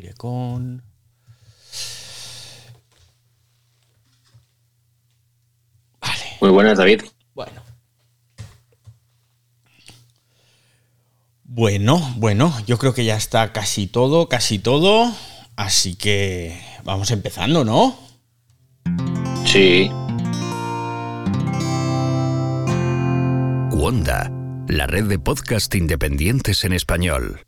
diré 0.00 0.14
con... 0.14 0.82
Vale. 6.00 6.24
Muy 6.40 6.50
buenas, 6.50 6.78
David. 6.78 7.02
Bueno. 7.34 7.62
Bueno, 11.44 12.14
bueno, 12.16 12.54
yo 12.66 12.76
creo 12.76 12.92
que 12.92 13.04
ya 13.04 13.16
está 13.16 13.52
casi 13.52 13.86
todo, 13.86 14.28
casi 14.28 14.58
todo. 14.58 15.10
Así 15.56 15.94
que 15.96 16.60
vamos 16.84 17.10
empezando, 17.10 17.64
¿no? 17.64 17.98
Sí. 19.46 19.88
Wanda, 23.72 24.30
la 24.68 24.86
red 24.86 25.04
de 25.04 25.18
podcast 25.18 25.74
independientes 25.74 26.64
en 26.64 26.74
español. 26.74 27.46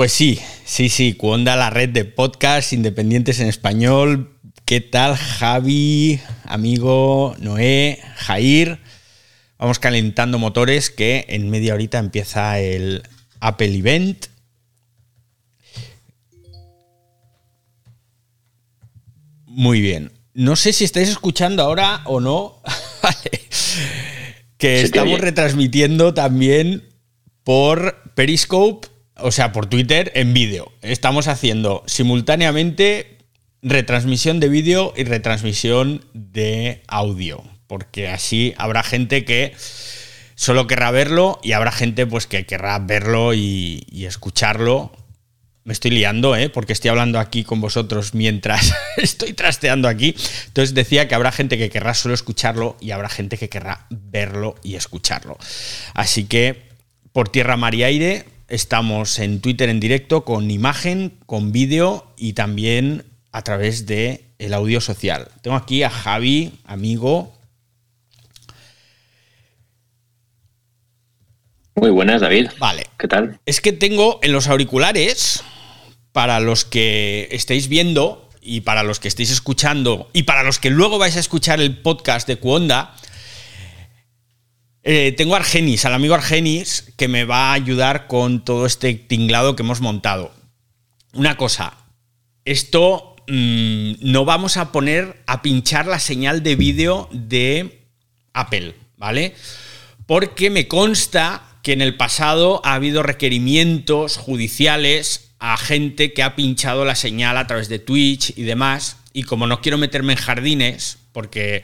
Pues 0.00 0.12
sí, 0.12 0.40
sí, 0.64 0.88
sí, 0.88 1.12
Cuonda, 1.12 1.56
la 1.56 1.68
red 1.68 1.90
de 1.90 2.06
podcast 2.06 2.72
independientes 2.72 3.38
en 3.38 3.48
español. 3.48 4.34
¿Qué 4.64 4.80
tal, 4.80 5.14
Javi, 5.14 6.18
amigo, 6.44 7.36
Noé, 7.38 8.00
Jair? 8.16 8.78
Vamos 9.58 9.78
calentando 9.78 10.38
motores 10.38 10.88
que 10.88 11.26
en 11.28 11.50
media 11.50 11.74
horita 11.74 11.98
empieza 11.98 12.58
el 12.60 13.02
Apple 13.40 13.76
Event. 13.76 14.28
Muy 19.44 19.82
bien. 19.82 20.12
No 20.32 20.56
sé 20.56 20.72
si 20.72 20.84
estáis 20.84 21.10
escuchando 21.10 21.62
ahora 21.62 22.00
o 22.06 22.20
no. 22.20 22.62
Vale. 23.02 23.42
Que 24.56 24.80
estamos 24.80 25.20
retransmitiendo 25.20 26.14
también 26.14 26.88
por 27.44 28.14
Periscope, 28.14 28.88
o 29.22 29.32
sea, 29.32 29.52
por 29.52 29.66
Twitter 29.66 30.12
en 30.14 30.34
vídeo. 30.34 30.72
Estamos 30.82 31.28
haciendo 31.28 31.82
simultáneamente 31.86 33.18
retransmisión 33.62 34.40
de 34.40 34.48
vídeo 34.48 34.92
y 34.96 35.04
retransmisión 35.04 36.04
de 36.14 36.82
audio, 36.88 37.42
porque 37.66 38.08
así 38.08 38.54
habrá 38.56 38.82
gente 38.82 39.24
que 39.24 39.54
solo 40.34 40.66
querrá 40.66 40.90
verlo 40.90 41.38
y 41.42 41.52
habrá 41.52 41.72
gente 41.72 42.06
pues 42.06 42.26
que 42.26 42.46
querrá 42.46 42.78
verlo 42.78 43.34
y, 43.34 43.86
y 43.90 44.06
escucharlo. 44.06 44.92
Me 45.62 45.74
estoy 45.74 45.90
liando, 45.90 46.34
¿eh? 46.36 46.48
porque 46.48 46.72
estoy 46.72 46.88
hablando 46.88 47.18
aquí 47.18 47.44
con 47.44 47.60
vosotros 47.60 48.14
mientras 48.14 48.74
estoy 48.96 49.34
trasteando 49.34 49.88
aquí. 49.88 50.16
Entonces 50.46 50.74
decía 50.74 51.06
que 51.06 51.14
habrá 51.14 51.32
gente 51.32 51.58
que 51.58 51.68
querrá 51.68 51.92
solo 51.92 52.14
escucharlo 52.14 52.76
y 52.80 52.92
habrá 52.92 53.10
gente 53.10 53.36
que 53.36 53.50
querrá 53.50 53.86
verlo 53.90 54.54
y 54.62 54.76
escucharlo. 54.76 55.36
Así 55.94 56.24
que 56.24 56.70
por 57.12 57.28
tierra, 57.28 57.56
mar 57.56 57.74
y 57.74 57.82
aire 57.82 58.24
estamos 58.50 59.18
en 59.18 59.40
Twitter 59.40 59.68
en 59.68 59.80
directo 59.80 60.24
con 60.24 60.50
imagen, 60.50 61.14
con 61.26 61.52
vídeo 61.52 62.12
y 62.16 62.34
también 62.34 63.04
a 63.32 63.42
través 63.42 63.86
de 63.86 64.26
el 64.38 64.52
audio 64.52 64.80
social. 64.80 65.28
Tengo 65.42 65.56
aquí 65.56 65.82
a 65.82 65.90
Javi, 65.90 66.52
amigo. 66.64 67.32
Muy 71.76 71.90
buenas, 71.90 72.20
David. 72.20 72.48
Vale, 72.58 72.86
¿Qué 72.98 73.08
tal? 73.08 73.38
Es 73.46 73.60
que 73.60 73.72
tengo 73.72 74.18
en 74.22 74.32
los 74.32 74.48
auriculares, 74.48 75.42
para 76.12 76.40
los 76.40 76.64
que 76.64 77.28
estéis 77.30 77.68
viendo 77.68 78.28
y 78.42 78.62
para 78.62 78.82
los 78.82 79.00
que 79.00 79.08
estéis 79.08 79.30
escuchando 79.30 80.10
y 80.12 80.24
para 80.24 80.42
los 80.42 80.58
que 80.58 80.70
luego 80.70 80.98
vais 80.98 81.16
a 81.16 81.20
escuchar 81.20 81.60
el 81.60 81.78
podcast 81.78 82.26
de 82.26 82.36
Cuonda, 82.36 82.94
eh, 84.82 85.12
tengo 85.16 85.34
a 85.34 85.38
Argenis, 85.38 85.84
al 85.84 85.94
amigo 85.94 86.14
Argenis, 86.14 86.92
que 86.96 87.08
me 87.08 87.24
va 87.24 87.50
a 87.50 87.52
ayudar 87.54 88.06
con 88.06 88.44
todo 88.44 88.66
este 88.66 88.94
tinglado 88.94 89.56
que 89.56 89.62
hemos 89.62 89.80
montado. 89.80 90.32
Una 91.12 91.36
cosa, 91.36 91.76
esto 92.44 93.16
mm, 93.28 93.94
no 94.00 94.24
vamos 94.24 94.56
a 94.56 94.72
poner 94.72 95.22
a 95.26 95.42
pinchar 95.42 95.86
la 95.86 95.98
señal 95.98 96.42
de 96.42 96.56
vídeo 96.56 97.08
de 97.12 97.84
Apple, 98.32 98.74
¿vale? 98.96 99.34
Porque 100.06 100.50
me 100.50 100.66
consta 100.66 101.42
que 101.62 101.72
en 101.72 101.82
el 101.82 101.96
pasado 101.96 102.62
ha 102.64 102.74
habido 102.74 103.02
requerimientos 103.02 104.16
judiciales 104.16 105.32
a 105.38 105.56
gente 105.56 106.12
que 106.12 106.22
ha 106.22 106.36
pinchado 106.36 106.84
la 106.84 106.94
señal 106.94 107.36
a 107.36 107.46
través 107.46 107.68
de 107.68 107.78
Twitch 107.78 108.32
y 108.36 108.42
demás. 108.42 108.96
Y 109.12 109.24
como 109.24 109.46
no 109.46 109.60
quiero 109.60 109.78
meterme 109.78 110.12
en 110.12 110.18
jardines, 110.18 110.98
porque 111.12 111.62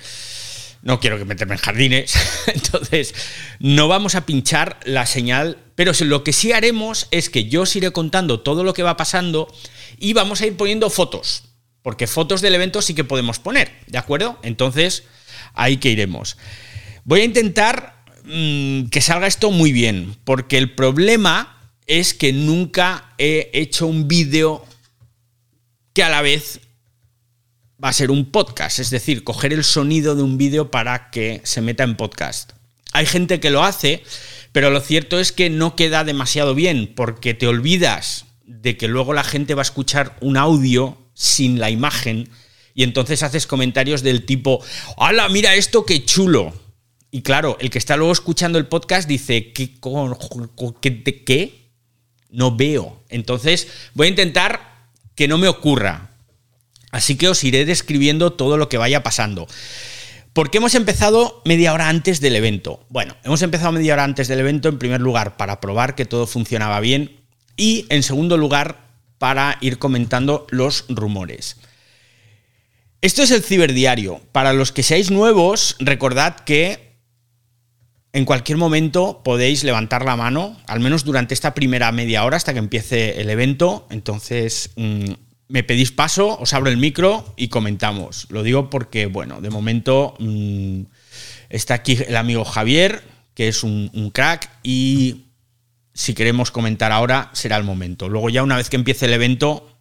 no 0.83 1.01
quiero 1.01 1.19
que 1.19 1.25
meterme 1.25 1.55
en 1.55 1.61
jardines, 1.61 2.15
entonces 2.55 3.15
no 3.59 3.89
vamos 3.89 4.15
a 4.15 4.27
pinchar 4.27 4.79
la 4.85 5.07
señal, 5.07 5.59
pero 5.75 5.93
lo 6.01 6.25
que 6.25 6.33
sí 6.33 6.53
haremos 6.53 7.09
es 7.11 7.31
que 7.31 7.49
yo 7.49 7.63
os 7.63 7.77
iré 7.77 7.91
contando 7.93 8.41
todo 8.41 8.65
lo 8.65 8.75
que 8.75 8.83
va 8.83 8.97
pasando 8.97 9.53
y 9.99 10.13
vamos 10.13 10.41
a 10.41 10.47
ir 10.47 10.57
poniendo 10.57 10.91
fotos, 10.91 11.45
porque 11.83 12.07
fotos 12.07 12.41
del 12.41 12.55
evento 12.55 12.83
sí 12.83 12.95
que 12.95 13.05
podemos 13.05 13.39
poner, 13.39 13.73
¿de 13.87 13.99
acuerdo? 13.99 14.39
Entonces, 14.43 15.05
ahí 15.55 15.79
que 15.79 15.91
iremos. 15.91 16.37
Voy 17.05 17.21
a 17.21 17.25
intentar 17.25 18.05
mm, 18.25 18.87
que 18.87 19.01
salga 19.01 19.27
esto 19.27 19.51
muy 19.51 19.73
bien, 19.73 20.17
porque 20.25 20.59
el 20.59 20.75
problema 20.75 21.71
es 21.87 22.15
que 22.15 22.33
nunca 22.33 23.15
he 23.19 23.51
hecho 23.53 23.87
un 23.87 24.09
vídeo 24.09 24.65
que 25.93 26.03
a 26.03 26.09
la 26.09 26.21
vez 26.21 26.61
va 27.83 27.89
a 27.91 27.93
ser 27.93 28.11
un 28.11 28.31
podcast, 28.31 28.79
es 28.79 28.91
decir, 28.91 29.25
coger 29.25 29.53
el 29.53 29.65
sonido 29.65 30.15
de 30.15 30.23
un 30.23 30.39
vídeo 30.39 30.71
para 30.71 31.11
que 31.11 31.41
se 31.45 31.61
meta 31.61 31.85
en 31.85 31.97
podcast. 31.97 32.53
Hay 32.93 33.07
gente 33.07 33.41
que 33.41 33.51
lo 33.51 33.65
hace, 33.65 34.03
pero 34.53 34.71
lo 34.71 34.81
cierto 34.81 35.21
es 35.21 35.33
que 35.33 35.51
no 35.51 35.77
queda 35.77 36.05
demasiado 36.05 36.55
bien, 36.55 36.93
porque 36.95 37.35
te 37.35 37.47
olvidas 37.47 38.25
de 38.45 38.77
que 38.77 38.89
luego 38.89 39.13
la 39.13 39.25
gente 39.25 39.55
va 39.55 39.63
a 39.63 39.65
escuchar 39.65 40.17
un 40.21 40.37
audio 40.37 40.97
sin 41.15 41.59
la 41.59 41.71
imagen 41.71 42.29
y 42.75 42.83
entonces 42.83 43.23
haces 43.23 43.47
comentarios 43.47 44.03
del 44.03 44.25
tipo, 44.27 44.63
¡hala, 44.99 45.29
mira 45.29 45.55
esto, 45.55 45.87
qué 45.87 46.05
chulo! 46.05 46.53
Y 47.11 47.23
claro, 47.23 47.57
el 47.61 47.71
que 47.71 47.79
está 47.79 47.97
luego 47.97 48.13
escuchando 48.13 48.59
el 48.59 48.67
podcast 48.67 49.09
dice, 49.09 49.53
¿qué? 49.53 49.75
¿Qué? 50.83 51.25
qué? 51.25 51.71
No 52.31 52.55
veo. 52.55 53.03
Entonces 53.09 53.69
voy 53.95 54.09
a 54.09 54.11
intentar 54.11 54.89
que 55.15 55.27
no 55.27 55.39
me 55.39 55.49
ocurra. 55.49 56.11
Así 56.91 57.17
que 57.17 57.29
os 57.29 57.43
iré 57.45 57.65
describiendo 57.65 58.33
todo 58.33 58.57
lo 58.57 58.69
que 58.69 58.79
vaya 58.79 59.03
pasando. 59.03 59.47
¿Por 60.33 60.51
qué 60.51 60.59
hemos 60.59 60.75
empezado 60.75 61.41
media 61.45 61.73
hora 61.73 61.89
antes 61.89 62.21
del 62.21 62.37
evento? 62.37 62.85
Bueno, 62.91 63.17
hemos 63.25 63.41
empezado 63.43 63.73
media 63.73 63.95
hora 63.95 64.05
antes 64.05 64.29
del 64.29 64.41
evento 64.41 64.69
en 64.69 64.79
primer 64.79 65.01
lugar 65.01 65.37
para 65.39 65.61
probar 65.61 65.95
que 65.95 66.05
todo 66.05 66.27
funcionaba 66.27 66.79
bien 66.81 67.21
y 67.57 67.87
en 67.89 68.03
segundo 68.03 68.37
lugar 68.37 68.87
para 69.19 69.57
ir 69.63 69.79
comentando 69.79 70.47
los 70.51 70.85
rumores. 70.89 71.57
Esto 73.01 73.23
es 73.23 73.31
el 73.31 73.43
ciberdiario. 73.43 74.21
Para 74.33 74.53
los 74.53 74.73
que 74.73 74.83
seáis 74.83 75.11
nuevos, 75.11 75.77
recordad 75.79 76.37
que 76.41 76.87
en 78.13 78.25
cualquier 78.25 78.59
momento 78.59 79.23
podéis 79.23 79.63
levantar 79.65 80.05
la 80.05 80.17
mano, 80.17 80.61
al 80.67 80.81
menos 80.81 81.05
durante 81.05 81.35
esta 81.35 81.55
primera 81.55 81.93
media 81.93 82.25
hora 82.25 82.37
hasta 82.37 82.53
que 82.53 82.59
empiece 82.59 83.21
el 83.21 83.31
evento. 83.31 83.87
Entonces, 83.91 84.71
mm, 84.77 85.13
me 85.49 85.63
pedís 85.63 85.93
paso, 85.93 86.39
os 86.39 86.53
abro 86.55 86.71
el 86.71 86.77
micro 86.77 87.35
y 87.37 87.49
comentamos. 87.49 88.27
Lo 88.31 88.43
digo 88.43 88.71
porque, 88.71 89.07
bueno, 89.07 89.41
de 89.41 89.51
momento 89.51 90.15
mm, 90.19 90.83
está 91.49 91.75
aquí 91.75 91.99
el 92.07 92.17
amigo 92.17 92.45
Javier, 92.45 93.03
que 93.35 93.49
es 93.49 93.63
un, 93.63 93.91
un 93.95 94.11
crack, 94.11 94.51
y 94.63 95.27
si 95.95 96.15
queremos 96.15 96.51
comentar 96.51 96.93
ahora, 96.93 97.31
será 97.33 97.57
el 97.57 97.65
momento. 97.65 98.09
Luego 98.09 98.29
ya 98.29 98.43
una 98.43 98.57
vez 98.57 98.69
que 98.69 98.77
empiece 98.77 99.07
el 99.07 99.13
evento, 99.13 99.77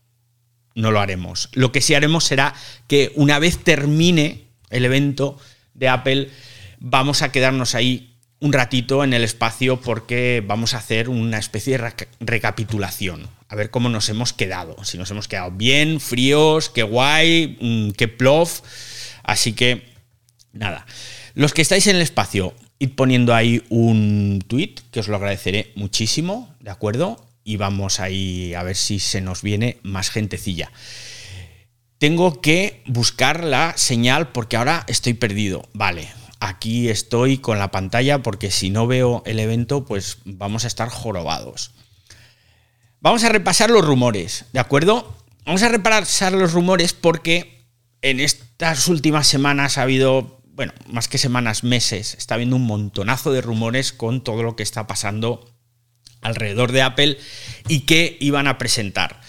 no 0.75 0.91
lo 0.91 0.99
haremos. 0.99 1.49
Lo 1.53 1.71
que 1.71 1.81
sí 1.81 1.93
haremos 1.93 2.25
será 2.25 2.53
que 2.87 3.11
una 3.15 3.39
vez 3.39 3.57
termine 3.63 4.45
el 4.69 4.85
evento 4.85 5.37
de 5.73 5.89
Apple, 5.89 6.29
vamos 6.79 7.21
a 7.21 7.31
quedarnos 7.31 7.75
ahí 7.75 8.14
un 8.39 8.53
ratito 8.53 9.03
en 9.03 9.13
el 9.13 9.23
espacio 9.23 9.79
porque 9.81 10.43
vamos 10.45 10.73
a 10.73 10.77
hacer 10.77 11.09
una 11.09 11.37
especie 11.37 11.73
de 11.77 11.83
reca- 11.89 12.07
recapitulación. 12.19 13.27
A 13.47 13.55
ver 13.55 13.69
cómo 13.69 13.89
nos 13.89 14.09
hemos 14.09 14.33
quedado. 14.33 14.75
Si 14.83 14.97
nos 14.97 15.09
hemos 15.11 15.27
quedado 15.27 15.51
bien, 15.51 15.99
fríos, 15.99 16.69
qué 16.69 16.83
guay, 16.83 17.57
mm, 17.61 17.91
qué 17.91 18.07
plof. 18.07 18.61
Así 19.23 19.53
que, 19.53 19.83
nada. 20.51 20.85
Los 21.33 21.53
que 21.53 21.61
estáis 21.61 21.87
en 21.87 21.95
el 21.95 22.01
espacio, 22.01 22.53
id 22.79 22.91
poniendo 22.95 23.33
ahí 23.33 23.63
un 23.69 24.43
tweet, 24.47 24.75
que 24.91 24.99
os 24.99 25.07
lo 25.07 25.15
agradeceré 25.15 25.71
muchísimo, 25.75 26.53
¿de 26.59 26.71
acuerdo? 26.71 27.25
Y 27.43 27.57
vamos 27.57 27.99
ahí 27.99 28.53
a 28.53 28.63
ver 28.63 28.75
si 28.75 28.99
se 28.99 29.21
nos 29.21 29.41
viene 29.41 29.77
más 29.83 30.09
gentecilla. 30.09 30.71
Tengo 31.97 32.41
que 32.41 32.81
buscar 32.87 33.43
la 33.43 33.73
señal 33.77 34.29
porque 34.31 34.57
ahora 34.57 34.83
estoy 34.87 35.13
perdido. 35.13 35.67
Vale, 35.73 36.09
aquí 36.39 36.89
estoy 36.89 37.37
con 37.37 37.59
la 37.59 37.71
pantalla 37.71 38.21
porque 38.21 38.51
si 38.51 38.69
no 38.69 38.87
veo 38.87 39.23
el 39.25 39.39
evento, 39.39 39.85
pues 39.85 40.19
vamos 40.25 40.63
a 40.63 40.67
estar 40.67 40.89
jorobados. 40.89 41.71
Vamos 43.01 43.23
a 43.23 43.29
repasar 43.29 43.69
los 43.69 43.85
rumores, 43.85 44.45
¿de 44.51 44.59
acuerdo? 44.59 45.15
Vamos 45.45 45.61
a 45.63 45.69
repasar 45.69 46.33
los 46.33 46.53
rumores 46.53 46.93
porque 46.93 47.67
en 48.01 48.19
estas 48.19 48.87
últimas 48.87 49.27
semanas 49.27 49.77
ha 49.77 49.83
habido, 49.83 50.41
bueno, 50.47 50.73
más 50.87 51.07
que 51.07 51.17
semanas, 51.17 51.63
meses, 51.63 52.15
está 52.15 52.35
habiendo 52.35 52.55
un 52.55 52.65
montonazo 52.65 53.31
de 53.31 53.41
rumores 53.41 53.93
con 53.93 54.23
todo 54.23 54.43
lo 54.43 54.55
que 54.55 54.63
está 54.63 54.87
pasando 54.87 55.51
alrededor 56.21 56.71
de 56.71 56.81
Apple 56.81 57.17
y 57.67 57.81
que 57.81 58.17
iban 58.19 58.47
a 58.47 58.57
presentar. 58.57 59.21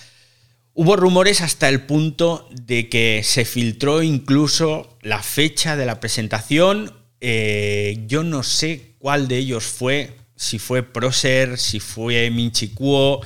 Hubo 0.79 0.95
rumores 0.95 1.41
hasta 1.41 1.71
el 1.71 1.87
punto 1.87 2.47
de 2.51 2.91
que 2.91 3.23
se 3.25 3.47
filtró 3.47 4.03
incluso 4.03 4.99
la 5.01 5.23
fecha 5.23 5.75
de 5.75 5.87
la 5.87 6.01
presentación. 6.01 6.93
Eh, 7.23 8.05
yo 8.07 8.23
no 8.23 8.43
sé 8.43 8.93
cuál 8.99 9.27
de 9.27 9.39
ellos 9.39 9.65
fue, 9.65 10.19
si 10.37 10.59
fue 10.59 10.83
Procer, 10.83 11.57
si 11.57 11.81
fue 11.81 12.31
Minchi 12.31 12.69
Kuo. 12.69 13.23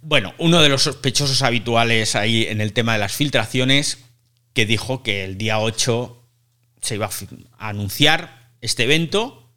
Bueno, 0.00 0.32
uno 0.38 0.62
de 0.62 0.70
los 0.70 0.84
sospechosos 0.84 1.42
habituales 1.42 2.16
ahí 2.16 2.46
en 2.46 2.62
el 2.62 2.72
tema 2.72 2.94
de 2.94 3.00
las 3.00 3.12
filtraciones, 3.12 3.98
que 4.54 4.64
dijo 4.64 5.02
que 5.02 5.24
el 5.24 5.36
día 5.36 5.58
8 5.58 6.26
se 6.80 6.94
iba 6.94 7.10
a 7.58 7.68
anunciar 7.68 8.48
este 8.62 8.84
evento, 8.84 9.52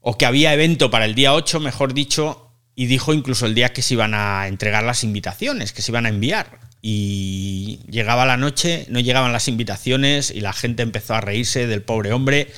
o 0.00 0.16
que 0.16 0.26
había 0.26 0.54
evento 0.54 0.92
para 0.92 1.06
el 1.06 1.16
día 1.16 1.34
8, 1.34 1.58
mejor 1.58 1.92
dicho, 1.92 2.41
y 2.74 2.86
dijo 2.86 3.12
incluso 3.12 3.46
el 3.46 3.54
día 3.54 3.72
que 3.72 3.82
se 3.82 3.94
iban 3.94 4.14
a 4.14 4.48
entregar 4.48 4.82
las 4.82 5.04
invitaciones, 5.04 5.72
que 5.72 5.82
se 5.82 5.90
iban 5.90 6.06
a 6.06 6.08
enviar. 6.08 6.58
Y 6.80 7.80
llegaba 7.88 8.26
la 8.26 8.36
noche, 8.36 8.86
no 8.88 8.98
llegaban 8.98 9.32
las 9.32 9.46
invitaciones 9.46 10.30
y 10.30 10.40
la 10.40 10.52
gente 10.52 10.82
empezó 10.82 11.14
a 11.14 11.20
reírse 11.20 11.66
del 11.66 11.82
pobre 11.82 12.12
hombre. 12.12 12.52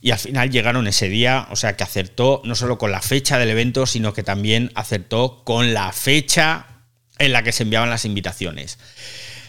Y 0.00 0.12
al 0.12 0.18
final 0.18 0.50
llegaron 0.50 0.86
ese 0.86 1.08
día, 1.08 1.48
o 1.50 1.56
sea 1.56 1.76
que 1.76 1.82
acertó 1.82 2.42
no 2.44 2.54
solo 2.54 2.78
con 2.78 2.92
la 2.92 3.02
fecha 3.02 3.38
del 3.38 3.50
evento, 3.50 3.86
sino 3.86 4.12
que 4.12 4.22
también 4.22 4.70
acertó 4.74 5.42
con 5.44 5.74
la 5.74 5.92
fecha 5.92 6.66
en 7.18 7.32
la 7.32 7.42
que 7.42 7.52
se 7.52 7.64
enviaban 7.64 7.90
las 7.90 8.04
invitaciones. 8.04 8.78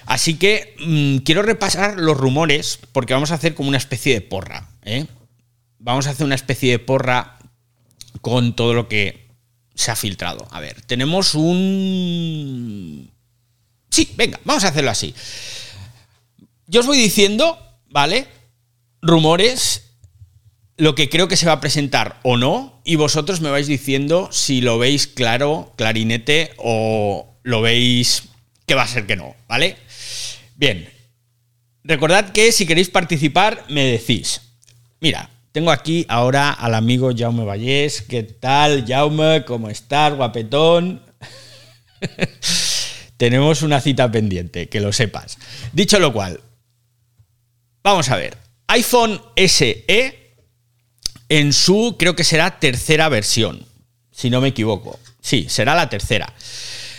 Así 0.07 0.35
que 0.35 0.75
mmm, 0.79 1.17
quiero 1.17 1.43
repasar 1.43 1.99
los 1.99 2.17
rumores, 2.17 2.79
porque 2.93 3.13
vamos 3.13 3.31
a 3.31 3.35
hacer 3.35 3.53
como 3.53 3.69
una 3.69 3.77
especie 3.77 4.13
de 4.13 4.21
porra. 4.21 4.69
¿eh? 4.83 5.05
Vamos 5.79 6.07
a 6.07 6.11
hacer 6.11 6.25
una 6.25 6.35
especie 6.35 6.71
de 6.71 6.79
porra 6.79 7.37
con 8.21 8.55
todo 8.55 8.73
lo 8.73 8.87
que 8.87 9.26
se 9.77 9.91
ha 9.91 9.95
filtrado. 9.95 10.47
A 10.51 10.59
ver, 10.59 10.81
tenemos 10.81 11.35
un... 11.35 13.09
Sí, 13.89 14.11
venga, 14.17 14.39
vamos 14.43 14.65
a 14.65 14.69
hacerlo 14.69 14.91
así. 14.91 15.13
Yo 16.65 16.81
os 16.81 16.87
voy 16.87 16.97
diciendo, 16.97 17.57
¿vale? 17.89 18.27
Rumores, 19.01 19.83
lo 20.77 20.95
que 20.95 21.09
creo 21.09 21.27
que 21.27 21.37
se 21.37 21.45
va 21.45 21.53
a 21.53 21.61
presentar 21.61 22.19
o 22.23 22.37
no, 22.37 22.81
y 22.83 22.95
vosotros 22.95 23.39
me 23.39 23.51
vais 23.51 23.67
diciendo 23.67 24.29
si 24.31 24.61
lo 24.61 24.79
veis 24.79 25.07
claro, 25.07 25.73
clarinete, 25.77 26.53
o 26.57 27.37
lo 27.43 27.61
veis 27.61 28.23
que 28.65 28.75
va 28.75 28.83
a 28.83 28.87
ser 28.87 29.05
que 29.05 29.15
no, 29.15 29.35
¿vale? 29.47 29.77
Bien, 30.55 30.89
recordad 31.83 32.31
que 32.31 32.51
si 32.51 32.65
queréis 32.65 32.89
participar, 32.89 33.63
me 33.69 33.85
decís, 33.85 34.41
mira, 34.99 35.29
tengo 35.57 35.71
aquí 35.71 36.05
ahora 36.07 36.51
al 36.51 36.75
amigo 36.75 37.09
Jaume 37.17 37.43
Vallés. 37.43 38.03
¿Qué 38.03 38.21
tal, 38.21 38.85
Jaume? 38.87 39.43
¿Cómo 39.43 39.71
estás, 39.71 40.13
guapetón? 40.13 41.01
Tenemos 43.17 43.63
una 43.63 43.81
cita 43.81 44.11
pendiente, 44.11 44.69
que 44.69 44.79
lo 44.79 44.93
sepas. 44.93 45.39
Dicho 45.73 45.97
lo 45.97 46.13
cual, 46.13 46.41
vamos 47.81 48.07
a 48.09 48.17
ver. 48.17 48.37
iPhone 48.67 49.19
SE 49.35 50.35
en 51.27 51.53
su, 51.53 51.95
creo 51.97 52.15
que 52.15 52.23
será 52.23 52.59
tercera 52.59 53.09
versión, 53.09 53.65
si 54.11 54.29
no 54.29 54.41
me 54.41 54.49
equivoco. 54.49 54.99
Sí, 55.21 55.47
será 55.49 55.73
la 55.73 55.89
tercera. 55.89 56.31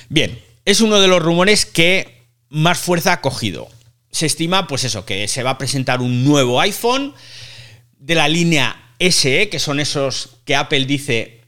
Bien, 0.08 0.36
es 0.64 0.80
uno 0.80 0.98
de 0.98 1.06
los 1.06 1.22
rumores 1.22 1.64
que 1.64 2.26
más 2.48 2.80
fuerza 2.80 3.12
ha 3.12 3.20
cogido. 3.20 3.68
Se 4.10 4.26
estima, 4.26 4.66
pues 4.66 4.82
eso, 4.82 5.04
que 5.04 5.28
se 5.28 5.44
va 5.44 5.50
a 5.50 5.58
presentar 5.58 6.00
un 6.00 6.24
nuevo 6.24 6.60
iPhone 6.60 7.14
de 7.98 8.14
la 8.14 8.28
línea 8.28 8.94
SE, 8.98 9.48
que 9.48 9.58
son 9.58 9.80
esos 9.80 10.38
que 10.44 10.56
Apple 10.56 10.84
dice 10.86 11.42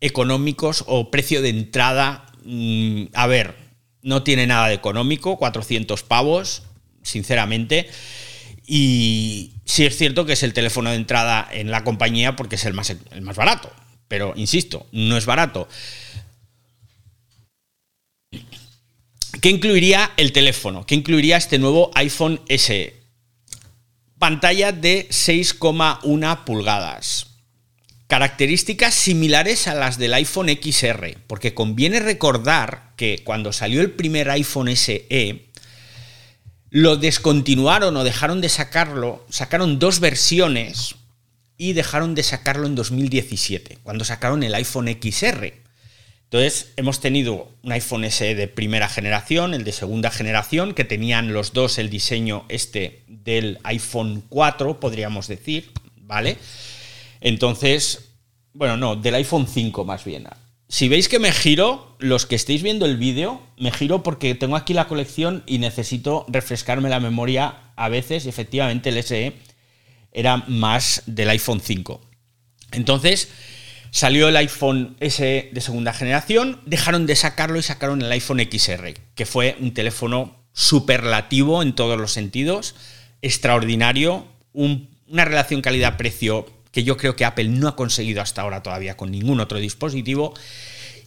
económicos 0.00 0.84
o 0.86 1.10
precio 1.10 1.42
de 1.42 1.50
entrada. 1.50 2.26
Mm, 2.44 3.04
a 3.14 3.26
ver, 3.26 3.56
no 4.02 4.22
tiene 4.22 4.46
nada 4.46 4.68
de 4.68 4.74
económico, 4.74 5.36
400 5.36 6.02
pavos, 6.02 6.62
sinceramente. 7.02 7.88
Y 8.66 9.52
sí 9.64 9.86
es 9.86 9.96
cierto 9.96 10.26
que 10.26 10.34
es 10.34 10.42
el 10.42 10.52
teléfono 10.52 10.90
de 10.90 10.96
entrada 10.96 11.48
en 11.50 11.70
la 11.70 11.84
compañía 11.84 12.36
porque 12.36 12.56
es 12.56 12.64
el 12.64 12.74
más, 12.74 12.90
el 12.90 13.22
más 13.22 13.36
barato. 13.36 13.72
Pero, 14.08 14.32
insisto, 14.36 14.86
no 14.92 15.16
es 15.16 15.26
barato. 15.26 15.68
¿Qué 19.40 19.50
incluiría 19.50 20.12
el 20.16 20.32
teléfono? 20.32 20.84
¿Qué 20.86 20.94
incluiría 20.94 21.36
este 21.36 21.58
nuevo 21.58 21.90
iPhone 21.94 22.40
SE? 22.48 22.97
Pantalla 24.18 24.72
de 24.72 25.08
6,1 25.10 26.44
pulgadas. 26.44 27.26
Características 28.08 28.94
similares 28.94 29.68
a 29.68 29.74
las 29.74 29.96
del 29.96 30.12
iPhone 30.14 30.48
XR, 30.48 31.18
porque 31.28 31.54
conviene 31.54 32.00
recordar 32.00 32.94
que 32.96 33.20
cuando 33.22 33.52
salió 33.52 33.80
el 33.80 33.92
primer 33.92 34.28
iPhone 34.30 34.74
SE, 34.74 35.46
lo 36.70 36.96
descontinuaron 36.96 37.96
o 37.96 38.02
dejaron 38.02 38.40
de 38.40 38.48
sacarlo, 38.48 39.24
sacaron 39.28 39.78
dos 39.78 40.00
versiones 40.00 40.96
y 41.56 41.74
dejaron 41.74 42.16
de 42.16 42.24
sacarlo 42.24 42.66
en 42.66 42.74
2017, 42.74 43.78
cuando 43.84 44.04
sacaron 44.04 44.42
el 44.42 44.54
iPhone 44.54 44.88
XR. 44.88 45.52
Entonces, 46.30 46.74
hemos 46.76 47.00
tenido 47.00 47.48
un 47.62 47.72
iPhone 47.72 48.04
SE 48.10 48.34
de 48.34 48.48
primera 48.48 48.90
generación, 48.90 49.54
el 49.54 49.64
de 49.64 49.72
segunda 49.72 50.10
generación, 50.10 50.74
que 50.74 50.84
tenían 50.84 51.32
los 51.32 51.54
dos 51.54 51.78
el 51.78 51.88
diseño 51.88 52.44
este 52.50 53.02
del 53.06 53.58
iPhone 53.62 54.22
4, 54.28 54.78
podríamos 54.78 55.26
decir, 55.26 55.70
¿vale? 56.02 56.36
Entonces, 57.22 58.10
bueno, 58.52 58.76
no, 58.76 58.94
del 58.94 59.14
iPhone 59.14 59.46
5 59.46 59.86
más 59.86 60.04
bien. 60.04 60.28
Si 60.68 60.88
veis 60.88 61.08
que 61.08 61.18
me 61.18 61.32
giro, 61.32 61.96
los 61.98 62.26
que 62.26 62.34
estéis 62.34 62.62
viendo 62.62 62.84
el 62.84 62.98
vídeo, 62.98 63.40
me 63.56 63.72
giro 63.72 64.02
porque 64.02 64.34
tengo 64.34 64.56
aquí 64.56 64.74
la 64.74 64.86
colección 64.86 65.42
y 65.46 65.56
necesito 65.56 66.26
refrescarme 66.28 66.90
la 66.90 67.00
memoria 67.00 67.72
a 67.74 67.88
veces 67.88 68.26
y 68.26 68.28
efectivamente 68.28 68.90
el 68.90 69.02
SE 69.02 69.32
era 70.12 70.44
más 70.46 71.04
del 71.06 71.30
iPhone 71.30 71.62
5. 71.62 72.02
Entonces, 72.72 73.30
Salió 73.90 74.28
el 74.28 74.36
iPhone 74.36 74.96
S 75.00 75.48
de 75.52 75.60
segunda 75.60 75.92
generación, 75.92 76.60
dejaron 76.66 77.06
de 77.06 77.16
sacarlo 77.16 77.58
y 77.58 77.62
sacaron 77.62 78.02
el 78.02 78.12
iPhone 78.12 78.40
XR, 78.40 78.94
que 79.14 79.26
fue 79.26 79.56
un 79.60 79.72
teléfono 79.72 80.44
superlativo 80.52 81.62
en 81.62 81.74
todos 81.74 81.98
los 81.98 82.12
sentidos, 82.12 82.74
extraordinario, 83.22 84.26
una 84.52 85.24
relación 85.24 85.62
calidad-precio 85.62 86.46
que 86.72 86.84
yo 86.84 86.96
creo 86.96 87.16
que 87.16 87.24
Apple 87.24 87.48
no 87.48 87.68
ha 87.68 87.76
conseguido 87.76 88.20
hasta 88.20 88.42
ahora 88.42 88.62
todavía 88.62 88.96
con 88.96 89.10
ningún 89.10 89.40
otro 89.40 89.58
dispositivo. 89.58 90.34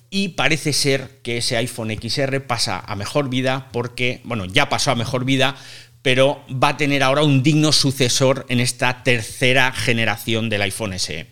Y 0.09 0.29
parece 0.29 0.73
ser 0.73 1.19
que 1.21 1.38
ese 1.38 1.55
iPhone 1.57 1.91
XR 1.91 2.45
pasa 2.45 2.79
a 2.79 2.95
mejor 2.95 3.29
vida 3.29 3.69
porque, 3.71 4.21
bueno, 4.23 4.45
ya 4.45 4.67
pasó 4.67 4.91
a 4.91 4.95
mejor 4.95 5.23
vida, 5.23 5.55
pero 6.01 6.43
va 6.51 6.69
a 6.69 6.77
tener 6.77 7.03
ahora 7.03 7.23
un 7.23 7.43
digno 7.43 7.71
sucesor 7.71 8.45
en 8.50 8.59
esta 8.59 9.03
tercera 9.03 9.71
generación 9.71 10.50
del 10.50 10.63
iPhone 10.63 10.97
SE. 11.00 11.27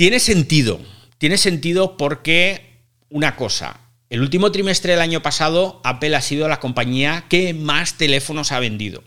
Tiene 0.00 0.18
sentido, 0.18 0.80
tiene 1.18 1.36
sentido 1.36 1.98
porque 1.98 2.78
una 3.10 3.36
cosa, 3.36 3.80
el 4.08 4.22
último 4.22 4.50
trimestre 4.50 4.92
del 4.92 5.02
año 5.02 5.20
pasado 5.20 5.82
Apple 5.84 6.16
ha 6.16 6.22
sido 6.22 6.48
la 6.48 6.58
compañía 6.58 7.26
que 7.28 7.52
más 7.52 7.98
teléfonos 7.98 8.50
ha 8.50 8.60
vendido. 8.60 9.04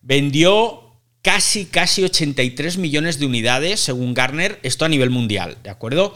Vendió 0.00 0.94
casi, 1.20 1.66
casi 1.66 2.04
83 2.04 2.78
millones 2.78 3.18
de 3.18 3.26
unidades, 3.26 3.80
según 3.80 4.14
Garner, 4.14 4.58
esto 4.62 4.86
a 4.86 4.88
nivel 4.88 5.10
mundial, 5.10 5.58
¿de 5.62 5.68
acuerdo? 5.68 6.14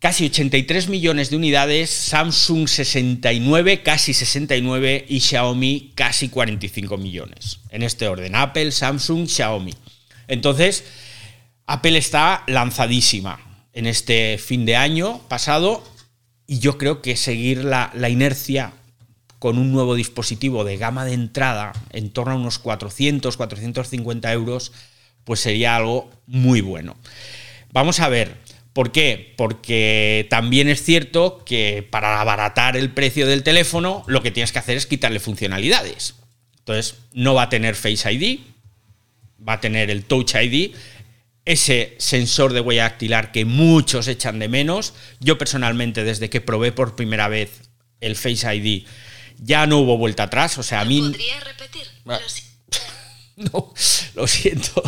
Casi 0.00 0.26
83 0.26 0.88
millones 0.88 1.30
de 1.30 1.36
unidades, 1.36 1.90
Samsung 1.90 2.66
69, 2.66 3.84
casi 3.84 4.12
69 4.12 5.06
y 5.08 5.20
Xiaomi 5.20 5.92
casi 5.94 6.30
45 6.30 6.96
millones. 6.96 7.60
En 7.70 7.84
este 7.84 8.08
orden, 8.08 8.34
Apple, 8.34 8.72
Samsung, 8.72 9.28
Xiaomi. 9.28 9.74
Entonces, 10.26 10.82
Apple 11.68 11.98
está 11.98 12.44
lanzadísima 12.46 13.38
en 13.74 13.86
este 13.86 14.38
fin 14.38 14.64
de 14.64 14.74
año 14.74 15.20
pasado 15.28 15.84
y 16.46 16.60
yo 16.60 16.78
creo 16.78 17.02
que 17.02 17.14
seguir 17.14 17.62
la, 17.62 17.92
inercia 18.08 18.72
con 19.38 19.58
un 19.58 19.70
nuevo 19.70 19.94
dispositivo 19.94 20.64
de 20.64 20.78
gama 20.78 21.04
de 21.04 21.12
entrada 21.12 21.74
en 21.90 22.08
torno 22.10 22.32
a 22.32 22.36
unos 22.36 22.58
400, 22.58 23.36
450 23.36 24.32
euros, 24.32 24.72
pues 25.24 25.40
sería 25.40 25.76
algo 25.76 26.10
muy 26.26 26.62
bueno. 26.62 26.96
Vamos 27.70 28.00
a 28.00 28.08
ver, 28.08 28.38
¿por 28.72 28.90
qué? 28.90 29.34
Porque 29.36 30.26
también 30.30 30.70
es 30.70 30.82
cierto 30.82 31.44
que 31.44 31.86
para 31.88 32.18
abaratar 32.22 32.78
el 32.78 32.94
precio 32.94 33.26
del 33.26 33.42
teléfono, 33.42 34.04
lo 34.06 34.22
que 34.22 34.30
tienes 34.30 34.52
que 34.52 34.58
hacer 34.58 34.78
es 34.78 34.86
quitarle 34.86 35.20
funcionalidades. 35.20 36.14
Entonces, 36.60 36.94
no 37.12 37.34
va 37.34 37.42
a 37.42 37.48
tener 37.50 37.74
Face 37.74 38.10
ID, 38.10 38.40
va 39.46 39.54
a 39.54 39.60
tener 39.60 39.90
el 39.90 40.04
Touch 40.04 40.34
ID, 40.34 40.72
ese 41.48 41.96
sensor 41.98 42.52
de 42.52 42.60
huella 42.60 42.82
dactilar 42.82 43.32
que 43.32 43.46
muchos 43.46 44.06
echan 44.06 44.38
de 44.38 44.48
menos. 44.48 44.92
Yo 45.18 45.38
personalmente, 45.38 46.04
desde 46.04 46.28
que 46.28 46.42
probé 46.42 46.72
por 46.72 46.94
primera 46.94 47.26
vez 47.28 47.70
el 48.02 48.16
Face 48.16 48.54
ID, 48.54 48.86
ya 49.38 49.66
no 49.66 49.78
hubo 49.78 49.96
vuelta 49.96 50.24
atrás. 50.24 50.58
O 50.58 50.62
sea, 50.62 50.82
a 50.82 50.84
mí... 50.84 51.00
¿Podría 51.00 51.40
repetir? 51.40 51.86
Ah. 52.06 52.18
no, 53.36 53.72
lo 54.14 54.26
siento. 54.26 54.82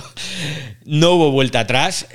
No 0.85 1.13
hubo 1.13 1.31
vuelta 1.31 1.61
atrás. 1.61 2.07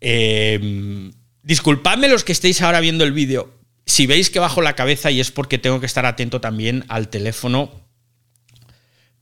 Eh, 0.00 1.12
disculpadme 1.44 2.08
los 2.08 2.24
que 2.24 2.32
estéis 2.32 2.60
ahora 2.60 2.80
viendo 2.80 3.04
el 3.04 3.12
vídeo 3.12 3.54
Si 3.86 4.06
veis 4.06 4.30
que 4.30 4.40
bajo 4.40 4.62
la 4.62 4.74
cabeza 4.74 5.12
y 5.12 5.20
es 5.20 5.30
porque 5.30 5.58
tengo 5.58 5.78
que 5.78 5.86
estar 5.86 6.06
atento 6.06 6.40
también 6.40 6.84
al 6.88 7.08
teléfono 7.08 7.70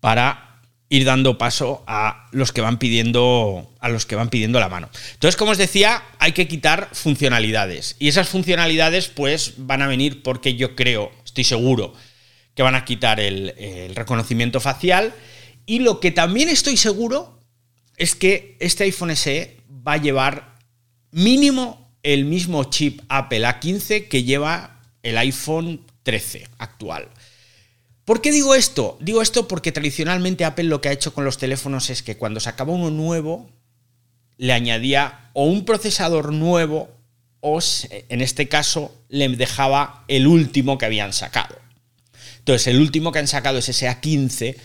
para 0.01 0.50
ir 0.91 1.05
dando 1.05 1.39
paso 1.39 1.85
a 1.87 2.29
los 2.33 2.53
que 2.53 2.61
van 2.61 2.79
pidiendo 2.79 3.73
a 3.79 3.89
los 3.89 4.05
que 4.07 4.17
van 4.17 4.29
pidiendo 4.29 4.59
la 4.61 4.69
mano. 4.69 4.91
Entonces, 5.15 5.37
como 5.37 5.53
os 5.53 5.59
decía, 5.59 6.03
hay 6.19 6.33
que 6.33 6.49
quitar 6.49 6.91
funcionalidades 6.93 7.97
y 7.99 8.09
esas 8.09 8.29
funcionalidades 8.29 9.09
pues 9.09 9.55
van 9.57 9.83
a 9.83 9.87
venir 9.87 10.23
porque 10.23 10.57
yo 10.57 10.75
creo, 10.75 11.13
estoy 11.25 11.45
seguro 11.45 11.95
que 12.55 12.65
van 12.65 12.75
a 12.75 12.85
quitar 12.85 13.21
el, 13.21 13.55
el 13.57 13.95
reconocimiento 13.95 14.61
facial 14.61 15.15
y 15.65 15.79
lo 15.79 16.01
que 16.01 16.11
también 16.11 16.49
estoy 16.49 16.77
seguro 16.77 17.39
es 17.97 18.17
que 18.17 18.57
este 18.59 18.85
iPhone 18.85 19.15
SE 19.15 19.59
va 19.87 19.93
a 19.93 19.99
llevar 19.99 20.57
mínimo 21.13 21.95
el 22.03 22.25
mismo 22.25 22.65
chip 22.65 23.01
Apple 23.09 23.47
A15 23.47 24.09
que 24.09 24.25
lleva 24.25 24.81
el 25.05 25.17
iPhone 25.19 25.87
13 26.03 26.49
actual. 26.59 27.09
¿Por 28.11 28.23
qué 28.23 28.33
digo 28.33 28.57
esto? 28.57 28.99
Digo 29.01 29.23
esto 29.23 29.47
porque 29.47 29.71
tradicionalmente 29.71 30.45
Apple 30.45 30.65
lo 30.65 30.81
que 30.81 30.89
ha 30.89 30.93
hecho 30.93 31.15
con 31.15 31.25
los 31.25 31.39
teléfonos 31.39 31.91
es 31.91 32.03
que 32.03 32.17
cuando 32.17 32.41
sacaba 32.41 32.73
uno 32.73 32.91
nuevo, 32.91 33.49
le 34.37 34.53
añadía 34.53 35.31
o 35.33 35.45
un 35.45 35.65
procesador 35.65 36.33
nuevo 36.33 36.89
o, 37.39 37.61
en 38.09 38.21
este 38.21 38.49
caso, 38.49 38.93
le 39.09 39.29
dejaba 39.29 40.05
el 40.09 40.27
último 40.27 40.77
que 40.77 40.87
habían 40.87 41.13
sacado. 41.13 41.57
Entonces, 42.39 42.67
el 42.67 42.81
último 42.81 43.13
que 43.13 43.21
han 43.21 43.29
sacado 43.29 43.59
es 43.59 43.69
ese 43.69 43.89
A15 43.89 44.57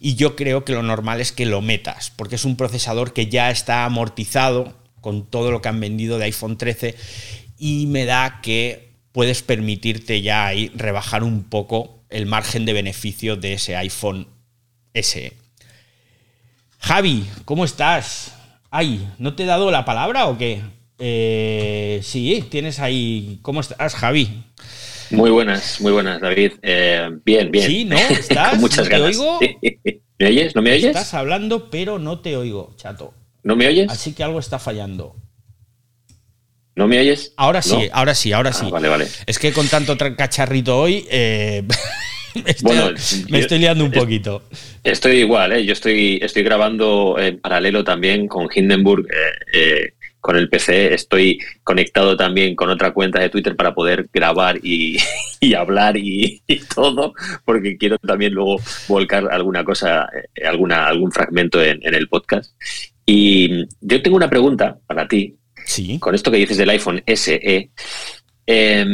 y 0.00 0.14
yo 0.14 0.34
creo 0.34 0.64
que 0.64 0.72
lo 0.72 0.82
normal 0.82 1.20
es 1.20 1.32
que 1.32 1.44
lo 1.44 1.60
metas, 1.60 2.10
porque 2.16 2.36
es 2.36 2.46
un 2.46 2.56
procesador 2.56 3.12
que 3.12 3.26
ya 3.26 3.50
está 3.50 3.84
amortizado 3.84 4.74
con 5.02 5.26
todo 5.26 5.50
lo 5.50 5.60
que 5.60 5.68
han 5.68 5.80
vendido 5.80 6.16
de 6.16 6.24
iPhone 6.24 6.56
13 6.56 6.94
y 7.58 7.88
me 7.88 8.06
da 8.06 8.40
que 8.40 8.94
puedes 9.12 9.42
permitirte 9.42 10.22
ya 10.22 10.46
ahí 10.46 10.72
rebajar 10.74 11.24
un 11.24 11.44
poco 11.44 11.95
el 12.16 12.24
margen 12.24 12.64
de 12.64 12.72
beneficio 12.72 13.36
de 13.36 13.52
ese 13.52 13.76
iPhone 13.76 14.26
SE. 14.94 15.34
Javi, 16.78 17.26
¿cómo 17.44 17.62
estás? 17.66 18.34
Ay, 18.70 19.06
¿no 19.18 19.34
te 19.34 19.42
he 19.42 19.46
dado 19.46 19.70
la 19.70 19.84
palabra 19.84 20.26
o 20.26 20.38
qué? 20.38 20.62
Eh, 20.98 22.00
sí, 22.02 22.42
tienes 22.50 22.80
ahí. 22.80 23.38
¿Cómo 23.42 23.60
estás, 23.60 23.94
Javi? 23.94 24.44
Muy 25.10 25.30
buenas, 25.30 25.78
muy 25.82 25.92
buenas, 25.92 26.18
David. 26.22 26.52
Eh, 26.62 27.06
bien, 27.22 27.50
bien. 27.52 27.66
Sí, 27.66 27.84
¿no? 27.84 27.98
¿Estás? 28.10 28.58
muchas 28.58 28.88
¿No 28.88 28.98
ganas. 28.98 29.16
te 29.16 29.22
oigo? 29.22 29.38
¿Me 30.18 30.26
oyes? 30.26 30.54
¿No 30.54 30.62
me 30.62 30.72
oyes? 30.72 30.84
Estás 30.86 31.12
hablando, 31.12 31.68
pero 31.70 31.98
no 31.98 32.20
te 32.20 32.34
oigo, 32.38 32.72
chato. 32.76 33.12
¿No 33.42 33.56
me 33.56 33.66
oyes? 33.66 33.90
Así 33.90 34.14
que 34.14 34.24
algo 34.24 34.38
está 34.38 34.58
fallando. 34.58 35.16
¿No 36.76 36.86
me 36.86 36.98
oyes? 37.00 37.32
Ahora 37.36 37.62
sí, 37.62 37.74
¿No? 37.74 37.94
ahora 37.94 38.14
sí, 38.14 38.32
ahora 38.32 38.50
Ah, 38.50 38.52
sí. 38.52 38.70
vale, 38.70 38.88
vale. 38.88 39.06
Es 39.26 39.38
que 39.38 39.52
con 39.52 39.66
tanto 39.68 39.96
cacharrito 39.96 40.78
hoy, 40.78 41.06
eh, 41.10 41.62
me, 42.34 42.42
estoy, 42.50 42.76
Bueno, 42.76 42.90
me 43.30 43.38
yo- 43.38 43.38
estoy 43.38 43.58
liando 43.58 43.84
un 43.84 43.92
poquito. 43.92 44.42
Estoy 44.84 45.16
igual, 45.20 45.52
¿eh? 45.52 45.64
Yo 45.64 45.72
estoy, 45.72 46.18
estoy 46.22 46.42
grabando 46.42 47.16
en 47.18 47.40
paralelo 47.40 47.82
también 47.82 48.28
con 48.28 48.48
Hindenburg, 48.54 49.06
eh, 49.10 49.14
eh, 49.54 49.92
con 50.20 50.36
el 50.36 50.50
PC. 50.50 50.92
Estoy 50.92 51.38
conectado 51.64 52.14
también 52.14 52.54
con 52.54 52.68
otra 52.68 52.92
cuenta 52.92 53.20
de 53.20 53.30
Twitter 53.30 53.56
para 53.56 53.74
poder 53.74 54.08
grabar 54.12 54.58
y, 54.62 54.98
y 55.40 55.54
hablar 55.54 55.96
y, 55.96 56.42
y 56.46 56.58
todo, 56.58 57.14
porque 57.46 57.78
quiero 57.78 57.96
también 57.98 58.34
luego 58.34 58.60
volcar 58.86 59.28
alguna 59.32 59.64
cosa, 59.64 60.06
alguna, 60.46 60.86
algún 60.86 61.10
fragmento 61.10 61.62
en, 61.64 61.78
en 61.82 61.94
el 61.94 62.06
podcast. 62.08 62.52
Y 63.06 63.64
yo 63.80 64.02
tengo 64.02 64.16
una 64.16 64.28
pregunta 64.28 64.76
para 64.86 65.08
ti, 65.08 65.36
Sí. 65.66 65.98
con 65.98 66.14
esto 66.14 66.30
que 66.30 66.38
dices 66.38 66.56
del 66.56 66.70
iPhone 66.70 67.02
SE, 67.06 67.70
eh, 68.48 68.86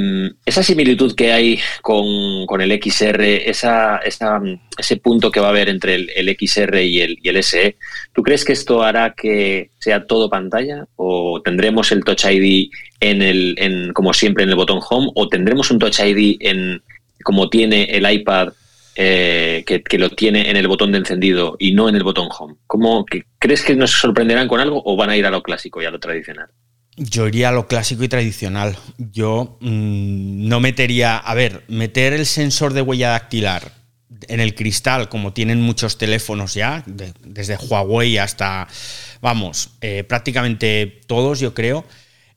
esa 0.46 0.62
similitud 0.62 1.14
que 1.14 1.30
hay 1.30 1.60
con, 1.82 2.46
con 2.46 2.62
el 2.62 2.72
XR, 2.82 3.48
esa, 3.50 3.98
esa- 3.98 4.40
ese 4.78 4.96
punto 4.96 5.30
que 5.30 5.40
va 5.40 5.48
a 5.48 5.50
haber 5.50 5.68
entre 5.68 5.94
el, 5.94 6.10
el 6.16 6.34
XR 6.40 6.82
y 6.82 7.00
el, 7.02 7.18
y 7.22 7.28
el 7.28 7.36
SE, 7.42 7.76
¿tú 8.14 8.22
crees 8.22 8.44
que 8.46 8.54
esto 8.54 8.82
hará 8.82 9.12
que 9.14 9.68
sea 9.78 10.06
todo 10.06 10.30
pantalla? 10.30 10.86
¿O 10.96 11.42
tendremos 11.44 11.92
el 11.92 12.02
Touch 12.02 12.24
ID 12.24 12.70
en 13.00 13.20
el, 13.20 13.54
en, 13.58 13.92
como 13.92 14.14
siempre 14.14 14.44
en 14.44 14.50
el 14.50 14.56
botón 14.56 14.80
Home? 14.88 15.10
¿O 15.14 15.28
tendremos 15.28 15.70
un 15.70 15.78
Touch 15.78 16.00
ID 16.00 16.38
en, 16.40 16.82
como 17.22 17.50
tiene 17.50 17.84
el 17.84 18.10
iPad 18.10 18.54
eh, 18.94 19.64
que, 19.66 19.98
lo 19.98 20.10
tiene 20.10 20.50
en 20.50 20.56
el 20.56 20.68
botón 20.68 20.92
de 20.92 20.98
encendido 20.98 21.56
y 21.58 21.72
no 21.72 21.88
en 21.88 21.96
el 21.96 22.02
botón 22.04 22.28
Home? 22.38 22.56
¿Cómo, 22.66 23.04
que, 23.04 23.24
¿Crees 23.38 23.62
que 23.62 23.74
nos 23.76 23.90
sorprenderán 23.92 24.48
con 24.48 24.60
algo 24.60 24.82
o 24.84 24.96
van 24.96 25.10
a 25.10 25.16
ir 25.16 25.26
a 25.26 25.30
lo 25.30 25.42
clásico 25.42 25.82
y 25.82 25.86
a 25.86 25.90
lo 25.90 26.00
tradicional? 26.00 26.48
Yo 26.96 27.26
iría 27.26 27.48
a 27.48 27.52
lo 27.52 27.66
clásico 27.66 28.04
y 28.04 28.08
tradicional. 28.08 28.76
Yo 28.98 29.56
mm, 29.60 30.46
no 30.48 30.60
metería. 30.60 31.16
A 31.16 31.34
ver, 31.34 31.64
meter 31.68 32.12
el 32.12 32.26
sensor 32.26 32.74
de 32.74 32.82
huella 32.82 33.10
dactilar 33.10 33.72
en 34.28 34.40
el 34.40 34.54
cristal, 34.54 35.08
como 35.08 35.32
tienen 35.32 35.60
muchos 35.60 35.98
teléfonos 35.98 36.54
ya, 36.54 36.82
de- 36.86 37.14
desde 37.24 37.56
Huawei 37.56 38.18
hasta, 38.18 38.68
vamos, 39.20 39.70
eh, 39.80 40.04
prácticamente 40.04 41.00
todos, 41.06 41.40
yo 41.40 41.54
creo. 41.54 41.84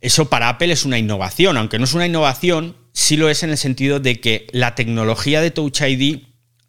Eso 0.01 0.29
para 0.29 0.49
Apple 0.49 0.71
es 0.71 0.85
una 0.85 0.97
innovación, 0.99 1.57
aunque 1.57 1.77
no 1.77 1.83
es 1.85 1.93
una 1.93 2.05
innovación, 2.05 2.75
sí 2.93 3.17
lo 3.17 3.29
es 3.29 3.43
en 3.43 3.49
el 3.49 3.57
sentido 3.57 3.99
de 3.99 4.19
que 4.21 4.47
la 4.51 4.75
tecnología 4.75 5.41
de 5.41 5.51
Touch 5.51 5.81
ID 5.81 6.19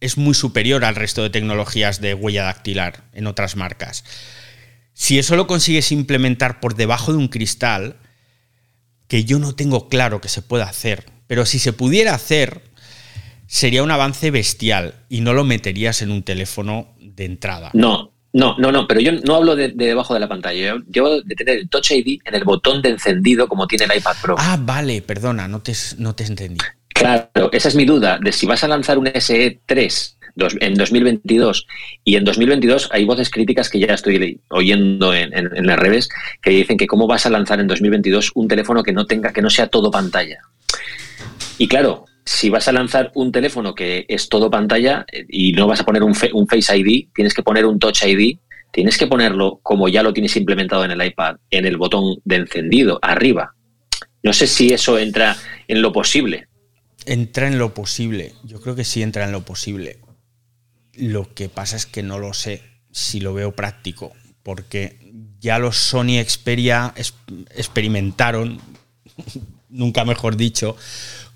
es 0.00 0.18
muy 0.18 0.34
superior 0.34 0.84
al 0.84 0.94
resto 0.94 1.22
de 1.22 1.30
tecnologías 1.30 2.00
de 2.00 2.14
huella 2.14 2.44
dactilar 2.44 3.04
en 3.12 3.26
otras 3.26 3.56
marcas. 3.56 4.04
Si 4.92 5.18
eso 5.18 5.36
lo 5.36 5.46
consigues 5.46 5.92
implementar 5.92 6.60
por 6.60 6.74
debajo 6.74 7.12
de 7.12 7.18
un 7.18 7.28
cristal, 7.28 7.96
que 9.08 9.24
yo 9.24 9.38
no 9.38 9.54
tengo 9.54 9.88
claro 9.88 10.20
que 10.20 10.28
se 10.28 10.42
pueda 10.42 10.64
hacer, 10.64 11.04
pero 11.26 11.46
si 11.46 11.58
se 11.58 11.72
pudiera 11.72 12.14
hacer, 12.14 12.62
sería 13.46 13.82
un 13.82 13.90
avance 13.90 14.30
bestial 14.30 14.94
y 15.08 15.20
no 15.20 15.32
lo 15.32 15.44
meterías 15.44 16.02
en 16.02 16.10
un 16.10 16.22
teléfono 16.22 16.94
de 16.98 17.24
entrada. 17.24 17.70
No, 17.74 18.12
no, 18.32 18.56
no, 18.58 18.72
no, 18.72 18.86
pero 18.86 19.00
yo 19.00 19.12
no 19.12 19.36
hablo 19.36 19.56
de, 19.56 19.68
de 19.68 19.86
debajo 19.86 20.14
de 20.14 20.20
la 20.20 20.28
pantalla. 20.28 20.74
Yo, 20.74 20.82
yo 20.88 21.22
de 21.22 21.34
tener 21.34 21.58
el 21.58 21.68
Touch 21.68 21.90
ID 21.90 22.20
en 22.24 22.34
el 22.34 22.44
botón 22.44 22.82
de 22.82 22.90
encendido 22.90 23.48
como 23.48 23.66
tiene 23.66 23.86
el 23.86 23.98
iPad 23.98 24.16
Pro. 24.20 24.36
Ah, 24.38 24.58
vale, 24.60 25.00
perdona, 25.02 25.48
no 25.48 25.60
te, 25.62 25.72
no 25.98 26.14
te 26.14 26.24
entendí. 26.24 26.58
Claro, 26.98 27.50
esa 27.52 27.68
es 27.68 27.74
mi 27.76 27.84
duda 27.84 28.18
de 28.22 28.32
si 28.32 28.46
vas 28.46 28.64
a 28.64 28.68
lanzar 28.68 28.98
un 28.98 29.06
SE 29.14 29.60
3 29.66 30.18
dos- 30.34 30.56
en 30.60 30.74
2022 30.74 31.66
y 32.04 32.16
en 32.16 32.24
2022 32.24 32.88
hay 32.92 33.04
voces 33.04 33.30
críticas 33.30 33.68
que 33.70 33.80
ya 33.80 33.94
estoy 33.94 34.40
oyendo 34.48 35.12
en, 35.14 35.32
en- 35.36 35.54
en 35.56 35.66
las 35.66 35.78
redes 35.78 36.08
que 36.42 36.50
dicen 36.50 36.76
que 36.76 36.86
cómo 36.86 37.06
vas 37.06 37.26
a 37.26 37.30
lanzar 37.30 37.60
en 37.60 37.66
2022 37.66 38.32
un 38.34 38.48
teléfono 38.48 38.82
que 38.82 38.92
no 38.92 39.06
tenga 39.06 39.32
que 39.32 39.42
no 39.42 39.50
sea 39.50 39.68
todo 39.68 39.90
pantalla. 39.90 40.38
Y 41.58 41.68
claro, 41.68 42.04
si 42.24 42.50
vas 42.50 42.66
a 42.68 42.72
lanzar 42.72 43.12
un 43.14 43.30
teléfono 43.32 43.74
que 43.74 44.04
es 44.08 44.28
todo 44.28 44.50
pantalla 44.50 45.04
eh, 45.12 45.24
y 45.28 45.52
no 45.52 45.66
vas 45.66 45.80
a 45.80 45.84
poner 45.84 46.02
un, 46.02 46.14
fe- 46.14 46.30
un 46.32 46.46
Face 46.46 46.76
ID, 46.76 47.08
tienes 47.14 47.34
que 47.34 47.42
poner 47.42 47.64
un 47.66 47.78
Touch 47.78 48.02
ID, 48.04 48.38
tienes 48.72 48.98
que 48.98 49.06
ponerlo 49.06 49.60
como 49.62 49.88
ya 49.88 50.02
lo 50.02 50.12
tienes 50.12 50.36
implementado 50.36 50.84
en 50.84 50.90
el 50.90 51.04
iPad, 51.06 51.36
en 51.50 51.66
el 51.66 51.76
botón 51.76 52.16
de 52.24 52.36
encendido, 52.36 52.98
arriba. 53.02 53.54
No 54.22 54.32
sé 54.32 54.46
si 54.46 54.72
eso 54.72 54.98
entra 54.98 55.36
en 55.68 55.80
lo 55.82 55.92
posible. 55.92 56.48
Entra 57.06 57.46
en 57.46 57.58
lo 57.58 57.72
posible, 57.72 58.34
yo 58.44 58.60
creo 58.60 58.74
que 58.74 58.84
sí 58.84 59.02
entra 59.02 59.24
en 59.24 59.32
lo 59.32 59.44
posible. 59.44 59.98
Lo 60.92 61.32
que 61.34 61.48
pasa 61.48 61.76
es 61.76 61.86
que 61.86 62.02
no 62.02 62.18
lo 62.18 62.34
sé 62.34 62.62
si 62.90 63.20
lo 63.20 63.32
veo 63.32 63.54
práctico, 63.54 64.12
porque 64.42 65.12
ya 65.40 65.58
los 65.58 65.76
Sony 65.76 66.22
Xperia 66.26 66.94
experimentaron, 67.54 68.60
nunca 69.68 70.04
mejor 70.04 70.36
dicho, 70.36 70.76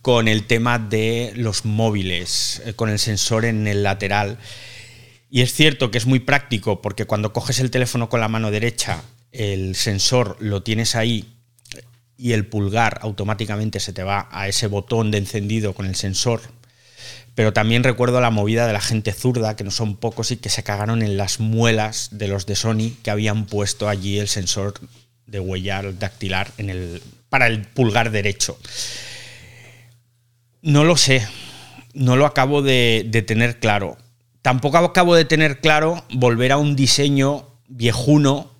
con 0.02 0.28
el 0.28 0.46
tema 0.46 0.78
de 0.78 1.32
los 1.36 1.64
móviles, 1.64 2.62
eh, 2.64 2.72
con 2.74 2.88
el 2.88 2.98
sensor 2.98 3.44
en 3.44 3.66
el 3.66 3.82
lateral. 3.82 4.38
Y 5.30 5.42
es 5.42 5.52
cierto 5.52 5.90
que 5.90 5.98
es 5.98 6.06
muy 6.06 6.20
práctico 6.20 6.82
porque 6.82 7.04
cuando 7.04 7.32
coges 7.32 7.60
el 7.60 7.70
teléfono 7.70 8.08
con 8.08 8.20
la 8.20 8.28
mano 8.28 8.50
derecha, 8.50 9.02
el 9.32 9.76
sensor 9.76 10.36
lo 10.40 10.62
tienes 10.62 10.96
ahí 10.96 11.39
y 12.20 12.34
el 12.34 12.46
pulgar 12.46 12.98
automáticamente 13.00 13.80
se 13.80 13.94
te 13.94 14.02
va 14.02 14.28
a 14.30 14.46
ese 14.46 14.66
botón 14.66 15.10
de 15.10 15.18
encendido 15.18 15.72
con 15.72 15.86
el 15.86 15.96
sensor. 15.96 16.42
Pero 17.34 17.54
también 17.54 17.82
recuerdo 17.82 18.20
la 18.20 18.30
movida 18.30 18.66
de 18.66 18.74
la 18.74 18.80
gente 18.80 19.12
zurda, 19.12 19.56
que 19.56 19.64
no 19.64 19.70
son 19.70 19.96
pocos 19.96 20.30
y 20.30 20.36
que 20.36 20.50
se 20.50 20.62
cagaron 20.62 21.02
en 21.02 21.16
las 21.16 21.40
muelas 21.40 22.10
de 22.12 22.28
los 22.28 22.44
de 22.44 22.56
Sony 22.56 22.92
que 23.02 23.10
habían 23.10 23.46
puesto 23.46 23.88
allí 23.88 24.18
el 24.18 24.28
sensor 24.28 24.74
de 25.26 25.40
huella 25.40 25.82
dactilar 25.98 26.50
en 26.58 26.68
el, 26.68 27.02
para 27.30 27.46
el 27.46 27.62
pulgar 27.62 28.10
derecho. 28.10 28.58
No 30.60 30.84
lo 30.84 30.98
sé, 30.98 31.26
no 31.94 32.16
lo 32.16 32.26
acabo 32.26 32.60
de, 32.60 33.06
de 33.08 33.22
tener 33.22 33.60
claro. 33.60 33.96
Tampoco 34.42 34.76
acabo 34.76 35.14
de 35.14 35.24
tener 35.24 35.60
claro 35.60 36.04
volver 36.12 36.52
a 36.52 36.58
un 36.58 36.76
diseño 36.76 37.46
viejuno 37.68 38.59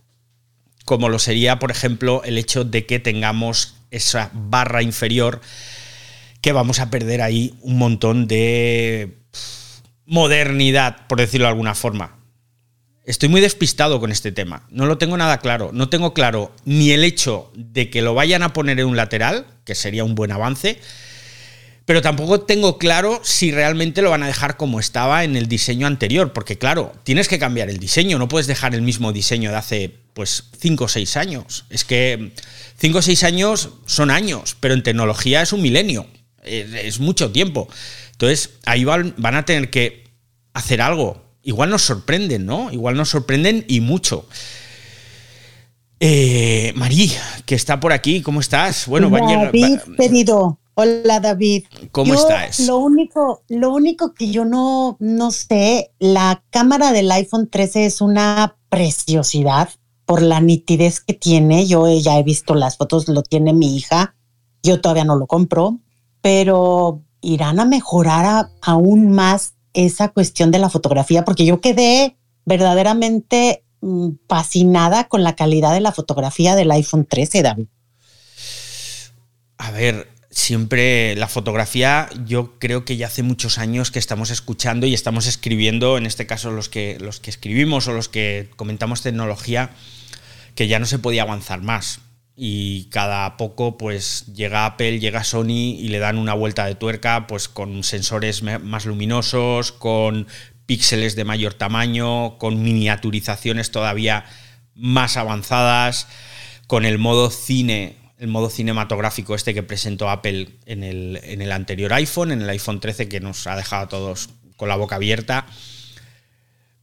como 0.90 1.08
lo 1.08 1.20
sería, 1.20 1.60
por 1.60 1.70
ejemplo, 1.70 2.22
el 2.24 2.36
hecho 2.36 2.64
de 2.64 2.84
que 2.84 2.98
tengamos 2.98 3.76
esa 3.92 4.32
barra 4.34 4.82
inferior 4.82 5.40
que 6.40 6.50
vamos 6.50 6.80
a 6.80 6.90
perder 6.90 7.22
ahí 7.22 7.54
un 7.60 7.78
montón 7.78 8.26
de 8.26 9.18
modernidad, 10.04 11.06
por 11.06 11.20
decirlo 11.20 11.46
de 11.46 11.50
alguna 11.50 11.76
forma. 11.76 12.18
Estoy 13.04 13.28
muy 13.28 13.40
despistado 13.40 14.00
con 14.00 14.10
este 14.10 14.32
tema, 14.32 14.66
no 14.68 14.86
lo 14.86 14.98
tengo 14.98 15.16
nada 15.16 15.38
claro, 15.38 15.70
no 15.72 15.88
tengo 15.88 16.12
claro 16.12 16.50
ni 16.64 16.90
el 16.90 17.04
hecho 17.04 17.52
de 17.54 17.88
que 17.88 18.02
lo 18.02 18.14
vayan 18.14 18.42
a 18.42 18.52
poner 18.52 18.80
en 18.80 18.88
un 18.88 18.96
lateral, 18.96 19.46
que 19.64 19.76
sería 19.76 20.02
un 20.02 20.16
buen 20.16 20.32
avance, 20.32 20.80
pero 21.86 22.02
tampoco 22.02 22.40
tengo 22.40 22.78
claro 22.78 23.20
si 23.24 23.50
realmente 23.50 24.02
lo 24.02 24.10
van 24.10 24.22
a 24.22 24.26
dejar 24.26 24.56
como 24.56 24.80
estaba 24.80 25.24
en 25.24 25.36
el 25.36 25.48
diseño 25.48 25.86
anterior, 25.86 26.32
porque 26.32 26.58
claro, 26.58 26.92
tienes 27.02 27.28
que 27.28 27.38
cambiar 27.38 27.68
el 27.68 27.78
diseño, 27.78 28.18
no 28.18 28.28
puedes 28.28 28.46
dejar 28.46 28.74
el 28.74 28.82
mismo 28.82 29.12
diseño 29.12 29.50
de 29.50 29.56
hace 29.56 29.94
pues 30.14 30.44
5 30.60 30.84
o 30.84 30.88
6 30.88 31.16
años. 31.16 31.64
Es 31.70 31.84
que 31.84 32.32
5 32.78 32.98
o 32.98 33.02
6 33.02 33.24
años 33.24 33.70
son 33.86 34.10
años, 34.10 34.56
pero 34.60 34.74
en 34.74 34.82
tecnología 34.82 35.42
es 35.42 35.52
un 35.52 35.62
milenio, 35.62 36.06
es 36.44 37.00
mucho 37.00 37.32
tiempo. 37.32 37.68
Entonces, 38.12 38.50
ahí 38.66 38.84
van, 38.84 39.14
van 39.16 39.34
a 39.34 39.44
tener 39.44 39.70
que 39.70 40.04
hacer 40.52 40.82
algo. 40.82 41.24
Igual 41.42 41.70
nos 41.70 41.82
sorprenden, 41.82 42.44
¿no? 42.46 42.70
Igual 42.70 42.96
nos 42.96 43.08
sorprenden 43.08 43.64
y 43.66 43.80
mucho. 43.80 44.28
Eh, 45.98 46.72
Marí, 46.76 47.12
que 47.46 47.54
está 47.54 47.80
por 47.80 47.92
aquí, 47.92 48.22
¿cómo 48.22 48.40
estás? 48.40 48.86
Bueno, 48.86 49.10
David, 49.10 49.80
querido. 49.98 50.59
Hola 50.74 51.20
David. 51.20 51.64
¿Cómo 51.92 52.14
estás? 52.14 52.60
Lo 52.60 52.78
único, 52.78 53.42
lo 53.48 53.72
único 53.72 54.14
que 54.14 54.30
yo 54.30 54.44
no, 54.44 54.96
no 55.00 55.30
sé, 55.30 55.92
la 55.98 56.42
cámara 56.50 56.92
del 56.92 57.10
iPhone 57.12 57.48
13 57.48 57.86
es 57.86 58.00
una 58.00 58.56
preciosidad 58.68 59.68
por 60.06 60.22
la 60.22 60.40
nitidez 60.40 61.00
que 61.00 61.14
tiene. 61.14 61.66
Yo 61.66 61.88
ya 61.88 62.18
he 62.18 62.22
visto 62.22 62.54
las 62.54 62.76
fotos, 62.76 63.08
lo 63.08 63.22
tiene 63.22 63.52
mi 63.52 63.76
hija. 63.76 64.14
Yo 64.62 64.80
todavía 64.80 65.04
no 65.04 65.16
lo 65.16 65.26
compro, 65.26 65.78
pero 66.20 67.02
irán 67.20 67.60
a 67.60 67.64
mejorar 67.64 68.50
aún 68.62 69.10
más 69.12 69.54
esa 69.72 70.08
cuestión 70.08 70.50
de 70.50 70.58
la 70.58 70.70
fotografía, 70.70 71.24
porque 71.24 71.44
yo 71.44 71.60
quedé 71.60 72.16
verdaderamente 72.44 73.64
mm, 73.80 74.08
fascinada 74.28 75.08
con 75.08 75.22
la 75.22 75.36
calidad 75.36 75.72
de 75.72 75.80
la 75.80 75.92
fotografía 75.92 76.56
del 76.56 76.70
iPhone 76.72 77.04
13, 77.04 77.42
David. 77.42 77.66
A 79.58 79.70
ver, 79.70 80.08
siempre 80.30 81.16
la 81.16 81.26
fotografía, 81.26 82.08
yo 82.24 82.58
creo 82.58 82.84
que 82.84 82.96
ya 82.96 83.08
hace 83.08 83.22
muchos 83.22 83.58
años 83.58 83.90
que 83.90 83.98
estamos 83.98 84.30
escuchando 84.30 84.86
y 84.86 84.94
estamos 84.94 85.26
escribiendo, 85.26 85.98
en 85.98 86.06
este 86.06 86.26
caso 86.26 86.52
los 86.52 86.68
que, 86.68 86.98
los 87.00 87.18
que 87.18 87.30
escribimos 87.30 87.88
o 87.88 87.92
los 87.92 88.08
que 88.08 88.48
comentamos 88.56 89.02
tecnología, 89.02 89.70
que 90.54 90.68
ya 90.68 90.78
no 90.78 90.86
se 90.86 90.98
podía 90.98 91.22
avanzar 91.22 91.62
más. 91.62 92.00
Y 92.36 92.84
cada 92.84 93.36
poco 93.36 93.76
pues 93.76 94.32
llega 94.32 94.64
Apple, 94.64 94.98
llega 95.00 95.24
Sony 95.24 95.76
y 95.78 95.88
le 95.88 95.98
dan 95.98 96.16
una 96.16 96.32
vuelta 96.32 96.64
de 96.64 96.74
tuerca 96.74 97.26
pues 97.26 97.48
con 97.48 97.82
sensores 97.84 98.42
más 98.42 98.86
luminosos, 98.86 99.72
con 99.72 100.26
píxeles 100.64 101.16
de 101.16 101.24
mayor 101.24 101.54
tamaño, 101.54 102.38
con 102.38 102.62
miniaturizaciones 102.62 103.72
todavía 103.72 104.24
más 104.74 105.16
avanzadas, 105.16 106.06
con 106.66 106.86
el 106.86 106.98
modo 106.98 107.30
cine 107.30 107.99
el 108.20 108.28
modo 108.28 108.50
cinematográfico 108.50 109.34
este 109.34 109.54
que 109.54 109.62
presentó 109.62 110.10
Apple 110.10 110.50
en 110.66 110.84
el, 110.84 111.18
en 111.24 111.40
el, 111.40 111.50
anterior 111.52 111.92
iPhone, 111.94 112.32
en 112.32 112.42
el 112.42 112.50
iPhone 112.50 112.78
13, 112.78 113.08
que 113.08 113.18
nos 113.18 113.46
ha 113.46 113.56
dejado 113.56 113.84
a 113.84 113.88
todos 113.88 114.28
con 114.56 114.68
la 114.68 114.76
boca 114.76 114.96
abierta. 114.96 115.46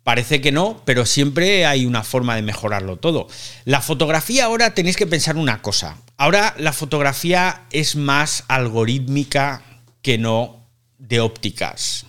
Parece 0.03 0.41
que 0.41 0.51
no, 0.51 0.82
pero 0.84 1.06
siempre 1.06 1.67
hay 1.67 1.86
una 1.86 2.03
forma 2.03 2.36
de 2.36 2.41
mejorarlo 2.41 2.98
todo. 2.98 3.27
La 3.65 3.82
fotografía 3.82 4.46
ahora 4.46 4.74
tenéis 4.74 4.98
que 4.98 5.06
pensar 5.06 5.38
una 5.38 5.62
cosa. 5.62 5.98
Ahora 6.17 6.56
la 6.58 6.74
fotografía 6.74 7.67
es 7.70 7.96
más 7.96 8.44
algorítmica 8.48 9.62
que 10.01 10.17
no 10.17 10.65
de 10.98 11.20
ópticas. 11.20 12.08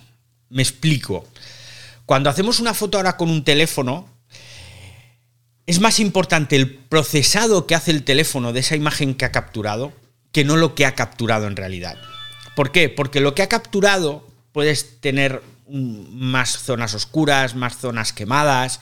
Me 0.49 0.63
explico. 0.63 1.27
Cuando 2.07 2.31
hacemos 2.31 2.59
una 2.59 2.73
foto 2.73 2.97
ahora 2.97 3.15
con 3.15 3.29
un 3.29 3.43
teléfono, 3.43 4.08
es 5.69 5.79
más 5.79 5.99
importante 5.99 6.55
el 6.55 6.67
procesado 6.67 7.67
que 7.67 7.75
hace 7.75 7.91
el 7.91 8.03
teléfono 8.03 8.53
de 8.53 8.61
esa 8.61 8.75
imagen 8.75 9.13
que 9.13 9.25
ha 9.25 9.31
capturado 9.31 9.93
que 10.31 10.43
no 10.43 10.57
lo 10.57 10.73
que 10.73 10.87
ha 10.87 10.95
capturado 10.95 11.45
en 11.45 11.55
realidad. 11.55 11.95
¿Por 12.55 12.71
qué? 12.71 12.89
Porque 12.89 13.19
lo 13.19 13.35
que 13.35 13.43
ha 13.43 13.49
capturado 13.49 14.27
puedes 14.51 14.99
tener 14.99 15.43
más 15.67 16.57
zonas 16.57 16.95
oscuras, 16.95 17.53
más 17.53 17.77
zonas 17.77 18.13
quemadas, 18.13 18.79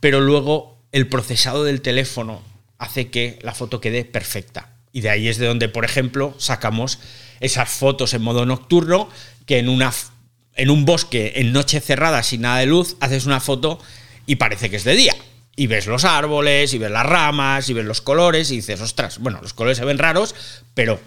pero 0.00 0.22
luego 0.22 0.78
el 0.90 1.06
procesado 1.06 1.64
del 1.64 1.82
teléfono 1.82 2.40
hace 2.78 3.10
que 3.10 3.38
la 3.42 3.52
foto 3.52 3.82
quede 3.82 4.06
perfecta. 4.06 4.70
Y 4.90 5.02
de 5.02 5.10
ahí 5.10 5.28
es 5.28 5.36
de 5.36 5.46
donde, 5.46 5.68
por 5.68 5.84
ejemplo, 5.84 6.34
sacamos 6.38 6.98
esas 7.40 7.68
fotos 7.68 8.14
en 8.14 8.22
modo 8.22 8.46
nocturno 8.46 9.10
que 9.44 9.58
en, 9.58 9.68
en 9.68 10.70
un 10.70 10.84
bosque 10.86 11.34
en 11.36 11.52
noche 11.52 11.78
cerrada 11.80 12.22
sin 12.22 12.40
nada 12.40 12.60
de 12.60 12.66
luz 12.66 12.96
haces 13.00 13.26
una 13.26 13.40
foto 13.40 13.78
y 14.24 14.36
parece 14.36 14.70
que 14.70 14.76
es 14.76 14.84
de 14.84 14.94
día 14.94 15.14
y 15.54 15.66
ves 15.66 15.86
los 15.86 16.04
árboles, 16.04 16.72
y 16.74 16.78
ves 16.78 16.90
las 16.90 17.06
ramas, 17.06 17.68
y 17.68 17.74
ves 17.74 17.84
los 17.84 18.00
colores, 18.00 18.50
y 18.50 18.56
dices, 18.56 18.80
ostras, 18.80 19.18
bueno, 19.18 19.40
los 19.42 19.52
colores 19.54 19.78
se 19.78 19.84
ven 19.84 19.98
raros, 19.98 20.34
pero 20.74 20.98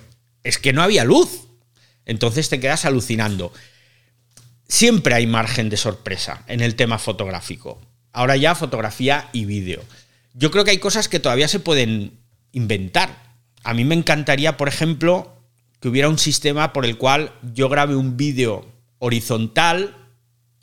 es 0.43 0.57
que 0.57 0.73
no 0.73 0.83
había 0.83 1.03
luz. 1.03 1.47
Entonces 2.05 2.49
te 2.49 2.59
quedas 2.59 2.85
alucinando. 2.85 3.51
Siempre 4.67 5.15
hay 5.15 5.27
margen 5.27 5.69
de 5.69 5.77
sorpresa 5.77 6.43
en 6.47 6.61
el 6.61 6.75
tema 6.75 6.99
fotográfico. 6.99 7.81
Ahora 8.11 8.37
ya 8.37 8.55
fotografía 8.55 9.29
y 9.33 9.45
vídeo. 9.45 9.83
Yo 10.33 10.51
creo 10.51 10.63
que 10.63 10.71
hay 10.71 10.77
cosas 10.77 11.09
que 11.09 11.19
todavía 11.19 11.47
se 11.47 11.59
pueden 11.59 12.19
inventar. 12.51 13.35
A 13.63 13.73
mí 13.73 13.83
me 13.83 13.95
encantaría, 13.95 14.57
por 14.57 14.67
ejemplo, 14.67 15.35
que 15.79 15.87
hubiera 15.87 16.09
un 16.09 16.19
sistema 16.19 16.73
por 16.73 16.85
el 16.85 16.97
cual 16.97 17.33
yo 17.53 17.67
grabe 17.69 17.95
un 17.95 18.17
vídeo 18.17 18.65
horizontal 18.99 20.04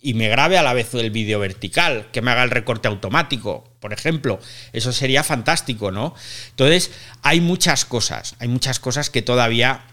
y 0.03 0.15
me 0.15 0.29
grabe 0.29 0.59
a 0.59 0.65
la 0.65 0.75
vez 0.75 0.93
el 0.95 1.13
vídeo 1.13 1.39
vertical, 1.39 2.09
que 2.13 2.21
me 2.23 2.33
haga 2.33 2.43
el 2.43 2.51
recorte 2.51 2.89
automático, 2.89 3.65
por 3.79 3.93
ejemplo. 3.93 4.41
Eso 4.73 4.93
sería 4.93 5.23
fantástico, 5.23 5.93
¿no? 5.93 6.15
Entonces, 6.51 6.91
hay 7.23 7.41
muchas 7.41 7.85
cosas, 7.85 8.35
hay 8.41 8.49
muchas 8.49 8.81
cosas 8.81 9.11
que 9.11 9.23
todavía 9.23 9.85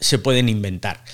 se 0.00 0.18
pueden 0.18 0.48
inventar. 0.48 1.04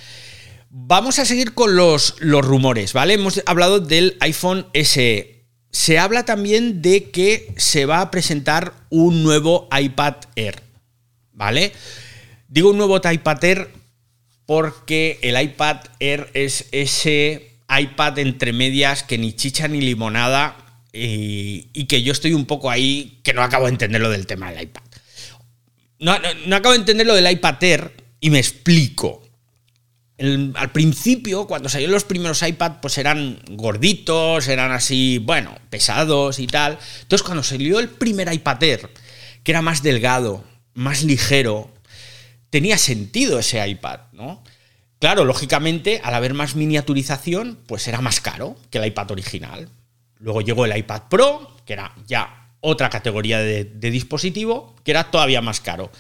Vamos 0.71 1.19
a 1.19 1.25
seguir 1.25 1.53
con 1.53 1.75
los, 1.75 2.15
los 2.21 2.45
rumores, 2.45 2.93
¿vale? 2.93 3.15
Hemos 3.15 3.43
hablado 3.45 3.81
del 3.81 4.17
iPhone 4.21 4.67
SE. 4.73 5.45
Se 5.73 5.99
habla 5.99 6.25
también 6.25 6.83
de 6.83 7.11
que 7.11 7.53
se 7.57 7.87
va 7.87 8.01
a 8.01 8.11
presentar 8.13 8.73
un 8.89 9.25
nuevo 9.25 9.69
iPad 9.77 10.15
Air, 10.37 10.63
¿vale? 11.33 11.73
Digo 12.47 12.71
un 12.71 12.79
nuevo 12.79 12.97
iPad 12.97 13.45
Air 13.45 13.71
porque 14.47 15.19
el 15.23 15.41
iPad 15.41 15.79
Air 15.99 16.31
es 16.35 16.67
ese 16.71 17.56
iPad 17.69 18.19
entre 18.19 18.53
medias 18.53 19.03
que 19.03 19.19
ni 19.19 19.33
chicha 19.33 19.69
ni 19.69 19.81
limonada 19.81 20.57
y, 20.93 21.85
que 21.87 22.03
yo 22.03 22.13
estoy 22.13 22.33
un 22.33 22.47
poco 22.47 22.71
ahí 22.71 23.21
que 23.23 23.35
no 23.35 23.43
acabo 23.43 23.67
de 23.67 23.73
entender 23.73 24.01
lo 24.01 24.11
del 24.11 24.27
tema 24.27 24.51
del 24.51 24.63
iPad. 24.63 24.83
No, 25.99 26.13
acabo 26.13 26.73
de 26.73 26.81
entender 26.81 27.07
lo 27.07 27.15
del 27.15 27.31
iPad 27.31 27.63
Air 27.63 27.93
y 28.21 28.31
me 28.31 28.39
explico. 28.39 29.23
al 30.19 30.73
principio, 30.73 31.47
cuando 31.47 31.69
salieron 31.69 31.95
los 31.95 32.05
primeros 32.05 32.43
iPad, 32.43 32.75
pues 32.81 32.99
eran 32.99 33.41
gorditos, 33.51 34.49
eran 34.49 34.73
así, 34.73 35.19
bueno, 35.19 35.59
pesados 35.71 36.39
y 36.39 36.47
tal. 36.47 36.79
Entonces, 37.03 37.25
cuando 37.25 37.43
salió 37.43 37.79
el 37.79 37.89
primer 37.89 38.33
iPad 38.33 38.63
Air, 38.63 38.91
que 39.43 39.53
era 39.53 39.63
más 39.63 39.83
delgado, 39.83 40.45
más 40.75 41.03
ligero, 41.03 41.71
tenía 42.51 42.79
sentido 42.79 43.39
ese 43.39 43.67
iPad, 43.67 44.01
¿no? 44.13 44.43
Claro, 44.99 45.25
lógicamente, 45.25 46.01
al 46.03 46.15
haber 46.15 46.33
más 46.33 46.57
miniaturización, 46.57 47.59
pues 47.67 47.87
era 47.87 48.01
más 48.01 48.21
caro 48.21 48.57
que 48.71 48.79
el 48.79 48.87
iPad 48.87 49.11
original. 49.11 49.69
Luego 50.19 50.41
llegó 50.41 50.65
el 50.65 50.77
iPad 50.77 51.03
Pro, 51.11 51.57
que 51.67 51.75
era 51.75 51.95
ya 52.07 52.51
otra 52.61 52.89
categoría 52.89 53.39
de, 53.39 53.65
dispositivo, 53.65 54.75
que 54.83 54.93
era 54.93 55.11
todavía 55.11 55.43
más 55.43 55.61
caro. 55.61 55.91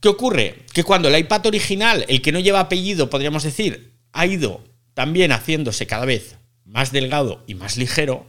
¿Qué 0.00 0.08
ocurre? 0.08 0.66
Que 0.72 0.84
cuando 0.84 1.08
el 1.08 1.18
iPad 1.18 1.46
original, 1.46 2.04
el 2.08 2.20
que 2.22 2.30
no 2.32 2.38
lleva 2.38 2.60
apellido, 2.60 3.10
podríamos 3.10 3.42
decir, 3.42 3.94
ha 4.12 4.26
ido 4.26 4.62
también 4.94 5.32
haciéndose 5.32 5.86
cada 5.86 6.04
vez 6.04 6.36
más 6.64 6.92
delgado 6.92 7.42
y 7.46 7.54
más 7.54 7.76
ligero, 7.78 8.26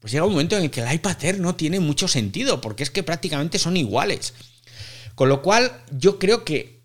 pues 0.00 0.12
llega 0.12 0.24
un 0.24 0.32
momento 0.32 0.56
en 0.56 0.64
el 0.64 0.70
que 0.70 0.80
el 0.80 0.92
iPad 0.92 1.24
Air 1.24 1.38
no 1.38 1.54
tiene 1.54 1.78
mucho 1.78 2.08
sentido, 2.08 2.60
porque 2.60 2.82
es 2.82 2.90
que 2.90 3.02
prácticamente 3.02 3.58
son 3.58 3.76
iguales. 3.76 4.34
Con 5.14 5.28
lo 5.28 5.42
cual, 5.42 5.70
yo 5.92 6.18
creo 6.18 6.44
que 6.44 6.81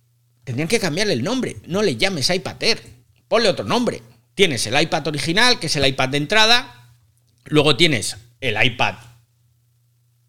tendrían 0.47 0.69
que 0.69 0.79
cambiarle 0.79 1.11
el 1.11 1.25
nombre. 1.25 1.57
No 1.65 1.83
le 1.83 1.97
llames 1.97 2.29
iPad 2.29 2.63
Air, 2.63 2.81
ponle 3.27 3.49
otro 3.49 3.65
nombre. 3.65 4.01
Tienes 4.33 4.65
el 4.65 4.81
iPad 4.81 5.05
original, 5.07 5.59
que 5.59 5.67
es 5.67 5.75
el 5.75 5.85
iPad 5.85 6.07
de 6.07 6.17
entrada, 6.19 6.93
luego 7.43 7.75
tienes 7.75 8.15
el 8.39 8.55
iPad 8.63 8.95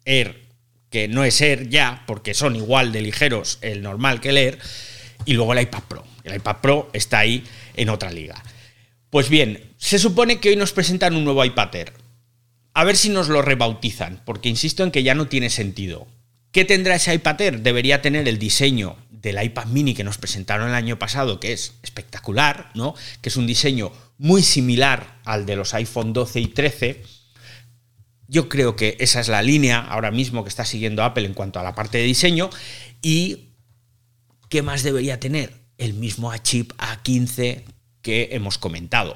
Air, 0.03 0.43
que 0.89 1.07
no 1.07 1.23
es 1.23 1.39
Air 1.39 1.69
ya, 1.69 2.03
porque 2.05 2.33
son 2.33 2.57
igual 2.57 2.91
de 2.91 3.01
ligeros 3.01 3.59
el 3.61 3.81
normal 3.81 4.19
que 4.19 4.31
el 4.31 4.37
Air, 4.39 4.59
y 5.23 5.35
luego 5.35 5.53
el 5.53 5.61
iPad 5.61 5.83
Pro. 5.87 6.03
El 6.25 6.35
iPad 6.35 6.57
Pro 6.57 6.89
está 6.91 7.19
ahí 7.19 7.45
en 7.77 7.87
otra 7.87 8.11
liga. 8.11 8.43
Pues 9.09 9.29
bien, 9.29 9.71
se 9.77 9.99
supone 9.99 10.41
que 10.41 10.49
hoy 10.49 10.57
nos 10.57 10.73
presentan 10.73 11.15
un 11.15 11.23
nuevo 11.23 11.45
iPad 11.45 11.73
Air. 11.73 11.93
A 12.73 12.83
ver 12.83 12.97
si 12.97 13.07
nos 13.07 13.29
lo 13.29 13.41
rebautizan, 13.41 14.21
porque 14.25 14.49
insisto 14.49 14.83
en 14.83 14.91
que 14.91 15.03
ya 15.03 15.15
no 15.15 15.29
tiene 15.29 15.49
sentido. 15.49 16.07
¿Qué 16.51 16.65
tendrá 16.65 16.95
ese 16.95 17.13
iPad 17.13 17.39
Air? 17.39 17.61
Debería 17.61 18.01
tener 18.01 18.27
el 18.27 18.37
diseño 18.37 18.97
del 19.21 19.41
iPad 19.43 19.65
mini 19.67 19.93
que 19.93 20.03
nos 20.03 20.17
presentaron 20.17 20.69
el 20.69 20.75
año 20.75 20.99
pasado, 20.99 21.39
que 21.39 21.53
es 21.53 21.73
espectacular, 21.83 22.71
¿no? 22.73 22.95
Que 23.21 23.29
es 23.29 23.37
un 23.37 23.47
diseño 23.47 23.91
muy 24.17 24.43
similar 24.43 25.19
al 25.25 25.45
de 25.45 25.55
los 25.55 25.73
iPhone 25.73 26.13
12 26.13 26.39
y 26.39 26.47
13. 26.47 27.03
Yo 28.27 28.47
creo 28.47 28.75
que 28.75 28.97
esa 28.99 29.19
es 29.19 29.27
la 29.27 29.41
línea 29.41 29.79
ahora 29.79 30.11
mismo 30.11 30.43
que 30.43 30.49
está 30.49 30.65
siguiendo 30.65 31.03
Apple 31.03 31.25
en 31.25 31.33
cuanto 31.33 31.59
a 31.59 31.63
la 31.63 31.75
parte 31.75 31.97
de 31.97 32.03
diseño. 32.03 32.49
¿Y 33.01 33.49
qué 34.49 34.61
más 34.61 34.83
debería 34.83 35.19
tener? 35.19 35.59
el 35.79 35.93
mismo 35.93 36.35
chip 36.37 36.73
A15 36.77 37.63
que 38.03 38.29
hemos 38.33 38.59
comentado. 38.59 39.15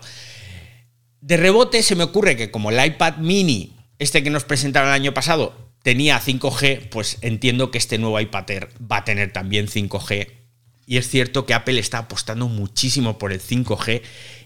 De 1.21 1.37
rebote 1.37 1.83
se 1.83 1.95
me 1.95 2.03
ocurre 2.03 2.35
que 2.35 2.49
como 2.49 2.71
el 2.71 2.83
iPad 2.83 3.17
mini, 3.17 3.75
este 3.99 4.23
que 4.23 4.29
nos 4.29 4.45
presentaron 4.45 4.89
el 4.89 4.95
año 4.95 5.13
pasado, 5.13 5.62
tenía 5.83 6.19
5G, 6.19 6.89
pues 6.89 7.19
entiendo 7.21 7.69
que 7.69 7.77
este 7.77 7.99
nuevo 7.99 8.19
iPad 8.19 8.49
Air 8.49 8.69
va 8.91 8.97
a 8.97 9.03
tener 9.05 9.31
también 9.31 9.67
5G. 9.67 10.27
Y 10.85 10.97
es 10.97 11.07
cierto 11.07 11.45
que 11.45 11.53
Apple 11.53 11.79
está 11.79 11.99
apostando 11.99 12.47
muchísimo 12.47 13.17
por 13.17 13.31
el 13.31 13.39
5G 13.39 14.01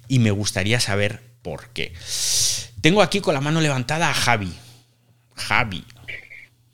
y 0.08 0.20
me 0.20 0.32
gustaría 0.32 0.80
saber 0.80 1.22
por 1.42 1.70
qué. 1.70 1.94
Tengo 2.82 3.02
aquí 3.02 3.22
con 3.22 3.34
la 3.34 3.42
mano 3.42 3.62
levantada 3.62 4.10
a 4.10 4.14
Javi. 4.14 4.52
Javi. 5.36 5.84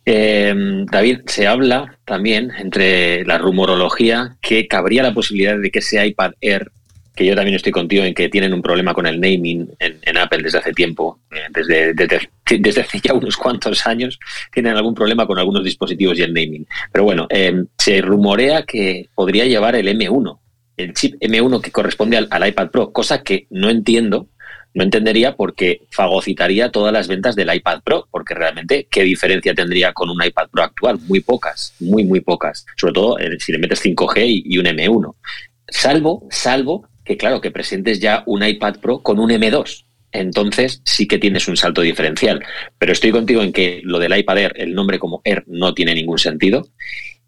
Em, 0.06 0.86
David, 0.86 1.22
se 1.28 1.48
habla 1.48 1.98
también 2.04 2.52
entre 2.58 3.24
la 3.26 3.38
rumorología 3.38 4.38
que 4.42 4.68
cabría 4.68 5.04
la 5.04 5.14
posibilidad 5.14 5.58
de 5.58 5.72
que 5.72 5.80
ese 5.80 6.06
iPad 6.06 6.32
Air 6.42 6.72
que 7.16 7.26
yo 7.26 7.36
también 7.36 7.56
estoy 7.56 7.72
contigo 7.72 8.04
en 8.04 8.14
que 8.14 8.30
tienen 8.30 8.54
un 8.54 8.62
problema 8.62 8.94
con 8.94 9.06
el 9.06 9.20
naming 9.20 9.70
en, 9.80 10.18
Apple 10.18 10.44
desde 10.44 10.60
hace 10.60 10.74
tiempo, 10.74 11.20
eh, 11.32 11.48
desde, 11.52 11.94
desde, 11.94 12.82
hace 12.82 13.00
ya 13.00 13.14
unos 13.14 13.38
cuantos 13.38 13.86
años, 13.86 14.20
tienen 14.52 14.76
algún 14.76 14.96
problema 14.96 15.28
con 15.28 15.38
algunos 15.38 15.64
dispositivos 15.64 16.18
y 16.18 16.24
el 16.24 16.34
naming. 16.34 16.66
Pero 16.92 17.04
bueno, 17.04 17.28
em, 17.30 17.68
se 17.78 18.02
rumorea 18.02 18.64
que 18.64 19.10
podría 19.14 19.46
llevar 19.46 19.76
el 19.76 19.88
M1, 19.88 20.40
el 20.78 20.94
chip 20.94 21.16
M1 21.22 21.62
que 21.62 21.72
corresponde 21.72 22.18
al, 22.18 22.48
iPad 22.48 22.70
Pro, 22.72 22.92
cosa 22.92 23.22
que 23.22 23.46
no 23.52 23.70
entiendo, 23.70 24.28
no 24.74 24.84
entendería 24.84 25.36
porque 25.36 25.82
fagocitaría 25.92 26.72
todas 26.72 26.92
las 26.92 27.08
ventas 27.08 27.36
del 27.36 27.54
iPad 27.54 27.82
Pro, 27.84 28.08
porque 28.10 28.34
realmente, 28.34 28.88
¿qué 28.90 29.04
diferencia 29.04 29.54
tendría 29.54 29.94
con 29.94 30.10
un 30.10 30.24
iPad 30.24 30.50
Pro 30.50 30.64
actual? 30.64 31.00
Muy 31.08 31.20
pocas, 31.20 31.76
muy, 31.80 32.04
muy 32.06 32.22
pocas. 32.22 32.66
Sobre 32.76 32.94
todo 32.94 33.20
eh, 33.20 33.40
si 33.40 33.52
le 33.52 33.60
metes 33.60 33.86
5G 33.86 34.26
y, 34.26 34.44
y 34.46 34.58
un 34.58 34.66
M1. 34.66 35.16
Salvo, 35.68 36.28
salvo 36.32 36.88
que 37.04 37.18
claro, 37.18 37.42
que 37.42 37.52
presentes 37.52 38.00
ya 38.00 38.24
un 38.26 38.44
iPad 38.44 38.78
Pro 38.80 39.02
con 39.02 39.20
un 39.20 39.30
M2. 39.30 39.86
Entonces 40.12 40.82
sí 40.86 41.08
que 41.08 41.18
tienes 41.18 41.48
un 41.48 41.58
salto 41.58 41.82
diferencial. 41.82 42.44
Pero 42.78 42.94
estoy 42.94 43.12
contigo 43.12 43.42
en 43.42 43.52
que 43.52 43.82
lo 43.84 44.00
del 44.00 44.18
iPad 44.18 44.38
Air, 44.38 44.54
el 44.58 44.74
nombre 44.74 45.00
como 45.00 45.22
Air, 45.24 45.44
no 45.48 45.74
tiene 45.74 45.96
ningún 45.96 46.20
sentido. 46.20 46.68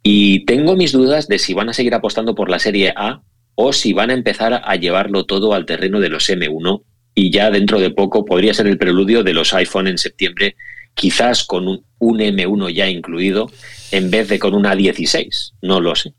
Y 0.04 0.46
tengo 0.46 0.76
mis 0.76 0.92
dudas 0.92 1.28
de 1.28 1.40
si 1.40 1.54
van 1.54 1.70
a 1.70 1.74
seguir 1.74 1.96
apostando 1.96 2.36
por 2.36 2.50
la 2.50 2.60
serie 2.60 2.94
A 2.96 3.24
o 3.56 3.74
si 3.74 3.94
van 3.94 4.12
a 4.12 4.14
empezar 4.14 4.62
a 4.64 4.76
llevarlo 4.76 5.26
todo 5.26 5.54
al 5.54 5.66
terreno 5.66 6.00
de 6.00 6.10
los 6.10 6.30
M1 6.30 6.84
y 7.16 7.32
ya 7.32 7.50
dentro 7.50 7.80
de 7.80 7.90
poco 7.90 8.26
podría 8.26 8.54
ser 8.54 8.68
el 8.68 8.78
preludio 8.78 9.24
de 9.24 9.34
los 9.34 9.54
iPhone 9.54 9.88
en 9.88 9.98
septiembre, 9.98 10.58
quizás 10.94 11.46
con 11.46 11.68
un, 11.68 11.84
M1 12.00 12.74
ya 12.74 12.90
incluido 12.90 13.50
en 13.92 14.12
vez 14.12 14.28
de 14.28 14.38
con 14.38 14.54
una 14.54 14.76
16. 14.76 15.54
No 15.62 15.80
lo 15.80 15.96
sé. 15.96 16.14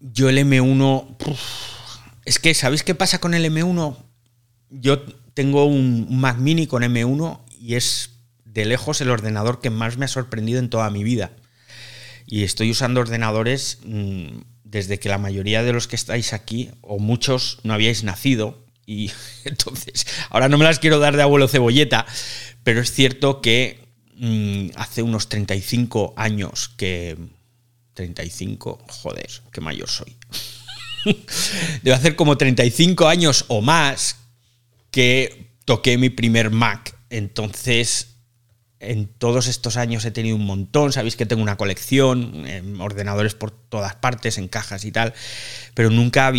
Yo 0.00 0.28
el 0.28 0.38
M1... 0.38 1.16
Es 2.24 2.38
que, 2.38 2.54
¿sabéis 2.54 2.82
qué 2.82 2.94
pasa 2.94 3.20
con 3.20 3.34
el 3.34 3.44
M1? 3.44 3.96
Yo 4.70 5.02
tengo 5.34 5.66
un 5.66 6.06
Mac 6.20 6.38
mini 6.38 6.66
con 6.66 6.82
M1 6.82 7.40
y 7.60 7.74
es 7.74 8.10
de 8.44 8.64
lejos 8.64 9.00
el 9.00 9.10
ordenador 9.10 9.60
que 9.60 9.70
más 9.70 9.96
me 9.96 10.06
ha 10.06 10.08
sorprendido 10.08 10.58
en 10.58 10.70
toda 10.70 10.90
mi 10.90 11.04
vida. 11.04 11.32
Y 12.26 12.44
estoy 12.44 12.70
usando 12.70 13.00
ordenadores 13.00 13.78
mm, 13.84 14.38
desde 14.62 14.98
que 14.98 15.08
la 15.08 15.18
mayoría 15.18 15.62
de 15.62 15.72
los 15.72 15.86
que 15.86 15.96
estáis 15.96 16.32
aquí, 16.32 16.70
o 16.80 16.98
muchos, 16.98 17.58
no 17.62 17.74
habíais 17.74 18.04
nacido. 18.04 18.64
Y 18.86 19.10
entonces, 19.44 20.06
ahora 20.30 20.48
no 20.48 20.56
me 20.56 20.64
las 20.64 20.78
quiero 20.78 20.98
dar 20.98 21.16
de 21.16 21.22
abuelo 21.22 21.48
cebolleta, 21.48 22.06
pero 22.62 22.80
es 22.80 22.90
cierto 22.92 23.42
que 23.42 23.86
mm, 24.16 24.70
hace 24.76 25.02
unos 25.02 25.28
35 25.28 26.14
años 26.16 26.70
que... 26.76 27.16
35, 27.94 28.84
joder, 28.88 29.30
qué 29.52 29.60
mayor 29.60 29.88
soy. 29.88 30.16
Debe 31.82 31.96
hacer 31.96 32.16
como 32.16 32.36
35 32.36 33.08
años 33.08 33.44
o 33.48 33.60
más 33.60 34.16
que 34.90 35.50
toqué 35.64 35.98
mi 35.98 36.10
primer 36.10 36.50
Mac. 36.50 36.96
Entonces, 37.10 38.16
en 38.80 39.06
todos 39.06 39.46
estos 39.46 39.76
años 39.76 40.04
he 40.04 40.10
tenido 40.10 40.36
un 40.36 40.46
montón. 40.46 40.92
Sabéis 40.92 41.16
que 41.16 41.26
tengo 41.26 41.42
una 41.42 41.56
colección, 41.56 42.44
ordenadores 42.80 43.34
por 43.34 43.50
todas 43.50 43.94
partes, 43.94 44.38
en 44.38 44.48
cajas 44.48 44.84
y 44.84 44.92
tal. 44.92 45.14
Pero 45.74 45.90
nunca 45.90 46.30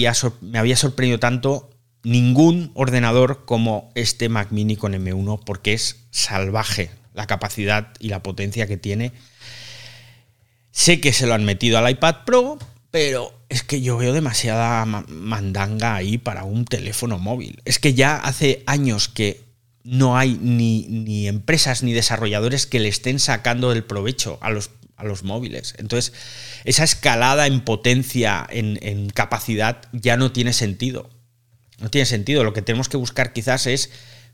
me 0.42 0.60
había 0.60 0.76
sorprendido 0.76 1.20
tanto 1.20 1.70
ningún 2.04 2.72
ordenador 2.76 3.46
como 3.46 3.92
este 3.96 4.30
Mac 4.30 4.52
Mini 4.52 4.76
con 4.76 4.94
M1 4.94 5.42
porque 5.44 5.74
es 5.74 6.06
salvaje 6.12 6.92
la 7.14 7.26
capacidad 7.26 7.94
y 8.00 8.10
la 8.10 8.22
potencia 8.22 8.68
que 8.68 8.78
tiene. 8.78 9.12
Sé 10.72 11.02
que 11.02 11.14
se 11.14 11.26
lo 11.26 11.34
han 11.34 11.46
metido 11.46 11.78
al 11.78 11.90
iPad 11.90 12.18
Pro, 12.26 12.60
pero 12.92 13.34
es 13.50 13.64
que 13.64 13.82
yo 13.82 13.98
veo 13.98 14.14
demasiada 14.14 14.86
mandanga 14.86 15.96
ahí 15.96 16.18
para 16.18 16.44
un 16.44 16.66
teléfono 16.66 17.20
móvil. 17.20 17.62
Es 17.66 17.80
que 17.80 17.94
ya 17.94 18.18
hace 18.18 18.64
años 18.66 19.08
que 19.10 19.42
no 19.84 20.18
hay 20.18 20.40
ni, 20.42 21.28
empresas 21.28 21.84
ni 21.84 21.94
desarrolladores 21.94 22.66
que 22.66 22.80
le 22.80 22.90
estén 22.90 23.20
sacando 23.20 23.72
el 23.72 23.84
provecho 23.84 24.40
a 24.42 24.50
los, 24.50 24.72
a 24.96 25.04
los 25.04 25.24
móviles. 25.24 25.76
Entonces, 25.78 26.14
esa 26.64 26.84
escalada 26.84 27.46
en 27.46 27.62
potencia, 27.62 28.46
en, 28.50 28.80
en, 28.82 29.10
capacidad, 29.10 29.82
ya 29.92 30.18
no 30.18 30.32
tiene 30.32 30.54
sentido. 30.54 31.10
No 31.80 31.92
tiene 31.92 32.06
sentido. 32.06 32.44
Lo 32.44 32.54
que 32.54 32.64
tenemos 32.64 32.90
que 32.90 32.98
buscar 32.98 33.32
quizás 33.32 33.68
es 33.68 33.92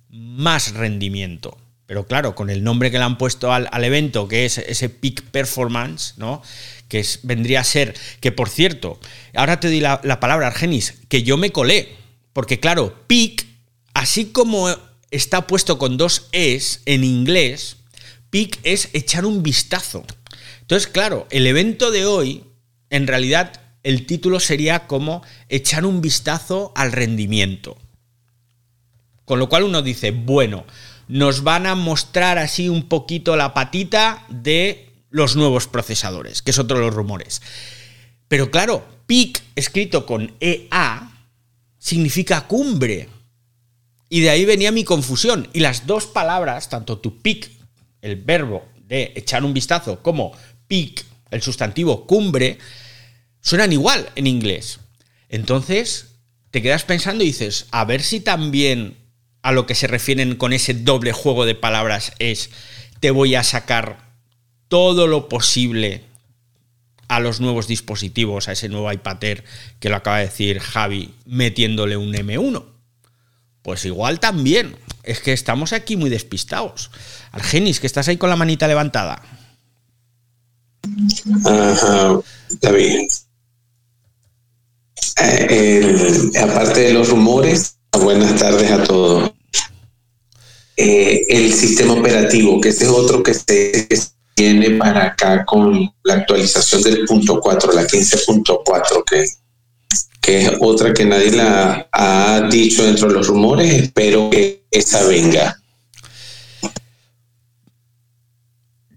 más 0.10 0.74
rendimiento. 0.74 1.58
Pero 1.92 2.08
claro, 2.08 2.36
con 2.36 2.50
el 2.50 2.64
nombre 2.64 2.90
que 2.90 2.98
le 2.98 3.04
han 3.04 3.18
puesto 3.18 3.52
al, 3.52 3.84
evento, 3.84 4.30
que 4.30 4.46
es 4.46 4.60
ese 4.60 4.88
peak 4.88 5.24
performance, 5.24 6.14
¿no? 6.16 6.42
que 6.88 7.06
vendría 7.24 7.60
a 7.60 7.66
ser, 7.66 7.94
que 8.22 8.32
por 8.32 8.48
cierto, 8.48 8.98
ahora 9.36 9.60
te 9.60 9.68
doy 9.68 9.82
la, 9.82 10.00
palabra, 10.22 10.48
Argenis, 10.48 10.94
que 11.10 11.24
yo 11.24 11.36
me 11.36 11.52
colé, 11.52 11.90
porque 12.32 12.62
claro, 12.62 13.04
peak, 13.08 13.46
así 13.94 14.28
como 14.28 14.70
está 15.10 15.48
puesto 15.48 15.78
con 15.78 15.98
dos 15.98 16.30
es 16.32 16.82
en 16.86 17.04
inglés, 17.04 17.76
peak 18.30 18.60
es 18.64 18.88
echar 18.94 19.26
un 19.26 19.44
vistazo. 19.44 20.06
Entonces, 20.62 20.88
claro, 20.88 21.28
el 21.30 21.46
evento 21.46 21.92
de 21.92 22.06
hoy, 22.06 22.46
en 22.90 23.06
realidad, 23.06 23.52
el 23.84 24.06
título 24.06 24.40
sería 24.40 24.88
como 24.88 25.24
echar 25.50 25.86
un 25.86 26.00
vistazo 26.00 26.72
al 26.74 26.94
rendimiento. 26.94 27.78
Con 29.26 29.40
lo 29.40 29.50
cual 29.50 29.64
uno 29.64 29.82
dice, 29.82 30.12
bueno, 30.12 30.66
nos 31.12 31.44
van 31.44 31.68
a 31.68 31.76
mostrar 31.76 32.38
así 32.38 32.70
un 32.70 32.88
poquito 32.88 33.36
la 33.36 33.54
patita 33.54 34.26
de 34.30 34.88
los 35.10 35.36
nuevos 35.36 35.68
procesadores, 35.68 36.42
que 36.42 36.52
es 36.52 36.58
otro 36.58 36.78
de 36.78 36.86
los 36.86 36.94
rumores. 36.94 37.42
Pero 38.30 38.50
claro, 38.50 38.88
peak 39.08 39.44
escrito 39.58 40.06
con 40.06 40.34
EA 40.40 41.12
significa 41.78 42.48
cumbre. 42.48 43.10
Y 44.08 44.22
de 44.22 44.30
ahí 44.30 44.46
venía 44.46 44.72
mi 44.72 44.86
confusión. 44.86 45.50
Y 45.52 45.60
las 45.60 45.86
dos 45.86 46.06
palabras, 46.06 46.70
tanto 46.70 47.00
tu 47.00 47.22
peak, 47.22 47.52
el 48.02 48.16
verbo 48.16 48.70
de 48.88 49.12
echar 49.14 49.44
un 49.44 49.54
vistazo, 49.54 50.02
como 50.02 50.32
peak, 50.70 51.06
el 51.30 51.42
sustantivo 51.42 52.08
cumbre, 52.08 52.58
suenan 53.42 53.74
igual 53.74 54.10
en 54.16 54.28
inglés. 54.28 54.80
Entonces, 55.28 56.16
te 56.52 56.62
quedas 56.62 56.86
pensando 56.86 57.26
y 57.26 57.28
dices, 57.28 57.66
a 57.72 57.84
ver 57.84 58.02
si 58.02 58.22
también 58.22 59.01
a 59.42 59.52
lo 59.52 59.66
que 59.66 59.76
se 59.76 59.88
refieren 59.88 60.36
con 60.36 60.54
ese 60.54 60.74
doble 60.74 61.12
juego 61.14 61.46
de 61.46 61.56
palabras 61.56 62.14
es, 62.20 62.50
te 63.00 63.12
voy 63.12 63.36
a 63.36 63.44
sacar 63.44 64.12
todo 64.68 65.08
lo 65.08 65.28
posible 65.28 66.04
a 67.08 67.20
los 67.20 67.42
nuevos 67.42 67.68
dispositivos, 67.68 68.48
a 68.48 68.54
ese 68.54 68.70
nuevo 68.70 68.92
iPad 68.92 69.24
Air 69.24 69.44
que 69.80 69.90
lo 69.90 69.98
acaba 69.98 70.20
de 70.20 70.26
decir 70.26 70.60
Javi, 70.60 71.14
metiéndole 71.26 71.98
un 71.98 72.14
M1. 72.14 72.64
Pues 73.64 73.86
igual 73.86 74.20
también. 74.20 74.78
Es 75.04 75.20
que 75.20 75.34
estamos 75.34 75.74
aquí 75.74 75.98
muy 75.98 76.10
despistados. 76.10 76.92
Argenis, 77.32 77.80
que 77.80 77.88
estás 77.88 78.08
ahí 78.08 78.18
con 78.18 78.30
la 78.30 78.36
manita 78.36 78.68
levantada. 78.68 79.22
Ajá, 81.46 82.20
David. 82.62 83.08
Eh, 85.18 86.32
aparte 86.42 86.80
de 86.80 86.94
los 86.94 87.10
rumores, 87.10 87.76
buenas 88.00 88.40
tardes 88.40 88.72
a 88.72 88.84
todos. 88.84 89.32
Eh, 90.78 91.26
el 91.30 91.54
sistema 91.54 91.94
operativo, 91.94 92.60
que 92.62 92.70
ese 92.70 92.86
es 92.86 92.90
otro 92.90 93.22
que 93.22 93.34
se, 93.34 93.88
viene 94.36 94.72
para 94.72 95.08
acá 95.08 95.46
con 95.46 95.94
la 96.04 96.14
actualización 96.16 96.82
del 96.82 97.06
punto 97.06 97.40
4, 97.40 97.74
la 97.74 97.86
15.4, 97.86 99.04
que, 99.06 99.26
que 100.22 100.42
es 100.42 100.52
otra 100.60 100.94
que 100.94 101.06
nadie 101.06 101.32
la 101.32 101.88
ha 101.92 102.48
dicho 102.50 102.84
dentro 102.84 103.10
de 103.10 103.14
los 103.16 103.28
rumores. 103.28 103.72
Espero 103.74 104.30
que 104.30 104.64
esa 104.72 105.06
venga. 105.06 105.58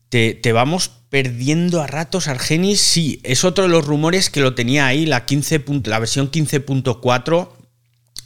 Te, 0.09 0.53
vamos 0.53 0.93
perdiendo 1.11 1.83
a 1.83 1.89
ratos, 1.89 2.29
Argenis. 2.29 2.81
Sí, 2.81 3.19
es 3.25 3.43
otro 3.45 3.65
de 3.65 3.71
los 3.71 3.85
rumores 3.85 4.31
que 4.31 4.39
lo 4.39 4.55
tenía 4.55 4.87
ahí, 4.87 5.07
la, 5.07 5.27
15, 5.27 5.65
la 5.87 5.99
versión 5.99 6.31
15.4. 6.31 7.49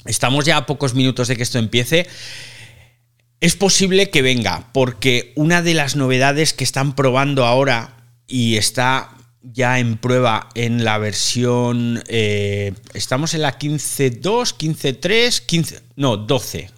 Estamos 0.08 0.44
ya 0.44 0.56
a 0.56 0.66
pocos 0.66 0.94
minutos 0.94 1.28
de 1.28 1.36
que 1.36 1.42
esto 1.42 1.58
empiece. 1.58 2.06
Es 3.40 3.54
posible 3.54 4.10
que 4.10 4.22
venga, 4.22 4.68
porque 4.72 5.32
una 5.36 5.62
de 5.62 5.74
las 5.74 5.94
novedades 5.94 6.52
que 6.52 6.64
están 6.64 6.96
probando 6.96 7.44
ahora 7.44 7.94
y 8.26 8.56
está 8.56 9.10
ya 9.42 9.78
en 9.78 9.96
prueba 9.96 10.48
en 10.54 10.84
la 10.84 10.98
versión. 10.98 12.02
eh, 12.08 12.72
estamos 12.94 13.34
en 13.34 13.42
la 13.42 13.56
15.2, 13.58 14.20
15.3, 14.56 15.46
15. 15.46 15.80
No, 15.96 16.16
12. 16.16 16.70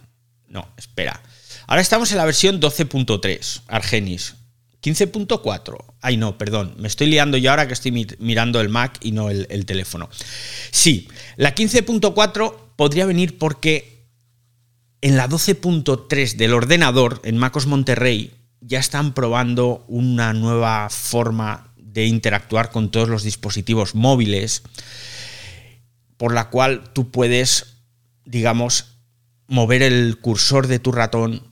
No, 0.49 0.67
espera. 0.77 1.21
Ahora 1.65 1.81
estamos 1.81 2.11
en 2.11 2.17
la 2.17 2.25
versión 2.25 2.59
12.3, 2.61 3.61
Argenis. 3.67 4.35
15.4. 4.83 5.77
Ay, 6.01 6.17
no, 6.17 6.37
perdón. 6.37 6.75
Me 6.77 6.87
estoy 6.87 7.07
liando 7.07 7.37
yo 7.37 7.49
ahora 7.51 7.67
que 7.67 7.73
estoy 7.73 7.91
mi- 7.91 8.07
mirando 8.19 8.59
el 8.61 8.69
Mac 8.69 8.97
y 9.01 9.11
no 9.13 9.29
el 9.29 9.65
teléfono. 9.65 10.09
Sí, 10.71 11.07
la 11.37 11.55
15.4 11.55 12.70
podría 12.81 13.05
venir 13.05 13.37
porque 13.37 14.07
en 15.01 15.15
la 15.15 15.29
12.3 15.29 16.35
del 16.35 16.55
ordenador, 16.55 17.21
en 17.23 17.37
MacOS 17.37 17.67
Monterrey, 17.67 18.31
ya 18.59 18.79
están 18.79 19.13
probando 19.13 19.85
una 19.87 20.33
nueva 20.33 20.89
forma 20.89 21.75
de 21.77 22.07
interactuar 22.07 22.71
con 22.71 22.89
todos 22.89 23.07
los 23.07 23.21
dispositivos 23.21 23.93
móviles, 23.93 24.63
por 26.17 26.33
la 26.33 26.49
cual 26.49 26.91
tú 26.91 27.11
puedes, 27.11 27.77
digamos, 28.25 28.97
mover 29.45 29.83
el 29.83 30.17
cursor 30.19 30.65
de 30.65 30.79
tu 30.79 30.91
ratón 30.91 31.43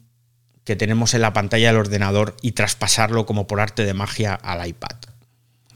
que 0.64 0.76
tenemos 0.76 1.14
en 1.14 1.22
la 1.22 1.34
pantalla 1.34 1.68
del 1.68 1.78
ordenador 1.78 2.38
y 2.42 2.54
traspasarlo 2.54 3.28
como 3.28 3.46
por 3.46 3.60
arte 3.60 3.86
de 3.86 3.94
magia 3.94 4.34
al 4.34 4.68
iPad. 4.68 4.98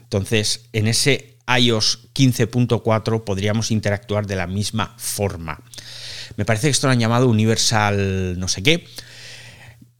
Entonces, 0.00 0.68
en 0.72 0.88
ese 0.88 1.33
iOS 1.46 2.08
15.4 2.14 3.24
podríamos 3.24 3.70
interactuar 3.70 4.26
de 4.26 4.36
la 4.36 4.46
misma 4.46 4.94
forma. 4.96 5.60
Me 6.36 6.44
parece 6.44 6.68
que 6.68 6.72
esto 6.72 6.86
lo 6.86 6.92
han 6.92 7.00
llamado 7.00 7.28
Universal 7.28 8.38
no 8.38 8.48
sé 8.48 8.62
qué. 8.62 8.86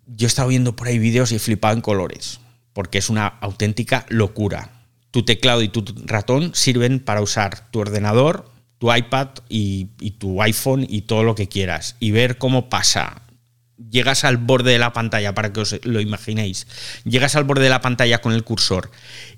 Yo 0.06 0.26
he 0.26 0.28
estado 0.28 0.48
viendo 0.48 0.76
por 0.76 0.88
ahí 0.88 0.98
vídeos 0.98 1.32
y 1.32 1.36
he 1.36 1.38
flipado 1.38 1.74
en 1.74 1.80
colores, 1.80 2.40
porque 2.72 2.98
es 2.98 3.10
una 3.10 3.26
auténtica 3.26 4.06
locura. 4.08 4.70
Tu 5.10 5.24
teclado 5.24 5.62
y 5.62 5.68
tu 5.68 5.84
ratón 6.04 6.54
sirven 6.54 7.00
para 7.00 7.20
usar 7.20 7.70
tu 7.70 7.80
ordenador, 7.80 8.50
tu 8.78 8.92
iPad 8.92 9.28
y, 9.48 9.88
y 10.00 10.12
tu 10.12 10.42
iPhone 10.42 10.86
y 10.88 11.02
todo 11.02 11.22
lo 11.22 11.34
que 11.34 11.48
quieras, 11.48 11.96
y 12.00 12.10
ver 12.10 12.36
cómo 12.38 12.68
pasa 12.68 13.23
llegas 13.90 14.24
al 14.24 14.36
borde 14.36 14.72
de 14.72 14.78
la 14.78 14.92
pantalla, 14.92 15.34
para 15.34 15.52
que 15.52 15.60
os 15.60 15.80
lo 15.84 16.00
imaginéis, 16.00 16.66
llegas 17.04 17.36
al 17.36 17.44
borde 17.44 17.64
de 17.64 17.70
la 17.70 17.80
pantalla 17.80 18.20
con 18.20 18.32
el 18.32 18.44
cursor 18.44 18.90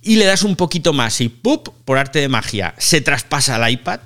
y 0.02 0.16
le 0.16 0.24
das 0.24 0.42
un 0.42 0.56
poquito 0.56 0.92
más 0.92 1.20
y 1.20 1.28
¡pup! 1.28 1.68
por 1.84 1.98
arte 1.98 2.20
de 2.20 2.28
magia, 2.28 2.74
se 2.78 3.00
traspasa 3.00 3.56
al 3.56 3.70
iPad 3.70 4.00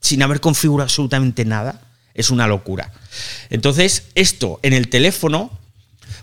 sin 0.00 0.22
haber 0.22 0.40
configurado 0.40 0.84
absolutamente 0.84 1.44
nada. 1.44 1.80
Es 2.14 2.30
una 2.30 2.46
locura. 2.46 2.92
Entonces, 3.48 4.08
esto 4.14 4.60
en 4.62 4.74
el 4.74 4.88
teléfono 4.88 5.58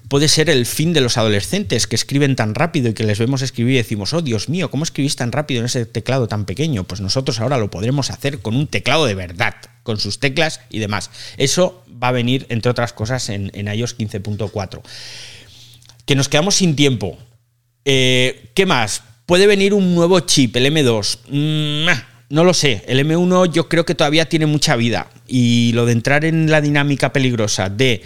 puede 0.08 0.28
ser 0.28 0.50
el 0.50 0.66
fin 0.66 0.94
de 0.94 1.02
los 1.02 1.18
adolescentes 1.18 1.88
que 1.88 1.96
escriben 1.96 2.36
tan 2.36 2.56
rápido 2.56 2.90
y 2.90 2.94
que 2.94 3.04
les 3.04 3.18
vemos 3.18 3.42
escribir 3.42 3.76
y 3.76 3.78
decimos, 3.78 4.14
oh 4.14 4.22
Dios 4.22 4.50
mío, 4.50 4.70
¿cómo 4.70 4.84
escribís 4.84 5.16
tan 5.16 5.32
rápido 5.32 5.62
en 5.62 5.66
ese 5.66 5.86
teclado 5.86 6.28
tan 6.28 6.46
pequeño? 6.46 6.84
Pues 6.84 7.00
nosotros 7.02 7.40
ahora 7.40 7.58
lo 7.58 7.72
podremos 7.72 8.12
hacer 8.12 8.40
con 8.40 8.56
un 8.56 8.68
teclado 8.68 9.06
de 9.06 9.16
verdad, 9.16 9.56
con 9.90 10.00
sus 10.00 10.20
teclas 10.20 10.62
y 10.70 10.78
demás. 10.78 11.10
Eso 11.38 11.84
va 11.92 12.10
a 12.10 12.12
venir, 12.12 12.46
entre 12.50 12.70
otras 12.70 12.94
cosas, 12.94 13.28
en, 13.30 13.50
en 13.56 13.74
iOS 13.74 13.98
15.4. 13.98 14.82
Que 16.06 16.14
nos 16.14 16.30
quedamos 16.30 16.54
sin 16.54 16.76
tiempo. 16.76 17.18
Eh, 17.86 18.52
¿Qué 18.54 18.68
más? 18.68 19.02
Puede 19.26 19.48
venir 19.48 19.74
un 19.74 19.96
nuevo 19.96 20.20
chip, 20.20 20.56
el 20.58 20.68
M2. 20.68 21.18
Mm, 21.28 21.90
no 22.30 22.44
lo 22.44 22.54
sé. 22.54 22.84
El 22.88 23.00
M1 23.00 23.52
yo 23.52 23.68
creo 23.68 23.84
que 23.84 23.96
todavía 23.96 24.30
tiene 24.30 24.46
mucha 24.46 24.76
vida. 24.76 25.10
Y 25.26 25.72
lo 25.74 25.88
de 25.88 25.94
entrar 25.94 26.24
en 26.24 26.52
la 26.52 26.62
dinámica 26.62 27.12
peligrosa 27.12 27.70
de 27.70 28.04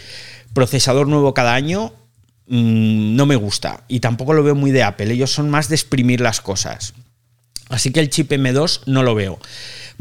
procesador 0.54 1.10
nuevo 1.10 1.34
cada 1.34 1.54
año 1.54 1.91
mmm, 2.48 3.17
no 3.17 3.26
me 3.26 3.36
gusta. 3.36 3.84
Y 3.89 4.00
tampoco 4.00 4.32
lo 4.32 4.41
veo 4.41 4.56
muy 4.56 4.72
de 4.72 4.84
Apple. 4.84 5.12
Ellos 5.12 5.32
son 5.32 5.50
más 5.50 5.67
de 5.67 5.76
exprimir 5.76 6.22
las 6.22 6.39
cosas. 6.39 6.93
Así 7.67 7.91
que 7.91 8.00
el 8.00 8.10
chip 8.10 8.32
M2 8.32 8.84
no 8.86 9.04
lo 9.04 9.15
veo. 9.15 9.38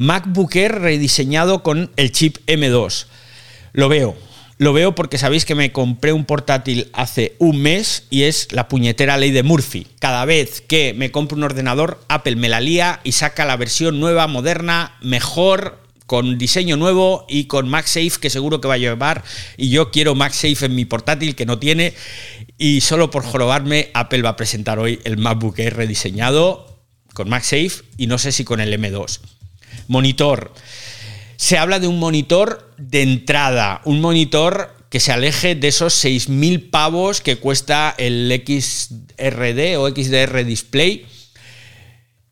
MacBook 0.03 0.57
Air 0.57 0.81
rediseñado 0.81 1.63
con 1.63 1.93
el 1.95 2.11
chip 2.11 2.39
M2. 2.49 3.07
Lo 3.73 3.89
veo. 3.89 4.17
Lo 4.59 4.73
veo 4.73 4.97
porque 4.97 5.17
sabéis 5.17 5.45
que 5.45 5.55
me 5.55 5.71
compré 5.71 6.13
un 6.13 6.25
portátil 6.25 6.91
hace 6.93 7.37
un 7.39 7.63
mes 7.63 8.09
y 8.11 8.25
es 8.25 8.49
la 8.51 8.67
puñetera 8.67 9.17
ley 9.17 9.31
de 9.31 9.45
Murphy. 9.45 9.87
Cada 10.01 10.25
vez 10.25 10.61
que 10.61 10.93
me 10.93 11.13
compro 11.13 11.37
un 11.37 11.45
ordenador, 11.45 12.01
Apple 12.09 12.35
me 12.35 12.49
la 12.49 12.61
lía 12.61 12.99
y 13.05 13.13
saca 13.13 13.45
la 13.45 13.57
versión 13.57 14.01
nueva, 14.01 14.27
moderna, 14.27 14.97
mejor, 15.03 15.79
con 16.07 16.37
diseño 16.37 16.77
nuevo 16.77 17.25
y 17.29 17.45
con 17.45 17.69
MagSafe 17.69 18.19
que 18.21 18.29
seguro 18.29 18.61
que 18.61 18.67
va 18.67 18.75
a 18.75 18.79
llevar. 18.79 19.23
Y 19.57 19.71
yo 19.71 19.93
quiero 19.93 20.17
MagSafe 20.17 20.67
en 20.67 20.75
mi 20.75 20.85
portátil 20.85 21.37
que 21.37 21.47
no 21.47 21.61
tiene. 21.61 21.95
Y 22.59 22.81
solo 22.81 23.13
por 23.13 23.23
jorobarme, 23.23 23.91
Apple 23.95 24.23
va 24.23 24.31
a 24.31 24.37
presentar 24.37 24.81
hoy 24.81 24.99
el 25.05 25.17
MacBook 25.17 25.61
Air 25.61 25.77
rediseñado 25.77 26.83
con 27.15 27.29
MagSafe 27.29 27.85
y 27.99 28.09
no 28.09 28.19
sé 28.19 28.33
si 28.33 28.43
con 28.43 28.59
el 28.59 28.73
M2. 28.73 29.21
Monitor. 29.89 30.53
Se 31.37 31.59
habla 31.59 31.81
de 31.81 31.89
un 31.89 31.99
monitor 31.99 32.73
de 32.79 33.03
entrada, 33.03 33.81
un 33.85 34.01
monitor 34.01 34.77
que 34.89 35.01
se 35.01 35.11
aleje 35.11 35.55
de 35.55 35.69
esos 35.69 36.05
6.000 36.05 36.71
pavos 36.71 37.21
que 37.21 37.37
cuesta 37.37 37.95
el 37.97 38.31
XRD 38.47 39.79
o 39.79 39.89
XDR 39.89 40.45
Display 40.45 41.07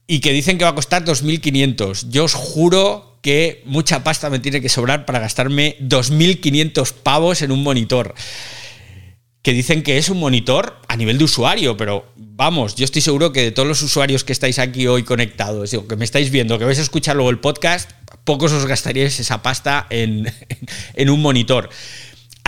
y 0.06 0.20
que 0.20 0.32
dicen 0.32 0.58
que 0.58 0.64
va 0.64 0.70
a 0.70 0.74
costar 0.74 1.04
2.500. 1.04 2.10
Yo 2.10 2.24
os 2.24 2.34
juro 2.34 3.18
que 3.22 3.62
mucha 3.64 4.02
pasta 4.02 4.28
me 4.28 4.40
tiene 4.40 4.60
que 4.60 4.68
sobrar 4.68 5.06
para 5.06 5.20
gastarme 5.20 5.76
2.500 5.80 6.92
pavos 6.92 7.42
en 7.42 7.52
un 7.52 7.62
monitor. 7.62 8.14
Que 9.42 9.52
dicen 9.52 9.82
que 9.82 9.96
es 9.96 10.10
un 10.10 10.18
monitor 10.18 10.80
a 10.88 10.96
nivel 10.96 11.16
de 11.16 11.24
usuario, 11.24 11.76
pero 11.76 12.12
vamos, 12.16 12.74
yo 12.74 12.84
estoy 12.84 13.00
seguro 13.00 13.32
que 13.32 13.42
de 13.42 13.50
todos 13.52 13.66
los 13.66 13.80
usuarios 13.82 14.22
que 14.22 14.32
estáis 14.32 14.58
aquí 14.58 14.86
hoy 14.86 15.02
conectados, 15.02 15.70
que 15.88 15.96
me 15.96 16.04
estáis 16.04 16.30
viendo, 16.30 16.58
que 16.58 16.64
vais 16.64 16.78
a 16.78 16.82
escuchar 16.82 17.16
luego 17.16 17.30
el 17.30 17.38
podcast, 17.38 17.90
pocos 18.24 18.52
os 18.52 18.66
gastaríais 18.66 19.18
esa 19.18 19.42
pasta 19.42 19.86
en, 19.88 20.30
en 20.94 21.10
un 21.10 21.22
monitor. 21.22 21.70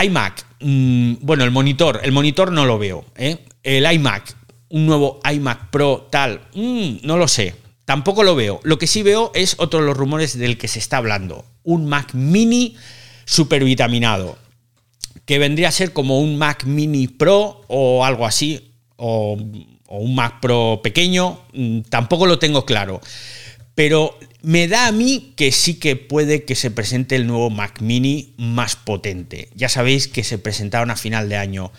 iMac, 0.03 0.45
mmm, 0.61 1.15
bueno, 1.21 1.45
el 1.45 1.51
monitor, 1.51 2.01
el 2.03 2.13
monitor 2.13 2.53
no 2.53 2.67
lo 2.67 2.79
veo. 2.79 3.07
¿eh? 3.17 3.39
El 3.63 3.91
iMac, 3.91 4.37
un 4.69 4.87
nuevo 4.87 5.21
iMac 5.31 5.71
Pro 5.71 6.09
tal, 6.11 6.43
mmm, 6.55 6.97
no 7.03 7.17
lo 7.17 7.29
sé. 7.29 7.55
Tampoco 7.85 8.23
lo 8.23 8.35
veo. 8.35 8.61
Lo 8.63 8.79
que 8.79 8.87
sí 8.87 9.03
veo 9.03 9.33
es 9.35 9.57
otro 9.59 9.81
de 9.81 9.87
los 9.87 9.97
rumores 9.97 10.39
del 10.39 10.57
que 10.57 10.69
se 10.69 10.79
está 10.79 10.99
hablando. 10.99 11.45
Un 11.63 11.87
Mac 11.87 12.15
mini 12.15 12.77
supervitaminado. 13.25 14.39
Que 15.25 15.39
vendría 15.39 15.69
a 15.69 15.73
ser 15.73 15.93
como 15.93 16.19
un 16.19 16.37
Mac 16.37 16.65
mini 16.65 17.09
Pro 17.09 17.63
o 17.69 18.05
algo 18.05 18.27
así. 18.27 18.73
O, 18.97 19.39
un 19.89 20.15
Mac 20.15 20.41
Pro 20.41 20.81
pequeño. 20.83 21.41
Tampoco 21.89 22.27
lo 22.27 22.39
tengo 22.39 22.65
claro. 22.65 23.01
Pero 23.75 24.19
me 24.43 24.69
da 24.69 24.87
a 24.87 24.93
mí 24.93 25.33
que 25.37 25.53
sí 25.53 25.75
que 25.75 25.97
puede 25.97 26.45
que 26.45 26.55
se 26.55 26.71
presente 26.71 27.17
el 27.17 27.27
nuevo 27.27 27.51
Mac 27.51 27.81
mini 27.81 28.35
más 28.37 28.77
potente. 28.77 29.49
Ya 29.55 29.69
sabéis 29.69 30.09
que 30.09 30.25
se 30.25 30.39
presentaron 30.39 30.91
a 30.91 30.97
final 30.97 31.29
de 31.29 31.37
año 31.37 31.73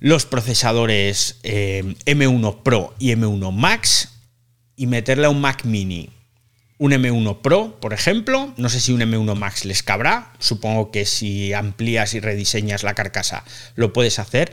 los 0.00 0.26
procesadores 0.26 1.40
eh, 1.42 1.94
M1 2.06 2.62
Pro 2.62 2.94
y 2.98 3.10
M1 3.10 3.52
Max 3.52 4.10
y 4.76 4.86
meterle 4.86 5.26
a 5.26 5.30
un 5.30 5.40
Mac 5.40 5.64
mini 5.64 6.10
un 6.78 6.92
M1 6.92 7.40
Pro, 7.42 7.78
por 7.80 7.92
ejemplo, 7.92 8.54
no 8.56 8.68
sé 8.68 8.80
si 8.80 8.92
un 8.92 9.00
M1 9.00 9.34
Max 9.34 9.64
les 9.64 9.82
cabrá, 9.82 10.32
supongo 10.38 10.90
que 10.90 11.04
si 11.04 11.52
amplías 11.52 12.14
y 12.14 12.20
rediseñas 12.20 12.84
la 12.84 12.94
carcasa 12.94 13.44
lo 13.74 13.92
puedes 13.92 14.18
hacer, 14.18 14.52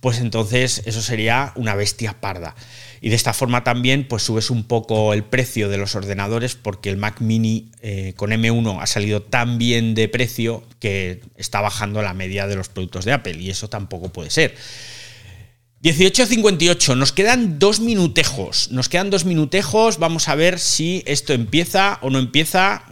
pues 0.00 0.20
entonces 0.20 0.82
eso 0.86 1.02
sería 1.02 1.52
una 1.56 1.74
bestia 1.74 2.20
parda. 2.20 2.54
Y 3.00 3.08
de 3.08 3.16
esta 3.16 3.32
forma 3.32 3.64
también 3.64 4.06
pues 4.06 4.22
subes 4.22 4.50
un 4.50 4.64
poco 4.64 5.12
el 5.12 5.24
precio 5.24 5.68
de 5.68 5.78
los 5.78 5.94
ordenadores 5.96 6.54
porque 6.54 6.90
el 6.90 6.96
Mac 6.96 7.20
mini 7.20 7.70
eh, 7.82 8.14
con 8.16 8.30
M1 8.30 8.80
ha 8.80 8.86
salido 8.86 9.22
tan 9.22 9.58
bien 9.58 9.94
de 9.94 10.08
precio 10.08 10.62
que 10.78 11.22
está 11.36 11.60
bajando 11.60 12.00
la 12.02 12.14
media 12.14 12.46
de 12.46 12.56
los 12.56 12.68
productos 12.68 13.04
de 13.04 13.12
Apple 13.12 13.36
y 13.38 13.50
eso 13.50 13.68
tampoco 13.68 14.08
puede 14.10 14.30
ser. 14.30 14.54
18.58, 15.82 16.96
nos 16.96 17.12
quedan 17.12 17.58
dos 17.58 17.80
minutejos, 17.80 18.70
nos 18.70 18.88
quedan 18.88 19.10
dos 19.10 19.24
minutejos, 19.24 19.98
vamos 19.98 20.28
a 20.28 20.34
ver 20.34 20.58
si 20.58 21.02
esto 21.06 21.34
empieza 21.34 21.98
o 22.00 22.08
no 22.10 22.18
empieza, 22.18 22.82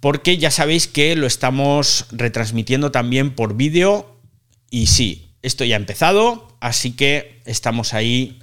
porque 0.00 0.36
ya 0.36 0.50
sabéis 0.50 0.86
que 0.86 1.16
lo 1.16 1.26
estamos 1.26 2.06
retransmitiendo 2.12 2.92
también 2.92 3.34
por 3.34 3.56
vídeo 3.56 4.20
y 4.70 4.88
sí, 4.88 5.30
esto 5.42 5.64
ya 5.64 5.76
ha 5.76 5.78
empezado, 5.78 6.56
así 6.60 6.92
que 6.92 7.40
estamos 7.46 7.94
ahí 7.94 8.38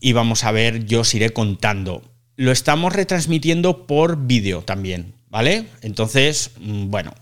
y 0.00 0.12
vamos 0.12 0.42
a 0.44 0.50
ver, 0.50 0.84
yo 0.86 1.00
os 1.00 1.14
iré 1.14 1.30
contando. 1.30 2.02
Lo 2.36 2.50
estamos 2.50 2.92
retransmitiendo 2.92 3.86
por 3.86 4.26
vídeo 4.26 4.62
también, 4.62 5.14
¿vale? 5.30 5.66
Entonces, 5.80 6.50
bueno, 6.58 7.14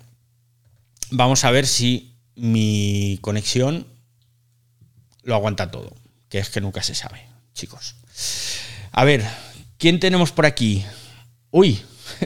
vamos 1.10 1.44
a 1.44 1.50
ver 1.50 1.66
si 1.66 2.16
mi 2.34 3.18
conexión 3.20 3.91
lo 5.22 5.34
aguanta 5.34 5.70
todo, 5.70 5.94
que 6.28 6.38
es 6.38 6.50
que 6.50 6.60
nunca 6.60 6.82
se 6.82 6.94
sabe, 6.94 7.22
chicos. 7.54 7.96
A 8.90 9.04
ver, 9.04 9.24
¿quién 9.78 10.00
tenemos 10.00 10.32
por 10.32 10.46
aquí? 10.46 10.84
Uy, 11.50 11.80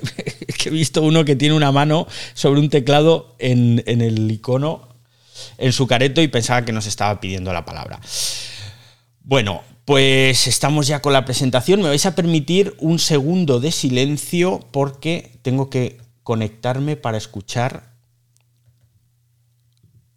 que 0.58 0.68
he 0.68 0.72
visto 0.72 1.02
uno 1.02 1.24
que 1.24 1.36
tiene 1.36 1.54
una 1.54 1.72
mano 1.72 2.06
sobre 2.34 2.60
un 2.60 2.70
teclado 2.70 3.34
en, 3.38 3.82
en, 3.86 4.00
el 4.00 4.30
icono, 4.30 4.88
en 5.58 5.72
su 5.72 5.86
careto 5.86 6.20
y 6.22 6.28
pensaba 6.28 6.64
que 6.64 6.72
nos 6.72 6.86
estaba 6.86 7.20
pidiendo 7.20 7.52
la 7.52 7.64
palabra. 7.64 8.00
Bueno, 9.20 9.62
pues 9.84 10.48
estamos 10.48 10.88
ya 10.88 11.00
con 11.00 11.12
la 11.12 11.24
presentación. 11.24 11.80
Me 11.80 11.88
vais 11.88 12.06
a 12.06 12.14
permitir 12.14 12.74
un 12.78 12.98
segundo 12.98 13.60
de 13.60 13.70
silencio 13.70 14.66
porque 14.72 15.38
tengo 15.42 15.70
que 15.70 15.98
conectarme 16.24 16.96
para 16.96 17.18
escuchar 17.18 17.94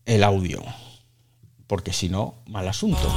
el 0.05 0.23
audio. 0.23 0.63
Porque 1.69 1.93
si 1.93 2.09
no, 2.09 2.33
mal 2.47 2.67
asunto. 2.67 3.07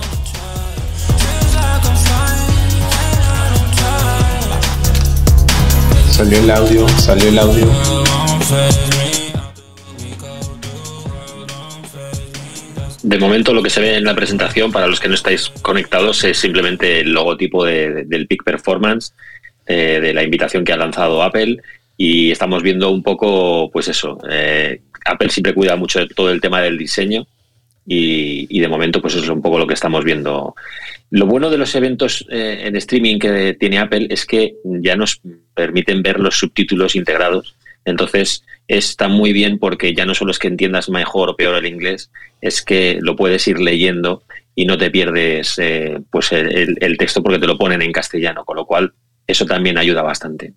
Salió 6.10 6.38
el 6.38 6.50
audio, 6.50 6.86
salió 6.90 7.28
el 7.30 7.38
audio. 7.38 7.66
De 13.02 13.18
momento 13.18 13.54
lo 13.54 13.62
que 13.62 13.70
se 13.70 13.80
ve 13.80 13.96
en 13.96 14.04
la 14.04 14.14
presentación, 14.14 14.70
para 14.70 14.86
los 14.86 15.00
que 15.00 15.08
no 15.08 15.14
estáis 15.14 15.48
conectados, 15.62 16.22
es 16.24 16.36
simplemente 16.38 17.00
el 17.00 17.12
logotipo 17.12 17.64
de- 17.64 18.04
del 18.04 18.26
Peak 18.26 18.44
Performance, 18.44 19.14
eh, 19.66 19.98
de 20.00 20.12
la 20.14 20.22
invitación 20.22 20.62
que 20.64 20.74
ha 20.74 20.76
lanzado 20.76 21.22
Apple. 21.22 21.56
Y 21.96 22.30
estamos 22.30 22.62
viendo 22.62 22.90
un 22.90 23.02
poco, 23.02 23.70
pues 23.72 23.88
eso, 23.88 24.18
eh, 24.30 24.82
Apple 25.06 25.30
siempre 25.30 25.54
cuida 25.54 25.74
mucho 25.76 26.00
de 26.00 26.06
todo 26.08 26.30
el 26.30 26.40
tema 26.42 26.60
del 26.60 26.76
diseño 26.76 27.26
y, 27.86 28.60
de 28.60 28.68
momento 28.68 29.00
pues 29.00 29.14
eso 29.14 29.24
es 29.24 29.30
un 29.30 29.42
poco 29.42 29.58
lo 29.58 29.66
que 29.66 29.74
estamos 29.74 30.04
viendo. 30.04 30.54
Lo 31.10 31.26
bueno 31.26 31.50
de 31.50 31.58
los 31.58 31.74
eventos 31.74 32.24
eh, 32.30 32.62
en 32.64 32.76
streaming 32.76 33.18
que 33.18 33.54
tiene 33.54 33.78
Apple 33.78 34.06
es 34.10 34.24
que 34.24 34.54
ya 34.64 34.96
nos 34.96 35.20
permiten 35.54 36.02
ver 36.02 36.20
los 36.20 36.38
subtítulos 36.38 36.96
integrados. 36.96 37.54
Entonces 37.84 38.44
está 38.68 39.08
muy 39.08 39.32
bien 39.32 39.58
porque 39.58 39.94
ya 39.94 40.06
no 40.06 40.14
solo 40.14 40.30
es 40.30 40.38
que 40.38 40.48
entiendas 40.48 40.88
mejor 40.88 41.28
o 41.28 41.36
peor 41.36 41.56
el 41.56 41.66
inglés, 41.66 42.10
es 42.40 42.62
que 42.62 42.98
lo 43.00 43.16
puedes 43.16 43.46
ir 43.48 43.58
leyendo 43.58 44.22
y 44.54 44.66
no 44.66 44.78
te 44.78 44.90
pierdes 44.90 45.58
eh, 45.58 46.00
pues 46.10 46.32
el 46.32 46.96
texto 46.98 47.22
porque 47.22 47.38
te 47.38 47.46
lo 47.46 47.58
ponen 47.58 47.82
en 47.82 47.92
castellano, 47.92 48.44
con 48.44 48.56
lo 48.56 48.66
cual 48.66 48.92
eso 49.26 49.46
también 49.46 49.78
ayuda 49.78 50.02
bastante. 50.02 50.54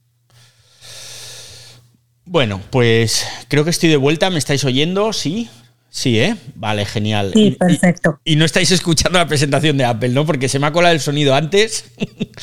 Bueno, 2.25 2.59
pues 2.71 3.25
creo 3.49 3.63
que 3.63 3.69
estoy 3.69 3.89
de 3.89 3.97
vuelta. 3.97 4.31
¿Me 4.31 4.39
estáis 4.39 4.65
oyendo? 4.65 5.13
Sí. 5.13 5.47
Sí, 5.95 6.19
¿eh? 6.19 6.36
Vale, 6.55 6.86
genial. 6.86 7.31
Sí, 7.34 7.45
y- 7.45 7.51
perfecto. 7.51 8.19
Y, 8.25 8.36
no 8.36 8.43
estáis 8.43 8.69
escuchando 8.71 9.17
la 9.17 9.27
presentación 9.29 9.77
de 9.77 9.86
Apple, 9.86 10.10
¿no? 10.10 10.25
Porque 10.25 10.49
se 10.49 10.60
me 10.60 10.67
ha 10.67 10.73
colado 10.73 10.93
el 10.93 10.99
sonido 10.99 11.34
antes. 11.34 11.86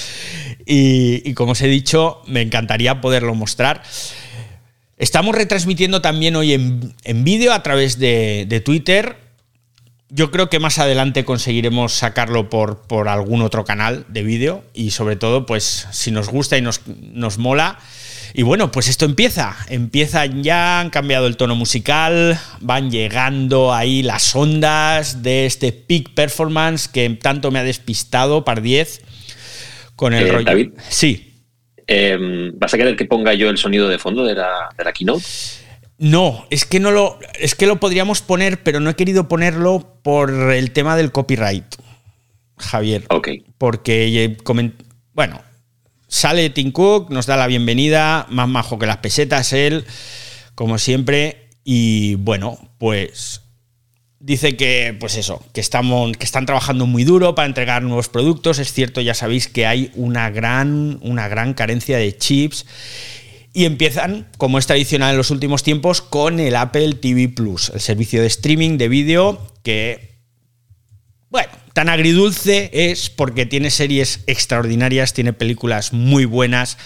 y, 0.66 1.20
y 1.28 1.34
como 1.34 1.52
os 1.52 1.60
he 1.60 1.68
dicho, 1.68 2.22
me 2.26 2.40
encantaría 2.40 3.02
poderlo 3.02 3.34
mostrar. 3.34 3.82
Estamos 4.96 5.34
retransmitiendo 5.34 6.00
también 6.00 6.34
hoy 6.34 6.54
en, 6.54 6.94
en 7.04 7.24
vídeo 7.24 7.52
a 7.52 7.62
través 7.62 7.98
de, 7.98 8.46
de 8.48 8.60
Twitter. 8.60 9.16
Yo 10.08 10.30
creo 10.30 10.48
que 10.48 10.58
más 10.58 10.78
adelante 10.78 11.26
conseguiremos 11.26 11.92
sacarlo 11.92 12.48
por, 12.48 12.80
por 12.86 13.06
algún 13.10 13.42
otro 13.42 13.66
canal 13.66 14.06
de 14.08 14.22
vídeo 14.22 14.64
y 14.72 14.92
sobre 14.92 15.16
todo, 15.16 15.44
pues 15.44 15.88
si 15.90 16.10
nos 16.10 16.30
gusta 16.30 16.56
y 16.56 16.62
nos, 16.62 16.80
nos 16.86 17.36
mola. 17.36 17.78
Y 18.34 18.42
bueno, 18.42 18.70
pues 18.72 18.88
esto 18.88 19.04
empieza, 19.04 19.56
empieza 19.68 20.24
ya, 20.26 20.80
han 20.80 20.90
cambiado 20.90 21.26
el 21.26 21.36
tono 21.36 21.54
musical, 21.54 22.38
van 22.60 22.90
llegando 22.90 23.74
ahí 23.74 24.02
las 24.02 24.34
ondas 24.34 25.22
de 25.22 25.44
este 25.46 25.72
peak 25.72 26.14
performance 26.14 26.88
que 26.88 27.08
tanto 27.10 27.50
me 27.50 27.58
ha 27.58 27.64
despistado, 27.64 28.44
par 28.44 28.62
10, 28.62 29.02
con 29.96 30.14
el 30.14 30.26
Eh, 30.26 30.32
rollo. 30.32 30.44
David. 30.44 30.70
Sí, 30.88 31.28
Eh, 31.88 32.16
¿Vas 32.54 32.72
a 32.72 32.78
querer 32.78 32.96
que 32.96 33.04
ponga 33.04 33.34
yo 33.34 33.50
el 33.50 33.58
sonido 33.58 33.88
de 33.88 33.98
fondo 33.98 34.24
de 34.24 34.34
la, 34.34 34.68
de 34.78 34.84
la 34.84 34.92
keynote? 34.92 35.24
No, 35.98 36.46
es 36.48 36.64
que 36.64 36.80
no 36.80 36.90
lo. 36.90 37.18
Es 37.38 37.54
que 37.54 37.66
lo 37.66 37.78
podríamos 37.80 38.22
poner, 38.22 38.62
pero 38.62 38.80
no 38.80 38.88
he 38.90 38.94
querido 38.96 39.28
ponerlo 39.28 39.98
por 40.02 40.30
el 40.52 40.70
tema 40.70 40.96
del 40.96 41.12
copyright, 41.12 41.64
Javier. 42.56 43.04
Ok. 43.10 43.28
Porque 43.58 44.24
eh, 44.24 44.36
bueno, 45.12 45.42
sale 46.12 46.50
Tim 46.50 46.72
Cook, 46.72 47.10
nos 47.10 47.24
da 47.24 47.38
la 47.38 47.46
bienvenida, 47.46 48.26
más 48.28 48.46
majo 48.46 48.78
que 48.78 48.86
las 48.86 48.98
pesetas 48.98 49.54
él, 49.54 49.86
como 50.54 50.76
siempre. 50.76 51.48
Y 51.64 52.16
bueno, 52.16 52.58
pues 52.78 53.40
dice 54.20 54.54
que, 54.56 54.94
pues 55.00 55.16
eso, 55.16 55.42
que, 55.54 55.62
estamos, 55.62 56.14
que 56.18 56.26
están 56.26 56.44
trabajando 56.44 56.84
muy 56.86 57.04
duro 57.04 57.34
para 57.34 57.46
entregar 57.46 57.82
nuevos 57.82 58.10
productos. 58.10 58.58
Es 58.58 58.74
cierto, 58.74 59.00
ya 59.00 59.14
sabéis 59.14 59.48
que 59.48 59.64
hay 59.64 59.90
una 59.94 60.28
gran, 60.28 60.98
una 61.00 61.28
gran 61.28 61.54
carencia 61.54 61.96
de 61.96 62.14
chips. 62.14 62.66
Y 63.54 63.64
empiezan, 63.64 64.28
como 64.36 64.58
es 64.58 64.66
tradicional 64.66 65.12
en 65.12 65.16
los 65.16 65.30
últimos 65.30 65.62
tiempos, 65.62 66.02
con 66.02 66.40
el 66.40 66.56
Apple 66.56 66.92
TV 66.94 67.30
Plus, 67.30 67.70
el 67.70 67.80
servicio 67.80 68.20
de 68.20 68.26
streaming 68.26 68.76
de 68.76 68.88
vídeo 68.88 69.40
que, 69.62 70.18
bueno, 71.30 71.52
tan 71.72 71.88
agridulce 71.88 72.70
es 72.72 73.10
porque 73.10 73.46
tiene 73.46 73.70
series 73.70 74.20
extraordinarias, 74.26 75.12
tiene 75.14 75.32
películas 75.32 75.92
muy 75.92 76.24
buenas, 76.24 76.78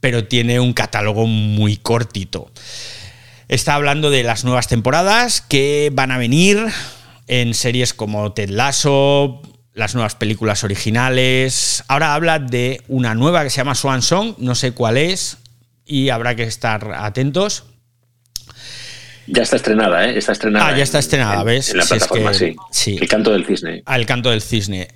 pero 0.00 0.26
tiene 0.26 0.60
un 0.60 0.72
catálogo 0.72 1.26
muy 1.26 1.76
cortito. 1.76 2.50
Está 3.48 3.74
hablando 3.74 4.10
de 4.10 4.22
las 4.22 4.44
nuevas 4.44 4.68
temporadas 4.68 5.40
que 5.40 5.90
van 5.92 6.10
a 6.10 6.18
venir 6.18 6.64
en 7.26 7.54
series 7.54 7.94
como 7.94 8.32
Ted 8.32 8.50
Lasso, 8.50 9.42
las 9.74 9.94
nuevas 9.94 10.14
películas 10.14 10.64
originales. 10.64 11.84
Ahora 11.88 12.14
habla 12.14 12.38
de 12.38 12.82
una 12.88 13.14
nueva 13.14 13.42
que 13.42 13.50
se 13.50 13.58
llama 13.58 13.74
Swan 13.74 14.02
Song, 14.02 14.34
no 14.38 14.54
sé 14.54 14.72
cuál 14.72 14.96
es, 14.96 15.38
y 15.84 16.10
habrá 16.10 16.34
que 16.34 16.44
estar 16.44 16.92
atentos. 16.94 17.64
Ya 19.34 19.42
está 19.42 19.56
estrenada, 19.56 20.04
¿eh? 20.06 20.18
Está 20.18 20.32
estrenada. 20.32 20.66
Ah, 20.68 20.76
ya 20.76 20.82
está 20.82 20.98
en- 20.98 21.00
estrenada, 21.00 21.40
en- 21.40 21.46
¿ves? 21.46 21.70
En 21.70 21.76
la 21.78 21.84
Si 21.84 21.94
es 21.94 21.98
plataforma, 22.00 22.32
que- 22.32 22.38
sí. 22.38 22.56
sí. 22.70 22.98
El 23.00 23.08
canto 23.08 23.30
del 23.32 23.46
cisne. 23.46 23.82
Al 23.86 24.06
canto 24.06 24.30
del 24.30 24.42
cisne. 24.42 24.88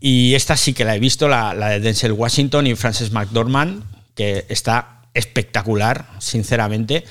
Y 0.00 0.34
esta 0.34 0.56
sí 0.56 0.74
que 0.74 0.84
la 0.84 0.96
he 0.96 0.98
visto, 0.98 1.28
la, 1.28 1.54
la 1.54 1.68
de 1.70 1.80
Denzel 1.80 2.12
Washington 2.12 2.66
y 2.66 2.74
Frances 2.74 3.12
McDormand, 3.12 3.84
que 4.14 4.44
está 4.48 5.02
espectacular, 5.14 6.06
sinceramente. 6.18 7.04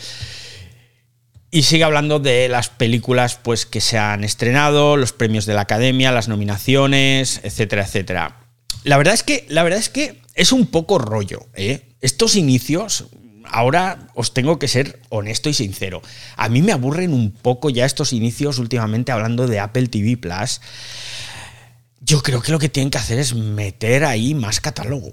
Y 1.49 1.63
sigue 1.63 1.83
hablando 1.83 2.19
de 2.19 2.49
las 2.49 2.69
películas 2.69 3.39
pues, 3.41 3.65
que 3.65 3.79
se 3.79 3.97
han 3.97 4.23
estrenado, 4.23 4.97
los 4.97 5.13
premios 5.13 5.45
de 5.45 5.53
la 5.53 5.61
academia, 5.61 6.11
las 6.11 6.27
nominaciones, 6.27 7.39
etcétera, 7.43 7.83
etcétera. 7.83 8.37
La 8.83 8.97
verdad 8.97 9.13
es 9.13 9.23
que, 9.23 9.45
la 9.49 9.63
verdad 9.63 9.79
es, 9.79 9.89
que 9.89 10.19
es 10.35 10.51
un 10.51 10.65
poco 10.67 10.97
rollo. 10.97 11.45
¿eh? 11.53 11.95
Estos 12.01 12.35
inicios, 12.35 13.05
ahora 13.53 14.09
os 14.15 14.33
tengo 14.33 14.59
que 14.59 14.67
ser 14.67 14.99
honesto 15.09 15.47
y 15.47 15.53
sincero. 15.53 16.01
A 16.35 16.49
mí 16.49 16.61
me 16.61 16.73
aburren 16.73 17.13
un 17.13 17.31
poco 17.31 17.69
ya 17.69 17.85
estos 17.85 18.11
inicios 18.11 18.57
últimamente 18.59 19.11
hablando 19.11 19.47
de 19.47 19.59
Apple 19.59 19.87
TV 19.87 20.17
Plus. 20.17 20.59
Yo 22.01 22.21
creo 22.21 22.41
que 22.41 22.51
lo 22.51 22.59
que 22.59 22.67
tienen 22.67 22.89
que 22.89 22.97
hacer 22.97 23.19
es 23.19 23.33
meter 23.35 24.03
ahí 24.03 24.33
más 24.33 24.59
catálogo. 24.59 25.11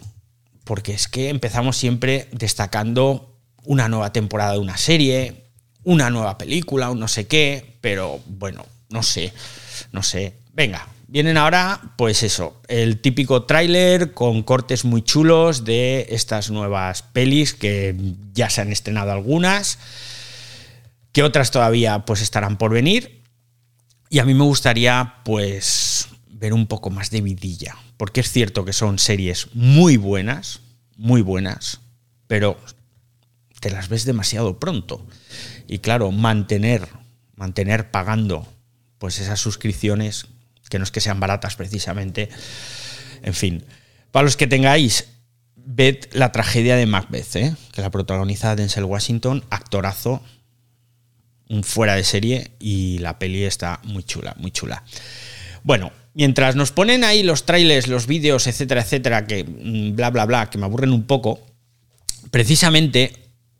Porque 0.65 0.95
es 0.95 1.07
que 1.07 1.29
empezamos 1.29 1.77
siempre 1.77 2.29
destacando 2.33 3.39
una 3.65 3.89
nueva 3.89 4.13
temporada 4.13 4.53
de 4.53 4.59
una 4.59 4.77
serie, 4.77 5.45
una 5.85 6.11
nueva 6.11 6.39
película, 6.39 6.91
un 6.91 7.01
no 7.01 7.09
sé 7.09 7.27
qué, 7.27 7.77
pero 7.81 8.21
bueno, 8.27 8.65
no 8.89 9.03
sé, 9.03 9.33
no 9.93 10.03
sé. 10.03 10.35
Venga, 10.53 10.89
vienen 11.11 11.37
ahora, 11.37 11.81
pues 11.97 12.23
eso, 12.23 12.61
el 12.69 13.01
típico 13.01 13.43
tráiler 13.43 14.15
con 14.15 14.45
cortes 14.45 14.85
muy 14.85 15.03
chulos 15.03 15.65
de 15.65 16.07
estas 16.11 16.51
nuevas 16.51 17.03
pelis 17.03 17.53
que 17.53 17.97
ya 18.33 18.49
se 18.49 18.61
han 18.61 18.71
estrenado 18.71 19.11
algunas, 19.11 19.79
que 21.13 21.25
otras 21.25 21.51
todavía 21.51 22.05
pues 22.05 22.23
estarán 22.23 22.57
por 22.59 22.71
venir. 22.71 23.23
Y 24.09 24.21
a 24.21 24.25
mí 24.25 24.35
me 24.35 24.45
gustaría 24.45 25.17
pues 25.25 26.09
ver 26.29 26.53
un 26.53 26.67
poco 26.67 26.91
más 26.91 27.11
de 27.11 27.21
vidilla, 27.23 27.77
porque 27.97 28.21
es 28.21 28.31
cierto 28.31 28.65
que 28.65 28.73
son 28.73 29.01
series 29.01 29.49
muy 29.53 29.97
buenas, 29.97 30.61
muy 30.97 31.23
buenas, 31.23 31.81
pero 32.29 32.57
te 33.59 33.71
las 33.71 33.89
ves 33.89 34.05
demasiado 34.05 34.61
pronto. 34.61 35.05
Y 35.67 35.79
claro, 35.81 36.13
mantener, 36.13 36.89
mantener 37.35 37.91
pagando 37.91 38.47
pues 38.99 39.19
esas 39.19 39.41
suscripciones, 39.41 40.27
que 40.71 40.79
no 40.79 40.85
es 40.85 40.91
que 40.91 41.03
sean 41.03 41.21
baratas 41.21 41.57
precisamente. 41.57 42.31
En 43.23 43.35
fin, 43.35 43.65
para 44.11 44.25
los 44.25 44.39
que 44.39 44.47
tengáis, 44.47 45.09
ved 45.57 45.99
la 46.13 46.33
tragedia 46.33 46.77
de 46.77 46.87
Macbeth, 46.87 47.37
¿eh? 47.37 47.55
que 47.73 47.83
la 47.83 47.91
protagoniza 47.91 48.57
Denzel 48.57 48.85
Washington, 48.85 49.45
actorazo, 49.51 50.23
un 51.49 51.65
fuera 51.65 51.97
de 51.97 52.05
serie, 52.05 52.53
y 52.59 52.99
la 52.99 53.19
peli 53.19 53.45
está 53.45 53.81
muy 53.85 54.05
chula, 54.05 54.35
muy 54.39 54.53
chula. 54.53 54.85
Bueno, 55.63 55.93
mientras 56.15 56.57
nos 56.57 56.73
ponen 56.73 57.05
ahí 57.05 57.23
los 57.23 57.45
trailers, 57.45 57.89
los 57.89 58.07
vídeos, 58.07 58.47
etcétera, 58.47 58.83
etcétera, 58.83 59.27
que 59.27 59.45
mm, 59.45 59.97
bla, 59.97 60.11
bla, 60.11 60.25
bla, 60.25 60.49
que 60.49 60.59
me 60.59 60.65
aburren 60.65 60.93
un 60.93 61.05
poco, 61.05 61.41
precisamente 62.31 63.13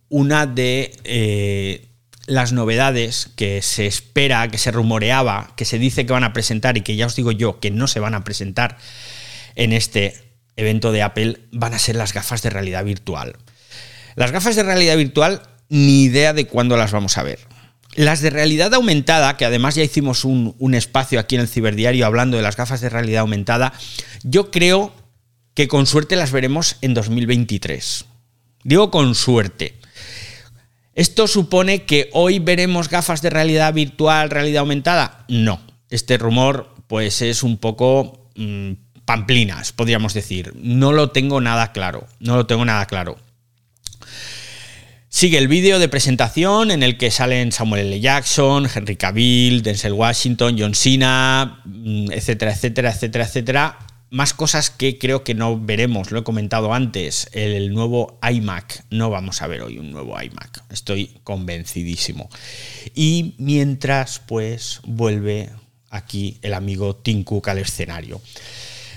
una 0.09 0.47
de 0.47 0.93
eh, 1.05 1.90
las 2.31 2.53
novedades 2.53 3.29
que 3.35 3.61
se 3.61 3.87
espera, 3.87 4.47
que 4.49 4.57
se 4.57 4.71
rumoreaba, 4.71 5.53
que 5.57 5.65
se 5.65 5.81
dice 5.81 6.07
que 6.07 6.13
van 6.13 6.23
a 6.23 6.33
presentar 6.33 6.77
y 6.77 6.83
que 6.83 6.95
ya 6.95 7.07
os 7.07 7.17
digo 7.17 7.33
yo 7.33 7.59
que 7.59 7.73
no 7.73 7.89
se 7.89 7.99
van 7.99 8.15
a 8.15 8.23
presentar 8.23 8.79
en 9.57 9.73
este 9.73 10.15
evento 10.55 10.93
de 10.93 11.03
Apple, 11.03 11.41
van 11.51 11.75
a 11.75 11.79
ser 11.81 11.97
las 11.97 12.15
gafas 12.15 12.43
de 12.43 12.51
realidad 12.51 12.85
virtual. 12.85 13.37
Las 14.15 14.31
gafas 14.31 14.55
de 14.55 14.63
realidad 14.63 14.97
virtual, 14.97 15.43
ni 15.69 16.05
idea 16.05 16.33
de 16.33 16.47
cuándo 16.47 16.77
las 16.77 16.93
vamos 16.93 17.19
a 17.19 17.25
ver. 17.25 17.41
Las 17.97 18.21
de 18.21 18.31
realidad 18.31 18.73
aumentada, 18.75 19.37
que 19.37 19.45
además 19.45 19.75
ya 19.75 19.83
hicimos 19.83 20.25
un, 20.25 20.55
un, 20.61 20.75
espacio 20.75 21.19
aquí 21.19 21.35
en 21.35 21.41
el 21.41 21.49
Ciberdiario 21.49 22.07
hablando 22.07 22.37
de 22.37 22.45
las 22.45 22.57
gafas 22.57 22.81
de 22.81 22.91
realidad 22.91 23.23
aumentada, 23.23 23.73
yo 24.23 24.53
creo 24.53 24.95
que 25.55 25.67
con 25.67 25.87
suerte 25.87 26.15
las 26.15 26.31
veremos 26.31 26.77
en 26.81 26.95
2023. 26.95 28.05
Digo 28.63 28.93
con 28.93 29.17
suerte. 29.17 29.80
¿Esto 31.01 31.27
supone 31.27 31.85
que 31.85 32.11
hoy 32.13 32.41
veremos 32.41 32.91
gafas 32.91 33.23
de 33.23 33.31
realidad 33.31 33.73
virtual, 33.73 34.29
realidad 34.29 34.61
aumentada? 34.61 35.25
No. 35.29 35.59
Este 35.89 36.19
rumor, 36.19 36.75
pues, 36.89 37.23
es 37.23 37.43
un 37.43 37.57
poco 37.57 38.29
mmm, 38.37 38.73
pamplinas, 39.07 39.73
podríamos 39.73 40.13
decir. 40.13 40.53
No 40.57 40.93
lo 40.93 41.09
tengo 41.09 41.41
nada 41.41 41.73
claro. 41.73 42.07
No 42.19 42.37
lo 42.37 42.45
tengo 42.45 42.67
nada 42.67 42.85
claro. 42.85 43.17
Sigue 45.09 45.39
el 45.39 45.49
vídeo 45.49 45.79
de 45.79 45.89
presentación 45.89 46.71
en 46.71 46.83
el 46.83 46.99
que 46.99 47.11
salen 47.11 47.51
Samuel 47.51 47.87
L. 47.87 47.99
Jackson, 47.99 48.69
Henry 48.73 48.97
Cavill, 48.97 49.63
Denzel 49.63 49.95
Washington, 49.95 50.57
John 50.59 50.75
Cena, 50.75 51.63
etcétera, 52.11 52.53
etcétera, 52.53 52.91
etcétera, 52.91 53.25
etcétera. 53.25 53.79
Más 54.11 54.35
cosas 54.35 54.71
que 54.71 54.99
creo 54.99 55.23
que 55.23 55.35
no 55.35 55.59
veremos, 55.61 56.11
lo 56.11 56.19
he 56.19 56.25
comentado 56.25 56.75
antes, 56.75 57.29
el 57.33 57.73
nuevo 57.73 58.19
iMac. 58.29 58.85
No 58.91 59.09
vamos 59.09 59.41
a 59.41 59.47
ver 59.47 59.63
hoy 59.63 59.79
un 59.79 59.93
nuevo 59.93 60.21
iMac, 60.21 60.65
estoy 60.69 61.21
convencidísimo. 61.23 62.29
Y 62.93 63.37
mientras, 63.39 64.19
pues, 64.19 64.81
vuelve 64.85 65.51
aquí 65.91 66.39
el 66.43 66.55
amigo 66.55 66.97
Tim 66.97 67.23
Cook 67.23 67.49
al 67.49 67.59
escenario. 67.59 68.21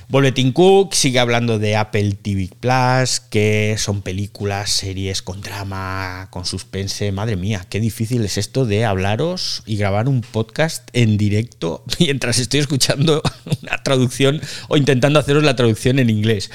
Vuelve 0.10 0.54
Cook, 0.54 0.93
sigue 0.93 1.20
hablando 1.20 1.60
de 1.60 1.76
Apple 1.76 2.12
TV 2.22 2.49
Plus, 2.60 3.22
que 3.22 3.76
son 3.78 4.01
películas, 4.01 4.70
series 4.70 5.22
con 5.22 5.41
drama, 5.41 6.28
con 6.30 6.45
suspense. 6.45 7.12
Madre 7.12 7.36
mía, 7.38 7.66
qué 7.70 7.80
difícil 7.80 8.24
es 8.26 8.38
esto 8.38 8.66
de 8.66 8.86
hablaros 8.86 9.64
y 9.66 9.78
grabar 9.78 10.10
un 10.10 10.22
podcast 10.22 10.88
en 10.93 11.18
directo 11.18 11.84
mientras 11.99 12.38
estoy 12.39 12.60
escuchando 12.60 13.22
una 13.62 13.82
traducción 13.82 14.41
o 14.68 14.78
intentando 14.78 15.20
haceros 15.20 15.43
la 15.43 15.56
traducción 15.56 15.99
en 15.99 16.10
inglés. 16.10 16.51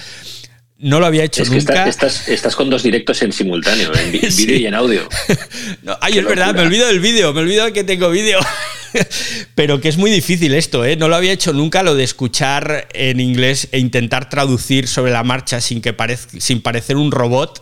No 0.81 1.01
lo 1.01 1.07
había 1.07 1.25
hecho 1.25 1.43
es 1.43 1.51
que 1.51 1.57
nunca. 1.57 1.89
Estás, 1.89 2.15
estás, 2.15 2.29
estás, 2.29 2.57
con 2.57 2.71
dos 2.71 2.85
directos 2.85 3.21
en 3.23 3.33
simultáneo, 3.33 3.93
en 3.97 4.13
vídeo 4.13 4.31
sí. 4.31 4.53
y 4.53 4.67
en 4.67 4.75
audio. 4.75 5.09
No, 5.83 5.97
ay, 6.01 6.19
es 6.19 6.23
locura. 6.23 6.47
verdad, 6.47 6.55
me 6.55 6.67
olvido 6.67 6.87
del 6.87 7.01
vídeo, 7.01 7.33
me 7.33 7.41
olvido 7.41 7.65
de 7.65 7.73
que 7.73 7.85
tengo 7.85 8.11
vídeo. 8.11 8.39
Pero 9.55 9.81
que 9.81 9.89
es 9.89 9.97
muy 9.97 10.11
difícil 10.11 10.55
esto, 10.55 10.85
¿eh? 10.85 10.97
No 10.97 11.09
lo 11.09 11.17
había 11.17 11.33
hecho 11.33 11.53
nunca 11.53 11.83
lo 11.83 11.95
de 11.95 12.05
escuchar 12.05 12.89
en 12.93 13.21
inglés 13.21 13.69
e 13.73 13.79
intentar 13.79 14.29
traducir 14.29 14.87
sobre 14.87 15.13
la 15.13 15.25
marcha 15.25 15.61
sin, 15.61 15.81
que 15.81 15.93
parez 15.93 16.29
sin 16.39 16.63
parecer 16.63 16.97
un 16.97 17.11
robot. 17.11 17.61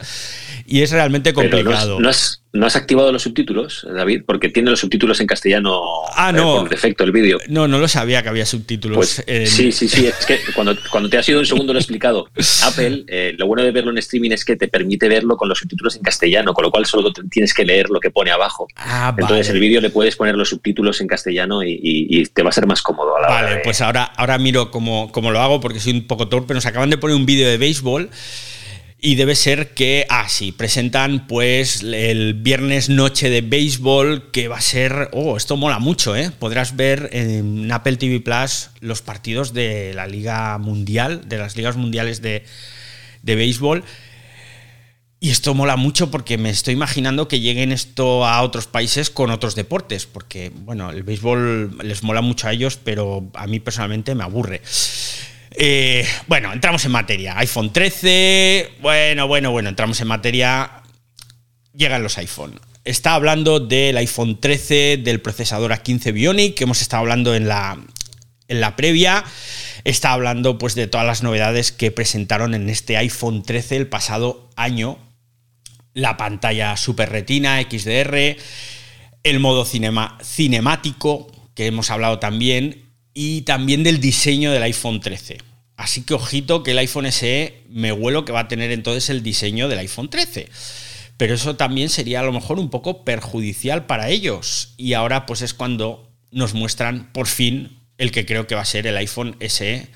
Y 0.67 0.83
es 0.83 0.91
realmente 0.91 1.33
complicado. 1.33 1.95
No, 1.95 2.01
no, 2.01 2.09
has, 2.09 2.43
no, 2.53 2.67
has, 2.67 2.75
activado 2.75 3.13
los 3.13 3.23
subtítulos, 3.23 3.87
David? 3.89 4.23
Porque 4.27 4.49
tiene 4.49 4.71
los 4.71 4.81
subtítulos 4.81 5.21
en 5.21 5.27
castellano 5.27 5.81
ah, 6.15 6.33
no. 6.33 6.57
eh, 6.57 6.61
por 6.61 6.69
defecto 6.69 7.05
el 7.05 7.13
vídeo. 7.13 7.39
No, 7.49 7.69
no 7.69 7.79
lo 7.79 7.87
sabía 7.87 8.23
que 8.23 8.29
había 8.29 8.47
subtítulos. 8.47 8.97
Pues, 8.97 9.23
en... 9.27 9.47
Sí, 9.47 9.71
sí, 9.71 9.89
sí. 9.89 10.07
Es 10.07 10.27
que 10.27 10.41
cuando, 10.55 10.77
cuando 10.91 11.09
te 11.09 11.19
ha 11.19 11.23
sido 11.23 11.39
un 11.39 11.47
segundo 11.47 11.73
lo 11.73 11.79
he 11.79 11.83
explicado. 11.83 12.29
Apple, 12.65 13.05
eh, 13.07 13.35
lo 13.39 13.47
bueno 13.47 13.63
de 13.63 13.71
verlo 13.71 13.93
en 13.93 13.99
streaming 13.99 14.33
es 14.33 14.45
que 14.45 14.57
te 14.57 14.67
permite 14.67 15.09
verlo 15.09 15.37
con 15.37 15.49
los 15.49 15.59
subtítulos 15.59 15.95
en 15.97 16.03
castellano, 16.03 16.53
con 16.53 16.65
lo 16.65 16.71
cual 16.71 16.85
solo 16.85 17.13
tienes 17.31 17.55
que 17.55 17.65
leer 17.65 17.89
lo 17.91 18.01
que 18.01 18.11
pone 18.11 18.33
abajo. 18.33 18.67
Ah, 18.77 19.15
Entonces 19.17 19.49
vale. 19.49 19.59
el 19.59 19.61
vídeo 19.61 19.81
le 19.81 19.91
puedes 19.91 20.17
poner 20.17 20.35
los 20.35 20.49
subtítulos 20.49 21.01
en 21.01 21.07
castellano 21.07 21.63
y, 21.63 21.73
y, 21.73 22.21
y, 22.21 22.27
te 22.27 22.43
va 22.43 22.49
a 22.49 22.53
ser 22.53 22.67
más 22.67 22.83
cómodo 22.83 23.17
a 23.17 23.21
la 23.21 23.29
Vale, 23.29 23.47
hora 23.47 23.57
de... 23.57 23.63
pues 23.63 23.81
ahora, 23.81 24.05
ahora 24.05 24.39
miro 24.39 24.71
cómo, 24.71 25.13
cómo 25.13 25.31
lo 25.31 25.41
hago 25.41 25.61
porque 25.61 25.79
soy 25.79 25.93
un 25.93 26.07
poco 26.07 26.29
torpe. 26.29 26.55
Nos 26.55 26.67
acaban 26.67 26.91
de 26.91 26.99
poner 26.99 27.17
un 27.17 27.27
vídeo 27.27 27.49
de 27.49 27.57
béisbol. 27.57 28.11
Y 28.99 29.17
debe 29.17 29.35
ser 29.35 29.75
que, 29.75 30.07
ah, 30.09 30.27
sí, 30.29 30.53
presentan 30.53 31.27
pues 31.27 31.83
el 31.83 32.33
viernes 32.33 32.89
noche 32.89 33.29
de 33.29 33.43
béisbol 33.43 34.31
que 34.31 34.49
va 34.49 34.57
a 34.57 34.63
ser, 34.63 35.11
oh, 35.13 35.37
esto 35.37 35.59
mola 35.59 35.79
mucho, 35.79 36.17
¿eh? 36.17 36.31
Podrás 36.31 36.77
ver 36.77 37.11
en 37.13 37.71
Apple 37.71 37.99
TV 37.99 38.21
Plus 38.21 38.71
los 38.81 39.03
partidos 39.03 39.53
de 39.53 39.93
la 39.95 40.07
Liga 40.07 40.57
Mundial, 40.57 41.29
de 41.29 41.37
las 41.37 41.57
ligas 41.57 41.77
mundiales 41.77 42.23
de, 42.23 42.45
de 43.23 43.37
béisbol. 43.37 43.85
Y 45.21 45.31
esto 45.31 45.55
mola 45.55 45.77
mucho 45.77 46.11
porque 46.11 46.39
me 46.39 46.51
estoy 46.51 46.75
imaginando 46.75 47.29
que 47.29 47.41
lleguen 47.41 47.73
esto 47.73 48.27
a 48.27 48.41
otros 48.43 48.67
países 48.67 49.11
con 49.11 49.31
otros 49.31 49.55
deportes, 49.55 50.07
porque, 50.07 50.53
bueno, 50.55 50.91
el 50.91 51.03
béisbol 51.03 51.79
les 51.83 52.03
mola 52.03 52.23
mucho 52.23 52.49
a 52.49 52.53
ellos, 52.53 52.79
pero 52.83 53.31
a 53.35 53.47
mí 53.47 53.61
personalmente 53.61 54.15
me 54.15 54.25
aburre. 54.25 54.63
Eh, 55.59 56.07
bueno, 56.27 56.53
entramos 56.53 56.85
en 56.85 56.93
materia. 56.93 57.39
iPhone 57.39 57.73
13. 57.73 58.75
Bueno, 58.81 59.27
bueno, 59.27 59.51
bueno, 59.51 59.71
entramos 59.71 59.99
en 60.01 60.09
materia. 60.09 60.83
Llegan 61.73 62.03
los 62.03 62.19
iPhone. 62.19 62.61
Está 62.85 63.15
hablando 63.15 63.59
del 63.59 63.97
iPhone 63.97 64.39
13, 64.39 64.99
del 64.99 65.21
procesador 65.21 65.73
A15 65.73 66.13
Bionic, 66.13 66.55
que 66.55 66.65
hemos 66.65 66.83
estado 66.83 67.01
hablando 67.01 67.35
en 67.35 67.49
la, 67.49 67.79
en 68.49 68.61
la 68.61 68.77
previa. 68.77 69.25
Está 69.85 70.13
hablando 70.13 70.59
pues 70.59 70.75
de 70.75 70.87
todas 70.89 71.07
las 71.07 71.23
novedades 71.23 71.73
que 71.73 71.91
presentaron 71.91 72.55
en 72.55 72.69
este 72.69 72.99
iPhone 72.99 73.43
13 73.43 73.77
el 73.77 73.89
pasado 73.89 74.51
año. 74.57 74.99
La 75.95 76.19
pantalla 76.19 76.77
Super 76.77 77.11
Retina 77.11 77.61
XDR, 77.63 78.37
el 79.23 79.41
modo 79.41 79.65
cinema, 79.65 80.19
cinemático, 80.23 81.33
que 81.55 81.67
hemos 81.67 81.91
hablado 81.91 82.19
también, 82.19 82.86
y 83.19 83.41
también 83.43 83.83
del 83.83 83.99
diseño 83.99 84.53
del 84.53 84.63
iPhone 84.63 85.01
13. 85.01 85.39
Así 85.79 86.03
que 86.03 86.13
ojito 86.13 86.63
que 86.63 86.73
el 86.73 86.79
iPhone 86.79 87.11
SE 87.11 87.63
me 87.71 87.91
huelo 87.91 88.27
que 88.27 88.33
va 88.33 88.41
a 88.41 88.49
tener 88.49 88.71
entonces 88.71 89.09
el 89.09 89.23
diseño 89.23 89.69
del 89.69 89.79
iPhone 89.79 90.11
13. 90.11 90.51
Pero 91.17 91.35
eso 91.35 91.57
también 91.57 91.89
sería 91.89 92.21
a 92.21 92.25
lo 92.25 92.33
mejor 92.33 92.59
un 92.59 92.69
poco 92.69 93.05
perjudicial 93.07 93.87
para 93.87 94.11
ellos. 94.11 94.75
Y 94.77 94.93
ahora 94.93 95.25
pues 95.25 95.41
es 95.41 95.55
cuando 95.55 96.11
nos 96.31 96.53
muestran 96.53 97.11
por 97.15 97.27
fin 97.27 97.79
el 97.97 98.11
que 98.11 98.27
creo 98.27 98.47
que 98.47 98.55
va 98.55 98.61
a 98.61 98.67
ser 98.67 98.87
el 98.87 98.99
iPhone 98.99 99.35
SE 99.41 99.87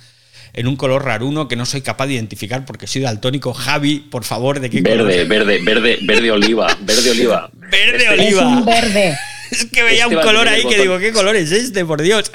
en 0.55 0.67
un 0.67 0.77
color 0.77 1.05
raruno 1.05 1.47
que 1.47 1.57
no 1.57 1.67
soy 1.67 1.83
capaz 1.83 2.07
de 2.07 2.15
identificar 2.15 2.65
porque 2.65 2.87
soy 2.87 3.03
daltónico. 3.03 3.53
Javi, 3.53 3.99
por 3.99 4.25
favor, 4.25 4.61
¿de 4.61 4.71
qué 4.71 4.81
verde, 4.81 4.97
color? 4.97 5.29
Verde, 5.29 5.59
verde, 5.63 5.99
verde 6.01 6.31
oliva, 6.31 6.75
verde 6.81 7.11
oliva. 7.11 7.51
Verde 7.71 7.97
Este- 7.99 8.09
oliva. 8.09 8.41
Es 8.43 8.47
un 8.47 8.65
verde. 8.65 9.19
Es 9.51 9.67
que 9.67 9.83
veía 9.83 10.05
Este 10.05 10.17
un 10.17 10.23
color 10.23 10.49
ahí 10.49 10.65
que 10.65 10.79
digo, 10.79 10.99
¿qué 10.99 11.13
color 11.13 11.37
es 11.37 11.53
este? 11.53 11.85
Por 11.85 12.03
Dios. 12.03 12.31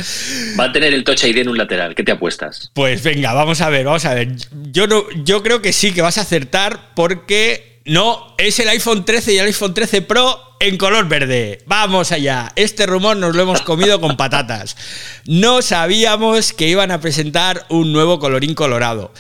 Va 0.59 0.65
a 0.65 0.71
tener 0.71 0.93
el 0.93 1.03
Touch 1.03 1.23
ID 1.23 1.37
en 1.39 1.49
un 1.49 1.57
lateral. 1.57 1.95
¿Qué 1.95 2.03
te 2.03 2.11
apuestas? 2.11 2.71
Pues 2.73 3.03
venga, 3.03 3.33
vamos 3.33 3.61
a 3.61 3.69
ver, 3.69 3.85
vamos 3.85 4.05
a 4.05 4.13
ver. 4.13 4.29
Yo, 4.71 4.87
no, 4.87 5.05
yo 5.23 5.41
creo 5.43 5.61
que 5.61 5.73
sí 5.73 5.93
que 5.93 6.01
vas 6.01 6.17
a 6.17 6.21
acertar 6.21 6.91
porque 6.95 7.79
no, 7.85 8.35
es 8.37 8.59
el 8.59 8.67
iPhone 8.69 9.05
13 9.05 9.33
y 9.33 9.37
el 9.37 9.45
iPhone 9.45 9.73
13 9.73 10.01
Pro 10.01 10.39
en 10.59 10.77
color 10.77 11.07
verde. 11.07 11.59
Vamos 11.67 12.11
allá. 12.11 12.51
Este 12.55 12.85
rumor 12.85 13.15
nos 13.17 13.35
lo 13.35 13.43
hemos 13.43 13.61
comido 13.61 14.01
con 14.01 14.17
patatas. 14.17 14.75
No 15.25 15.61
sabíamos 15.61 16.53
que 16.53 16.67
iban 16.67 16.91
a 16.91 16.99
presentar 16.99 17.65
un 17.69 17.93
nuevo 17.93 18.19
colorín 18.19 18.55
colorado. 18.55 19.13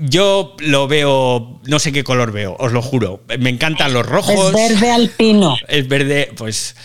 Yo 0.00 0.54
lo 0.60 0.86
veo, 0.88 1.60
no 1.64 1.78
sé 1.78 1.92
qué 1.92 2.04
color 2.04 2.32
veo, 2.32 2.56
os 2.58 2.72
lo 2.72 2.82
juro. 2.82 3.22
Me 3.38 3.50
encantan 3.50 3.92
los 3.92 4.06
rojos. 4.06 4.34
Es 4.48 4.52
verde 4.52 4.90
alpino. 4.90 5.56
Es 5.68 5.88
verde, 5.88 6.32
pues. 6.36 6.76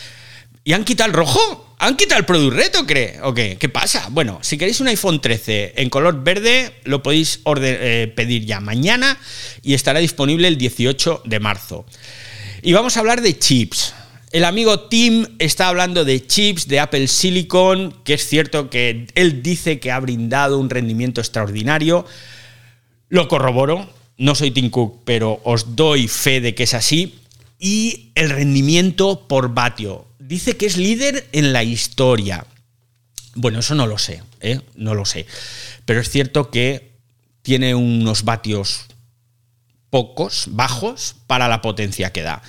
¿Y 0.63 0.73
han 0.73 0.83
quitado 0.83 1.09
el 1.09 1.13
rojo? 1.15 1.75
¿Han 1.79 1.97
quitado 1.97 2.19
el 2.19 2.25
Product 2.25 2.55
Reto, 2.55 2.85
cree? 2.87 3.19
¿O 3.23 3.33
qué? 3.33 3.57
¿Qué 3.59 3.67
pasa? 3.67 4.07
Bueno, 4.09 4.39
si 4.41 4.57
queréis 4.57 4.79
un 4.79 4.87
iPhone 4.87 5.19
13 5.19 5.73
en 5.75 5.89
color 5.89 6.23
verde, 6.23 6.71
lo 6.85 7.03
podéis 7.03 7.41
orde- 7.43 7.77
eh, 7.79 8.07
pedir 8.07 8.45
ya 8.45 8.61
mañana 8.61 9.17
y 9.61 9.73
estará 9.73 9.99
disponible 9.99 10.47
el 10.47 10.57
18 10.57 11.21
de 11.25 11.39
marzo. 11.41 11.85
Y 12.61 12.71
vamos 12.71 12.95
a 12.95 13.01
hablar 13.01 13.21
de 13.21 13.37
chips. 13.37 13.93
El 14.31 14.45
amigo 14.45 14.79
Tim 14.87 15.27
está 15.39 15.67
hablando 15.67 16.05
de 16.05 16.25
chips 16.25 16.67
de 16.69 16.79
Apple 16.79 17.07
Silicon, 17.07 17.93
que 18.05 18.13
es 18.13 18.25
cierto 18.25 18.69
que 18.69 19.05
él 19.15 19.43
dice 19.43 19.79
que 19.79 19.91
ha 19.91 19.99
brindado 19.99 20.57
un 20.57 20.69
rendimiento 20.69 21.19
extraordinario. 21.19 22.05
Lo 23.13 23.27
corroboro, 23.27 23.87
no 24.17 24.33
soy 24.33 24.49
Tim 24.49 24.71
Cook, 24.71 25.03
pero 25.05 25.39
os 25.43 25.75
doy 25.75 26.07
fe 26.07 26.41
de 26.41 26.55
que 26.55 26.63
es 26.63 26.73
así. 26.73 27.19
Y 27.59 28.09
el 28.15 28.31
rendimiento 28.31 29.27
por 29.27 29.53
vatio. 29.53 30.07
Dice 30.17 30.57
que 30.57 30.65
es 30.65 30.77
líder 30.77 31.27
en 31.31 31.53
la 31.53 31.63
historia. 31.63 32.47
Bueno, 33.35 33.59
eso 33.59 33.75
no 33.75 33.85
lo 33.85 33.99
sé, 33.99 34.23
¿eh? 34.41 34.61
no 34.73 34.95
lo 34.95 35.05
sé. 35.05 35.27
Pero 35.85 36.01
es 36.01 36.09
cierto 36.09 36.49
que 36.49 36.93
tiene 37.43 37.75
unos 37.75 38.23
vatios 38.23 38.85
pocos, 39.91 40.45
bajos, 40.49 41.13
para 41.27 41.47
la 41.47 41.61
potencia 41.61 42.11
que 42.11 42.23
da. 42.23 42.41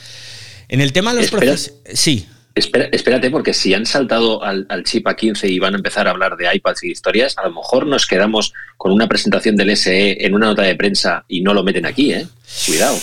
En 0.69 0.81
el 0.81 0.95
tema 0.95 1.13
de 1.13 1.21
los 1.21 1.31
procesos... 1.31 1.75
Sí, 1.93 2.27
Espera- 2.55 2.89
espérate, 2.93 3.31
porque 3.31 3.53
si 3.53 3.75
han 3.75 3.85
saltado 3.85 4.43
al, 4.45 4.67
al 4.69 4.85
chip 4.85 5.07
A15 5.07 5.51
y 5.51 5.59
van 5.59 5.75
a 5.75 5.79
empezar 5.79 6.07
a 6.07 6.11
hablar 6.13 6.37
de 6.37 6.55
iPads 6.55 6.85
y 6.85 6.91
historias, 6.93 7.37
a 7.37 7.43
lo 7.43 7.53
mejor 7.53 7.87
nos 7.87 8.07
quedamos 8.07 8.53
con 8.77 8.93
una 8.93 9.09
presentación 9.09 9.57
del 9.57 9.77
SE 9.77 10.25
en 10.25 10.35
una 10.35 10.47
nota 10.47 10.63
de 10.63 10.77
prensa 10.77 11.25
y 11.27 11.41
no 11.41 11.53
lo 11.53 11.65
meten 11.65 11.85
aquí, 11.85 12.13
¿eh? 12.13 12.27
Cuidado. 12.67 12.97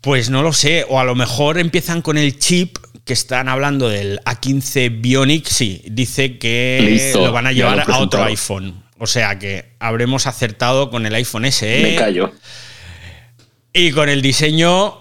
Pues 0.00 0.28
no 0.30 0.42
lo 0.42 0.52
sé, 0.52 0.84
o 0.88 0.98
a 0.98 1.04
lo 1.04 1.14
mejor 1.14 1.58
empiezan 1.58 2.02
con 2.02 2.18
el 2.18 2.38
chip 2.38 2.78
que 3.04 3.12
están 3.12 3.48
hablando 3.48 3.88
del 3.88 4.18
A15 4.24 5.00
Bionic, 5.00 5.46
sí, 5.46 5.82
dice 5.86 6.38
que 6.38 6.80
Listo, 6.82 7.26
lo 7.26 7.32
van 7.32 7.46
a 7.46 7.52
llevar 7.52 7.84
a 7.88 7.98
otro 7.98 8.24
iPhone. 8.24 8.82
O 8.98 9.06
sea 9.06 9.38
que 9.38 9.72
habremos 9.78 10.26
acertado 10.26 10.90
con 10.90 11.06
el 11.06 11.14
iPhone 11.14 11.50
SE 11.52 11.80
Me 11.82 11.96
callo. 11.96 12.32
y 13.72 13.92
con 13.92 14.08
el 14.08 14.20
diseño 14.20 14.99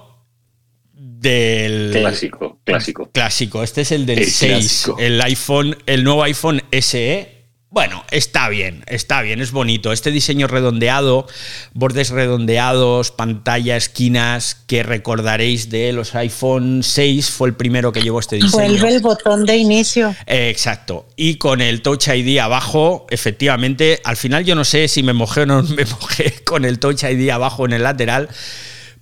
del... 1.19 1.91
Clásico, 1.91 2.59
clásico. 2.63 3.09
Clásico, 3.11 3.63
este 3.63 3.81
es 3.81 3.91
el 3.91 4.05
del 4.05 4.19
El 4.19 4.25
6, 4.25 4.51
clásico. 4.51 4.99
el 4.99 5.21
iPhone, 5.21 5.77
el 5.85 6.03
nuevo 6.03 6.23
iPhone 6.23 6.61
SE. 6.71 7.35
Bueno, 7.71 8.03
está 8.09 8.49
bien, 8.49 8.83
está 8.87 9.21
bien, 9.21 9.41
es 9.41 9.51
bonito. 9.51 9.91
Este 9.91 10.09
diseño 10.09 10.47
redondeado, 10.47 11.27
bordes 11.73 12.09
redondeados, 12.09 13.11
pantalla, 13.11 13.77
esquinas, 13.77 14.55
que 14.65 14.81
recordaréis 14.81 15.69
de 15.69 15.93
los 15.93 16.15
iPhone 16.15 16.81
6, 16.81 17.29
fue 17.29 17.49
el 17.49 17.55
primero 17.55 17.91
que 17.91 18.01
llevó 18.01 18.19
este 18.19 18.37
diseño. 18.37 18.53
Vuelve 18.53 18.89
el 18.89 19.01
botón 19.01 19.45
de 19.45 19.57
inicio. 19.57 20.15
Eh, 20.25 20.49
exacto. 20.49 21.05
Y 21.15 21.35
con 21.35 21.61
el 21.61 21.83
Touch 21.83 22.07
ID 22.07 22.39
abajo, 22.39 23.05
efectivamente, 23.11 24.01
al 24.03 24.17
final 24.17 24.45
yo 24.45 24.55
no 24.55 24.63
sé 24.63 24.87
si 24.87 25.03
me 25.03 25.13
mojé 25.13 25.41
o 25.41 25.45
no 25.45 25.61
me 25.75 25.85
mojé 25.85 26.43
con 26.43 26.65
el 26.65 26.79
Touch 26.79 27.03
ID 27.03 27.29
abajo 27.29 27.65
en 27.65 27.73
el 27.73 27.83
lateral, 27.83 28.29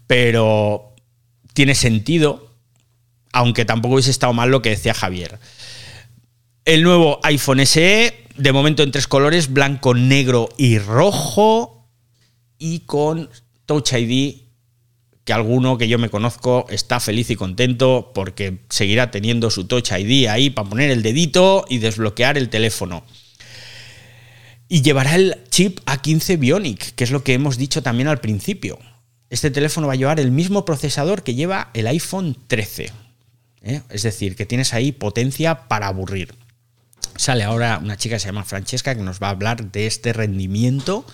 pero 0.08 0.88
tiene 1.58 1.74
sentido, 1.74 2.54
aunque 3.34 3.66
tampoco 3.66 3.96
hubiese 3.96 4.12
estado 4.12 4.32
mal 4.32 4.52
lo 4.52 4.62
que 4.62 4.70
decía 4.70 4.94
Javier. 4.94 5.40
El 6.66 6.84
nuevo 6.84 7.20
iPhone 7.24 7.66
SE, 7.66 8.14
de 8.36 8.52
momento 8.52 8.84
en 8.84 8.92
tres 8.92 9.08
colores, 9.08 9.52
blanco, 9.52 9.96
negro 9.96 10.50
y 10.60 10.78
rojo, 10.78 11.90
y 12.60 12.82
con 12.82 13.32
Touch 13.66 13.94
ID 13.94 14.36
que 15.26 15.34
alguno 15.34 15.80
que 15.80 15.88
yo 15.88 15.98
me 15.98 16.12
conozco 16.12 16.68
está 16.70 17.00
feliz 17.00 17.32
y 17.32 17.36
contento 17.36 18.12
porque 18.14 18.60
seguirá 18.70 19.10
teniendo 19.10 19.50
su 19.50 19.66
Touch 19.66 19.94
ID 19.94 20.28
ahí 20.28 20.52
para 20.52 20.70
poner 20.70 20.92
el 20.92 21.02
dedito 21.02 21.66
y 21.68 21.80
desbloquear 21.80 22.38
el 22.38 22.50
teléfono. 22.50 23.04
Y 24.70 24.84
llevará 24.84 25.16
el 25.16 25.38
chip 25.50 25.80
A15 25.88 26.38
Bionic, 26.38 26.94
que 26.94 27.04
es 27.04 27.10
lo 27.10 27.24
que 27.24 27.34
hemos 27.34 27.58
dicho 27.58 27.82
también 27.82 28.10
al 28.10 28.22
principio. 28.22 28.78
Este 29.30 29.52
teléfono 29.52 29.88
va 29.88 29.94
a 29.94 29.98
llevar 29.98 30.20
el 30.20 30.32
mismo 30.32 30.64
procesador 30.64 31.24
que 31.24 31.36
lleva 31.36 31.70
el 31.74 31.88
iPhone 31.88 32.38
13. 32.48 32.92
¿eh? 33.64 33.82
Es 33.90 34.04
decir, 34.04 34.36
que 34.36 34.46
tienes 34.46 34.74
ahí 34.74 34.92
potencia 34.92 35.68
para 35.68 35.88
aburrir. 35.88 36.34
Sale 37.18 37.44
ahora 37.44 37.80
una 37.84 37.98
chica 37.98 38.16
que 38.16 38.20
se 38.20 38.28
llama 38.28 38.46
Francesca 38.46 38.96
que 38.96 39.02
nos 39.02 39.22
va 39.22 39.28
a 39.28 39.32
hablar 39.32 39.72
de 39.72 39.88
este 39.88 40.14
rendimiento. 40.14 41.06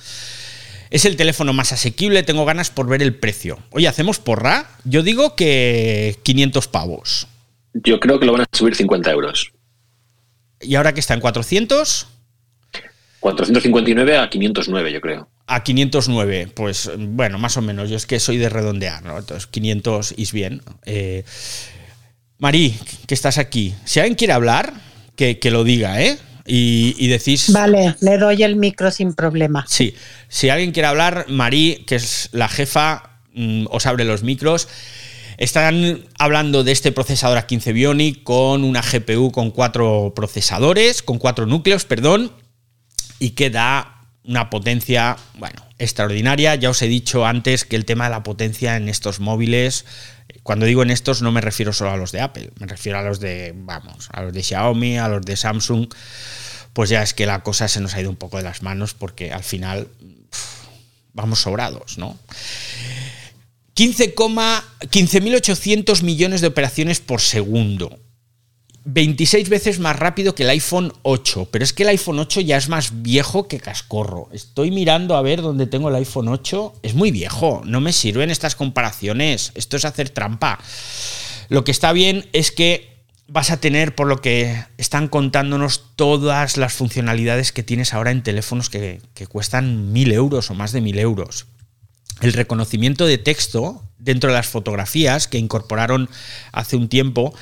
Es 0.89 1.05
el 1.05 1.15
teléfono 1.15 1.53
más 1.53 1.71
asequible, 1.71 2.21
tengo 2.21 2.45
ganas 2.45 2.69
por 2.69 2.87
ver 2.87 3.01
el 3.01 3.15
precio. 3.15 3.57
Oye, 3.71 3.87
¿hacemos 3.87 4.19
porra? 4.19 4.69
Yo 4.83 5.01
digo 5.01 5.35
que 5.35 6.19
500 6.23 6.67
pavos. 6.67 7.27
Yo 7.73 7.99
creo 7.99 8.19
que 8.19 8.27
lo 8.27 8.33
van 8.33 8.41
a 8.41 8.45
subir 8.51 8.75
50 8.75 9.09
euros. 9.09 9.51
¿Y 10.61 10.75
ahora 10.75 10.93
que 10.93 10.99
está 10.99 11.15
en 11.15 11.21
400? 11.21 12.07
459 13.19 14.17
a 14.17 14.29
509, 14.29 14.93
yo 14.93 15.01
creo. 15.01 15.29
A 15.45 15.63
509, 15.63 16.47
pues 16.55 16.89
bueno, 16.97 17.37
más 17.37 17.57
o 17.57 17.61
menos. 17.61 17.89
Yo 17.89 17.97
es 17.97 18.05
que 18.05 18.19
soy 18.19 18.37
de 18.37 18.49
redondear, 18.49 19.03
¿no? 19.03 19.17
Entonces 19.17 19.47
500 19.47 20.15
es 20.17 20.31
bien. 20.31 20.61
Eh, 20.85 21.25
Marí, 22.37 22.75
que 23.07 23.13
estás 23.13 23.37
aquí. 23.37 23.75
Si 23.85 23.99
alguien 23.99 24.15
quiere 24.15 24.33
hablar, 24.33 24.73
que, 25.15 25.39
que 25.39 25.51
lo 25.51 25.63
diga, 25.63 26.01
¿eh? 26.01 26.17
Y, 26.45 26.95
y, 26.97 27.07
decís. 27.07 27.51
Vale, 27.51 27.95
le 28.01 28.17
doy 28.17 28.43
el 28.43 28.55
micro 28.57 28.91
sin 28.91 29.13
problema. 29.13 29.65
Sí, 29.67 29.95
si 30.27 30.49
alguien 30.49 30.71
quiere 30.71 30.87
hablar, 30.87 31.25
Marí, 31.29 31.83
que 31.87 31.95
es 31.95 32.29
la 32.33 32.49
jefa, 32.49 33.19
mm, 33.33 33.67
os 33.69 33.85
abre 33.85 34.03
los 34.03 34.23
micros. 34.23 34.67
Están 35.37 36.05
hablando 36.19 36.63
de 36.63 36.71
este 36.71 36.91
procesador 36.91 37.37
A15 37.37 37.73
Bionic 37.73 38.23
con 38.23 38.63
una 38.63 38.81
GPU 38.81 39.31
con 39.31 39.51
cuatro 39.51 40.13
procesadores, 40.15 41.01
con 41.01 41.17
cuatro 41.17 41.45
núcleos, 41.45 41.85
perdón, 41.85 42.31
y 43.19 43.31
que 43.31 43.49
da 43.49 44.02
una 44.25 44.49
potencia, 44.49 45.17
bueno, 45.35 45.63
extraordinaria. 45.77 46.55
Ya 46.55 46.69
os 46.69 46.81
he 46.81 46.87
dicho 46.87 47.25
antes 47.25 47.65
que 47.65 47.75
el 47.75 47.85
tema 47.85 48.05
de 48.05 48.11
la 48.11 48.23
potencia 48.23 48.77
en 48.77 48.89
estos 48.89 49.19
móviles, 49.19 49.85
cuando 50.43 50.65
digo 50.65 50.83
en 50.83 50.91
estos 50.91 51.21
no 51.21 51.31
me 51.31 51.41
refiero 51.41 51.73
solo 51.73 51.91
a 51.91 51.97
los 51.97 52.11
de 52.11 52.21
Apple, 52.21 52.51
me 52.59 52.67
refiero 52.67 52.99
a 52.99 53.01
los 53.01 53.19
de, 53.19 53.53
vamos, 53.55 54.09
a 54.11 54.23
los 54.23 54.33
de 54.33 54.43
Xiaomi, 54.43 54.97
a 54.97 55.07
los 55.07 55.23
de 55.23 55.37
Samsung, 55.37 55.87
pues 56.73 56.89
ya 56.89 57.03
es 57.03 57.13
que 57.13 57.25
la 57.25 57.43
cosa 57.43 57.67
se 57.67 57.81
nos 57.81 57.95
ha 57.95 58.01
ido 58.01 58.09
un 58.09 58.15
poco 58.15 58.37
de 58.37 58.43
las 58.43 58.63
manos 58.63 58.93
porque 58.93 59.31
al 59.31 59.43
final 59.43 59.87
vamos 61.13 61.39
sobrados, 61.39 61.97
¿no? 61.97 62.17
15,800 63.75 66.03
millones 66.03 66.41
de 66.41 66.47
operaciones 66.47 66.99
por 66.99 67.21
segundo. 67.21 67.97
26 68.85 69.47
veces 69.47 69.79
más 69.79 69.97
rápido 69.97 70.35
que 70.35 70.43
el 70.43 70.49
iPhone 70.49 70.91
8, 71.03 71.47
pero 71.51 71.63
es 71.63 71.71
que 71.71 71.83
el 71.83 71.89
iPhone 71.89 72.19
8 72.19 72.41
ya 72.41 72.57
es 72.57 72.67
más 72.67 73.01
viejo 73.01 73.47
que 73.47 73.59
cascorro. 73.59 74.27
Estoy 74.33 74.71
mirando 74.71 75.15
a 75.15 75.21
ver 75.21 75.41
dónde 75.41 75.67
tengo 75.67 75.89
el 75.89 75.95
iPhone 75.95 76.27
8, 76.27 76.73
es 76.83 76.93
muy 76.93 77.11
viejo, 77.11 77.61
no 77.65 77.79
me 77.79 77.93
sirven 77.93 78.29
estas 78.29 78.55
comparaciones, 78.55 79.51
esto 79.55 79.77
es 79.77 79.85
hacer 79.85 80.09
trampa. 80.09 80.59
Lo 81.47 81.63
que 81.63 81.71
está 81.71 81.93
bien 81.93 82.27
es 82.33 82.51
que 82.51 82.93
vas 83.27 83.51
a 83.51 83.57
tener, 83.57 83.95
por 83.95 84.07
lo 84.07 84.21
que 84.21 84.65
están 84.77 85.07
contándonos, 85.07 85.95
todas 85.95 86.57
las 86.57 86.73
funcionalidades 86.73 87.53
que 87.53 87.63
tienes 87.63 87.93
ahora 87.93 88.11
en 88.11 88.21
teléfonos 88.21 88.69
que, 88.69 89.01
que 89.13 89.27
cuestan 89.27 89.93
mil 89.93 90.11
euros 90.11 90.49
o 90.49 90.55
más 90.55 90.73
de 90.73 90.81
mil 90.81 90.99
euros. 90.99 91.45
El 92.19 92.33
reconocimiento 92.33 93.05
de 93.05 93.17
texto 93.17 93.81
dentro 93.97 94.29
de 94.29 94.35
las 94.35 94.47
fotografías 94.47 95.27
que 95.27 95.37
incorporaron 95.37 96.09
hace 96.51 96.75
un 96.75 96.89
tiempo 96.89 97.33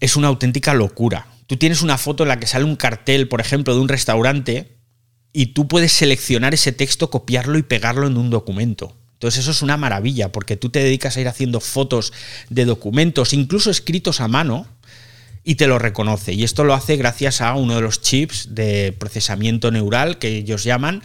es 0.00 0.16
una 0.16 0.28
auténtica 0.28 0.74
locura. 0.74 1.26
Tú 1.46 1.56
tienes 1.56 1.82
una 1.82 1.98
foto 1.98 2.24
en 2.24 2.28
la 2.28 2.40
que 2.40 2.46
sale 2.46 2.64
un 2.64 2.76
cartel, 2.76 3.28
por 3.28 3.40
ejemplo, 3.40 3.74
de 3.74 3.80
un 3.80 3.88
restaurante 3.88 4.76
y 5.32 5.46
tú 5.46 5.68
puedes 5.68 5.92
seleccionar 5.92 6.54
ese 6.54 6.72
texto, 6.72 7.10
copiarlo 7.10 7.58
y 7.58 7.62
pegarlo 7.62 8.06
en 8.06 8.16
un 8.16 8.30
documento. 8.30 8.96
Entonces 9.14 9.40
eso 9.40 9.50
es 9.50 9.62
una 9.62 9.76
maravilla 9.76 10.32
porque 10.32 10.56
tú 10.56 10.70
te 10.70 10.82
dedicas 10.82 11.16
a 11.16 11.20
ir 11.20 11.28
haciendo 11.28 11.60
fotos 11.60 12.12
de 12.48 12.64
documentos, 12.64 13.34
incluso 13.34 13.70
escritos 13.70 14.20
a 14.20 14.28
mano, 14.28 14.66
y 15.44 15.54
te 15.56 15.66
lo 15.66 15.78
reconoce. 15.78 16.32
Y 16.32 16.44
esto 16.44 16.64
lo 16.64 16.74
hace 16.74 16.96
gracias 16.96 17.40
a 17.40 17.54
uno 17.54 17.74
de 17.74 17.80
los 17.80 18.00
chips 18.00 18.54
de 18.54 18.94
procesamiento 18.98 19.70
neural 19.70 20.18
que 20.18 20.28
ellos 20.28 20.64
llaman. 20.64 21.02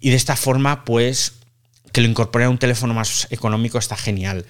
Y 0.00 0.10
de 0.10 0.16
esta 0.16 0.36
forma, 0.36 0.84
pues, 0.84 1.34
que 1.92 2.00
lo 2.00 2.08
incorporen 2.08 2.48
a 2.48 2.50
un 2.50 2.58
teléfono 2.58 2.94
más 2.94 3.28
económico 3.30 3.78
está 3.78 3.96
genial. 3.96 4.44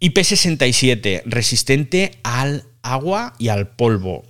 IP67, 0.00 1.22
resistente 1.24 2.18
al 2.22 2.64
agua 2.82 3.34
y 3.38 3.48
al 3.48 3.68
polvo. 3.68 4.24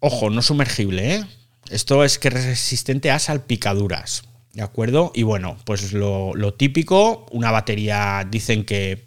Ojo, 0.00 0.30
no 0.30 0.42
sumergible, 0.42 1.14
¿eh? 1.14 1.24
Esto 1.70 2.04
es 2.04 2.18
que 2.18 2.28
es 2.28 2.34
resistente 2.34 3.10
a 3.10 3.18
salpicaduras, 3.18 4.24
¿de 4.54 4.62
acuerdo? 4.62 5.12
Y 5.14 5.22
bueno, 5.22 5.56
pues 5.64 5.92
lo, 5.92 6.54
típico, 6.54 7.26
una 7.30 7.50
batería, 7.50 8.26
dicen 8.28 8.64
que 8.64 9.04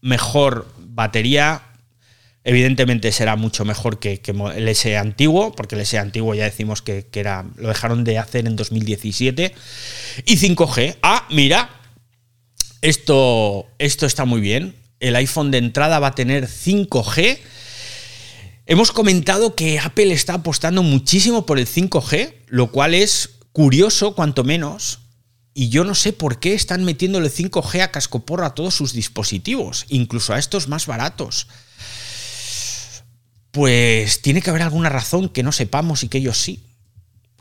mejor 0.00 0.72
batería, 0.78 1.62
evidentemente 2.42 3.12
será 3.12 3.36
mucho 3.36 3.64
mejor 3.64 4.00
que, 4.00 4.20
el 4.56 4.74
SE 4.74 4.96
antiguo, 4.96 5.52
porque 5.52 5.76
el 5.76 5.86
SE 5.86 5.98
antiguo 5.98 6.34
ya 6.34 6.44
decimos 6.44 6.82
que, 6.82 7.06
que, 7.06 7.20
era, 7.20 7.44
lo 7.56 7.68
dejaron 7.68 8.02
de 8.02 8.18
hacer 8.18 8.46
en 8.46 8.56
2017. 8.56 9.54
Y 10.24 10.36
5G. 10.38 10.96
Ah, 11.02 11.28
mira, 11.30 11.70
esto, 12.80 13.68
esto 13.78 14.06
está 14.06 14.24
muy 14.24 14.40
bien 14.40 14.79
el 15.00 15.16
iPhone 15.16 15.50
de 15.50 15.58
entrada 15.58 15.98
va 15.98 16.08
a 16.08 16.14
tener 16.14 16.46
5G. 16.46 17.38
Hemos 18.66 18.92
comentado 18.92 19.56
que 19.56 19.80
Apple 19.80 20.12
está 20.12 20.34
apostando 20.34 20.82
muchísimo 20.82 21.46
por 21.46 21.58
el 21.58 21.66
5G, 21.66 22.34
lo 22.46 22.70
cual 22.70 22.94
es 22.94 23.30
curioso, 23.52 24.14
cuanto 24.14 24.44
menos. 24.44 25.00
Y 25.52 25.70
yo 25.70 25.84
no 25.84 25.94
sé 25.94 26.12
por 26.12 26.38
qué 26.38 26.54
están 26.54 26.84
metiéndole 26.84 27.30
5G 27.30 27.80
a 27.80 27.90
cascoporro 27.90 28.46
a 28.46 28.54
todos 28.54 28.74
sus 28.74 28.92
dispositivos, 28.92 29.86
incluso 29.88 30.32
a 30.32 30.38
estos 30.38 30.68
más 30.68 30.86
baratos. 30.86 31.48
Pues 33.50 34.22
tiene 34.22 34.42
que 34.42 34.50
haber 34.50 34.62
alguna 34.62 34.90
razón 34.90 35.28
que 35.28 35.42
no 35.42 35.50
sepamos 35.50 36.04
y 36.04 36.08
que 36.08 36.18
ellos 36.18 36.38
sí. 36.38 36.62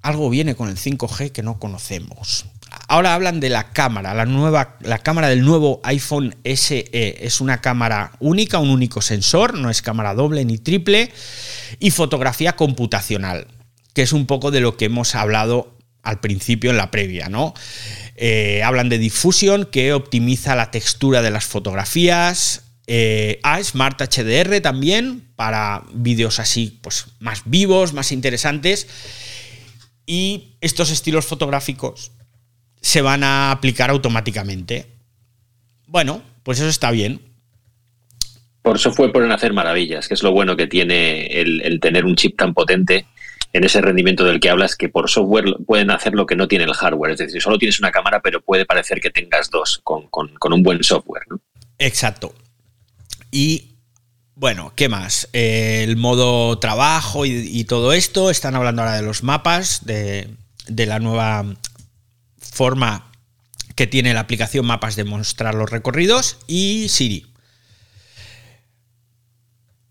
Algo 0.01 0.30
viene 0.30 0.55
con 0.55 0.70
el 0.70 0.78
5G 0.78 1.32
que 1.32 1.43
no 1.43 1.60
conocemos. 1.60 2.45
Ahora 2.89 3.13
hablan 3.13 3.39
de 3.39 3.49
la 3.49 3.71
cámara, 3.71 4.15
la 4.15 4.25
nueva, 4.25 4.75
la 4.81 4.97
cámara 4.97 5.29
del 5.29 5.45
nuevo 5.45 5.79
iPhone 5.83 6.35
SE. 6.43 6.89
Es 6.91 7.39
una 7.39 7.61
cámara 7.61 8.13
única, 8.19 8.57
un 8.57 8.71
único 8.71 9.03
sensor, 9.03 9.53
no 9.53 9.69
es 9.69 9.83
cámara 9.83 10.15
doble 10.15 10.43
ni 10.43 10.57
triple, 10.57 11.11
y 11.77 11.91
fotografía 11.91 12.55
computacional, 12.55 13.45
que 13.93 14.01
es 14.01 14.11
un 14.11 14.25
poco 14.25 14.49
de 14.49 14.61
lo 14.61 14.75
que 14.75 14.85
hemos 14.85 15.13
hablado 15.13 15.77
al 16.01 16.19
principio 16.19 16.71
en 16.71 16.77
la 16.77 16.89
previa, 16.89 17.29
¿no? 17.29 17.53
Eh, 18.15 18.63
hablan 18.63 18.89
de 18.89 18.97
Diffusion, 18.97 19.65
que 19.65 19.93
optimiza 19.93 20.55
la 20.55 20.71
textura 20.71 21.21
de 21.21 21.29
las 21.29 21.45
fotografías. 21.45 22.63
Eh, 22.87 23.39
a 23.43 23.63
Smart 23.63 24.01
HDR 24.01 24.61
también, 24.61 25.29
para 25.35 25.83
vídeos 25.93 26.39
así, 26.39 26.79
pues 26.81 27.05
más 27.19 27.43
vivos, 27.45 27.93
más 27.93 28.11
interesantes. 28.11 28.87
Y 30.07 30.55
estos 30.61 30.89
estilos 30.89 31.27
fotográficos 31.27 32.13
se 32.82 33.01
van 33.01 33.23
a 33.23 33.51
aplicar 33.51 33.89
automáticamente. 33.89 34.88
Bueno, 35.88 36.21
pues 36.43 36.59
eso 36.59 36.69
está 36.69 36.91
bien. 36.91 37.21
Por 38.61 38.80
software 38.80 39.11
pueden 39.11 39.32
hacer 39.32 39.53
maravillas, 39.53 40.07
que 40.07 40.13
es 40.13 40.23
lo 40.23 40.32
bueno 40.32 40.55
que 40.55 40.67
tiene 40.67 41.27
el, 41.27 41.61
el, 41.61 41.80
tener 41.80 42.05
un 42.05 42.15
chip 42.15 42.38
tan 42.38 42.53
potente 42.53 43.07
en 43.53 43.63
ese 43.63 43.82
rendimiento 43.82 44.23
del 44.25 44.39
que 44.39 44.49
hablas, 44.49 44.75
que 44.75 44.89
por 44.89 45.09
software 45.09 45.55
pueden 45.65 45.89
hacer 45.89 46.13
lo 46.13 46.25
que 46.25 46.36
no 46.36 46.47
tiene 46.47 46.65
el 46.65 46.73
hardware. 46.73 47.13
Es 47.13 47.19
decir, 47.19 47.41
solo 47.41 47.57
tienes 47.57 47.80
una 47.80 47.91
cámara, 47.91 48.21
pero 48.21 48.41
puede 48.41 48.65
parecer 48.65 48.99
que 49.01 49.09
tengas 49.09 49.49
dos 49.49 49.80
con, 49.84 50.07
con, 50.07 50.36
con 50.36 50.53
un 50.53 50.61
buen 50.61 50.84
software. 50.84 51.23
¿no? 51.30 51.39
Exacto. 51.80 52.36
Y 53.32 53.77
bueno, 54.36 54.73
¿qué 54.75 54.88
más? 54.88 55.30
Eh, 55.34 55.84
el 55.88 55.97
modo 55.97 56.59
trabajo 56.59 57.25
y, 57.25 57.32
y 57.32 57.63
todo 57.63 57.93
esto. 57.93 58.30
Están 58.30 58.55
hablando 58.55 58.84
ahora 58.84 58.95
de 58.95 59.01
los 59.01 59.23
mapas, 59.23 59.86
de, 59.86 60.30
de 60.67 60.86
la 60.86 60.99
nueva 60.99 61.45
forma 62.51 63.11
que 63.75 63.87
tiene 63.87 64.13
la 64.13 64.21
aplicación 64.21 64.65
Mapas 64.65 64.95
de 64.95 65.03
mostrar 65.03 65.55
los 65.55 65.69
recorridos 65.69 66.37
y 66.47 66.87
Siri. 66.89 67.27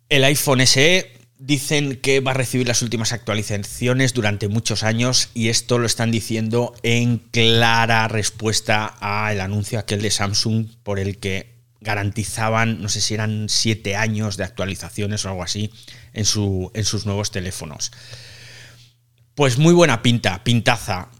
El 0.09 0.25
iPhone 0.25 0.67
SE 0.67 1.13
dicen 1.39 1.97
que 1.97 2.21
va 2.21 2.33
a 2.33 2.35
recibir 2.35 2.67
las 2.67 2.83
últimas 2.83 3.13
actualizaciones 3.13 4.13
durante 4.13 4.49
muchos 4.49 4.83
años 4.83 5.31
y 5.35 5.49
esto 5.49 5.79
lo 5.79 5.87
están 5.87 6.11
diciendo 6.11 6.75
en 6.83 7.19
clara 7.19 8.09
respuesta 8.09 8.87
al 8.87 9.41
anuncio 9.41 9.79
aquel 9.79 10.03
de 10.03 10.11
Samsung 10.11 10.67
por 10.83 10.99
el 10.99 11.19
que 11.19 11.59
garantizaban, 11.81 12.83
no 12.83 12.89
sé 12.89 13.01
si 13.01 13.15
eran 13.15 13.49
siete 13.49 13.95
años 13.95 14.37
de 14.37 14.45
actualizaciones 14.45 15.25
o 15.25 15.29
algo 15.29 15.45
así 15.45 15.71
en, 16.13 16.25
su, 16.25 16.73
en 16.75 16.85
sus 16.85 17.07
nuevos 17.07 17.31
teléfonos. 17.31 17.93
Pues 19.35 19.59
muy 19.59 19.73
buena 19.73 20.03
pinta, 20.03 20.43
pintaza. 20.43 21.11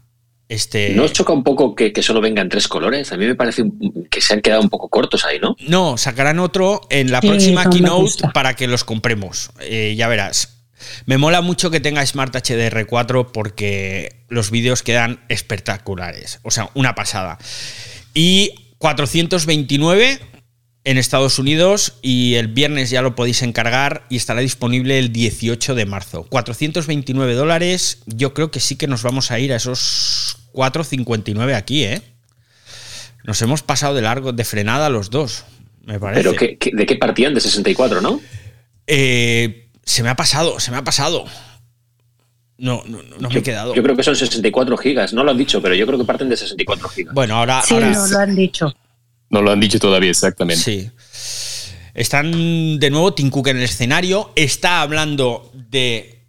Este... 0.49 0.89
¿No 0.95 1.03
os 1.03 1.13
choca 1.13 1.31
un 1.31 1.43
poco 1.43 1.75
que, 1.75 1.93
que, 1.93 2.01
solo 2.01 2.21
venga 2.21 2.41
en 2.41 2.49
tres 2.49 2.67
colores? 2.67 3.11
A 3.11 3.17
mí 3.17 3.25
me 3.27 3.35
parece 3.35 3.63
que 4.09 4.19
se 4.19 4.33
han 4.33 4.41
quedado 4.41 4.61
un 4.61 4.69
poco 4.69 4.89
cortos 4.89 5.23
ahí, 5.23 5.39
¿no? 5.39 5.55
No, 5.67 5.95
sacarán 5.95 6.39
otro 6.39 6.81
en 6.89 7.11
la 7.11 7.21
sí, 7.21 7.27
próxima 7.27 7.69
keynote 7.69 8.29
para 8.33 8.55
que 8.55 8.67
los 8.67 8.83
compremos. 8.83 9.51
Eh, 9.61 9.93
ya 9.95 10.07
verás. 10.07 10.57
Me 11.05 11.19
mola 11.19 11.41
mucho 11.41 11.69
que 11.69 11.79
tenga 11.79 12.03
Smart 12.03 12.33
HDR4 12.33 13.31
porque 13.31 14.25
los 14.27 14.49
vídeos 14.49 14.81
quedan 14.81 15.23
espectaculares. 15.29 16.39
O 16.41 16.49
sea, 16.49 16.71
una 16.73 16.95
pasada. 16.95 17.37
Y 18.15 18.73
429 18.79 20.19
en 20.85 20.97
Estados 20.97 21.37
Unidos 21.37 21.95
y 22.01 22.35
el 22.35 22.47
viernes 22.47 22.89
ya 22.89 23.03
lo 23.03 23.15
podéis 23.15 23.43
encargar 23.43 24.07
y 24.09 24.15
estará 24.15 24.39
disponible 24.39 24.97
el 24.97 25.11
18 25.11 25.75
de 25.75 25.85
marzo. 25.85 26.23
429 26.23 27.35
dólares, 27.35 27.99
yo 28.07 28.33
creo 28.33 28.49
que 28.49 28.59
sí 28.59 28.75
que 28.75 28.87
nos 28.87 29.03
vamos 29.03 29.29
a 29.29 29.39
ir 29.39 29.53
a 29.53 29.57
esos 29.57 30.38
4,59 30.53 31.55
aquí, 31.55 31.83
¿eh? 31.83 32.01
Nos 33.23 33.41
hemos 33.41 33.63
pasado 33.63 33.95
de 33.95 34.01
largo, 34.01 34.31
de 34.31 34.43
frenada 34.43 34.89
los 34.89 35.09
dos, 35.09 35.45
me 35.85 35.99
parece. 35.99 36.23
¿Pero 36.23 36.35
qué, 36.35 36.57
qué, 36.57 36.71
de 36.73 36.85
qué 36.85 36.95
partían? 36.95 37.33
De 37.33 37.41
64, 37.41 38.01
¿no? 38.01 38.21
Eh, 38.87 39.69
se 39.83 40.03
me 40.03 40.09
ha 40.09 40.15
pasado, 40.15 40.59
se 40.59 40.71
me 40.71 40.77
ha 40.77 40.83
pasado. 40.83 41.25
No, 42.57 42.83
no, 42.85 43.01
no 43.03 43.17
yo, 43.19 43.29
me 43.29 43.39
he 43.39 43.43
quedado. 43.43 43.73
Yo 43.73 43.83
creo 43.83 43.95
que 43.95 44.03
son 44.03 44.15
64 44.15 44.77
gigas, 44.77 45.13
no 45.13 45.23
lo 45.23 45.31
han 45.31 45.37
dicho, 45.37 45.61
pero 45.61 45.75
yo 45.75 45.85
creo 45.85 45.97
que 45.97 46.05
parten 46.05 46.29
de 46.29 46.37
64 46.37 46.89
gigas. 46.89 47.13
Bueno, 47.13 47.35
ahora. 47.35 47.61
Sí, 47.61 47.73
ahora... 47.73 47.91
no 47.91 48.07
lo 48.07 48.19
han 48.19 48.35
dicho. 48.35 48.75
No 49.29 49.41
lo 49.41 49.51
han 49.51 49.59
dicho 49.59 49.79
todavía 49.79 50.09
exactamente. 50.09 50.61
Sí. 50.61 50.91
Están 51.93 52.79
de 52.79 52.89
nuevo 52.89 53.13
Tim 53.13 53.29
Cook 53.29 53.47
en 53.49 53.57
el 53.57 53.63
escenario. 53.63 54.31
Está 54.35 54.81
hablando 54.81 55.51
de 55.53 56.23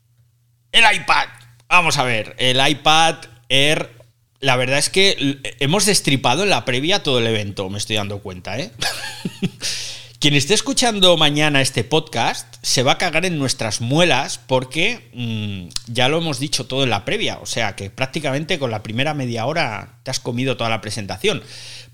el 0.73 0.85
iPad. 0.97 1.27
Vamos 1.69 1.99
a 1.99 2.05
ver, 2.05 2.35
el 2.39 2.59
iPad 2.67 3.17
Air. 3.49 4.00
La 4.41 4.57
verdad 4.57 4.79
es 4.79 4.89
que 4.89 5.39
hemos 5.61 5.85
destripado 5.85 6.43
en 6.43 6.51
la 6.51 6.65
previa 6.65 7.03
todo 7.03 7.19
el 7.19 7.27
evento, 7.27 7.69
me 7.69 7.79
estoy 7.79 7.97
dando 7.97 8.21
cuenta, 8.21 8.59
¿eh? 8.59 8.73
Quien 10.21 10.35
esté 10.35 10.53
escuchando 10.53 11.17
mañana 11.17 11.63
este 11.63 11.83
podcast 11.83 12.57
se 12.61 12.83
va 12.83 12.93
a 12.93 12.99
cagar 12.99 13.25
en 13.25 13.39
nuestras 13.39 13.81
muelas 13.81 14.39
porque 14.39 15.11
mmm, 15.15 15.69
ya 15.87 16.11
lo 16.11 16.19
hemos 16.19 16.39
dicho 16.39 16.67
todo 16.67 16.85
en 16.85 16.91
la 16.91 17.07
previa. 17.07 17.39
O 17.39 17.47
sea 17.47 17.75
que 17.75 17.89
prácticamente 17.89 18.59
con 18.59 18.71
la 18.71 18.83
primera 18.83 19.15
media 19.15 19.47
hora 19.47 19.99
te 20.03 20.11
has 20.11 20.21
comido 20.21 20.59
toda 20.59 20.69
la 20.69 20.83
presentación. 20.83 21.43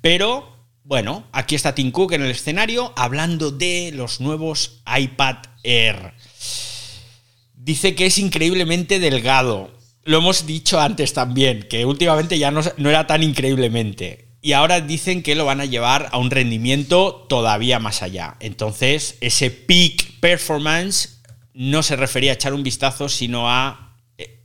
Pero 0.00 0.56
bueno, 0.82 1.28
aquí 1.30 1.54
está 1.54 1.76
Tim 1.76 1.92
Cook 1.92 2.14
en 2.14 2.22
el 2.22 2.32
escenario 2.32 2.92
hablando 2.96 3.52
de 3.52 3.92
los 3.94 4.20
nuevos 4.20 4.82
iPad 4.86 5.36
Air. 5.62 6.12
Dice 7.54 7.94
que 7.94 8.06
es 8.06 8.18
increíblemente 8.18 8.98
delgado. 8.98 9.75
Lo 10.06 10.18
hemos 10.18 10.46
dicho 10.46 10.80
antes 10.80 11.12
también, 11.12 11.64
que 11.68 11.84
últimamente 11.84 12.38
ya 12.38 12.52
no, 12.52 12.62
no, 12.76 12.88
era 12.88 13.06
tan 13.08 13.24
increíblemente. 13.24 14.28
Y 14.40 14.52
ahora 14.52 14.80
dicen 14.80 15.24
que 15.24 15.34
lo 15.34 15.44
van 15.44 15.60
a 15.60 15.64
llevar 15.64 16.08
a 16.12 16.18
un 16.18 16.30
rendimiento 16.30 17.26
todavía 17.28 17.80
más 17.80 18.02
allá. 18.02 18.36
Entonces, 18.38 19.18
ese 19.20 19.50
peak 19.50 20.20
performance 20.20 21.20
no 21.54 21.82
se 21.82 21.96
refería 21.96 22.30
a 22.30 22.34
echar 22.34 22.54
un 22.54 22.62
vistazo, 22.62 23.08
sino 23.08 23.50
a 23.50 23.96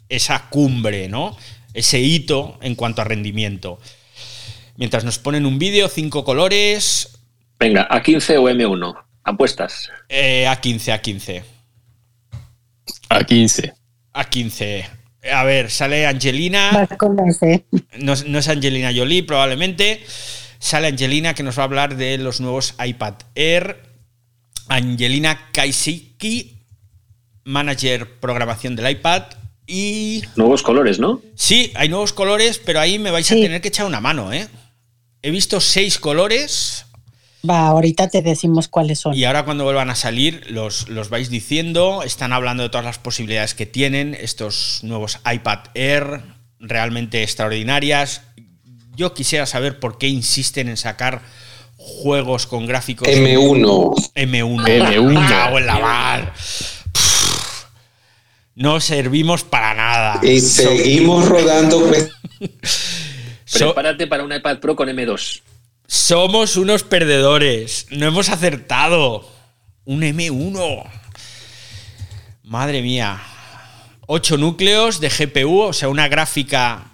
esa 0.09 0.49
cumbre, 0.49 1.07
¿no? 1.07 1.38
Ese 1.76 1.99
hito 1.99 2.57
en 2.62 2.74
cuanto 2.74 3.01
a 3.01 3.05
rendimiento. 3.05 3.80
Mientras 4.78 5.03
nos 5.03 5.20
ponen 5.20 5.45
un 5.45 5.59
vídeo, 5.59 5.88
cinco 5.89 6.24
colores. 6.24 7.20
Venga, 7.59 7.88
A15 7.89 8.38
o 8.39 8.49
M1. 8.49 9.03
¿Apuestas? 9.24 9.91
Eh, 10.09 10.45
A15, 10.47 10.99
A15. 10.99 11.43
A15. 13.09 13.74
A15. 14.14 15.01
A 15.30 15.43
ver, 15.43 15.69
sale 15.69 16.07
Angelina. 16.07 16.88
No, 17.99 18.13
no, 18.28 18.39
es 18.39 18.47
Angelina 18.47 18.91
Jolie, 18.95 19.24
probablemente. 19.24 20.03
Sale 20.59 20.88
Angelina 20.88 21.34
que 21.34 21.43
nos 21.43 21.57
va 21.57 21.63
a 21.63 21.65
hablar 21.65 21.95
de 21.95 22.17
los 22.17 22.41
nuevos 22.41 22.76
iPad 22.84 23.15
Air. 23.36 23.84
Angelina 24.67 25.49
Kaisiki, 25.51 26.63
manager 27.43 28.19
programación 28.19 28.76
del 28.76 28.89
iPad. 28.89 29.24
Y. 29.67 30.24
Nuevos 30.36 30.63
colores, 30.63 30.99
¿no? 30.99 31.22
Sí, 31.36 31.72
hay 31.76 31.89
nuevos 31.89 32.13
colores, 32.13 32.59
pero 32.63 32.80
ahí 32.80 32.97
me 32.97 33.11
vais 33.11 33.28
sí. 33.28 33.39
a 33.39 33.43
tener 33.43 33.61
que 33.61 33.67
echar 33.67 33.86
una 33.86 34.01
mano, 34.01 34.34
¿eh? 34.34 34.47
He 35.22 35.30
visto 35.30 35.61
seis 35.61 35.99
colores. 35.99 36.86
Va, 37.48 37.68
ahorita 37.68 38.10
te 38.10 38.22
decimos 38.22 38.68
cuáles 38.68 39.00
son. 39.00 39.16
Y 39.16 39.26
ahora 39.26 39.46
cuando 39.46 39.64
vuelvan 39.64 39.89
a 39.89 39.96
salir 39.96 40.44
los, 40.50 40.89
los 40.89 41.10
vais 41.10 41.30
diciendo. 41.30 42.04
Están 42.04 42.34
hablando 42.34 42.64
de 42.64 42.70
todas 42.70 42.86
las 42.86 43.00
posibilidades 43.00 43.56
que 43.56 43.66
tienen 43.66 44.16
estos 44.20 44.80
nuevos 44.84 45.20
iPad 45.32 45.60
Air, 45.74 46.22
realmente 46.60 47.24
extraordinarias. 47.24 48.22
Yo 48.96 49.14
quisiera 49.14 49.46
saber 49.46 49.80
por 49.80 49.98
qué 49.98 50.08
insisten 50.08 50.70
en 50.70 50.78
sacar 50.78 51.22
juegos 51.78 52.46
con 52.46 52.68
gráficos 52.68 53.08
M1. 53.08 54.12
M1. 54.14 54.64
M1. 54.64 55.30
Cago 55.30 55.58
en 55.58 55.66
la 55.66 55.80
mar. 55.80 56.34
No 58.54 58.80
servimos 58.80 59.44
para 59.44 59.74
nada. 59.74 60.20
Y 60.22 60.39
seguimos 60.39 61.28
rodando. 61.28 61.88
Pues. 61.88 62.10
Prepárate 63.52 64.06
para 64.08 64.24
un 64.24 64.32
iPad 64.32 64.60
Pro 64.60 64.76
con 64.76 64.88
M2. 64.89 65.42
Somos 65.92 66.56
unos 66.56 66.84
perdedores. 66.84 67.88
No 67.89 68.08
hemos 68.08 68.30
acertado. 68.30 69.30
Un 69.84 70.04
M1. 70.04 70.89
Madre 72.44 72.82
mía. 72.82 73.22
8 74.08 74.38
núcleos 74.38 75.02
de 75.02 75.10
GPU, 75.10 75.60
o 75.60 75.74
sea, 75.74 75.89
una 75.89 76.08
gráfica 76.08 76.94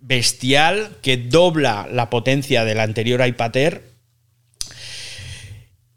bestial 0.00 0.98
que 1.02 1.18
dobla 1.18 1.86
la 1.88 2.10
potencia 2.10 2.64
del 2.64 2.80
anterior 2.80 3.24
iPad 3.24 3.56
Air 3.56 3.92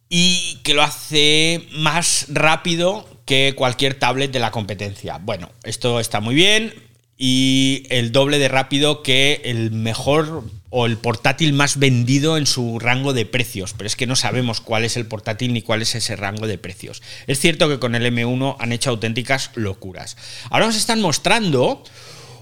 y 0.07 0.59
que 0.63 0.75
lo 0.75 0.83
hace 0.83 1.67
más 1.71 2.27
rápido 2.29 3.09
que 3.25 3.55
cualquier 3.55 3.97
tablet 3.97 4.31
de 4.31 4.39
la 4.39 4.51
competencia. 4.51 5.17
Bueno, 5.17 5.49
esto 5.63 5.99
está 5.99 6.19
muy 6.19 6.35
bien 6.35 6.75
y 7.17 7.83
el 7.89 8.11
doble 8.11 8.39
de 8.39 8.49
rápido 8.49 9.01
que 9.01 9.41
el 9.45 9.71
mejor 9.71 10.43
o 10.69 10.85
el 10.85 10.97
portátil 10.97 11.53
más 11.53 11.79
vendido 11.79 12.37
en 12.37 12.45
su 12.45 12.79
rango 12.79 13.13
de 13.13 13.25
precios, 13.25 13.73
pero 13.73 13.87
es 13.87 13.95
que 13.95 14.07
no 14.07 14.17
sabemos 14.17 14.59
cuál 14.59 14.83
es 14.83 14.97
el 14.97 15.05
portátil 15.05 15.53
ni 15.53 15.61
cuál 15.61 15.81
es 15.81 15.95
ese 15.95 16.17
rango 16.17 16.47
de 16.47 16.57
precios. 16.57 17.01
Es 17.27 17.39
cierto 17.39 17.69
que 17.69 17.79
con 17.79 17.95
el 17.95 18.05
M1 18.05 18.57
han 18.59 18.71
hecho 18.73 18.89
auténticas 18.89 19.51
locuras. 19.55 20.17
Ahora 20.49 20.65
nos 20.65 20.75
están 20.75 20.99
mostrando 20.99 21.83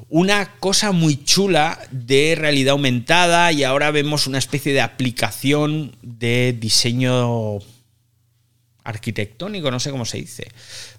una 0.10 0.56
cosa 0.60 0.92
muy 0.92 1.24
chula 1.24 1.80
de 1.92 2.36
realidad 2.36 2.72
aumentada 2.72 3.52
y 3.52 3.64
ahora 3.64 3.92
vemos 3.92 4.26
una 4.26 4.40
especie 4.40 4.74
de 4.74 4.82
aplicación 4.82 5.96
de 6.02 6.58
diseño 6.60 7.60
arquitectónico, 8.84 9.70
no 9.70 9.80
sé 9.80 9.92
cómo 9.92 10.06
se 10.06 10.18
dice, 10.18 10.48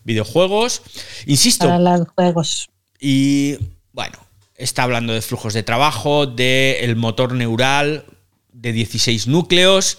videojuegos. 0.05 0.83
Insisto. 1.27 1.66
Para 1.66 1.99
los 1.99 2.09
juegos. 2.14 2.70
Y 3.07 3.59
bueno, 3.93 4.17
está 4.57 4.85
hablando 4.85 5.13
de 5.13 5.21
flujos 5.21 5.53
de 5.53 5.63
trabajo, 5.63 6.25
del 6.25 6.89
de 6.89 6.95
motor 6.97 7.35
neural 7.35 8.07
de 8.51 8.73
16 8.73 9.27
núcleos. 9.27 9.99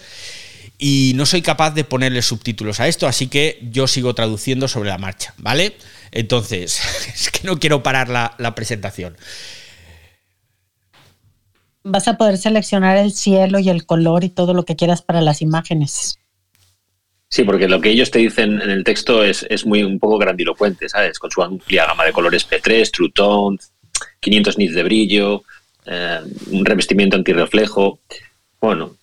Y 0.76 1.12
no 1.14 1.24
soy 1.24 1.40
capaz 1.40 1.70
de 1.70 1.84
ponerle 1.84 2.20
subtítulos 2.20 2.80
a 2.80 2.88
esto, 2.88 3.06
así 3.06 3.28
que 3.28 3.60
yo 3.70 3.86
sigo 3.86 4.16
traduciendo 4.16 4.66
sobre 4.66 4.88
la 4.88 4.98
marcha, 4.98 5.34
¿vale? 5.38 5.76
Entonces, 6.10 6.80
es 7.14 7.30
que 7.30 7.46
no 7.46 7.60
quiero 7.60 7.84
parar 7.84 8.08
la, 8.08 8.34
la 8.38 8.56
presentación. 8.56 9.16
Vas 11.84 12.08
a 12.08 12.16
poder 12.16 12.38
seleccionar 12.38 12.96
el 12.96 13.12
cielo 13.12 13.60
y 13.60 13.68
el 13.68 13.86
color 13.86 14.24
y 14.24 14.30
todo 14.30 14.52
lo 14.52 14.64
que 14.64 14.74
quieras 14.74 15.02
para 15.02 15.20
las 15.20 15.42
imágenes. 15.42 16.18
Sí, 17.36 17.44
porque 17.44 17.68
lo 17.68 17.82
que 17.82 17.90
ellos 17.90 18.10
te 18.10 18.20
dicen 18.20 18.62
en 18.62 18.70
el 18.70 18.82
texto 18.82 19.22
es, 19.22 19.44
es 19.50 19.66
muy 19.66 19.82
un 19.82 19.98
poco 19.98 20.16
grandilocuente, 20.16 20.88
¿sabes? 20.88 21.18
Con 21.18 21.30
su 21.30 21.42
amplia 21.42 21.84
gama 21.84 22.06
de 22.06 22.12
colores 22.14 22.48
P3, 22.48 22.90
True 22.90 23.10
Tone, 23.14 23.58
500 24.20 24.56
nits 24.56 24.74
de 24.74 24.82
brillo, 24.82 25.44
eh, 25.84 26.20
un 26.50 26.64
revestimiento 26.64 27.14
antirreflejo. 27.14 28.00
Bueno. 28.58 28.96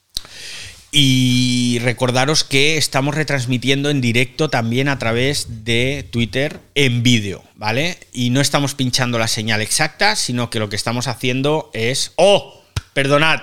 Y 0.92 1.78
recordaros 1.84 2.44
que 2.44 2.78
estamos 2.78 3.14
retransmitiendo 3.14 3.92
en 3.92 4.02
directo 4.02 4.50
también 4.50 4.88
a 4.88 4.98
través 4.98 5.64
de 5.64 6.10
Twitter 6.10 6.60
en 6.74 7.04
vídeo, 7.04 7.44
¿vale? 7.54 8.00
Y 8.14 8.32
no 8.32 8.42
estamos 8.42 8.74
pinchando 8.74 9.20
la 9.20 9.28
señal 9.28 9.62
exacta, 9.62 10.16
sino 10.16 10.50
que 10.50 10.58
lo 10.58 10.70
que 10.70 10.76
estamos 10.76 11.08
haciendo 11.08 11.70
es... 11.76 12.14
¡Oh! 12.16 12.64
Perdonad. 12.96 13.42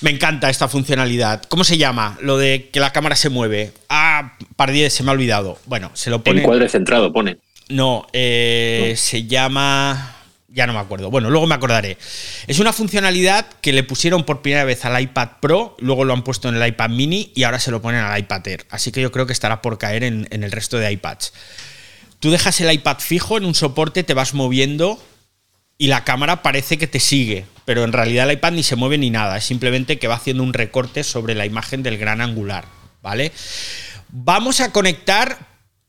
Me 0.00 0.10
encanta 0.10 0.48
esta 0.48 0.68
funcionalidad. 0.68 1.42
¿Cómo 1.48 1.64
se 1.64 1.76
llama? 1.76 2.16
Lo 2.20 2.38
de 2.38 2.70
que 2.72 2.80
la 2.80 2.92
cámara 2.92 3.16
se 3.16 3.30
mueve. 3.30 3.72
Ah, 3.88 4.36
Pardiez, 4.56 4.92
se 4.92 5.02
me 5.02 5.10
ha 5.10 5.12
olvidado. 5.12 5.58
Bueno, 5.66 5.90
se 5.94 6.10
lo 6.10 6.22
pone... 6.22 6.40
Encuadre 6.40 6.68
centrado 6.68 7.12
pone. 7.12 7.38
No, 7.68 8.06
eh, 8.12 8.94
se 8.96 9.26
llama 9.26 10.18
ya 10.48 10.66
no 10.66 10.72
me 10.72 10.80
acuerdo. 10.80 11.10
Bueno, 11.10 11.30
luego 11.30 11.46
me 11.46 11.54
acordaré. 11.54 11.98
Es 12.46 12.58
una 12.58 12.72
funcionalidad 12.72 13.46
que 13.60 13.72
le 13.72 13.84
pusieron 13.84 14.24
por 14.24 14.42
primera 14.42 14.64
vez 14.64 14.84
al 14.84 15.00
iPad 15.00 15.28
Pro, 15.40 15.76
luego 15.78 16.04
lo 16.04 16.14
han 16.14 16.24
puesto 16.24 16.48
en 16.48 16.56
el 16.56 16.66
iPad 16.66 16.90
mini 16.90 17.32
y 17.34 17.44
ahora 17.44 17.60
se 17.60 17.70
lo 17.70 17.80
ponen 17.80 18.00
al 18.00 18.18
iPad 18.18 18.48
Air. 18.48 18.66
Así 18.70 18.90
que 18.90 19.00
yo 19.00 19.12
creo 19.12 19.26
que 19.26 19.32
estará 19.32 19.62
por 19.62 19.78
caer 19.78 20.04
en, 20.04 20.26
el 20.30 20.50
resto 20.50 20.78
de 20.78 20.90
iPads. 20.90 21.32
Tú 22.18 22.30
dejas 22.30 22.60
el 22.60 22.72
iPad 22.72 22.96
fijo 22.98 23.36
en 23.36 23.44
un 23.44 23.54
soporte, 23.54 24.02
te 24.02 24.14
vas 24.14 24.34
moviendo 24.34 25.00
y 25.76 25.86
la 25.86 26.02
cámara 26.02 26.42
parece 26.42 26.78
que 26.78 26.88
te 26.88 26.98
sigue, 26.98 27.44
pero 27.68 27.84
en 27.84 27.92
realidad 27.92 28.30
el 28.30 28.38
iPad 28.38 28.52
ni 28.52 28.62
se 28.62 28.76
mueve 28.76 28.96
ni 28.96 29.10
nada, 29.10 29.36
es 29.36 29.44
simplemente 29.44 29.98
que 29.98 30.08
va 30.08 30.14
haciendo 30.14 30.42
un 30.42 30.54
recorte 30.54 31.04
sobre 31.04 31.34
la 31.34 31.44
imagen 31.44 31.82
del 31.82 31.98
gran 31.98 32.22
angular, 32.22 32.64
¿vale? 33.02 33.30
Vamos 34.08 34.60
a 34.60 34.72
conectar 34.72 35.38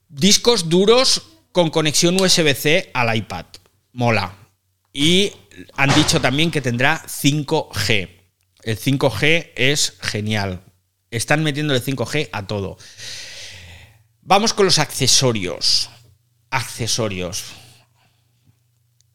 discos 0.10 0.68
duros 0.68 1.22
con 1.54 1.70
conexión 1.70 2.20
USB-C 2.20 2.92
al 2.94 3.16
iPad. 3.16 3.46
Mola, 3.94 4.36
y 4.92 5.32
han 5.78 5.96
dicho 5.96 6.20
también 6.20 6.52
que 6.52 6.60
tendrá 6.60 7.02
5G. 7.08 8.10
El 8.64 8.78
5G 8.78 9.52
es 9.56 9.94
genial. 10.02 10.60
Están 11.12 11.44
metiendo 11.44 11.74
el 11.74 11.82
5G 11.82 12.28
a 12.34 12.46
todo. 12.46 12.78
Vamos 14.20 14.54
con 14.54 14.66
los 14.66 14.80
accesorios. 14.80 15.90
Accesorios. 16.50 17.46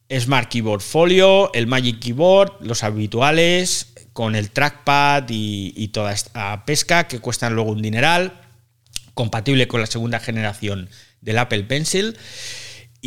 Smart 0.09 0.49
Keyboard 0.49 0.81
Folio, 0.81 1.51
el 1.53 1.67
Magic 1.67 1.99
Keyboard, 1.99 2.57
los 2.61 2.83
habituales, 2.83 3.93
con 4.13 4.35
el 4.35 4.51
trackpad 4.51 5.25
y, 5.29 5.73
y 5.75 5.89
toda 5.89 6.13
esta 6.13 6.65
pesca 6.65 7.07
que 7.07 7.19
cuestan 7.19 7.55
luego 7.55 7.71
un 7.71 7.81
dineral. 7.81 8.41
Compatible 9.13 9.67
con 9.67 9.79
la 9.79 9.87
segunda 9.87 10.19
generación 10.19 10.89
del 11.21 11.37
Apple 11.37 11.63
Pencil 11.63 12.17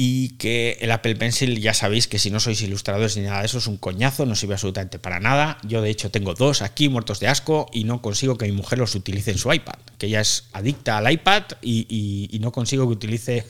y 0.01 0.37
que 0.37 0.79
el 0.81 0.93
Apple 0.93 1.17
Pencil 1.17 1.61
ya 1.61 1.75
sabéis 1.75 2.07
que 2.07 2.21
si 2.21 2.31
no 2.31 2.39
sois 2.39 2.63
ilustradores 2.63 3.17
ni 3.17 3.25
nada 3.25 3.41
de 3.41 3.47
eso 3.47 3.59
es 3.59 3.67
un 3.67 3.79
coñazo, 3.79 4.27
no 4.27 4.37
sirve 4.37 4.55
absolutamente 4.55 5.01
para 5.01 5.19
nada. 5.19 5.59
Yo 5.65 5.83
de 5.83 5.91
hecho 5.91 6.09
tengo 6.13 6.35
dos 6.35 6.63
aquí 6.63 6.89
muertos 6.89 7.19
de 7.19 7.27
asco 7.27 7.69
y 7.73 7.83
no 7.83 8.01
consigo 8.01 8.39
que 8.39 8.47
mi 8.47 8.53
mujer 8.53 8.79
los 8.79 8.95
utilice 8.95 9.33
en 9.33 9.39
su 9.39 9.53
iPad, 9.53 9.75
que 9.99 10.07
ella 10.07 10.21
es 10.21 10.51
adicta 10.53 10.99
al 10.99 11.11
iPad 11.11 11.43
y, 11.63 12.39
no 12.41 12.53
consigo 12.53 12.87
que 12.87 12.93
utilice 12.93 13.45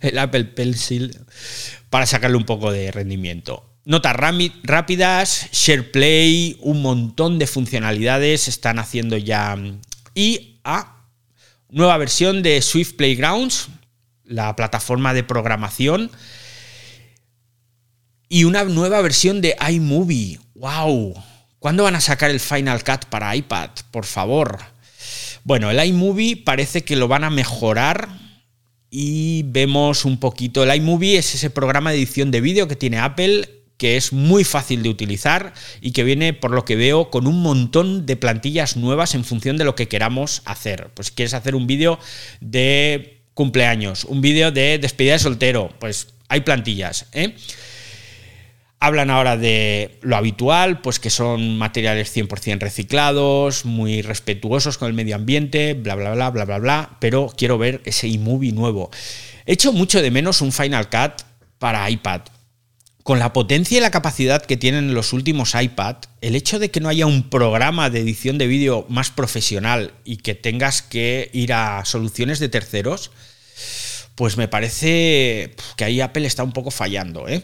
el 0.00 0.18
Apple 0.18 0.44
Pencil 0.44 1.16
para 1.90 2.06
sacarle 2.06 2.36
un 2.36 2.44
poco 2.44 2.70
de 2.72 2.90
rendimiento. 2.90 3.64
Notas 3.84 4.14
rápidas, 4.14 5.48
SharePlay, 5.50 6.58
un 6.60 6.82
montón 6.82 7.38
de 7.38 7.46
funcionalidades 7.46 8.46
están 8.46 8.78
haciendo 8.78 9.16
ya. 9.16 9.56
Y 10.14 10.60
a 10.62 10.78
ah, 10.78 11.06
nueva 11.70 11.96
versión 11.96 12.42
de 12.42 12.60
Swift 12.60 12.96
Playgrounds, 12.96 13.68
la 14.24 14.54
plataforma 14.56 15.14
de 15.14 15.24
programación. 15.24 16.10
Y 18.28 18.44
una 18.44 18.64
nueva 18.64 19.00
versión 19.00 19.40
de 19.40 19.56
iMovie. 19.70 20.38
¡Wow! 20.54 21.14
¿Cuándo 21.58 21.84
van 21.84 21.96
a 21.96 22.02
sacar 22.02 22.30
el 22.30 22.40
Final 22.40 22.84
Cut 22.84 23.06
para 23.06 23.34
iPad? 23.34 23.70
Por 23.90 24.04
favor. 24.04 24.58
Bueno, 25.44 25.70
el 25.70 25.82
iMovie 25.82 26.36
parece 26.36 26.84
que 26.84 26.94
lo 26.94 27.08
van 27.08 27.24
a 27.24 27.30
mejorar 27.30 28.10
y 28.90 29.42
vemos 29.46 30.04
un 30.04 30.18
poquito. 30.18 30.62
El 30.62 30.74
iMovie 30.74 31.18
es 31.18 31.34
ese 31.34 31.50
programa 31.50 31.90
de 31.90 31.98
edición 31.98 32.30
de 32.30 32.40
vídeo 32.40 32.68
que 32.68 32.76
tiene 32.76 32.98
Apple 32.98 33.48
que 33.78 33.96
es 33.96 34.12
muy 34.12 34.44
fácil 34.44 34.82
de 34.82 34.88
utilizar 34.88 35.54
y 35.80 35.92
que 35.92 36.02
viene, 36.02 36.34
por 36.34 36.50
lo 36.50 36.64
que 36.64 36.76
veo, 36.76 37.10
con 37.10 37.26
un 37.28 37.40
montón 37.40 38.06
de 38.06 38.16
plantillas 38.16 38.76
nuevas 38.76 39.14
en 39.14 39.24
función 39.24 39.56
de 39.56 39.64
lo 39.64 39.76
que 39.76 39.86
queramos 39.86 40.42
hacer. 40.44 40.90
Pues 40.94 41.08
si 41.08 41.14
quieres 41.14 41.32
hacer 41.32 41.54
un 41.54 41.68
vídeo 41.68 41.98
de 42.40 43.22
cumpleaños, 43.34 44.04
un 44.04 44.20
vídeo 44.20 44.50
de 44.50 44.78
despedida 44.78 45.12
de 45.12 45.20
soltero, 45.20 45.72
pues 45.78 46.08
hay 46.28 46.40
plantillas. 46.40 47.06
¿eh? 47.12 47.36
Hablan 48.80 49.10
ahora 49.10 49.36
de 49.36 49.98
lo 50.02 50.16
habitual, 50.16 50.80
pues 50.80 51.00
que 51.00 51.10
son 51.10 51.58
materiales 51.58 52.16
100% 52.16 52.60
reciclados, 52.60 53.64
muy 53.64 54.02
respetuosos 54.02 54.78
con 54.78 54.86
el 54.86 54.94
medio 54.94 55.16
ambiente, 55.16 55.74
bla, 55.74 55.96
bla, 55.96 56.14
bla, 56.14 56.30
bla, 56.30 56.44
bla, 56.44 56.58
bla, 56.58 56.96
pero 57.00 57.32
quiero 57.36 57.58
ver 57.58 57.82
ese 57.84 58.06
iMovie 58.06 58.52
nuevo. 58.52 58.90
He 59.46 59.54
hecho 59.54 59.72
mucho 59.72 60.00
de 60.00 60.12
menos 60.12 60.42
un 60.42 60.52
Final 60.52 60.88
Cut 60.90 61.22
para 61.58 61.90
iPad. 61.90 62.22
Con 63.02 63.18
la 63.18 63.32
potencia 63.32 63.78
y 63.78 63.80
la 63.80 63.90
capacidad 63.90 64.42
que 64.42 64.56
tienen 64.56 64.94
los 64.94 65.12
últimos 65.12 65.54
iPad, 65.60 65.96
el 66.20 66.36
hecho 66.36 66.58
de 66.58 66.70
que 66.70 66.80
no 66.80 66.88
haya 66.88 67.06
un 67.06 67.30
programa 67.30 67.90
de 67.90 68.00
edición 68.00 68.38
de 68.38 68.46
vídeo 68.46 68.84
más 68.88 69.10
profesional 69.10 69.92
y 70.04 70.18
que 70.18 70.34
tengas 70.34 70.82
que 70.82 71.30
ir 71.32 71.52
a 71.52 71.84
soluciones 71.84 72.38
de 72.38 72.50
terceros, 72.50 73.10
pues 74.14 74.36
me 74.36 74.46
parece 74.48 75.54
que 75.76 75.84
ahí 75.84 76.00
Apple 76.00 76.26
está 76.26 76.42
un 76.42 76.52
poco 76.52 76.70
fallando. 76.70 77.26
¿eh? 77.28 77.42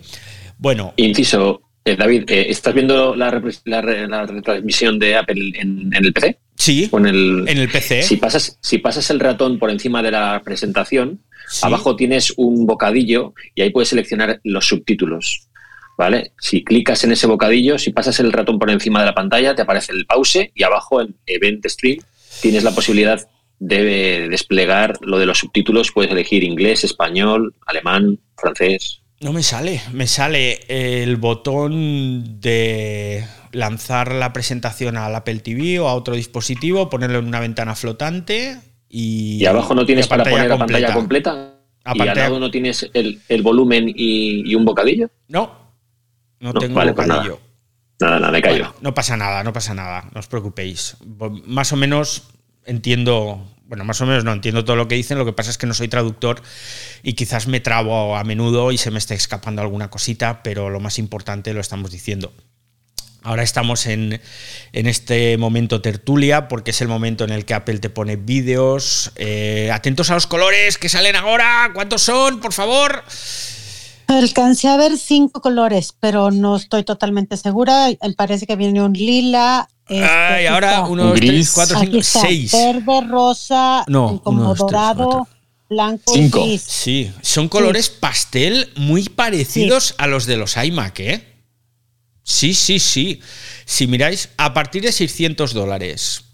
Bueno. 0.58 0.94
Inciso, 0.96 1.62
eh, 1.84 1.96
David, 1.96 2.30
eh, 2.30 2.46
¿estás 2.48 2.74
viendo 2.74 3.14
la, 3.14 3.30
retransmisión 3.30 4.98
de 4.98 5.16
Apple 5.16 5.52
en, 5.54 5.92
el 5.92 6.12
PC? 6.12 6.38
Sí, 6.56 6.88
en 6.92 7.06
el, 7.06 7.44
en 7.48 7.58
el 7.58 7.68
PC. 7.68 8.02
Si 8.02 8.16
pasas, 8.16 8.58
si 8.60 8.78
pasas 8.78 9.10
el 9.10 9.20
ratón 9.20 9.58
por 9.58 9.70
encima 9.70 10.02
de 10.02 10.10
la 10.10 10.40
presentación, 10.44 11.20
abajo 11.62 11.96
tienes 11.96 12.32
un 12.36 12.66
bocadillo 12.66 13.34
y 13.54 13.62
ahí 13.62 13.70
puedes 13.70 13.88
seleccionar 13.88 14.40
los 14.44 14.66
subtítulos. 14.66 15.48
¿Vale? 15.96 16.32
Si 16.40 16.64
clicas 16.64 17.04
en 17.04 17.12
ese 17.12 17.28
bocadillo, 17.28 17.78
si 17.78 17.92
pasas 17.92 18.18
el 18.18 18.32
ratón 18.32 18.58
por 18.58 18.68
encima 18.68 18.98
de 18.98 19.06
la 19.06 19.14
pantalla, 19.14 19.54
te 19.54 19.62
aparece 19.62 19.92
el 19.92 20.06
pause 20.06 20.50
y 20.52 20.64
abajo 20.64 21.00
en 21.00 21.14
Event 21.24 21.64
Stream 21.66 21.98
tienes 22.40 22.64
la 22.64 22.72
posibilidad 22.72 23.28
debe 23.58 24.28
desplegar 24.28 24.98
lo 25.00 25.18
de 25.18 25.26
los 25.26 25.38
subtítulos, 25.38 25.92
puedes 25.92 26.12
elegir 26.12 26.44
inglés, 26.44 26.84
español, 26.84 27.54
alemán, 27.66 28.18
francés. 28.36 29.00
No 29.20 29.32
me 29.32 29.42
sale, 29.42 29.80
me 29.92 30.06
sale 30.06 30.60
el 30.68 31.16
botón 31.16 32.40
de 32.40 33.24
lanzar 33.52 34.12
la 34.12 34.32
presentación 34.32 34.96
al 34.96 35.14
Apple 35.14 35.40
TV 35.40 35.78
o 35.80 35.88
a 35.88 35.94
otro 35.94 36.14
dispositivo, 36.14 36.90
ponerlo 36.90 37.20
en 37.20 37.26
una 37.26 37.40
ventana 37.40 37.74
flotante 37.74 38.58
y... 38.88 39.38
¿Y 39.40 39.46
abajo 39.46 39.74
no 39.74 39.86
tienes 39.86 40.06
para 40.08 40.24
poner 40.24 40.48
la 40.48 40.58
pantalla 40.58 40.92
completa? 40.92 41.54
¿Y 41.94 42.00
al 42.00 42.16
lado 42.16 42.40
no 42.40 42.50
tienes 42.50 42.90
el, 42.92 43.42
volumen 43.42 43.92
y, 43.94 44.54
un 44.54 44.64
bocadillo? 44.64 45.10
No, 45.28 45.52
no, 46.40 46.54
tengo 46.54 46.74
vale, 46.74 46.92
pues 46.92 47.06
bocadillo. 47.06 47.40
nada. 48.00 48.20
nada, 48.20 48.32
me 48.32 48.42
callo. 48.42 48.74
no 48.80 48.94
pasa 48.94 49.16
nada, 49.16 49.44
no 49.44 49.52
pasa 49.52 49.74
nada, 49.74 50.08
no 50.12 50.20
os 50.20 50.26
preocupéis. 50.26 50.96
Más 51.46 51.72
o 51.72 51.76
menos 51.76 52.30
entiendo, 52.64 53.53
bueno, 53.74 53.84
más 53.84 54.00
o 54.00 54.06
menos 54.06 54.22
no 54.22 54.32
entiendo 54.32 54.64
todo 54.64 54.76
lo 54.76 54.86
que 54.86 54.94
dicen, 54.94 55.18
lo 55.18 55.24
que 55.24 55.32
pasa 55.32 55.50
es 55.50 55.58
que 55.58 55.66
no 55.66 55.74
soy 55.74 55.88
traductor 55.88 56.40
y 57.02 57.14
quizás 57.14 57.48
me 57.48 57.58
trabo 57.58 58.16
a 58.16 58.22
menudo 58.22 58.70
y 58.70 58.78
se 58.78 58.92
me 58.92 59.00
está 59.00 59.14
escapando 59.14 59.62
alguna 59.62 59.90
cosita, 59.90 60.44
pero 60.44 60.70
lo 60.70 60.78
más 60.78 61.00
importante 61.00 61.52
lo 61.52 61.60
estamos 61.60 61.90
diciendo. 61.90 62.32
Ahora 63.24 63.42
estamos 63.42 63.86
en, 63.86 64.20
este 64.72 65.36
momento 65.38 65.82
tertulia 65.82 66.46
porque 66.46 66.70
es 66.70 66.82
el 66.82 66.88
momento 66.88 67.24
en 67.24 67.30
el 67.30 67.44
que 67.44 67.54
Apple 67.54 67.80
te 67.80 67.90
pone 67.90 68.14
vídeos. 68.14 69.10
Eh, 69.16 69.72
atentos 69.72 70.08
a 70.10 70.14
los 70.14 70.28
colores 70.28 70.78
que 70.78 70.88
salen 70.88 71.16
ahora. 71.16 71.72
¿Cuántos 71.74 72.02
son, 72.02 72.38
por 72.38 72.52
favor? 72.52 73.02
Alcancé 74.06 74.68
a 74.68 74.76
ver 74.76 74.98
cinco 74.98 75.40
colores, 75.40 75.96
pero 75.98 76.30
no 76.30 76.54
estoy 76.54 76.84
totalmente 76.84 77.36
segura. 77.36 77.88
Parece 78.16 78.46
que 78.46 78.54
viene 78.54 78.84
un 78.84 78.92
lila, 78.92 79.68
este, 79.88 80.48
ahora 80.48 80.84
uno, 80.84 81.04
dos, 81.04 81.20
tres, 81.20 81.52
cuatro, 81.52 81.78
cinco, 81.80 82.02
seis. 82.02 82.52
Verde, 82.52 83.06
rosa, 83.08 83.84
no, 83.86 84.20
como 84.22 84.54
dorado, 84.54 85.28
blanco 85.68 86.12
cinco. 86.12 86.44
Gris. 86.44 86.62
Sí, 86.62 87.12
son 87.22 87.48
colores 87.48 87.90
pastel 87.90 88.70
muy 88.76 89.08
parecidos 89.08 89.94
a 89.98 90.06
los 90.06 90.26
de 90.26 90.36
los 90.36 90.56
iMac, 90.56 91.00
¿eh? 91.00 91.34
Sí, 92.24 92.54
sí, 92.54 92.78
sí. 92.78 93.20
Si 93.66 93.86
miráis, 93.86 94.30
a 94.38 94.54
partir 94.54 94.82
de 94.82 94.92
600 94.92 95.52
dólares. 95.52 96.24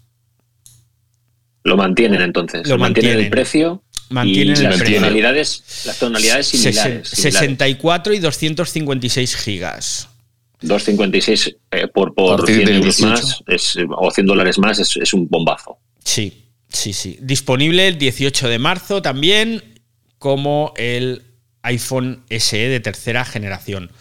Lo 1.63 1.77
mantienen 1.77 2.21
entonces. 2.21 2.67
Lo 2.67 2.77
mantienen, 2.77 3.19
el 3.19 3.29
precio. 3.29 3.83
Mantienen 4.09 4.57
y 4.57 4.61
las, 4.61 4.83
tonalidades, 4.83 5.63
las 5.85 5.99
tonalidades 5.99 6.47
similares. 6.47 7.09
64 7.09 8.13
y 8.13 8.19
256 8.19 9.35
gigas. 9.35 10.07
2,56 10.61 11.57
eh, 11.71 11.87
por, 11.87 12.13
por 12.13 12.45
100 12.45 12.69
euros 12.69 13.01
más 13.01 13.43
es, 13.47 13.77
o 13.89 14.11
100 14.11 14.27
dólares 14.27 14.59
más 14.59 14.79
es, 14.79 15.13
un 15.13 15.27
bombazo. 15.27 15.77
Sí, 16.03 16.45
sí, 16.69 16.93
sí. 16.93 17.17
Disponible 17.21 17.87
el 17.87 17.97
18 17.97 18.47
de 18.47 18.59
marzo 18.59 19.01
también 19.01 19.81
como 20.19 20.73
el 20.77 21.23
iPhone 21.63 22.23
SE 22.29 22.57
de 22.57 22.79
tercera 22.79 23.25
generación. 23.25 23.91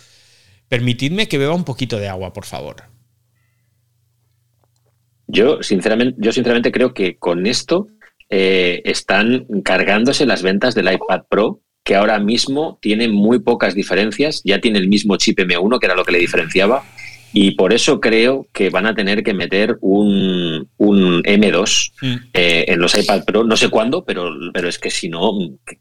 Permitidme 0.68 1.28
que 1.28 1.38
beba 1.38 1.54
un 1.54 1.64
poquito 1.64 1.98
de 1.98 2.08
agua, 2.08 2.32
por 2.32 2.44
favor. 2.44 2.84
Yo 5.26 5.62
sinceramente, 5.62 6.16
yo 6.18 6.32
sinceramente 6.32 6.72
creo 6.72 6.92
que 6.92 7.16
con 7.16 7.46
esto 7.46 7.88
eh, 8.28 8.82
están 8.84 9.46
cargándose 9.64 10.26
las 10.26 10.42
ventas 10.42 10.74
del 10.74 10.92
iPad 10.92 11.22
Pro, 11.28 11.62
que 11.84 11.96
ahora 11.96 12.18
mismo 12.18 12.78
tiene 12.82 13.08
muy 13.08 13.38
pocas 13.40 13.74
diferencias, 13.74 14.42
ya 14.44 14.60
tiene 14.60 14.78
el 14.78 14.88
mismo 14.88 15.16
chip 15.16 15.38
M1, 15.38 15.78
que 15.78 15.86
era 15.86 15.94
lo 15.94 16.04
que 16.04 16.12
le 16.12 16.18
diferenciaba, 16.18 16.84
y 17.32 17.52
por 17.52 17.72
eso 17.72 18.00
creo 18.00 18.46
que 18.52 18.70
van 18.70 18.86
a 18.86 18.94
tener 18.94 19.22
que 19.22 19.34
meter 19.34 19.76
un, 19.80 20.68
un 20.76 21.22
M2 21.22 21.92
Mm. 22.02 22.14
eh, 22.34 22.64
en 22.68 22.80
los 22.80 22.94
iPad 22.96 23.24
Pro. 23.24 23.44
No 23.44 23.56
sé 23.56 23.68
cuándo, 23.68 24.04
pero, 24.04 24.30
pero 24.52 24.68
es 24.68 24.78
que 24.78 24.90
si 24.90 25.08
no, 25.08 25.32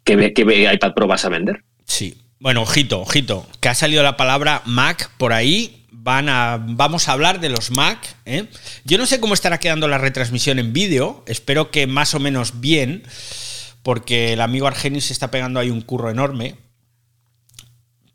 ¿qué, 0.04 0.34
¿qué 0.34 0.72
iPad 0.74 0.94
Pro 0.94 1.08
vas 1.08 1.26
a 1.26 1.30
vender? 1.30 1.64
Sí. 1.86 2.16
Bueno, 2.40 2.62
ojito, 2.62 3.02
ojito, 3.02 3.46
que 3.60 3.68
ha 3.68 3.76
salido 3.76 4.02
la 4.02 4.16
palabra 4.16 4.62
Mac 4.66 5.12
por 5.18 5.34
ahí. 5.34 5.76
Van 5.92 6.30
a, 6.30 6.58
vamos 6.66 7.10
a 7.10 7.12
hablar 7.12 7.42
de 7.42 7.50
los 7.50 7.72
Mac. 7.72 8.00
¿eh? 8.26 8.46
Yo 8.86 8.98
no 8.98 9.06
sé 9.06 9.20
cómo 9.20 9.34
estará 9.34 9.58
quedando 9.60 9.88
la 9.90 9.98
retransmisión 9.98 10.58
en 10.60 10.72
vídeo. 10.72 11.24
Espero 11.28 11.72
que 11.72 11.88
más 11.88 12.14
o 12.14 12.20
menos 12.20 12.62
bien, 12.62 13.04
porque 13.90 14.34
el 14.34 14.42
amigo 14.42 14.68
Argenis 14.68 15.06
se 15.06 15.14
está 15.14 15.32
pegando 15.32 15.60
ahí 15.60 15.72
un 15.72 15.82
curro 15.82 16.12
enorme. 16.12 16.54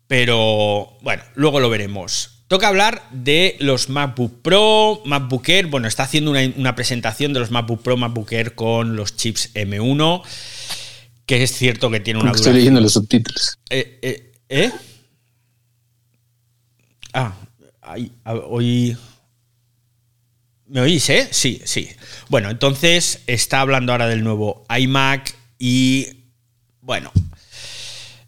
Pero 0.07 0.97
bueno, 1.01 1.21
luego 1.33 1.59
lo 1.59 1.69
veremos. 1.69 2.45
Toca 2.47 2.69
hablar 2.69 3.03
de 3.11 3.57
los 3.59 3.89
MacBook 3.89 4.41
Pro, 4.41 5.01
MacBook 5.03 5.49
Air. 5.49 5.65
Bueno, 5.65 5.89
está 5.89 6.03
haciendo 6.03 6.31
una, 6.31 6.49
una 6.55 6.75
presentación 6.75 7.33
de 7.33 7.41
los 7.41 7.51
MacBook 7.51 7.81
Pro, 7.81 7.97
MacBook 7.97 8.31
Air 8.31 8.55
con 8.55 8.95
los 8.95 9.17
chips 9.17 9.53
M1. 9.53 10.23
Que 11.25 11.43
es 11.43 11.51
cierto 11.51 11.91
que 11.91 11.99
tiene 11.99 12.21
una 12.21 12.31
estoy 12.31 12.53
leyendo 12.53 12.79
los 12.79 12.93
subtítulos. 12.93 13.59
eh, 13.69 13.99
eh, 14.01 14.31
¿eh? 14.47 14.71
Ah, 17.11 17.33
ahí, 17.81 18.13
oí. 18.23 18.95
¿Me 20.67 20.79
oís, 20.79 21.09
eh? 21.09 21.27
Sí, 21.31 21.61
sí. 21.65 21.89
Bueno, 22.29 22.49
entonces 22.49 23.23
está 23.27 23.59
hablando 23.59 23.91
ahora 23.91 24.07
del 24.07 24.23
nuevo 24.23 24.65
iMac 24.69 25.35
y. 25.59 26.07
Bueno. 26.81 27.11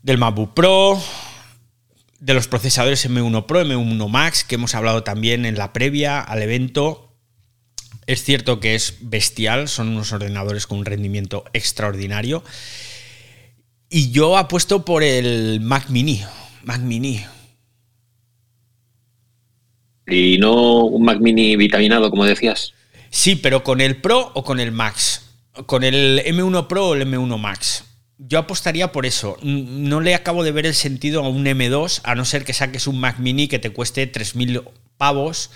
Del 0.01 0.17
MacBook 0.17 0.53
Pro. 0.53 1.01
De 2.19 2.33
los 2.33 2.47
procesadores 2.47 3.07
M1 3.07 3.45
Pro, 3.45 3.61
M1 3.63 4.09
Max, 4.09 4.43
que 4.43 4.55
hemos 4.55 4.73
hablado 4.73 5.03
también 5.03 5.45
en 5.45 5.57
la 5.57 5.71
previa 5.71 6.19
al 6.19 6.41
evento. 6.41 7.07
Es 8.07 8.23
cierto 8.23 8.59
que 8.59 8.73
es 8.73 8.95
bestial, 9.01 9.67
son 9.67 9.89
unos 9.89 10.13
ordenadores 10.13 10.65
con 10.65 10.79
un 10.79 10.85
rendimiento 10.85 11.43
extraordinario. 11.53 12.43
Y 13.89 14.11
yo 14.11 14.37
apuesto 14.37 14.83
por 14.83 15.03
el 15.03 15.59
Mac 15.61 15.89
Mini. 15.89 16.23
Mac 16.63 16.79
Mini. 16.79 17.23
Y 20.07 20.37
no 20.39 20.85
un 20.85 21.03
Mac 21.03 21.19
Mini 21.19 21.55
vitaminado, 21.55 22.09
como 22.09 22.25
decías. 22.25 22.73
Sí, 23.09 23.35
pero 23.35 23.63
con 23.63 23.81
el 23.81 23.97
Pro 23.97 24.31
o 24.33 24.43
con 24.43 24.59
el 24.59 24.71
Max. 24.71 25.26
Con 25.65 25.83
el 25.83 26.21
M1 26.25 26.67
Pro 26.67 26.89
o 26.89 26.95
el 26.95 27.07
M1 27.07 27.37
Max. 27.37 27.83
Yo 28.19 28.39
apostaría 28.39 28.91
por 28.91 29.05
eso. 29.05 29.37
No 29.43 30.01
le 30.01 30.15
acabo 30.15 30.43
de 30.43 30.51
ver 30.51 30.65
el 30.65 30.73
sentido 30.73 31.23
a 31.23 31.29
un 31.29 31.45
M2, 31.45 32.01
a 32.03 32.15
no 32.15 32.25
ser 32.25 32.45
que 32.45 32.53
saques 32.53 32.87
un 32.87 32.99
Mac 32.99 33.19
Mini 33.19 33.47
que 33.47 33.59
te 33.59 33.69
cueste 33.69 34.11
3.000 34.11 34.63
pavos 34.97 35.51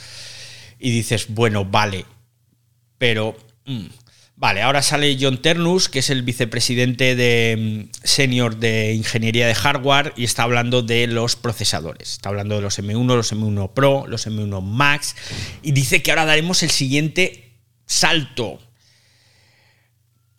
y 0.79 0.91
dices, 0.91 1.27
bueno, 1.29 1.65
vale. 1.65 2.05
Pero, 2.97 3.35
mm, 3.65 3.85
vale, 4.35 4.61
ahora 4.61 4.81
sale 4.81 5.17
John 5.19 5.41
Ternus, 5.41 5.89
que 5.89 5.99
es 5.99 6.09
el 6.09 6.23
vicepresidente 6.23 7.15
de 7.15 7.87
mm, 7.89 7.89
senior 8.03 8.57
de 8.57 8.93
ingeniería 8.93 9.47
de 9.47 9.55
hardware, 9.55 10.13
y 10.15 10.23
está 10.23 10.43
hablando 10.43 10.81
de 10.81 11.07
los 11.07 11.35
procesadores. 11.35 12.13
Está 12.13 12.29
hablando 12.29 12.55
de 12.55 12.61
los 12.61 12.77
M1, 12.79 13.15
los 13.15 13.33
M1 13.33 13.73
Pro, 13.73 14.05
los 14.07 14.27
M1 14.27 14.61
Max, 14.61 15.15
y 15.63 15.71
dice 15.71 16.03
que 16.03 16.11
ahora 16.11 16.25
daremos 16.25 16.61
el 16.63 16.71
siguiente 16.71 17.53
salto. 17.85 18.59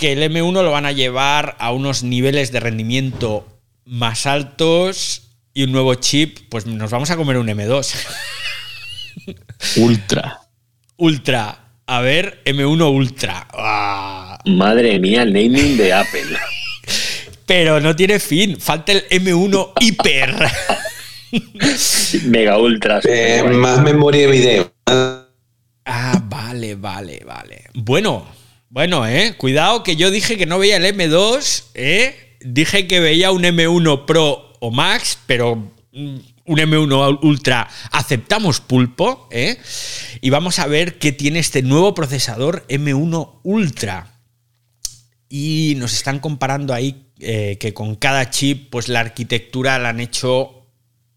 Que 0.02 0.10
el 0.10 0.32
M1 0.32 0.64
lo 0.64 0.72
van 0.72 0.84
a 0.84 0.90
llevar 0.90 1.54
a 1.60 1.70
unos 1.70 2.02
niveles 2.02 2.50
de 2.50 2.58
rendimiento 2.58 3.46
más 3.84 4.26
altos 4.26 5.28
y 5.54 5.62
un 5.62 5.70
nuevo 5.70 5.94
chip, 5.94 6.38
pues 6.48 6.66
nos 6.66 6.90
vamos 6.90 7.12
a 7.12 7.16
comer 7.16 7.36
un 7.36 7.46
M2. 7.46 7.94
Ultra. 9.76 10.40
Ultra. 10.96 11.66
A 11.86 12.00
ver, 12.00 12.42
M1 12.44 12.92
Ultra. 12.92 13.46
Ah. 13.52 14.40
Madre 14.44 14.98
mía, 14.98 15.22
el 15.22 15.32
naming 15.32 15.76
de 15.76 15.92
Apple. 15.92 16.36
Pero 17.46 17.78
no 17.78 17.94
tiene 17.94 18.18
fin. 18.18 18.58
Falta 18.58 18.90
el 18.90 19.08
M1 19.08 19.74
Hiper. 19.78 20.34
Mega 22.24 22.58
Ultra. 22.58 22.98
Eh, 23.04 23.44
más 23.52 23.80
memoria 23.82 24.22
de 24.22 24.32
video. 24.32 24.72
Ah, 25.86 26.20
vale, 26.24 26.74
vale, 26.74 27.22
vale. 27.24 27.66
Bueno, 27.74 28.41
bueno, 28.72 29.06
eh. 29.06 29.34
Cuidado 29.36 29.82
que 29.82 29.96
yo 29.96 30.10
dije 30.10 30.38
que 30.38 30.46
no 30.46 30.58
veía 30.58 30.78
el 30.78 30.86
M2, 30.86 31.64
eh. 31.74 32.38
Dije 32.40 32.86
que 32.86 33.00
veía 33.00 33.30
un 33.30 33.42
M1 33.42 34.06
Pro 34.06 34.54
o 34.60 34.70
Max, 34.70 35.18
pero 35.26 35.56
mm, 35.92 36.16
un 36.46 36.58
M1 36.58 37.18
Ultra 37.20 37.68
aceptamos 37.90 38.62
pulpo, 38.62 39.28
eh. 39.30 39.58
Y 40.22 40.30
vamos 40.30 40.58
a 40.58 40.66
ver 40.66 40.98
qué 40.98 41.12
tiene 41.12 41.38
este 41.38 41.60
nuevo 41.60 41.92
procesador 41.92 42.64
M1 42.68 43.40
Ultra. 43.42 44.20
Y 45.28 45.74
nos 45.76 45.92
están 45.92 46.18
comparando 46.18 46.72
ahí 46.72 47.08
eh, 47.20 47.58
que 47.60 47.74
con 47.74 47.94
cada 47.94 48.30
chip, 48.30 48.70
pues 48.70 48.88
la 48.88 49.00
arquitectura 49.00 49.78
la 49.78 49.90
han 49.90 50.00
hecho 50.00 50.66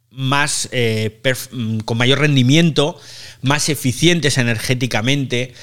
más 0.09 0.67
eh, 0.73 1.21
mm, 1.53 1.79
con 1.79 1.97
mayor 1.97 2.19
rendimiento, 2.19 2.99
más 3.41 3.69
eficientes 3.69 4.37
energéticamente. 4.37 5.53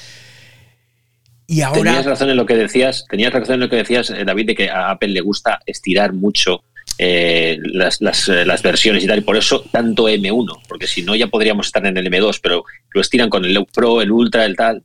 Y 1.47 1.55
Tenías 1.55 1.75
ahora. 1.75 2.01
razón 2.03 2.29
en 2.29 2.37
lo 2.37 2.45
que 2.45 2.55
decías, 2.55 3.05
tenías 3.09 3.33
razón 3.33 3.55
en 3.55 3.59
lo 3.61 3.69
que 3.69 3.75
decías, 3.77 4.09
eh, 4.09 4.23
David, 4.25 4.47
de 4.47 4.55
que 4.55 4.69
a 4.69 4.91
Apple 4.91 5.09
le 5.09 5.21
gusta 5.21 5.59
estirar 5.65 6.13
mucho 6.13 6.63
eh, 6.97 7.57
las, 7.63 8.01
las, 8.01 8.29
eh, 8.29 8.45
las 8.45 8.61
versiones 8.61 9.03
y 9.03 9.07
tal, 9.07 9.19
y 9.19 9.21
por 9.21 9.35
eso 9.35 9.61
tanto 9.71 10.07
M1, 10.07 10.61
porque 10.67 10.87
si 10.87 11.01
no 11.01 11.15
ya 11.15 11.27
podríamos 11.27 11.67
estar 11.67 11.85
en 11.85 11.97
el 11.97 12.09
M2, 12.09 12.39
pero 12.41 12.63
lo 12.91 13.01
estiran 13.01 13.29
con 13.29 13.45
el 13.45 13.65
Pro, 13.73 14.01
el 14.01 14.11
Ultra, 14.11 14.45
el 14.45 14.55
tal. 14.55 14.83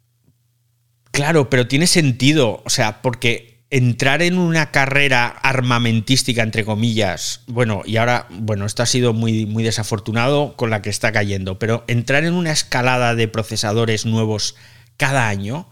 Claro, 1.10 1.50
pero 1.50 1.66
tiene 1.66 1.86
sentido. 1.86 2.62
O 2.64 2.70
sea, 2.70 3.02
porque 3.02 3.58
entrar 3.70 4.22
en 4.22 4.38
una 4.38 4.70
carrera 4.70 5.26
armamentística, 5.26 6.42
entre 6.42 6.64
comillas, 6.64 7.42
bueno, 7.46 7.82
y 7.84 7.96
ahora, 7.96 8.26
bueno, 8.30 8.64
esto 8.64 8.82
ha 8.82 8.86
sido 8.86 9.12
muy, 9.12 9.44
muy 9.44 9.62
desafortunado 9.62 10.54
con 10.56 10.70
la 10.70 10.80
que 10.80 10.90
está 10.90 11.12
cayendo, 11.12 11.58
pero 11.58 11.84
entrar 11.86 12.24
en 12.24 12.34
una 12.34 12.52
escalada 12.52 13.14
de 13.14 13.28
procesadores 13.28 14.06
nuevos 14.06 14.56
cada 14.96 15.28
año, 15.28 15.68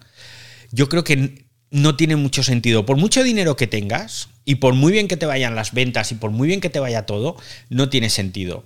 yo 0.76 0.90
creo 0.90 1.04
que 1.04 1.46
no 1.70 1.96
tiene 1.96 2.16
mucho 2.16 2.42
sentido. 2.42 2.84
Por 2.84 2.98
mucho 2.98 3.24
dinero 3.24 3.56
que 3.56 3.66
tengas 3.66 4.28
y 4.44 4.56
por 4.56 4.74
muy 4.74 4.92
bien 4.92 5.08
que 5.08 5.16
te 5.16 5.26
vayan 5.26 5.56
las 5.56 5.72
ventas 5.72 6.12
y 6.12 6.16
por 6.16 6.30
muy 6.30 6.46
bien 6.46 6.60
que 6.60 6.70
te 6.70 6.80
vaya 6.80 7.06
todo, 7.06 7.36
no 7.70 7.88
tiene 7.88 8.10
sentido. 8.10 8.64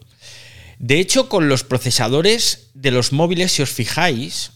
De 0.81 0.99
hecho, 0.99 1.29
con 1.29 1.49
los 1.49 1.63
procesadores 1.63 2.71
de 2.75 2.91
los 2.91 3.13
móviles, 3.13 3.53
si 3.53 3.63
os 3.63 3.71
fijáis, 3.71 4.51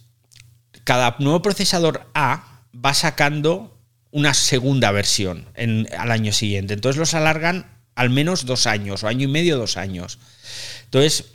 cada 0.82 1.16
nuevo 1.20 1.42
procesador 1.42 2.10
A 2.14 2.62
va 2.74 2.92
sacando 2.92 3.78
una 4.10 4.34
segunda 4.34 4.90
versión 4.90 5.46
al 5.56 6.10
año 6.10 6.32
siguiente. 6.32 6.74
Entonces 6.74 6.98
los 6.98 7.14
alargan 7.14 7.66
al 7.94 8.10
menos 8.10 8.46
dos 8.46 8.66
años, 8.66 9.04
o 9.04 9.08
año 9.08 9.24
y 9.24 9.30
medio, 9.30 9.58
dos 9.58 9.76
años. 9.76 10.18
Entonces, 10.86 11.26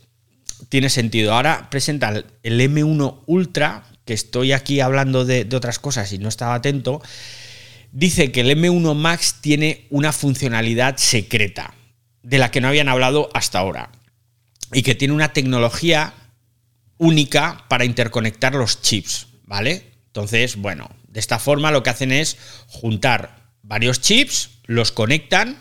tiene 0.68 0.90
sentido. 0.90 1.34
Ahora 1.34 1.70
presentan 1.70 2.26
el 2.44 2.60
M1 2.60 3.24
Ultra, 3.26 3.86
que 4.10 4.16
estoy 4.16 4.54
aquí 4.54 4.80
hablando 4.80 5.24
de, 5.24 5.48
otras 5.54 5.78
cosas 5.78 6.12
y 6.14 6.18
no 6.18 6.30
estaba 6.30 6.56
atento. 6.56 7.00
Dice 7.92 8.32
que 8.32 8.42
el 8.42 8.50
M1 8.58 8.96
Max 8.96 9.36
tiene 9.40 9.86
una 9.92 10.12
funcionalidad 10.12 10.98
secreta, 10.98 11.76
de 12.24 12.40
la 12.40 12.50
que 12.50 12.60
no 12.60 12.70
habían 12.70 12.90
hablado 12.90 13.30
hasta 13.36 13.60
ahora. 13.60 13.92
Y 14.74 14.82
que 14.82 14.96
tiene 14.96 15.14
una 15.14 15.32
tecnología 15.32 16.16
única 16.98 17.66
para 17.70 17.86
interconectar 17.86 18.56
los 18.56 18.82
chips, 18.82 19.28
¿vale? 19.44 19.86
Entonces, 20.08 20.56
bueno, 20.56 20.90
de 21.08 21.20
esta 21.20 21.38
forma 21.38 21.70
lo 21.70 21.84
que 21.84 21.92
hacen 21.92 22.12
es 22.12 22.36
juntar 22.66 23.52
varios 23.62 24.02
chips, 24.02 24.50
los 24.66 24.92
conectan 24.92 25.56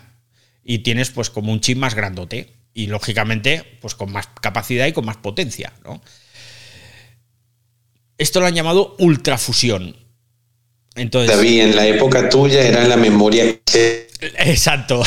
y 0.64 0.78
tienes 0.78 1.10
pues 1.10 1.28
como 1.28 1.52
un 1.52 1.60
chip 1.60 1.76
más 1.76 1.94
grandote 1.94 2.54
y 2.72 2.86
lógicamente 2.86 3.78
pues 3.82 3.94
con 3.94 4.10
más 4.10 4.26
capacidad 4.40 4.86
y 4.86 4.94
con 4.94 5.04
más 5.04 5.18
potencia, 5.18 5.74
¿no? 5.84 6.00
Esto 8.18 8.40
lo 8.40 8.46
han 8.46 8.54
llamado 8.54 8.96
ultrafusión. 8.98 9.96
Entonces, 10.96 11.34
David, 11.34 11.60
en 11.60 11.76
la 11.76 11.86
época 11.86 12.28
tuya 12.28 12.66
era 12.66 12.84
la 12.86 12.96
memoria. 12.96 13.44
Exacto. 14.38 15.02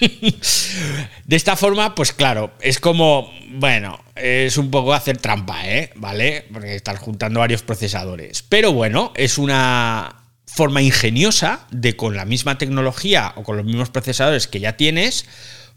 De 0.00 1.36
esta 1.36 1.56
forma, 1.56 1.94
pues 1.96 2.12
claro, 2.12 2.52
es 2.60 2.78
como, 2.78 3.32
bueno, 3.50 4.00
es 4.14 4.56
un 4.56 4.70
poco 4.70 4.94
hacer 4.94 5.18
trampa, 5.18 5.68
¿eh? 5.68 5.90
¿Vale? 5.96 6.46
Porque 6.52 6.76
están 6.76 6.96
juntando 6.96 7.40
varios 7.40 7.62
procesadores. 7.62 8.44
Pero 8.48 8.72
bueno, 8.72 9.12
es 9.16 9.38
una 9.38 10.22
forma 10.46 10.82
ingeniosa 10.82 11.66
de 11.70 11.96
con 11.96 12.16
la 12.16 12.24
misma 12.24 12.58
tecnología 12.58 13.32
o 13.36 13.42
con 13.42 13.56
los 13.56 13.66
mismos 13.66 13.90
procesadores 13.90 14.46
que 14.46 14.60
ya 14.60 14.76
tienes, 14.76 15.26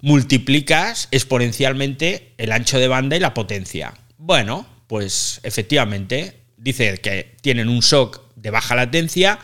multiplicas 0.01 1.07
exponencialmente 1.11 2.33
el 2.37 2.51
ancho 2.51 2.79
de 2.79 2.87
banda 2.87 3.15
y 3.15 3.19
la 3.19 3.33
potencia. 3.33 3.93
Bueno, 4.17 4.67
pues 4.87 5.39
efectivamente, 5.43 6.40
Dice 6.61 6.99
que 6.99 7.35
tienen 7.41 7.69
un 7.69 7.81
SOC 7.81 8.21
de 8.35 8.51
baja 8.51 8.75
latencia, 8.75 9.39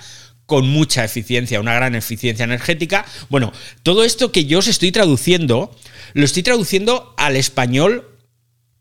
con 0.46 0.68
mucha 0.68 1.04
eficiencia, 1.04 1.60
una 1.60 1.74
gran 1.74 1.96
eficiencia 1.96 2.46
energética. 2.46 3.06
Bueno, 3.30 3.52
todo 3.84 4.04
esto 4.04 4.32
que 4.32 4.46
yo 4.46 4.60
os 4.60 4.68
estoy 4.68 4.92
traduciendo, 4.92 5.76
lo 6.14 6.26
estoy 6.26 6.44
traduciendo 6.44 7.14
al 7.18 7.36
español 7.36 8.18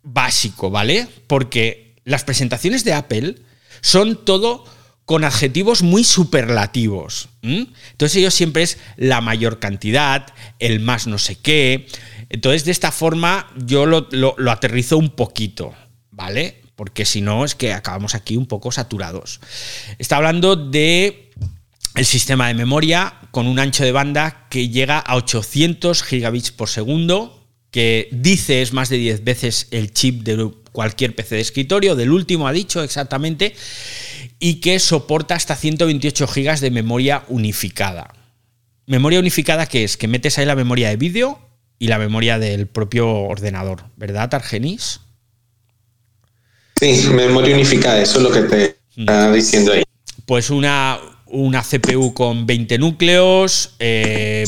básico, 0.02 0.70
¿vale? 0.70 1.08
Porque 1.26 1.96
las 2.04 2.24
presentaciones 2.24 2.84
de 2.84 2.92
Apple 2.92 3.36
son 3.80 4.24
todo 4.24 4.64
con 5.06 5.24
adjetivos 5.24 5.82
muy 5.82 6.04
superlativos. 6.04 7.30
Entonces 7.42 8.16
ellos 8.16 8.34
siempre 8.34 8.62
es 8.62 8.78
la 8.96 9.20
mayor 9.20 9.58
cantidad, 9.58 10.26
el 10.58 10.80
más 10.80 11.06
no 11.06 11.18
sé 11.18 11.36
qué. 11.36 11.86
Entonces 12.28 12.64
de 12.64 12.72
esta 12.72 12.92
forma 12.92 13.50
yo 13.56 13.86
lo, 13.86 14.08
lo 14.10 14.50
aterrizo 14.52 14.98
un 14.98 15.10
poquito, 15.10 15.74
¿vale? 16.10 16.65
Porque 16.76 17.04
si 17.04 17.22
no 17.22 17.44
es 17.44 17.54
que 17.54 17.72
acabamos 17.72 18.14
aquí 18.14 18.36
un 18.36 18.46
poco 18.46 18.70
saturados. 18.70 19.40
Está 19.98 20.18
hablando 20.18 20.54
de 20.56 21.32
el 21.96 22.04
sistema 22.04 22.48
de 22.48 22.54
memoria 22.54 23.14
con 23.30 23.46
un 23.46 23.58
ancho 23.58 23.82
de 23.82 23.92
banda 23.92 24.46
que 24.50 24.68
llega 24.68 24.98
a 24.98 25.16
800 25.16 26.02
gigabits 26.02 26.52
por 26.52 26.68
segundo, 26.68 27.48
que 27.70 28.08
dice 28.12 28.60
es 28.60 28.74
más 28.74 28.90
de 28.90 28.98
10 28.98 29.24
veces 29.24 29.68
el 29.70 29.92
chip 29.92 30.22
de 30.22 30.50
cualquier 30.72 31.14
PC 31.14 31.36
de 31.36 31.40
escritorio, 31.40 31.96
del 31.96 32.12
último 32.12 32.46
ha 32.46 32.52
dicho 32.52 32.82
exactamente, 32.82 33.54
y 34.38 34.56
que 34.56 34.78
soporta 34.78 35.34
hasta 35.34 35.56
128 35.56 36.26
gigas 36.26 36.60
de 36.60 36.70
memoria 36.70 37.24
unificada. 37.28 38.12
Memoria 38.86 39.18
unificada 39.18 39.66
que 39.66 39.84
es 39.84 39.96
que 39.96 40.06
metes 40.06 40.38
ahí 40.38 40.44
la 40.44 40.54
memoria 40.54 40.90
de 40.90 40.96
vídeo 40.96 41.38
y 41.78 41.88
la 41.88 41.98
memoria 41.98 42.38
del 42.38 42.66
propio 42.66 43.08
ordenador, 43.08 43.84
¿verdad, 43.96 44.34
Argenis? 44.34 45.00
Sí, 46.78 47.08
memoria 47.08 47.54
unificada, 47.54 48.00
eso 48.00 48.18
es 48.18 48.22
lo 48.22 48.30
que 48.30 48.42
te 48.42 48.76
está 48.96 49.32
diciendo 49.32 49.72
ahí. 49.72 49.82
Pues 50.26 50.50
una, 50.50 50.98
una 51.26 51.62
CPU 51.62 52.12
con 52.12 52.46
20 52.46 52.78
núcleos, 52.78 53.74
eh, 53.78 54.44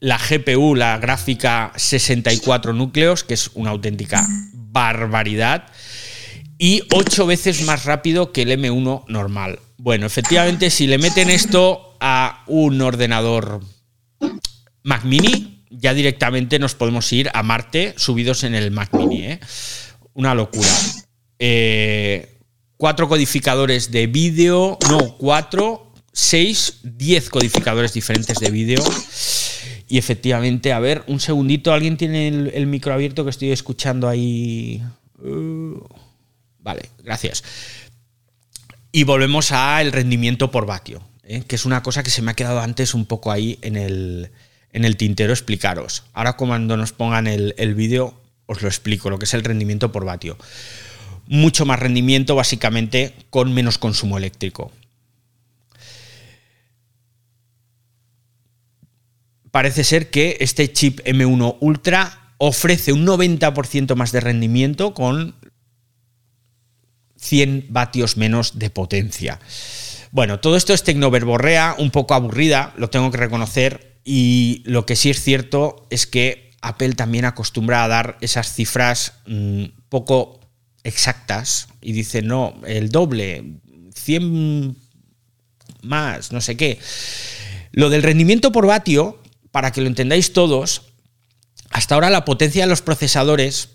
la 0.00 0.18
GPU, 0.18 0.74
la 0.74 0.98
gráfica 0.98 1.72
64 1.74 2.72
núcleos, 2.74 3.24
que 3.24 3.34
es 3.34 3.50
una 3.54 3.70
auténtica 3.70 4.26
barbaridad, 4.52 5.66
y 6.58 6.82
8 6.92 7.26
veces 7.26 7.62
más 7.62 7.84
rápido 7.84 8.32
que 8.32 8.42
el 8.42 8.50
M1 8.50 9.04
normal. 9.08 9.60
Bueno, 9.78 10.06
efectivamente, 10.06 10.70
si 10.70 10.86
le 10.86 10.98
meten 10.98 11.30
esto 11.30 11.96
a 12.00 12.42
un 12.46 12.80
ordenador 12.82 13.60
Mac 14.82 15.04
Mini, 15.04 15.64
ya 15.70 15.94
directamente 15.94 16.58
nos 16.58 16.74
podemos 16.74 17.10
ir 17.12 17.30
a 17.32 17.42
Marte 17.42 17.94
subidos 17.96 18.44
en 18.44 18.54
el 18.54 18.70
Mac 18.70 18.92
Mini. 18.92 19.22
¿eh? 19.22 19.40
Una 20.14 20.34
locura. 20.34 20.68
Eh, 21.38 22.38
cuatro 22.76 23.08
codificadores 23.08 23.90
de 23.90 24.06
vídeo, 24.06 24.78
no, 24.88 25.16
cuatro, 25.18 25.92
seis, 26.12 26.78
diez 26.82 27.28
codificadores 27.28 27.92
diferentes 27.92 28.38
de 28.38 28.50
vídeo. 28.50 28.82
Y 29.88 29.98
efectivamente, 29.98 30.72
a 30.72 30.80
ver, 30.80 31.02
un 31.06 31.18
segundito, 31.18 31.72
¿alguien 31.72 31.96
tiene 31.96 32.28
el, 32.28 32.66
micro 32.66 32.92
abierto 32.92 33.24
que 33.24 33.30
estoy 33.30 33.52
escuchando 33.52 34.06
ahí? 34.06 34.82
Uh, 35.18 35.80
vale, 36.58 36.90
gracias. 37.02 37.42
Y 38.92 39.04
volvemos 39.04 39.50
al 39.52 39.92
rendimiento 39.92 40.50
por 40.50 40.66
vatio, 40.66 41.02
¿eh? 41.24 41.42
que 41.46 41.56
es 41.56 41.64
una 41.64 41.82
cosa 41.82 42.02
que 42.02 42.10
se 42.10 42.20
me 42.20 42.32
ha 42.32 42.34
quedado 42.34 42.60
antes 42.60 42.94
un 42.94 43.06
poco 43.06 43.32
ahí 43.32 43.58
en 43.62 43.76
el, 43.76 44.30
en 44.72 44.84
el 44.84 44.96
tintero 44.96 45.32
explicaros. 45.32 46.04
Ahora 46.12 46.34
cuando 46.34 46.76
nos 46.76 46.92
pongan 46.92 47.26
el, 47.26 47.54
el 47.56 47.74
vídeo 47.74 48.20
os 48.44 48.60
lo 48.62 48.68
explico, 48.68 49.08
lo 49.08 49.18
que 49.18 49.24
es 49.24 49.34
el 49.34 49.44
rendimiento 49.44 49.90
por 49.90 50.04
vatio. 50.04 50.36
Mucho 51.28 51.64
más 51.64 51.78
rendimiento 51.78 52.34
básicamente 52.34 53.14
con 53.30 53.54
menos 53.54 53.78
consumo 53.78 54.18
eléctrico. 54.18 54.72
parece 59.50 59.84
ser 59.84 60.10
que 60.10 60.36
este 60.40 60.72
chip 60.72 61.00
M1 61.04 61.56
Ultra 61.60 62.34
ofrece 62.38 62.92
un 62.92 63.06
90% 63.06 63.94
más 63.96 64.12
de 64.12 64.20
rendimiento 64.20 64.94
con 64.94 65.34
100 67.16 67.66
vatios 67.68 68.16
menos 68.16 68.58
de 68.58 68.70
potencia. 68.70 69.40
Bueno, 70.12 70.40
todo 70.40 70.56
esto 70.56 70.72
es 70.72 70.84
tecnoverborrea, 70.84 71.74
un 71.78 71.90
poco 71.90 72.14
aburrida, 72.14 72.72
lo 72.76 72.88
tengo 72.88 73.10
que 73.10 73.18
reconocer, 73.18 73.98
y 74.04 74.62
lo 74.64 74.86
que 74.86 74.96
sí 74.96 75.10
es 75.10 75.22
cierto 75.22 75.86
es 75.90 76.06
que 76.06 76.52
Apple 76.62 76.94
también 76.94 77.24
acostumbra 77.24 77.84
a 77.84 77.88
dar 77.88 78.16
esas 78.20 78.54
cifras 78.54 79.14
mm, 79.26 79.64
poco 79.88 80.37
exactas 80.88 81.68
y 81.80 81.92
dice, 81.92 82.22
no, 82.22 82.60
el 82.66 82.88
doble, 82.90 83.44
100 83.94 84.76
más, 85.82 86.32
no 86.32 86.40
sé 86.40 86.56
qué. 86.56 86.78
Lo 87.72 87.90
del 87.90 88.02
rendimiento 88.02 88.52
por 88.52 88.66
vatio 88.66 89.22
para 89.50 89.72
que 89.72 89.80
lo 89.80 89.86
entendáis 89.86 90.32
todos, 90.32 90.82
hasta 91.70 91.94
ahora 91.94 92.10
la 92.10 92.24
potencia 92.24 92.64
de 92.64 92.70
los 92.70 92.82
procesadores 92.82 93.70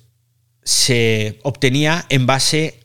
se 0.64 1.40
obtenía 1.44 2.06
en 2.10 2.26
base 2.26 2.80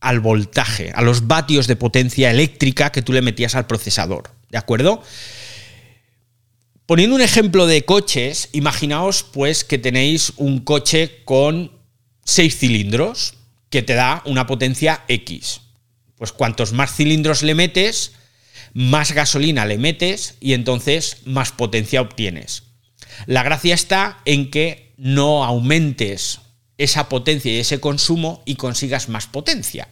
al 0.00 0.20
voltaje, 0.20 0.92
a 0.94 1.02
los 1.02 1.26
vatios 1.26 1.66
de 1.66 1.76
potencia 1.76 2.30
eléctrica 2.30 2.92
que 2.92 3.02
tú 3.02 3.12
le 3.12 3.22
metías 3.22 3.54
al 3.54 3.66
procesador. 3.66 4.30
¿De 4.50 4.58
acuerdo? 4.58 5.02
Poniendo 6.86 7.16
un 7.16 7.22
ejemplo 7.22 7.66
de 7.66 7.84
coches, 7.84 8.48
imaginaos 8.52 9.24
pues 9.24 9.64
que 9.64 9.78
tenéis 9.78 10.32
un 10.36 10.60
coche 10.60 11.22
con 11.24 11.72
seis 12.24 12.58
cilindros 12.58 13.35
que 13.76 13.82
te 13.82 13.92
da 13.92 14.22
una 14.24 14.46
potencia 14.46 15.02
X. 15.06 15.60
Pues 16.16 16.32
cuantos 16.32 16.72
más 16.72 16.96
cilindros 16.96 17.42
le 17.42 17.54
metes, 17.54 18.12
más 18.72 19.12
gasolina 19.12 19.66
le 19.66 19.76
metes 19.76 20.36
y 20.40 20.54
entonces 20.54 21.18
más 21.26 21.52
potencia 21.52 22.00
obtienes. 22.00 22.62
La 23.26 23.42
gracia 23.42 23.74
está 23.74 24.22
en 24.24 24.50
que 24.50 24.94
no 24.96 25.44
aumentes 25.44 26.40
esa 26.78 27.10
potencia 27.10 27.52
y 27.52 27.58
ese 27.58 27.78
consumo 27.78 28.42
y 28.46 28.54
consigas 28.54 29.10
más 29.10 29.26
potencia. 29.26 29.88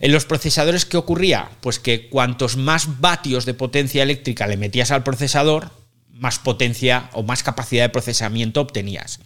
En 0.00 0.10
los 0.10 0.24
procesadores, 0.24 0.84
¿qué 0.84 0.96
ocurría? 0.96 1.50
Pues 1.60 1.78
que 1.78 2.08
cuantos 2.08 2.56
más 2.56 3.00
vatios 3.00 3.44
de 3.44 3.54
potencia 3.54 4.02
eléctrica 4.02 4.48
le 4.48 4.56
metías 4.56 4.90
al 4.90 5.04
procesador, 5.04 5.70
más 6.10 6.40
potencia 6.40 7.10
o 7.12 7.22
más 7.22 7.44
capacidad 7.44 7.84
de 7.84 7.90
procesamiento 7.90 8.60
obtenías. 8.60 9.20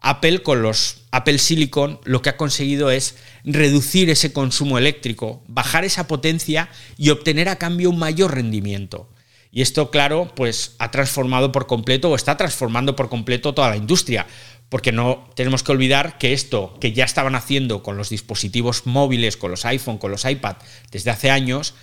Apple 0.00 0.42
con 0.42 0.62
los 0.62 1.02
Apple 1.10 1.38
Silicon 1.38 2.00
lo 2.04 2.22
que 2.22 2.30
ha 2.30 2.36
conseguido 2.36 2.90
es 2.90 3.16
reducir 3.44 4.10
ese 4.10 4.32
consumo 4.32 4.78
eléctrico, 4.78 5.42
bajar 5.48 5.84
esa 5.84 6.06
potencia 6.06 6.68
y 6.96 7.10
obtener 7.10 7.48
a 7.48 7.56
cambio 7.56 7.90
un 7.90 7.98
mayor 7.98 8.34
rendimiento. 8.34 9.10
Y 9.50 9.62
esto, 9.62 9.90
claro, 9.90 10.32
pues 10.36 10.76
ha 10.78 10.90
transformado 10.90 11.50
por 11.50 11.66
completo 11.66 12.10
o 12.10 12.16
está 12.16 12.36
transformando 12.36 12.94
por 12.94 13.08
completo 13.08 13.54
toda 13.54 13.70
la 13.70 13.76
industria, 13.76 14.26
porque 14.68 14.92
no 14.92 15.30
tenemos 15.34 15.62
que 15.62 15.72
olvidar 15.72 16.18
que 16.18 16.32
esto 16.32 16.76
que 16.80 16.92
ya 16.92 17.04
estaban 17.04 17.34
haciendo 17.34 17.82
con 17.82 17.96
los 17.96 18.10
dispositivos 18.10 18.86
móviles, 18.86 19.36
con 19.36 19.50
los 19.50 19.64
iPhone, 19.64 19.98
con 19.98 20.10
los 20.10 20.24
iPad 20.24 20.56
desde 20.90 21.10
hace 21.10 21.30
años, 21.30 21.74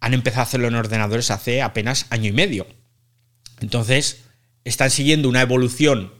han 0.00 0.14
empezado 0.14 0.42
a 0.42 0.44
hacerlo 0.44 0.68
en 0.68 0.74
ordenadores 0.74 1.30
hace 1.30 1.62
apenas 1.62 2.06
año 2.10 2.28
y 2.28 2.32
medio. 2.32 2.66
Entonces, 3.60 4.22
están 4.64 4.90
siguiendo 4.90 5.28
una 5.28 5.42
evolución 5.42 6.12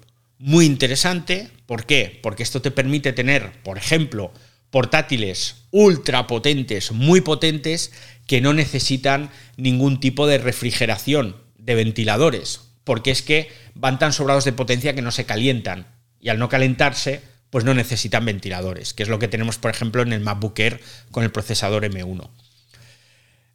muy 0.43 0.66
interesante. 0.66 1.49
¿Por 1.66 1.86
qué? 1.86 2.18
Porque 2.20 2.43
esto 2.43 2.61
te 2.61 2.72
permite 2.72 3.12
tener, 3.12 3.53
por 3.62 3.78
ejemplo, 3.78 4.32
portátiles 4.70 5.66
ultra 5.70 6.26
potentes, 6.26 6.90
muy 6.90 7.20
potentes, 7.20 7.93
que 8.26 8.40
no 8.40 8.53
necesitan 8.53 9.30
ningún 9.57 10.01
tipo 10.01 10.26
de 10.26 10.38
refrigeración, 10.38 11.36
de 11.59 11.76
ventiladores, 11.76 12.61
porque 12.82 13.12
es 13.12 13.22
que 13.22 13.53
van 13.74 14.01
tan 14.01 14.12
sobrados 14.12 14.45
de 14.45 14.53
potencia 14.53 14.95
que 14.95 15.03
no 15.03 15.12
se 15.12 15.26
calientan. 15.26 15.86
Y 16.20 16.28
al 16.28 16.40
no 16.40 16.49
calentarse, 16.49 17.22
pues 17.51 17.64
no 17.64 17.72
necesitan 17.72 18.24
ventiladores, 18.24 18.95
que 18.95 19.05
es 19.05 19.09
lo 19.09 19.20
que 19.20 19.28
tenemos, 19.28 19.59
por 19.59 19.70
ejemplo, 19.70 20.03
en 20.03 20.12
el 20.12 20.20
MacBook 20.20 20.59
Air 20.59 20.80
con 21.12 21.22
el 21.22 21.30
procesador 21.30 21.84
M1. 21.84 22.30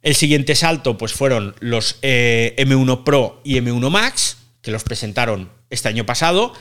El 0.00 0.14
siguiente 0.14 0.54
salto, 0.54 0.96
pues 0.96 1.12
fueron 1.12 1.54
los 1.60 1.98
eh, 2.00 2.54
M1 2.56 3.04
Pro 3.04 3.42
y 3.44 3.56
M1 3.56 3.90
Max, 3.90 4.37
que 4.62 4.70
los 4.70 4.82
presentaron 4.82 5.50
este 5.70 5.88
año 5.88 6.06
pasado 6.06 6.52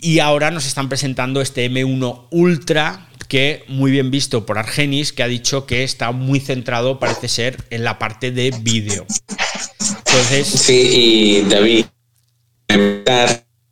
y 0.00 0.18
ahora 0.18 0.50
nos 0.50 0.66
están 0.66 0.88
presentando 0.88 1.40
este 1.40 1.70
M1 1.70 2.28
Ultra 2.30 3.08
que 3.28 3.64
muy 3.68 3.90
bien 3.90 4.10
visto 4.10 4.46
por 4.46 4.58
Argenis 4.58 5.12
que 5.12 5.22
ha 5.22 5.28
dicho 5.28 5.66
que 5.66 5.82
está 5.82 6.12
muy 6.12 6.40
centrado 6.40 6.98
parece 6.98 7.28
ser 7.28 7.56
en 7.70 7.84
la 7.84 7.98
parte 7.98 8.30
de 8.30 8.52
vídeo. 8.60 9.06
Entonces, 9.80 10.46
sí, 10.46 10.90
y 10.92 11.40
David, 11.48 11.86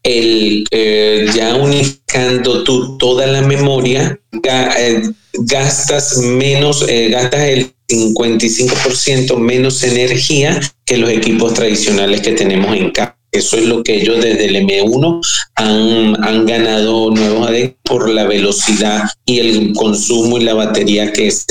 el, 0.02 0.64
eh, 0.70 1.30
ya 1.34 1.54
unificando 1.54 2.64
tú 2.64 2.98
toda 2.98 3.26
la 3.26 3.42
memoria, 3.42 4.18
eh, 4.42 5.02
gastas 5.34 6.18
menos, 6.18 6.84
eh, 6.88 7.08
gastas 7.10 7.40
el 7.42 7.72
55% 7.88 9.36
menos 9.36 9.82
energía 9.82 10.60
que 10.84 10.96
los 10.96 11.10
equipos 11.10 11.54
tradicionales 11.54 12.20
que 12.20 12.32
tenemos 12.32 12.74
en 12.76 12.90
casa 12.90 13.21
Eso 13.32 13.56
es 13.56 13.64
lo 13.64 13.82
que 13.82 14.02
ellos 14.02 14.22
desde 14.22 14.44
el 14.44 14.56
M1 14.56 15.20
han, 15.54 16.22
han 16.22 16.46
ganado 16.46 17.10
nuevos 17.10 17.48
adeptos 17.48 17.82
por 17.92 18.08
la 18.08 18.24
velocidad 18.24 19.02
y 19.26 19.38
el 19.38 19.72
consumo 19.74 20.38
y 20.38 20.44
la 20.44 20.54
batería 20.54 21.12
que 21.12 21.26
es, 21.26 21.44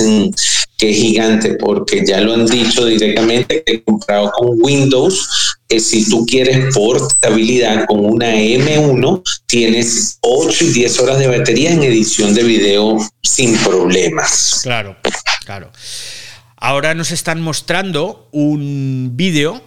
que 0.77 0.89
es 0.89 0.97
gigante, 0.97 1.53
porque 1.55 2.03
ya 2.05 2.19
lo 2.21 2.33
han 2.33 2.47
dicho 2.47 2.85
directamente 2.85 3.63
que 3.63 3.73
he 3.73 3.83
comprado 3.83 4.31
con 4.31 4.57
Windows, 4.59 5.55
que 5.67 5.79
si 5.79 6.09
tú 6.09 6.25
quieres 6.25 6.73
portabilidad 6.73 7.85
con 7.85 8.05
una 8.05 8.35
M1, 8.35 9.21
tienes 9.45 10.17
8 10.21 10.65
y 10.65 10.69
10 10.69 10.99
horas 10.99 11.19
de 11.19 11.27
batería 11.27 11.71
en 11.71 11.83
edición 11.83 12.33
de 12.33 12.43
video 12.43 12.97
sin 13.21 13.55
problemas. 13.57 14.61
Claro, 14.63 14.97
claro. 15.45 15.71
Ahora 16.57 16.93
nos 16.95 17.11
están 17.11 17.41
mostrando 17.41 18.27
un 18.31 19.11
vídeo, 19.13 19.61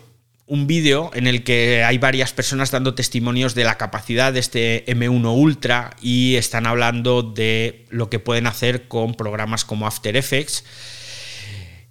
un 0.46 0.66
vídeo 0.66 1.10
en 1.14 1.26
el 1.26 1.42
que 1.42 1.84
hay 1.84 1.98
varias 1.98 2.32
personas 2.32 2.70
dando 2.70 2.94
testimonios 2.94 3.54
de 3.54 3.64
la 3.64 3.78
capacidad 3.78 4.32
de 4.32 4.40
este 4.40 4.84
M1 4.86 5.34
Ultra 5.34 5.96
y 6.02 6.36
están 6.36 6.66
hablando 6.66 7.22
de 7.22 7.86
lo 7.88 8.10
que 8.10 8.18
pueden 8.18 8.46
hacer 8.46 8.86
con 8.86 9.14
programas 9.14 9.64
como 9.64 9.86
After 9.86 10.16
Effects 10.16 10.64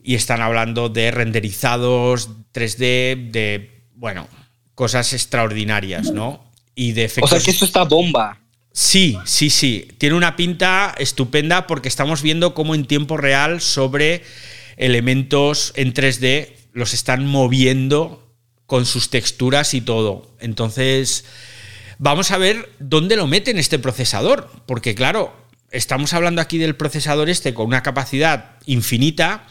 y 0.03 0.15
están 0.15 0.41
hablando 0.41 0.89
de 0.89 1.11
renderizados 1.11 2.29
3D, 2.53 3.31
de, 3.31 3.85
bueno, 3.95 4.27
cosas 4.75 5.13
extraordinarias, 5.13 6.11
¿no? 6.11 6.51
Y 6.75 6.91
de 6.91 7.05
efectos... 7.05 7.31
O 7.31 7.35
sea 7.35 7.43
que 7.43 7.51
esto 7.51 7.65
está 7.65 7.83
bomba. 7.83 8.39
Sí, 8.71 9.17
sí, 9.25 9.49
sí. 9.49 9.87
Tiene 9.97 10.15
una 10.15 10.35
pinta 10.35 10.93
estupenda 10.97 11.67
porque 11.67 11.87
estamos 11.87 12.21
viendo 12.21 12.53
cómo 12.53 12.75
en 12.75 12.85
tiempo 12.85 13.17
real 13.17 13.61
sobre 13.61 14.23
elementos 14.77 15.71
en 15.75 15.93
3D 15.93 16.49
los 16.73 16.93
están 16.93 17.25
moviendo 17.25 18.22
con 18.65 18.85
sus 18.85 19.09
texturas 19.09 19.73
y 19.73 19.81
todo. 19.81 20.31
Entonces, 20.39 21.25
vamos 21.97 22.31
a 22.31 22.37
ver 22.37 22.71
dónde 22.79 23.15
lo 23.15 23.27
meten 23.27 23.57
este 23.57 23.79
procesador, 23.79 24.49
porque 24.65 24.95
claro, 24.95 25.35
estamos 25.71 26.13
hablando 26.13 26.41
aquí 26.41 26.57
del 26.57 26.75
procesador 26.75 27.29
este 27.29 27.53
con 27.53 27.67
una 27.67 27.83
capacidad 27.83 28.57
infinita, 28.65 29.47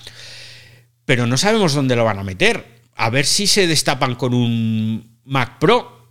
pero 1.05 1.27
no 1.27 1.37
sabemos 1.37 1.75
dónde 1.75 1.97
lo 1.97 2.05
van 2.05 2.19
a 2.19 2.25
meter. 2.25 2.81
A 2.95 3.11
ver 3.11 3.27
si 3.27 3.47
se 3.47 3.67
destapan 3.67 4.15
con 4.15 4.35
un 4.35 5.19
Mac 5.25 5.59
Pro. 5.59 6.03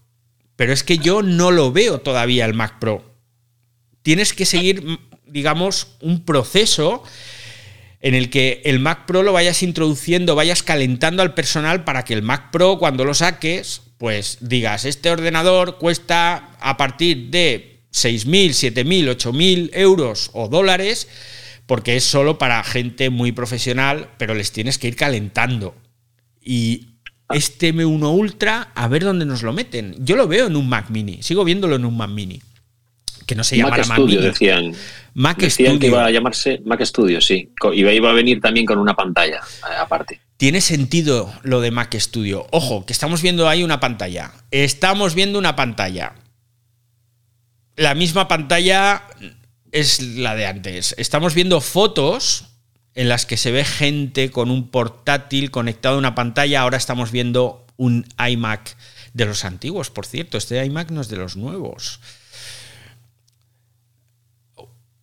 Pero 0.55 0.73
es 0.73 0.83
que 0.83 0.97
yo 0.97 1.23
no 1.23 1.49
lo 1.49 1.71
veo 1.71 2.01
todavía 2.01 2.45
el 2.45 2.53
Mac 2.53 2.77
Pro. 2.79 3.03
Tienes 4.03 4.33
que 4.33 4.45
seguir, 4.45 4.99
digamos, 5.25 5.95
un 6.01 6.23
proceso 6.23 7.03
en 8.01 8.15
el 8.15 8.29
que 8.29 8.61
el 8.65 8.79
Mac 8.79 9.05
Pro 9.05 9.23
lo 9.23 9.33
vayas 9.33 9.61
introduciendo, 9.61 10.35
vayas 10.35 10.63
calentando 10.63 11.21
al 11.21 11.33
personal 11.33 11.83
para 11.83 12.03
que 12.03 12.13
el 12.13 12.23
Mac 12.23 12.51
Pro 12.51 12.77
cuando 12.79 13.05
lo 13.05 13.13
saques, 13.13 13.83
pues 13.97 14.39
digas, 14.41 14.85
este 14.85 15.11
ordenador 15.11 15.77
cuesta 15.77 16.49
a 16.59 16.77
partir 16.77 17.29
de 17.29 17.83
6.000, 17.93 18.73
7.000, 18.73 19.15
8.000 19.17 19.69
euros 19.73 20.31
o 20.33 20.47
dólares, 20.47 21.07
porque 21.67 21.95
es 21.95 22.03
solo 22.03 22.39
para 22.39 22.63
gente 22.63 23.11
muy 23.11 23.31
profesional, 23.31 24.09
pero 24.17 24.33
les 24.33 24.51
tienes 24.51 24.79
que 24.79 24.87
ir 24.87 24.95
calentando. 24.95 25.75
Y 26.41 26.87
este 27.29 27.73
M1 27.73 28.17
Ultra, 28.17 28.71
a 28.73 28.87
ver 28.87 29.03
dónde 29.03 29.25
nos 29.25 29.43
lo 29.43 29.53
meten. 29.53 29.95
Yo 29.99 30.15
lo 30.15 30.27
veo 30.27 30.47
en 30.47 30.55
un 30.55 30.67
Mac 30.67 30.89
mini, 30.89 31.21
sigo 31.21 31.43
viéndolo 31.43 31.75
en 31.75 31.85
un 31.85 31.95
Mac 31.95 32.09
mini. 32.09 32.41
Que 33.31 33.35
no 33.35 33.45
se 33.45 33.55
llama 33.55 33.69
Mac 33.69 33.87
Mac 33.87 33.97
Studio, 33.97 34.19
mini. 34.19 34.29
decían. 34.29 34.75
Mac 35.13 35.37
Decían 35.37 35.79
que 35.79 35.87
Studio. 35.87 35.87
iba 35.87 36.05
a 36.05 36.11
llamarse 36.11 36.61
Mac 36.65 36.81
Studio, 36.83 37.21
sí. 37.21 37.49
Y 37.73 37.79
iba 37.87 38.09
a 38.09 38.13
venir 38.13 38.41
también 38.41 38.65
con 38.65 38.77
una 38.77 38.93
pantalla 38.93 39.37
eh, 39.37 39.75
aparte. 39.79 40.19
Tiene 40.35 40.59
sentido 40.59 41.33
lo 41.41 41.61
de 41.61 41.71
Mac 41.71 41.95
Studio. 41.97 42.45
Ojo, 42.51 42.85
que 42.85 42.91
estamos 42.91 43.21
viendo 43.21 43.47
ahí 43.47 43.63
una 43.63 43.79
pantalla. 43.79 44.33
Estamos 44.51 45.15
viendo 45.15 45.39
una 45.39 45.55
pantalla. 45.55 46.15
La 47.77 47.95
misma 47.95 48.27
pantalla 48.27 49.03
es 49.71 50.01
la 50.01 50.35
de 50.35 50.47
antes. 50.47 50.93
Estamos 50.97 51.33
viendo 51.33 51.61
fotos 51.61 52.47
en 52.95 53.07
las 53.07 53.25
que 53.25 53.37
se 53.37 53.51
ve 53.51 53.63
gente 53.63 54.29
con 54.29 54.51
un 54.51 54.67
portátil 54.67 55.51
conectado 55.51 55.95
a 55.95 55.99
una 55.99 56.15
pantalla. 56.15 56.59
Ahora 56.59 56.75
estamos 56.75 57.11
viendo 57.13 57.65
un 57.77 58.05
iMac 58.29 58.75
de 59.13 59.25
los 59.25 59.45
antiguos, 59.45 59.89
por 59.89 60.05
cierto. 60.05 60.37
Este 60.37 60.65
iMac 60.65 60.91
no 60.91 60.99
es 60.99 61.07
de 61.07 61.15
los 61.15 61.37
nuevos. 61.37 62.01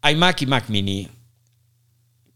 iMac 0.03 0.43
y 0.43 0.47
Mac 0.47 0.65
Mini 0.69 1.09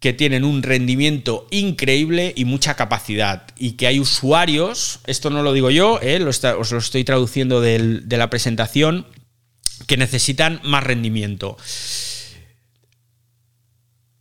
que 0.00 0.12
tienen 0.12 0.42
un 0.42 0.64
rendimiento 0.64 1.46
increíble 1.52 2.32
y 2.36 2.44
mucha 2.44 2.74
capacidad. 2.74 3.46
Y 3.56 3.72
que 3.74 3.86
hay 3.86 4.00
usuarios, 4.00 4.98
esto 5.06 5.30
no 5.30 5.44
lo 5.44 5.52
digo 5.52 5.70
yo, 5.70 6.00
eh, 6.02 6.18
lo 6.18 6.28
está- 6.28 6.56
os 6.56 6.72
lo 6.72 6.78
estoy 6.78 7.04
traduciendo 7.04 7.60
del- 7.60 8.08
de 8.08 8.16
la 8.16 8.28
presentación, 8.28 9.06
que 9.86 9.96
necesitan 9.96 10.60
más 10.64 10.82
rendimiento. 10.82 11.56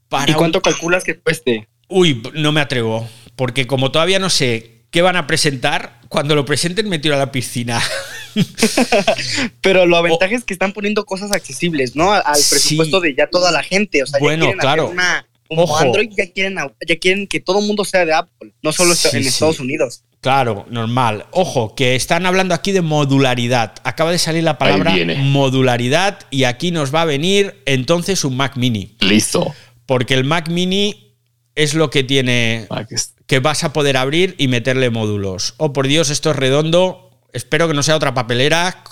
Para 0.08 0.30
¿Y 0.30 0.34
un- 0.34 0.38
cuánto 0.38 0.62
calculas 0.62 1.04
que 1.04 1.20
cueste? 1.20 1.68
Uy, 1.88 2.22
no 2.36 2.52
me 2.52 2.62
atrevo, 2.62 3.10
porque 3.36 3.66
como 3.66 3.92
todavía 3.92 4.20
no 4.20 4.30
sé 4.30 4.84
qué 4.92 5.02
van 5.02 5.16
a 5.16 5.26
presentar, 5.26 6.00
cuando 6.10 6.36
lo 6.36 6.46
presenten 6.46 6.90
me 6.90 7.00
tiro 7.00 7.16
a 7.16 7.18
la 7.18 7.32
piscina. 7.32 7.82
Pero 9.62 9.86
lo 9.86 10.02
ventaja 10.04 10.36
es 10.36 10.44
que 10.44 10.54
están 10.54 10.74
poniendo 10.74 11.06
cosas 11.06 11.32
accesibles, 11.32 11.96
¿no? 11.96 12.12
Al 12.12 12.36
Sí. 12.36 12.50
presupuesto 12.52 13.00
de 13.00 13.16
ya 13.16 13.28
toda 13.28 13.52
la 13.52 13.64
gente. 13.64 14.04
O 14.04 14.06
sea, 14.06 14.20
Bueno, 14.20 14.46
ya 14.46 14.52
quieren 14.52 14.60
claro. 14.60 14.84
hacer 14.84 14.94
una. 14.96 15.28
Como 15.48 15.64
Ojo. 15.64 15.78
Android 15.80 16.10
ya 16.18 16.32
quieren, 16.32 16.56
ya 16.88 16.96
quieren 16.98 17.28
que 17.28 17.42
todo 17.42 17.60
el 17.60 17.68
mundo 17.68 17.84
sea 17.84 18.06
de 18.06 18.14
Apple, 18.14 18.54
no 18.62 18.72
solo 18.72 18.96
Sí, 18.96 19.10
en 19.18 19.24
sí. 19.24 19.28
Estados 19.30 19.60
Unidos. 19.60 20.04
Claro, 20.22 20.66
normal. 20.70 21.26
Ojo, 21.32 21.76
que 21.76 21.96
están 21.96 22.26
hablando 22.26 22.54
aquí 22.56 22.72
de 22.72 22.82
modularidad. 22.82 23.74
Acaba 23.84 24.12
de 24.12 24.20
salir 24.20 24.44
la 24.44 24.58
palabra 24.58 24.94
modularidad 25.18 26.20
y 26.30 26.46
aquí 26.46 26.72
nos 26.72 26.94
va 26.96 27.02
a 27.02 27.06
venir 27.06 27.62
entonces 27.66 28.24
un 28.24 28.38
Mac 28.38 28.56
mini. 28.56 28.96
Listo. 29.02 29.54
Porque 29.86 30.14
el 30.14 30.24
Mac 30.24 30.48
mini 30.48 31.18
es 31.56 31.74
lo 31.74 31.90
que 31.90 32.04
tiene 32.06 32.68
Mac 32.70 32.88
que 33.28 33.40
vas 33.40 33.64
a 33.66 33.74
poder 33.74 33.98
abrir 33.98 34.36
y 34.38 34.48
meterle 34.48 34.90
módulos. 34.90 35.56
Oh, 35.58 35.74
por 35.74 35.88
Dios, 35.88 36.10
esto 36.10 36.32
es 36.32 36.36
redondo. 36.38 37.11
Espero 37.34 37.68
que 37.68 37.74
no 37.74 37.84
sea 37.84 37.96
otra 37.96 38.14
papelera. 38.14 38.84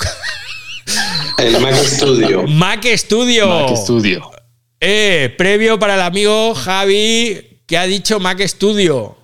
El 1.37 1.59
Mac 1.59 1.75
Studio. 1.75 2.47
Mac 2.47 2.85
Studio. 2.95 3.47
Mac 3.47 3.75
Studio. 3.75 4.31
Eh, 4.79 5.33
previo 5.37 5.77
para 5.77 5.95
el 5.95 6.01
amigo 6.01 6.55
Javi 6.55 7.61
que 7.65 7.77
ha 7.77 7.85
dicho 7.85 8.19
Mac 8.19 8.41
Studio. 8.47 9.15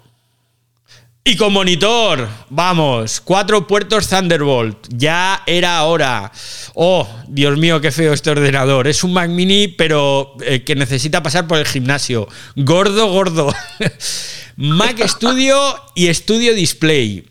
Y 1.28 1.38
con 1.38 1.54
monitor, 1.54 2.30
vamos, 2.50 3.20
cuatro 3.20 3.66
puertos 3.66 4.08
Thunderbolt, 4.10 4.88
ya 4.90 5.42
era 5.48 5.84
hora. 5.86 6.32
Oh, 6.76 7.08
Dios 7.28 7.58
mío, 7.58 7.82
qué 7.82 7.92
feo 7.92 8.14
este 8.14 8.30
ordenador. 8.30 8.88
Es 8.88 9.04
un 9.04 9.12
Mac 9.12 9.30
mini, 9.30 9.68
pero 9.68 10.36
eh, 10.42 10.64
que 10.64 10.76
necesita 10.76 11.24
pasar 11.24 11.48
por 11.48 11.58
el 11.58 11.66
gimnasio. 11.66 12.28
Gordo, 12.56 13.08
gordo. 13.08 13.52
Mac 14.56 15.02
Studio 15.08 15.58
y 15.96 16.14
Studio 16.14 16.54
Display. 16.54 17.26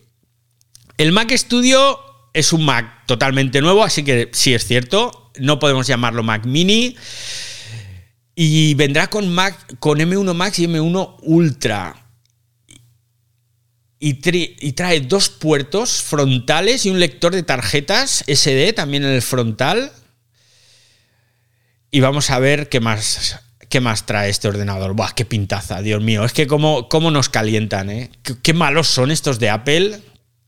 El 0.97 1.12
Mac 1.12 1.33
Studio 1.33 1.99
es 2.33 2.53
un 2.53 2.65
Mac 2.65 3.07
totalmente 3.07 3.61
nuevo, 3.61 3.83
así 3.83 4.05
que 4.05 4.31
sí 4.33 4.55
es 4.55 4.66
cierto, 4.66 5.31
no 5.39 5.59
podemos 5.59 5.87
llamarlo 5.87 6.23
Mac 6.23 6.45
mini. 6.45 6.97
Y 8.37 8.75
vendrá 8.75 9.09
con, 9.09 9.33
Mac, 9.33 9.79
con 9.79 9.99
M1 9.99 10.35
Max 10.35 10.59
y 10.59 10.66
M1 10.66 11.16
Ultra. 11.23 12.01
Y, 14.01 14.15
trae 14.73 15.01
dos 15.01 15.31
puertos 15.31 16.03
frontales 16.03 16.85
y 16.85 16.91
un 16.91 17.01
lector 17.01 17.33
de 17.35 17.43
tarjetas 17.43 18.23
SD 18.27 18.75
también 18.75 19.05
en 19.05 19.11
el 19.11 19.23
frontal. 19.23 19.93
Y 21.91 22.01
vamos 22.01 22.29
a 22.31 22.39
ver 22.39 22.69
qué 22.69 22.81
más, 22.81 23.41
qué 23.71 23.81
más 23.81 24.05
trae 24.05 24.29
este 24.29 24.49
ordenador. 24.49 24.95
Buah, 24.95 25.12
qué 25.15 25.25
pintaza, 25.25 25.81
Dios 25.81 26.03
mío. 26.03 26.25
Es 26.25 26.33
que 26.33 26.47
cómo, 26.47 26.89
cómo 26.89 27.11
nos 27.11 27.29
calientan, 27.29 27.89
¿eh? 27.89 28.11
Qué 28.43 28.53
malos 28.53 28.89
son 28.89 29.11
estos 29.11 29.39
de 29.39 29.49
Apple. 29.49 30.03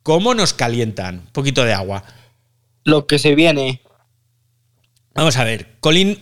¿Cómo 0.06 0.34
nos 0.34 0.52
calientan? 0.52 1.16
Un 1.16 1.32
poquito 1.32 1.64
de 1.64 1.72
agua. 1.72 2.04
Lo 2.84 3.08
que 3.08 3.18
se 3.18 3.34
viene. 3.34 3.80
Vamos 5.14 5.36
a 5.36 5.42
ver. 5.42 5.66
Colin 5.80 6.16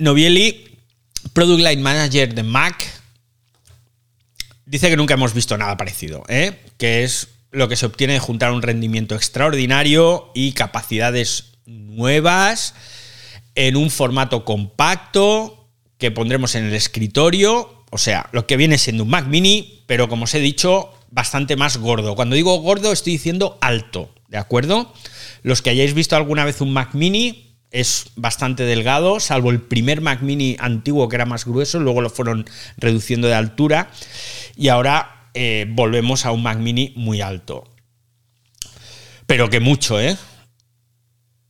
Novielli, 0.00 0.76
Product 1.34 1.60
Line 1.60 1.80
Manager 1.80 2.34
de 2.34 2.42
Mac, 2.42 2.84
dice 4.66 4.90
que 4.90 4.96
nunca 4.96 5.14
hemos 5.14 5.34
visto 5.34 5.56
nada 5.56 5.76
parecido, 5.76 6.24
¿eh? 6.26 6.58
que 6.78 7.04
es 7.04 7.28
lo 7.52 7.68
que 7.68 7.76
se 7.76 7.86
obtiene 7.86 8.14
de 8.14 8.18
juntar 8.18 8.50
un 8.50 8.60
rendimiento 8.60 9.14
extraordinario 9.14 10.32
y 10.34 10.50
capacidades 10.50 11.52
nuevas 11.64 12.74
en 13.54 13.76
un 13.76 13.90
formato 13.90 14.44
compacto 14.44 15.70
que 15.96 16.10
pondremos 16.10 16.56
en 16.56 16.64
el 16.64 16.74
escritorio, 16.74 17.84
o 17.92 17.98
sea, 17.98 18.30
lo 18.32 18.48
que 18.48 18.56
viene 18.56 18.78
siendo 18.78 19.04
un 19.04 19.10
Mac 19.10 19.28
mini, 19.28 19.84
pero 19.86 20.08
como 20.08 20.24
os 20.24 20.34
he 20.34 20.40
dicho, 20.40 20.97
bastante 21.10 21.56
más 21.56 21.78
gordo. 21.78 22.14
Cuando 22.14 22.36
digo 22.36 22.56
gordo 22.60 22.92
estoy 22.92 23.14
diciendo 23.14 23.58
alto, 23.60 24.14
¿de 24.28 24.38
acuerdo? 24.38 24.92
Los 25.42 25.62
que 25.62 25.70
hayáis 25.70 25.94
visto 25.94 26.16
alguna 26.16 26.44
vez 26.44 26.60
un 26.60 26.72
Mac 26.72 26.94
mini 26.94 27.56
es 27.70 28.06
bastante 28.16 28.64
delgado, 28.64 29.20
salvo 29.20 29.50
el 29.50 29.60
primer 29.60 30.00
Mac 30.00 30.22
mini 30.22 30.56
antiguo 30.58 31.08
que 31.08 31.16
era 31.16 31.26
más 31.26 31.44
grueso, 31.44 31.80
luego 31.80 32.00
lo 32.00 32.10
fueron 32.10 32.46
reduciendo 32.76 33.28
de 33.28 33.34
altura 33.34 33.90
y 34.56 34.68
ahora 34.68 35.30
eh, 35.34 35.66
volvemos 35.68 36.24
a 36.24 36.32
un 36.32 36.42
Mac 36.42 36.58
mini 36.58 36.92
muy 36.96 37.20
alto. 37.20 37.64
Pero 39.26 39.50
que 39.50 39.60
mucho, 39.60 40.00
¿eh? 40.00 40.16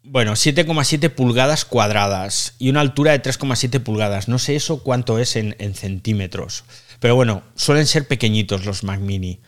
Bueno, 0.02 0.32
7,7 0.32 1.10
pulgadas 1.10 1.64
cuadradas 1.64 2.54
y 2.58 2.70
una 2.70 2.80
altura 2.80 3.12
de 3.12 3.22
3,7 3.22 3.80
pulgadas. 3.80 4.26
No 4.26 4.38
sé 4.38 4.56
eso 4.56 4.82
cuánto 4.82 5.18
es 5.18 5.36
en, 5.36 5.54
en 5.58 5.74
centímetros. 5.74 6.64
Pero 7.00 7.14
bueno, 7.14 7.42
suelen 7.54 7.86
ser 7.86 8.06
pequeñitos 8.06 8.64
los 8.64 8.84
Mac 8.84 9.00
Mini. 9.00 9.40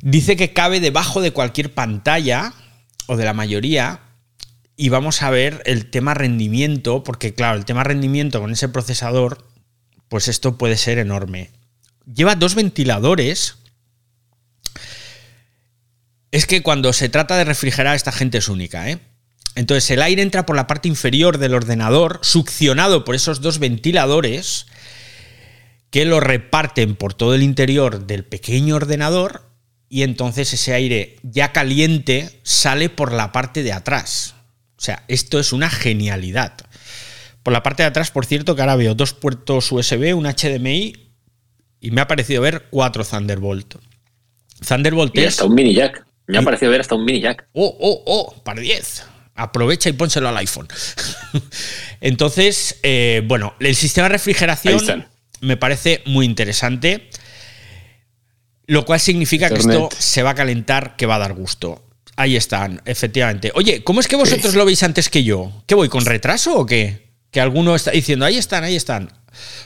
Dice 0.00 0.36
que 0.36 0.52
cabe 0.52 0.80
debajo 0.80 1.20
de 1.20 1.32
cualquier 1.32 1.72
pantalla, 1.72 2.54
o 3.06 3.16
de 3.16 3.24
la 3.24 3.34
mayoría, 3.34 4.00
y 4.76 4.88
vamos 4.88 5.22
a 5.22 5.30
ver 5.30 5.62
el 5.66 5.90
tema 5.90 6.14
rendimiento, 6.14 7.04
porque 7.04 7.34
claro, 7.34 7.58
el 7.58 7.64
tema 7.64 7.84
rendimiento 7.84 8.40
con 8.40 8.50
ese 8.52 8.68
procesador, 8.68 9.46
pues 10.08 10.28
esto 10.28 10.58
puede 10.58 10.76
ser 10.76 10.98
enorme. 10.98 11.50
Lleva 12.12 12.34
dos 12.34 12.54
ventiladores. 12.54 13.56
Es 16.30 16.46
que 16.46 16.62
cuando 16.62 16.92
se 16.92 17.08
trata 17.08 17.36
de 17.36 17.44
refrigerar, 17.44 17.94
esta 17.94 18.12
gente 18.12 18.38
es 18.38 18.48
única, 18.48 18.90
¿eh? 18.90 18.98
Entonces 19.54 19.88
el 19.90 20.02
aire 20.02 20.22
entra 20.22 20.46
por 20.46 20.56
la 20.56 20.66
parte 20.66 20.88
inferior 20.88 21.38
del 21.38 21.54
ordenador, 21.54 22.18
succionado 22.22 23.04
por 23.04 23.14
esos 23.14 23.40
dos 23.40 23.60
ventiladores 23.60 24.66
que 25.94 26.04
lo 26.04 26.18
reparten 26.18 26.96
por 26.96 27.14
todo 27.14 27.36
el 27.36 27.44
interior 27.44 28.04
del 28.04 28.24
pequeño 28.24 28.74
ordenador 28.74 29.42
y 29.88 30.02
entonces 30.02 30.52
ese 30.52 30.74
aire 30.74 31.20
ya 31.22 31.52
caliente 31.52 32.40
sale 32.42 32.88
por 32.88 33.12
la 33.12 33.30
parte 33.30 33.62
de 33.62 33.72
atrás. 33.72 34.34
O 34.76 34.80
sea, 34.80 35.04
esto 35.06 35.38
es 35.38 35.52
una 35.52 35.70
genialidad. 35.70 36.54
Por 37.44 37.52
la 37.52 37.62
parte 37.62 37.84
de 37.84 37.90
atrás, 37.90 38.10
por 38.10 38.26
cierto, 38.26 38.56
que 38.56 38.62
ahora 38.62 38.74
veo 38.74 38.96
dos 38.96 39.12
puertos 39.12 39.70
USB, 39.70 40.16
un 40.16 40.24
HDMI 40.24 41.12
y 41.78 41.92
me 41.92 42.00
ha 42.00 42.08
parecido 42.08 42.42
ver 42.42 42.66
cuatro 42.70 43.04
Thunderbolt. 43.04 43.76
Thunderbolt 44.66 45.16
Y 45.16 45.20
es... 45.20 45.28
hasta 45.28 45.44
un 45.44 45.54
mini 45.54 45.74
jack. 45.74 46.04
Me 46.26 46.38
ha 46.38 46.42
parecido 46.42 46.72
ver 46.72 46.80
hasta 46.80 46.96
un 46.96 47.04
mini 47.04 47.20
jack. 47.20 47.46
Oh, 47.52 47.72
oh, 47.78 48.02
oh, 48.04 48.42
para 48.42 48.60
10. 48.60 49.04
Aprovecha 49.36 49.90
y 49.90 49.92
pónselo 49.92 50.28
al 50.28 50.38
iPhone. 50.38 50.66
Entonces, 52.00 52.80
eh, 52.82 53.22
bueno, 53.26 53.54
el 53.60 53.76
sistema 53.76 54.08
de 54.08 54.14
Ahí 54.14 54.18
refrigeración 54.18 54.74
están. 54.74 55.13
Me 55.44 55.56
parece 55.56 56.02
muy 56.06 56.26
interesante. 56.26 57.08
Lo 58.66 58.84
cual 58.84 58.98
significa 58.98 59.50
que 59.50 59.60
esto 59.60 59.90
se 59.96 60.22
va 60.22 60.30
a 60.30 60.34
calentar, 60.34 60.96
que 60.96 61.06
va 61.06 61.16
a 61.16 61.18
dar 61.18 61.34
gusto. 61.34 61.84
Ahí 62.16 62.36
están, 62.36 62.80
efectivamente. 62.86 63.52
Oye, 63.54 63.84
¿cómo 63.84 64.00
es 64.00 64.08
que 64.08 64.16
vosotros 64.16 64.54
lo 64.54 64.64
veis 64.64 64.82
antes 64.82 65.10
que 65.10 65.22
yo? 65.22 65.52
¿Qué 65.66 65.74
voy 65.74 65.88
con 65.88 66.04
retraso 66.04 66.56
o 66.56 66.64
qué? 66.64 67.08
Que 67.30 67.40
alguno 67.40 67.74
está 67.74 67.90
diciendo, 67.90 68.24
ahí 68.24 68.38
están, 68.38 68.64
ahí 68.64 68.76
están. 68.76 69.10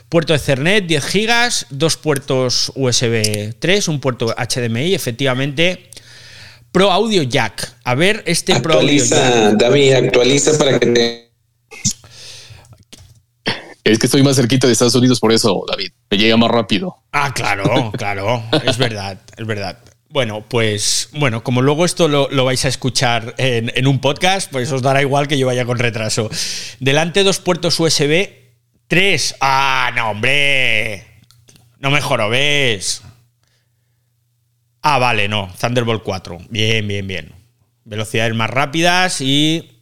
Puerto 0.09 0.35
Ethernet, 0.35 0.87
10 0.87 1.05
gigas, 1.05 1.67
dos 1.71 1.97
puertos 1.97 2.73
USB 2.75 3.55
3, 3.59 3.89
un 3.89 4.01
puerto 4.01 4.35
HDMI, 4.35 4.95
efectivamente. 4.95 5.91
Pro 6.73 6.91
Audio 6.91 7.23
Jack. 7.23 7.77
A 7.85 7.95
ver, 7.95 8.23
este 8.27 8.59
Pro 8.61 8.81
Audio 8.81 9.05
Jack. 9.05 9.55
David, 9.59 9.93
actualiza 9.93 10.57
para 10.59 10.79
que 10.81 10.87
te... 10.87 11.28
Es 13.89 13.99
que 13.99 14.07
estoy 14.07 14.23
más 14.23 14.37
cerquita 14.37 14.67
de 14.67 14.75
Estados 14.75 14.95
Unidos, 14.95 15.19
por 15.19 15.33
eso, 15.33 15.65
David. 15.67 15.93
Me 16.11 16.19
llega 16.19 16.37
más 16.37 16.51
rápido. 16.51 16.97
Ah, 17.13 17.33
claro, 17.33 17.91
claro, 17.97 18.43
es 18.63 18.77
verdad, 18.77 19.19
es 19.35 19.47
verdad. 19.47 19.79
Bueno, 20.11 20.45
pues 20.47 21.09
bueno, 21.15 21.43
como 21.43 21.63
luego 21.63 21.87
esto 21.87 22.07
lo, 22.07 22.29
lo 22.31 22.45
vais 22.45 22.65
a 22.67 22.69
escuchar 22.69 23.35
en, 23.39 23.73
en 23.75 23.87
un 23.87 23.99
podcast, 23.99 24.53
pues 24.53 24.71
os 24.73 24.83
dará 24.83 25.01
igual 25.01 25.27
que 25.27 25.39
yo 25.39 25.47
vaya 25.47 25.65
con 25.65 25.79
retraso. 25.79 26.29
Delante 26.81 27.25
dos 27.25 27.39
puertos 27.41 27.81
USB, 27.81 28.29
tres. 28.89 29.35
Ah, 29.41 29.91
no, 29.97 30.11
hombre. 30.11 31.07
No 31.79 31.91
me 31.91 32.03
jorobes. 32.03 33.03
Ah, 34.83 34.99
vale, 34.99 35.29
no. 35.29 35.51
Thunderbolt 35.59 36.03
4. 36.03 36.39
Bien, 36.51 36.87
bien, 36.87 37.07
bien. 37.07 37.33
Velocidades 37.85 38.35
más 38.35 38.51
rápidas 38.51 39.23
y 39.23 39.78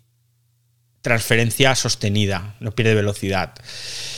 transferencia 1.06 1.72
sostenida. 1.76 2.56
No 2.58 2.72
pierde 2.72 2.96
velocidad. 2.96 3.54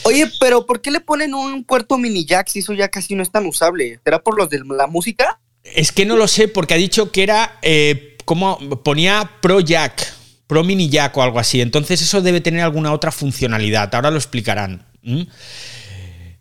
Oye, 0.05 0.27
pero 0.41 0.65
¿por 0.65 0.81
qué 0.81 0.91
le 0.91 1.01
ponen 1.01 1.35
un 1.35 1.63
puerto 1.65 1.99
mini 1.99 2.25
jack 2.25 2.49
si 2.49 2.61
eso 2.61 2.73
ya 2.73 2.89
casi 2.89 3.15
no 3.15 3.23
es 3.23 3.31
tan 3.31 3.45
usable? 3.45 4.01
¿Será 4.03 4.23
por 4.23 4.39
los 4.39 4.49
de 4.49 4.63
la 4.65 4.87
música? 4.87 5.39
Es 5.63 5.93
que 5.93 6.07
no 6.07 6.17
lo 6.17 6.27
sé 6.27 6.49
porque 6.49 6.73
ha 6.73 6.79
dicho 6.79 7.13
que 7.13 7.25
era 7.25 7.59
eh, 7.61 8.17
como 8.25 8.59
ponía 8.83 9.33
Pro 9.43 9.61
Jack, 9.61 10.15
Pro 10.47 10.65
Mini 10.65 10.89
Jack 10.89 11.15
o 11.19 11.23
algo 11.23 11.39
así. 11.39 11.61
Entonces 11.61 12.01
eso 12.01 12.23
debe 12.23 12.41
tener 12.41 12.63
alguna 12.63 12.95
otra 12.95 13.13
funcionalidad. 13.13 13.95
Ahora 13.95 14.11
lo 14.11 14.17
explicarán. 14.17 14.87
¿Mm? 15.03 15.25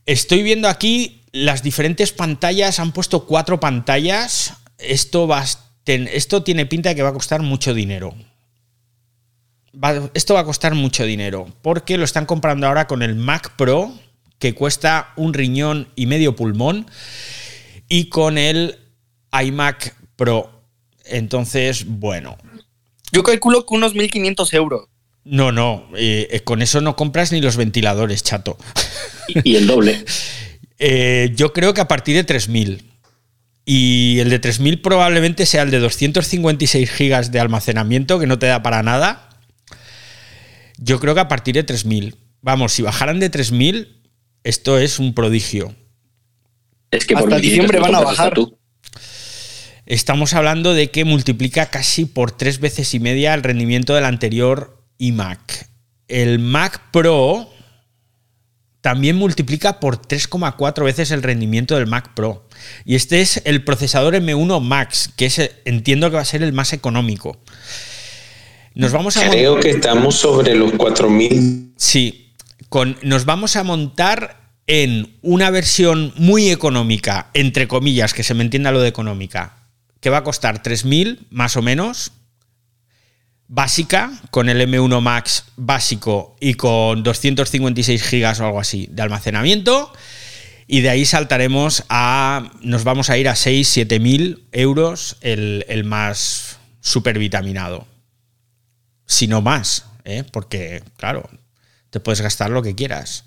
Estoy 0.05 0.43
viendo 0.43 0.69
aquí 0.69 1.23
las 1.33 1.61
diferentes 1.61 2.13
pantallas. 2.13 2.79
Han 2.79 2.93
puesto 2.93 3.25
cuatro 3.25 3.59
pantallas. 3.59 4.53
Esto 4.77 5.27
va 5.27 5.43
esto 5.85 6.43
tiene 6.43 6.65
pinta 6.65 6.89
de 6.89 6.95
que 6.95 7.03
va 7.03 7.09
a 7.09 7.13
costar 7.13 7.41
mucho 7.41 7.73
dinero. 7.73 8.13
Va- 9.83 10.09
esto 10.13 10.33
va 10.33 10.39
a 10.41 10.45
costar 10.45 10.73
mucho 10.75 11.03
dinero 11.05 11.47
porque 11.61 11.97
lo 11.97 12.05
están 12.05 12.25
comprando 12.25 12.67
ahora 12.67 12.87
con 12.87 13.01
el 13.03 13.15
Mac 13.15 13.51
Pro 13.57 13.93
que 14.39 14.53
cuesta 14.53 15.09
un 15.15 15.33
riñón 15.33 15.87
y 15.95 16.05
medio 16.05 16.35
pulmón 16.35 16.85
y 17.89 18.05
con 18.09 18.37
el 18.37 18.77
iMac 19.31 19.95
Pro. 20.15 20.51
Entonces, 21.05 21.85
bueno, 21.87 22.37
Yo 23.11 23.23
calculo 23.23 23.65
que 23.65 23.73
unos 23.75 23.93
1500 23.95 24.53
euros. 24.53 24.87
no, 25.23 25.51
no, 25.51 25.87
eh, 25.95 26.27
eh, 26.31 26.39
con 26.41 26.61
eso 26.61 26.81
no 26.81 26.95
compras 26.95 27.31
ni 27.31 27.39
los 27.41 27.55
ventiladores, 27.57 28.23
chato. 28.23 28.57
Y, 29.27 29.51
y 29.53 29.55
el 29.57 29.67
doble. 29.67 30.03
Eh, 30.79 31.31
yo 31.35 31.53
creo 31.53 31.73
que 31.73 31.81
a 31.81 31.87
partir 31.87 32.15
de 32.15 32.23
3000. 32.23 32.83
Y 33.65 34.19
el 34.19 34.29
de 34.29 34.37
3000 34.37 34.79
probablemente 34.79 35.47
sea 35.47 35.63
el 35.63 35.71
de 35.71 35.79
256 35.79 36.91
gigas 36.91 37.31
de 37.31 37.39
almacenamiento, 37.39 38.19
que 38.19 38.27
no 38.27 38.37
te 38.37 38.45
da 38.45 38.61
para 38.61 38.83
nada. 38.83 39.26
Yo 40.77 40.99
creo 40.99 41.13
que 41.13 41.21
a 41.21 41.27
partir 41.27 41.55
de 41.55 41.63
3000. 41.63 42.15
Vamos, 42.41 42.73
si 42.73 42.81
bajaran 42.81 43.19
de 43.19 43.29
3000, 43.29 44.01
esto 44.43 44.77
es 44.77 44.99
un 44.99 45.13
prodigio. 45.13 45.75
Es 46.91 47.05
que 47.05 47.15
por 47.15 47.23
Hasta 47.23 47.41
1500 47.41 47.41
diciembre 47.41 47.79
van 47.79 47.95
a 47.95 48.05
bajar. 48.05 48.33
tú. 48.33 48.57
Estamos 49.85 50.33
hablando 50.33 50.73
de 50.73 50.91
que 50.91 51.05
multiplica 51.05 51.67
casi 51.67 52.05
por 52.05 52.31
tres 52.31 52.59
veces 52.59 52.93
y 52.93 52.99
media 52.99 53.33
el 53.33 53.43
rendimiento 53.43 53.95
del 53.95 54.05
anterior 54.05 54.83
iMac. 54.97 55.69
El 56.07 56.39
Mac 56.39 56.91
Pro 56.91 57.49
también 58.81 59.17
multiplica 59.17 59.79
por 59.79 60.01
3,4 60.01 60.83
veces 60.83 61.11
el 61.11 61.23
rendimiento 61.23 61.75
del 61.75 61.87
Mac 61.87 62.13
Pro. 62.13 62.47
Y 62.85 62.95
este 62.95 63.21
es 63.21 63.41
el 63.43 63.63
procesador 63.63 64.13
M1 64.15 64.61
Max, 64.61 65.09
que 65.15 65.25
es, 65.25 65.51
entiendo 65.65 66.09
que 66.09 66.15
va 66.15 66.21
a 66.21 66.25
ser 66.25 66.43
el 66.43 66.53
más 66.53 66.73
económico. 66.73 67.41
Nos 68.77 68.91
vamos 68.91 69.17
a 69.17 69.27
Creo 69.27 69.59
que 69.59 69.71
estamos 69.71 70.15
sobre 70.15 70.53
los 70.53 70.71
4000. 70.73 71.73
Sí, 71.77 72.31
con, 72.69 72.95
nos 73.01 73.25
vamos 73.25 73.55
a 73.55 73.63
montar 73.63 74.51
en 74.67 75.17
una 75.23 75.49
versión 75.49 76.13
muy 76.15 76.51
económica, 76.51 77.31
entre 77.33 77.67
comillas, 77.67 78.13
que 78.13 78.21
se 78.21 78.35
me 78.35 78.43
entienda 78.43 78.71
lo 78.71 78.79
de 78.79 78.87
económica, 78.87 79.57
que 79.99 80.11
va 80.11 80.17
a 80.17 80.23
costar 80.23 80.61
3.000 80.61 81.25
más 81.31 81.57
o 81.57 81.63
menos, 81.63 82.11
básica, 83.47 84.11
con 84.29 84.47
el 84.47 84.61
M1 84.61 85.01
Max 85.01 85.45
básico 85.55 86.35
y 86.39 86.53
con 86.53 87.01
256 87.01 88.03
gigas 88.03 88.39
o 88.39 88.45
algo 88.45 88.59
así 88.59 88.87
de 88.91 89.01
almacenamiento. 89.01 89.91
Y 90.67 90.81
de 90.81 90.91
ahí 90.91 91.05
saltaremos 91.05 91.83
a. 91.89 92.51
Nos 92.61 92.83
vamos 92.83 93.09
a 93.09 93.17
ir 93.17 93.27
a 93.27 93.35
6, 93.35 93.67
7 93.67 93.99
mil 93.99 94.43
euros 94.51 95.17
el, 95.21 95.65
el 95.67 95.83
más 95.83 96.59
supervitaminado. 96.79 97.87
Si 99.07 99.27
no 99.27 99.41
más, 99.41 99.85
¿eh? 100.05 100.23
porque, 100.31 100.83
claro, 100.97 101.27
te 101.89 101.99
puedes 101.99 102.21
gastar 102.21 102.51
lo 102.51 102.61
que 102.61 102.75
quieras. 102.75 103.25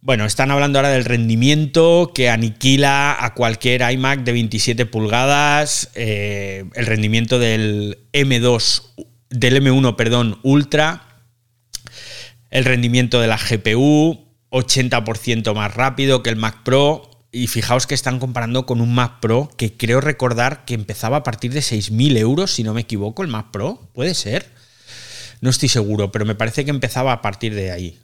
Bueno, 0.00 0.24
están 0.24 0.50
hablando 0.50 0.78
ahora 0.78 0.88
del 0.88 1.04
rendimiento 1.04 2.10
que 2.12 2.28
aniquila 2.28 3.16
a 3.24 3.34
cualquier 3.34 3.88
iMac 3.92 4.24
de 4.24 4.32
27 4.32 4.86
pulgadas, 4.86 5.90
eh, 5.94 6.64
el 6.74 6.86
rendimiento 6.86 7.38
del 7.38 7.98
M2, 8.12 8.82
del 9.30 9.62
M1, 9.62 9.94
perdón, 9.94 10.40
Ultra, 10.42 11.06
el 12.50 12.64
rendimiento 12.64 13.20
de 13.20 13.28
la 13.28 13.38
GPU, 13.38 14.26
80% 14.50 15.54
más 15.54 15.72
rápido 15.74 16.22
que 16.22 16.30
el 16.30 16.36
Mac 16.36 16.64
Pro. 16.64 17.11
Y 17.34 17.46
fijaos 17.46 17.86
que 17.86 17.94
están 17.94 18.18
comparando 18.18 18.66
con 18.66 18.82
un 18.82 18.94
Mac 18.94 19.18
Pro 19.20 19.50
que 19.56 19.74
creo 19.74 20.02
recordar 20.02 20.66
que 20.66 20.74
empezaba 20.74 21.16
a 21.16 21.22
partir 21.22 21.54
de 21.54 21.60
6.000 21.60 22.18
euros, 22.18 22.52
si 22.52 22.62
no 22.62 22.74
me 22.74 22.82
equivoco, 22.82 23.22
el 23.22 23.28
Mac 23.28 23.50
Pro. 23.50 23.88
¿Puede 23.94 24.14
ser? 24.14 24.50
No 25.40 25.48
estoy 25.48 25.70
seguro, 25.70 26.12
pero 26.12 26.26
me 26.26 26.34
parece 26.34 26.66
que 26.66 26.70
empezaba 26.70 27.10
a 27.10 27.22
partir 27.22 27.54
de 27.54 27.72
ahí. 27.72 27.98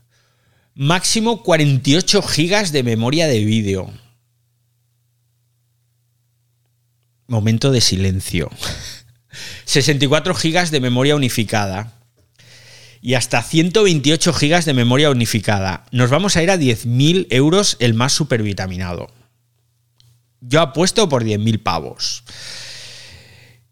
Máximo 0.75 1.43
48 1.43 2.23
gigas 2.23 2.73
de 2.73 2.83
memoria 2.83 3.27
de 3.27 3.45
vídeo. 3.45 3.93
Momento 7.27 7.71
de 7.71 7.83
silencio. 7.83 8.51
64 9.67 10.35
gigas 10.35 10.71
de 10.71 10.81
memoria 10.81 11.15
unificada. 11.15 11.93
Y 13.03 13.13
hasta 13.13 13.43
128 13.43 14.33
gigas 14.33 14.65
de 14.65 14.73
memoria 14.73 15.11
unificada. 15.11 15.85
Nos 15.93 16.09
vamos 16.09 16.37
a 16.37 16.43
ir 16.43 16.51
a 16.51 16.57
10.000 16.57 17.27
euros 17.29 17.77
el 17.79 17.93
más 17.93 18.15
supervitaminado. 18.15 19.18
Yo 20.41 20.61
apuesto 20.61 21.09
por 21.09 21.25
10.000 21.25 21.63
pavos. 21.63 22.25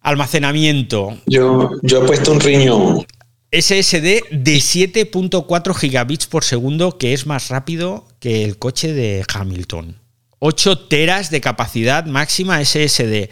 Almacenamiento. 0.01 1.19
Yo, 1.27 1.71
yo 1.83 2.03
he 2.03 2.07
puesto 2.07 2.33
un 2.33 2.41
riñón. 2.41 3.07
SSD 3.53 4.23
de 4.31 4.57
7.4 4.57 5.75
gigabits 5.75 6.27
por 6.27 6.45
segundo, 6.45 6.99
que 6.99 7.13
es 7.13 7.27
más 7.27 7.49
rápido 7.49 8.07
que 8.21 8.45
el 8.45 8.59
coche 8.59 8.93
de 8.93 9.25
Hamilton. 9.33 10.01
8 10.39 10.89
teras 10.89 11.31
de 11.31 11.41
capacidad 11.41 12.05
máxima 12.07 12.63
SSD. 12.65 13.31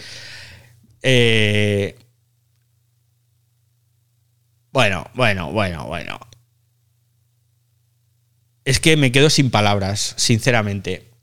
Eh, 1.02 1.96
bueno, 4.72 5.06
bueno, 5.14 5.52
bueno, 5.52 5.86
bueno. 5.86 6.18
Es 8.64 8.80
que 8.80 8.96
me 8.96 9.12
quedo 9.12 9.28
sin 9.28 9.50
palabras, 9.50 10.14
sinceramente. 10.16 11.13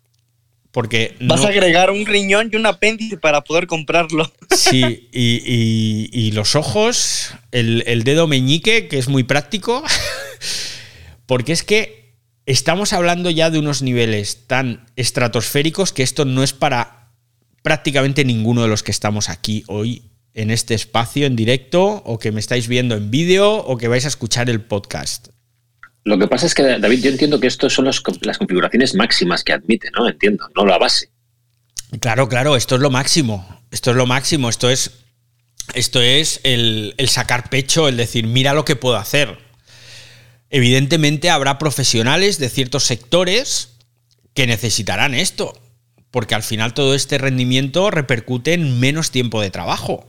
Porque 0.72 1.16
Vas 1.20 1.42
no- 1.42 1.48
a 1.48 1.50
agregar 1.50 1.92
un 1.92 2.06
riñón 2.06 2.50
y 2.52 2.56
un 2.56 2.66
apéndice 2.66 3.18
para 3.18 3.42
poder 3.44 3.68
comprarlo. 3.68 4.32
Sí, 4.56 5.10
y, 5.12 5.42
y- 5.46 6.10
y 6.14 6.32
los 6.32 6.56
ojos, 6.56 7.32
el, 7.52 7.84
el 7.88 8.04
dedo 8.04 8.26
meñique, 8.28 8.88
que 8.88 8.98
es 8.98 9.10
muy 9.10 9.24
práctico, 9.24 9.84
porque 11.26 11.52
es 11.52 11.64
que 11.64 12.16
estamos 12.46 12.94
hablando 12.94 13.30
ya 13.30 13.50
de 13.50 13.60
unos 13.60 13.82
niveles 13.82 14.48
tan 14.48 14.86
estratosféricos 14.96 15.92
que 15.94 16.04
esto 16.04 16.26
no 16.26 16.44
es 16.44 16.54
para 16.54 17.12
prácticamente 17.64 18.26
ninguno 18.26 18.64
de 18.64 18.68
los 18.68 18.82
que 18.84 18.92
estamos 18.92 19.30
aquí 19.30 19.64
hoy 19.68 20.04
en 20.34 20.50
este 20.52 20.74
espacio 20.74 21.26
en 21.28 21.36
directo 21.36 22.02
o 22.06 22.18
que 22.18 22.32
me 22.32 22.40
estáis 22.40 22.68
viendo 22.68 22.96
en 22.96 23.12
vídeo 23.12 23.54
o 23.58 23.78
que 23.78 23.88
vais 23.90 24.06
a 24.06 24.08
escuchar 24.08 24.50
el 24.50 24.62
podcast. 24.62 25.28
Lo 26.04 26.18
que 26.18 26.28
pasa 26.28 26.48
es 26.48 26.56
que, 26.56 26.64
David, 26.64 27.04
yo 27.04 27.12
entiendo 27.12 27.40
que 27.40 27.48
estos 27.48 27.74
son 27.74 27.86
las 27.86 28.02
configuraciones 28.02 28.96
máximas 28.96 29.44
que 29.44 29.54
admite, 29.54 29.92
¿no? 29.92 30.08
Entiendo, 30.08 30.48
no 30.56 30.66
la 30.66 30.78
base. 30.78 31.12
Claro, 32.00 32.28
claro, 32.28 32.56
esto 32.56 32.76
es 32.76 32.82
lo 32.82 32.90
máximo. 32.90 33.62
Esto 33.70 33.92
es 33.92 33.98
lo 33.98 34.06
máximo. 34.06 34.50
Esto 34.50 34.70
es. 34.70 34.92
Esto 35.74 36.02
es 36.02 36.42
el 36.44 36.96
sacar 37.08 37.50
pecho, 37.50 37.88
el 37.88 37.98
decir, 37.98 38.26
mira 38.26 38.54
lo 38.54 38.66
que 38.66 38.76
puedo 38.76 38.98
hacer. 38.98 39.38
Evidentemente 40.50 41.30
habrá 41.30 41.58
profesionales 41.58 42.40
de 42.40 42.50
ciertos 42.50 42.84
sectores 42.84 43.70
que 44.34 44.48
necesitarán 44.48 45.14
esto. 45.14 45.54
Porque 46.10 46.36
al 46.36 46.44
final 46.44 46.74
todo 46.74 46.94
este 46.94 47.18
rendimiento 47.18 47.90
repercute 47.90 48.54
en 48.54 48.80
menos 48.80 49.12
tiempo 49.12 49.42
de 49.42 49.50
trabajo. 49.50 50.06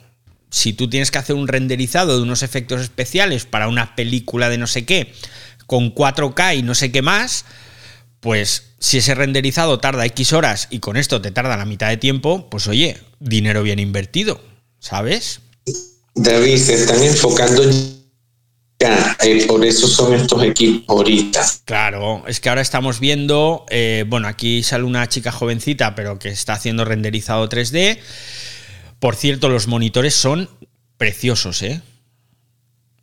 Si 0.50 0.72
tú 0.72 0.90
tienes 0.90 1.12
que 1.12 1.18
hacer 1.18 1.36
un 1.36 1.46
renderizado 1.46 2.16
de 2.16 2.22
unos 2.22 2.42
efectos 2.42 2.80
especiales 2.80 3.46
para 3.46 3.68
una 3.68 3.94
película 3.94 4.48
de 4.48 4.58
no 4.58 4.66
sé 4.66 4.84
qué, 4.84 5.14
con 5.66 5.94
4K 5.94 6.58
y 6.58 6.62
no 6.62 6.74
sé 6.74 6.92
qué 6.92 7.02
más, 7.02 7.44
pues 8.20 8.74
si 8.78 8.98
ese 8.98 9.14
renderizado 9.14 9.78
tarda 9.78 10.06
X 10.06 10.32
horas 10.32 10.68
y 10.70 10.80
con 10.80 10.96
esto 10.96 11.20
te 11.20 11.30
tarda 11.30 11.56
la 11.56 11.64
mitad 11.64 11.88
de 11.88 11.96
tiempo, 11.96 12.48
pues 12.50 12.66
oye, 12.66 12.98
dinero 13.20 13.62
bien 13.62 13.78
invertido, 13.78 14.40
¿sabes? 14.78 15.40
David, 16.14 16.58
se 16.58 16.74
están 16.74 17.02
enfocando 17.02 17.62
ya, 18.82 19.16
eh, 19.22 19.46
por 19.46 19.64
eso 19.64 19.86
son 19.86 20.14
estos 20.14 20.42
equipos 20.42 20.96
ahorita. 20.96 21.46
Claro, 21.64 22.24
es 22.26 22.40
que 22.40 22.48
ahora 22.48 22.60
estamos 22.60 22.98
viendo, 22.98 23.64
eh, 23.70 24.04
bueno, 24.08 24.26
aquí 24.26 24.62
sale 24.64 24.84
una 24.84 25.08
chica 25.08 25.30
jovencita, 25.30 25.94
pero 25.94 26.18
que 26.18 26.28
está 26.30 26.54
haciendo 26.54 26.84
renderizado 26.84 27.48
3D. 27.48 27.98
Por 28.98 29.14
cierto, 29.14 29.48
los 29.48 29.68
monitores 29.68 30.14
son 30.14 30.50
preciosos, 30.96 31.62
¿eh? 31.62 31.80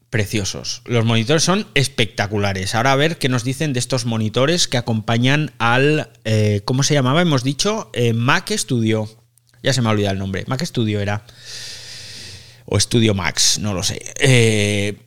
Preciosos. 0.10 0.82
Los 0.86 1.06
monitores 1.06 1.44
son 1.44 1.68
espectaculares. 1.76 2.74
Ahora 2.74 2.94
a 2.94 2.96
ver 2.96 3.18
qué 3.20 3.30
nos 3.30 3.44
dicen 3.44 3.74
de 3.74 3.80
estos 3.80 4.06
monitores 4.06 4.68
que 4.68 4.78
acompañan 4.78 5.52
al, 5.60 6.10
eh, 6.26 6.62
¿cómo 6.66 6.82
se 6.82 6.96
llamaba? 6.96 7.22
Hemos 7.22 7.44
dicho 7.44 7.92
eh, 7.94 8.14
Mac 8.14 8.52
Studio. 8.52 9.08
Ya 9.62 9.72
se 9.74 9.82
me 9.84 9.90
ha 9.90 9.92
olvidado 9.92 10.14
el 10.14 10.20
nombre. 10.20 10.46
Mac 10.48 10.64
Studio 10.66 11.00
era. 11.00 11.26
O 12.66 12.80
Studio 12.80 13.14
Max, 13.14 13.60
no 13.60 13.74
lo 13.76 13.84
sé. 13.84 14.02
Eh, 14.20 14.98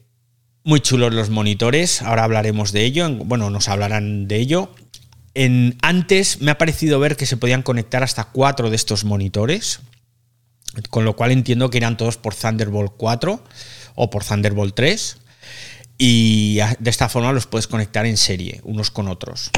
muy 0.63 0.79
chulos 0.81 1.13
los 1.13 1.31
monitores, 1.31 2.03
ahora 2.03 2.23
hablaremos 2.25 2.71
de 2.71 2.85
ello, 2.85 3.07
en- 3.07 3.29
bueno, 3.29 3.51
nos 3.51 3.69
hablarán 3.69 4.29
de 4.29 4.37
ello. 4.37 4.73
Antes 5.81 6.41
me 6.41 6.51
ha 6.53 6.59
parecido 6.59 7.01
ver 7.01 7.17
que 7.17 7.27
se 7.27 7.37
podían 7.37 7.63
conectar 7.63 8.03
hasta 8.05 8.25
cuatro 8.25 8.69
de 8.71 8.77
estos 8.77 9.05
monitores, 9.05 9.81
con 10.91 11.05
lo 11.05 11.17
cual 11.17 11.33
entiendo 11.33 11.71
que 11.71 11.79
irán 11.79 11.97
todos 11.97 12.17
por 12.17 12.35
Thunderbolt 12.35 12.93
4 12.97 13.43
o 13.95 14.11
por 14.11 14.25
Thunderbolt 14.25 14.75
3. 14.75 15.17
Y 15.99 16.59
de 16.81 16.91
esta 16.91 17.09
forma 17.09 17.33
los 17.33 17.47
puedes 17.47 17.69
conectar 17.69 18.07
en 18.07 18.17
serie, 18.17 18.61
unos 18.65 18.91
con 18.91 19.07
otros. 19.09 19.51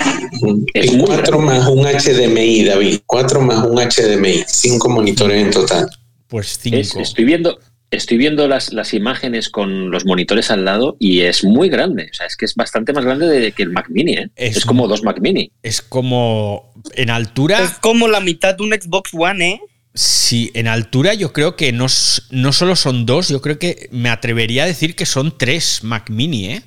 Muy 0.42 0.66
cuatro 1.06 1.40
más 1.40 1.66
un 1.68 1.84
HDMI, 1.86 2.64
David. 2.64 3.00
Cuatro 3.06 3.40
más 3.40 3.64
un 3.66 3.76
HDMI. 3.78 4.44
Cinco 4.46 4.90
monitores 4.90 5.42
en 5.42 5.50
total. 5.50 5.88
Pues 6.28 6.58
cinco. 6.60 6.76
Es- 6.76 6.96
estoy 6.96 7.24
viendo, 7.24 7.58
estoy 7.90 8.18
viendo 8.18 8.46
las, 8.46 8.74
las 8.74 8.92
imágenes 8.92 9.48
con 9.48 9.90
los 9.90 10.04
monitores 10.04 10.50
al 10.50 10.66
lado 10.66 10.96
y 10.98 11.20
es 11.20 11.44
muy 11.44 11.70
grande. 11.70 12.08
O 12.10 12.14
sea, 12.14 12.26
es 12.26 12.36
que 12.36 12.44
es 12.44 12.54
bastante 12.54 12.92
más 12.92 13.04
grande 13.06 13.26
de- 13.26 13.52
que 13.52 13.62
el 13.62 13.70
Mac 13.70 13.86
Mini. 13.88 14.12
¿eh? 14.14 14.30
Es 14.36 14.58
Es, 14.58 14.66
como 14.66 14.86
dos 14.86 15.02
Mac 15.02 15.20
Mini. 15.22 15.50
Es 15.62 15.80
como 15.80 16.74
en 16.94 17.08
altura. 17.08 17.62
Es 17.62 17.70
como 17.78 18.06
la 18.08 18.20
mitad 18.20 18.54
de 18.54 18.64
un 18.64 18.72
Xbox 18.72 19.14
One, 19.14 19.48
¿eh? 19.52 19.60
Sí, 19.94 20.50
en 20.54 20.66
altura 20.66 21.14
yo 21.14 21.32
creo 21.32 21.54
que 21.54 21.72
no, 21.72 21.86
no 22.30 22.52
solo 22.52 22.74
son 22.74 23.06
dos, 23.06 23.28
yo 23.28 23.40
creo 23.40 23.58
que 23.60 23.88
me 23.92 24.08
atrevería 24.10 24.64
a 24.64 24.66
decir 24.66 24.96
que 24.96 25.06
son 25.06 25.38
tres 25.38 25.84
Mac 25.84 26.10
Mini, 26.10 26.46
¿eh? 26.46 26.62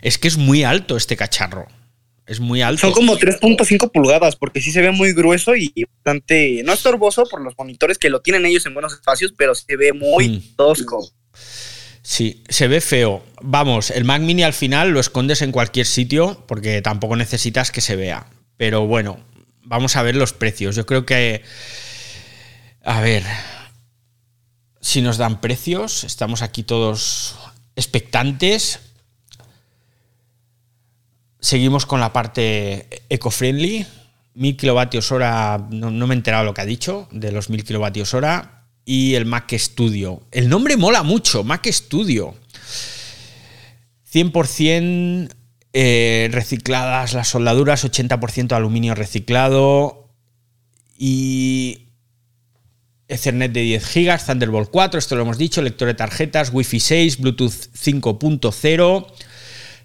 Es 0.00 0.16
que 0.18 0.28
es 0.28 0.38
muy 0.38 0.64
alto 0.64 0.96
este 0.96 1.16
cacharro. 1.16 1.68
Es 2.26 2.40
muy 2.40 2.62
alto. 2.62 2.80
Son 2.80 2.92
como 2.92 3.18
3.5 3.18 3.90
pulgadas, 3.92 4.36
porque 4.36 4.60
sí 4.60 4.72
se 4.72 4.80
ve 4.80 4.90
muy 4.90 5.12
grueso 5.12 5.54
y 5.54 5.72
bastante, 5.96 6.62
no 6.64 6.72
estorboso 6.72 7.24
por 7.24 7.42
los 7.42 7.54
monitores 7.58 7.98
que 7.98 8.08
lo 8.10 8.20
tienen 8.22 8.46
ellos 8.46 8.64
en 8.64 8.74
buenos 8.74 8.94
espacios, 8.94 9.34
pero 9.36 9.54
se 9.54 9.76
ve 9.76 9.92
muy 9.92 10.28
Mm. 10.28 10.56
tosco. 10.56 11.10
Sí, 12.00 12.42
se 12.48 12.68
ve 12.68 12.80
feo. 12.80 13.22
Vamos, 13.42 13.90
el 13.90 14.04
Mac 14.04 14.22
Mini 14.22 14.44
al 14.44 14.54
final 14.54 14.90
lo 14.90 15.00
escondes 15.00 15.42
en 15.42 15.52
cualquier 15.52 15.84
sitio 15.86 16.42
porque 16.48 16.80
tampoco 16.80 17.16
necesitas 17.16 17.70
que 17.70 17.80
se 17.80 17.96
vea. 17.96 18.26
Pero 18.56 18.86
bueno, 18.86 19.20
vamos 19.62 19.96
a 19.96 20.02
ver 20.02 20.16
los 20.16 20.32
precios. 20.32 20.74
Yo 20.74 20.86
creo 20.86 21.04
que... 21.04 21.42
A 22.84 23.00
ver, 23.00 23.22
si 24.80 25.02
nos 25.02 25.16
dan 25.16 25.40
precios, 25.40 26.02
estamos 26.02 26.42
aquí 26.42 26.64
todos 26.64 27.36
expectantes. 27.76 28.80
Seguimos 31.38 31.86
con 31.86 32.00
la 32.00 32.12
parte 32.12 32.88
eco-friendly. 33.08 33.86
1000 34.34 34.56
kilovatios 34.56 35.12
hora, 35.12 35.68
no, 35.70 35.90
me 36.06 36.14
he 36.14 36.16
enterado 36.16 36.44
lo 36.44 36.54
que 36.54 36.62
ha 36.62 36.66
dicho 36.66 37.06
de 37.12 37.30
los 37.30 37.50
1000 37.50 37.64
kilovatios 37.64 38.14
hora. 38.14 38.64
Y 38.84 39.14
el 39.14 39.26
Mac 39.26 39.52
Studio. 39.56 40.22
El 40.32 40.48
nombre 40.48 40.76
mola 40.76 41.04
mucho, 41.04 41.44
Mac 41.44 41.68
Studio. 41.70 42.34
100% 44.12 45.32
eh, 45.72 46.28
recicladas 46.32 47.12
las 47.12 47.28
soldaduras, 47.28 47.84
80% 47.84 48.52
aluminio 48.52 48.96
reciclado 48.96 50.08
y 50.98 51.81
Ethernet 53.08 53.52
de 53.52 53.60
10 53.60 53.94
GB, 53.94 54.18
Thunderbolt 54.26 54.70
4, 54.70 54.98
esto 54.98 55.16
lo 55.16 55.22
hemos 55.22 55.38
dicho, 55.38 55.60
lector 55.62 55.88
de 55.88 55.94
tarjetas, 55.94 56.50
Wi-Fi 56.52 56.80
6, 56.80 57.18
Bluetooth 57.18 57.52
5.0. 57.78 59.06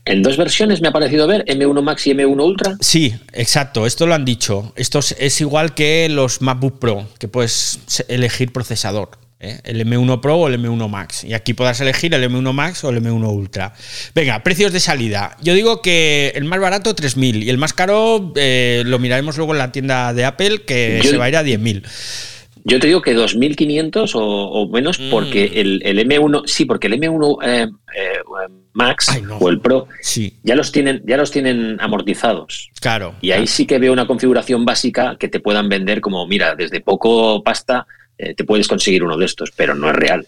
En 0.06 0.24
dos 0.24 0.38
versiones 0.38 0.80
me 0.82 0.88
ha 0.88 0.92
parecido 0.94 1.28
ver, 1.28 1.44
M1 1.46 1.82
Max 1.82 2.08
y 2.08 2.12
M1 2.12 2.42
Ultra. 2.42 2.78
Sí, 2.80 3.14
exacto, 3.34 3.86
esto 3.86 4.08
lo 4.08 4.16
han 4.16 4.24
dicho. 4.24 4.72
Esto 4.78 5.00
es, 5.00 5.42
igual 5.42 5.74
que 5.74 6.08
los 6.10 6.42
MacBook 6.42 6.80
Pro, 6.80 7.08
que 7.20 7.28
puedes 7.28 7.80
elegir 8.08 8.54
procesador. 8.54 9.10
¿eh? 9.42 9.60
El 9.66 9.86
M1 9.86 10.22
Pro 10.22 10.38
o 10.38 10.48
el 10.48 10.58
M1 10.64 10.88
Max. 10.88 11.26
Y 11.26 11.34
aquí 11.34 11.54
podrás 11.54 11.82
elegir 11.82 12.14
el 12.14 12.24
M1 12.32 12.54
Max 12.54 12.86
o 12.86 12.90
el 12.90 13.04
M1 13.04 13.28
Ultra. 13.30 13.74
Venga, 14.16 14.42
precios 14.44 14.72
de 14.72 14.80
salida. 14.80 15.36
Yo 15.42 15.54
digo 15.54 15.82
que 15.82 16.32
el 16.36 16.46
más 16.46 16.62
barato 16.62 16.96
3.000 16.96 17.44
y 17.44 17.50
el 17.50 17.58
más 17.58 17.74
caro 17.74 18.32
eh, 18.38 18.84
lo 18.86 19.00
miraremos 19.00 19.36
luego 19.36 19.52
en 19.52 19.58
la 19.58 19.74
tienda 19.74 20.14
de 20.14 20.24
Apple, 20.24 20.62
que 20.66 21.02
Yo- 21.04 21.10
se 21.12 21.18
va 21.18 21.26
a 21.26 21.30
ir 21.30 21.36
a 21.36 21.44
10.000. 21.44 21.84
Yo 22.70 22.80
te 22.80 22.88
digo 22.88 23.02
que 23.02 23.16
2.500 23.16 24.12
o, 24.16 24.20
o 24.22 24.70
menos, 24.70 25.00
Mm. 25.00 25.10
porque 25.10 25.46
el, 25.56 25.82
el 25.86 26.00
M1, 26.00 26.44
sí, 26.48 26.66
porque 26.66 26.88
el 26.88 26.94
M1 27.00 27.38
eh, 27.44 27.68
eh, 27.96 28.20
Max 28.74 29.08
Ay, 29.10 29.22
no. 29.22 29.38
o 29.38 29.50
el 29.50 29.60
Pro 29.62 29.88
Sí, 30.02 30.38
ya 30.44 30.56
los 30.56 30.72
tienen, 30.72 31.02
ya 31.08 31.16
los 31.18 31.32
tienen 31.32 31.78
amortizados. 31.80 32.70
claro. 32.82 33.16
Y 33.22 33.32
ahí 33.32 33.48
sí 33.48 33.66
que 33.66 33.80
veo 33.80 33.94
una 33.94 34.06
configuración 34.06 34.66
básica 34.66 35.16
que 35.20 35.30
te 35.30 35.40
puedan 35.40 35.70
vender 35.70 36.02
como, 36.02 36.28
mira, 36.28 36.56
desde 36.56 36.82
poco 36.82 37.42
pasta 37.44 37.88
eh, 38.18 38.34
te 38.36 38.44
puedes 38.44 38.68
conseguir 38.68 39.04
uno 39.04 39.16
de 39.18 39.26
estos, 39.26 39.52
pero 39.56 39.74
no 39.74 39.90
es 39.90 39.96
real. 39.96 40.28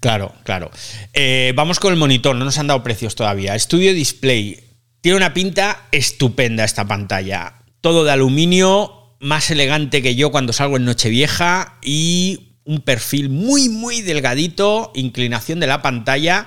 Claro, 0.00 0.32
claro. 0.44 0.70
Eh, 1.12 1.52
vamos 1.56 1.80
con 1.80 1.92
el 1.92 1.98
monitor, 1.98 2.36
no 2.36 2.44
nos 2.44 2.58
han 2.58 2.66
dado 2.66 2.82
precios 2.82 3.14
todavía. 3.14 3.58
Studio 3.58 3.92
Display. 3.94 4.60
Tiene 5.00 5.16
una 5.16 5.32
pinta 5.34 5.86
estupenda 5.92 6.64
esta 6.64 6.86
pantalla. 6.86 7.54
Todo 7.80 8.04
de 8.04 8.12
aluminio, 8.12 9.03
más 9.20 9.50
elegante 9.50 10.02
que 10.02 10.14
yo 10.14 10.30
cuando 10.30 10.52
salgo 10.52 10.76
en 10.76 10.84
Nochevieja 10.84 11.78
y 11.82 12.58
un 12.64 12.80
perfil 12.80 13.28
muy, 13.28 13.68
muy 13.68 14.02
delgadito, 14.02 14.92
inclinación 14.94 15.60
de 15.60 15.66
la 15.66 15.82
pantalla 15.82 16.46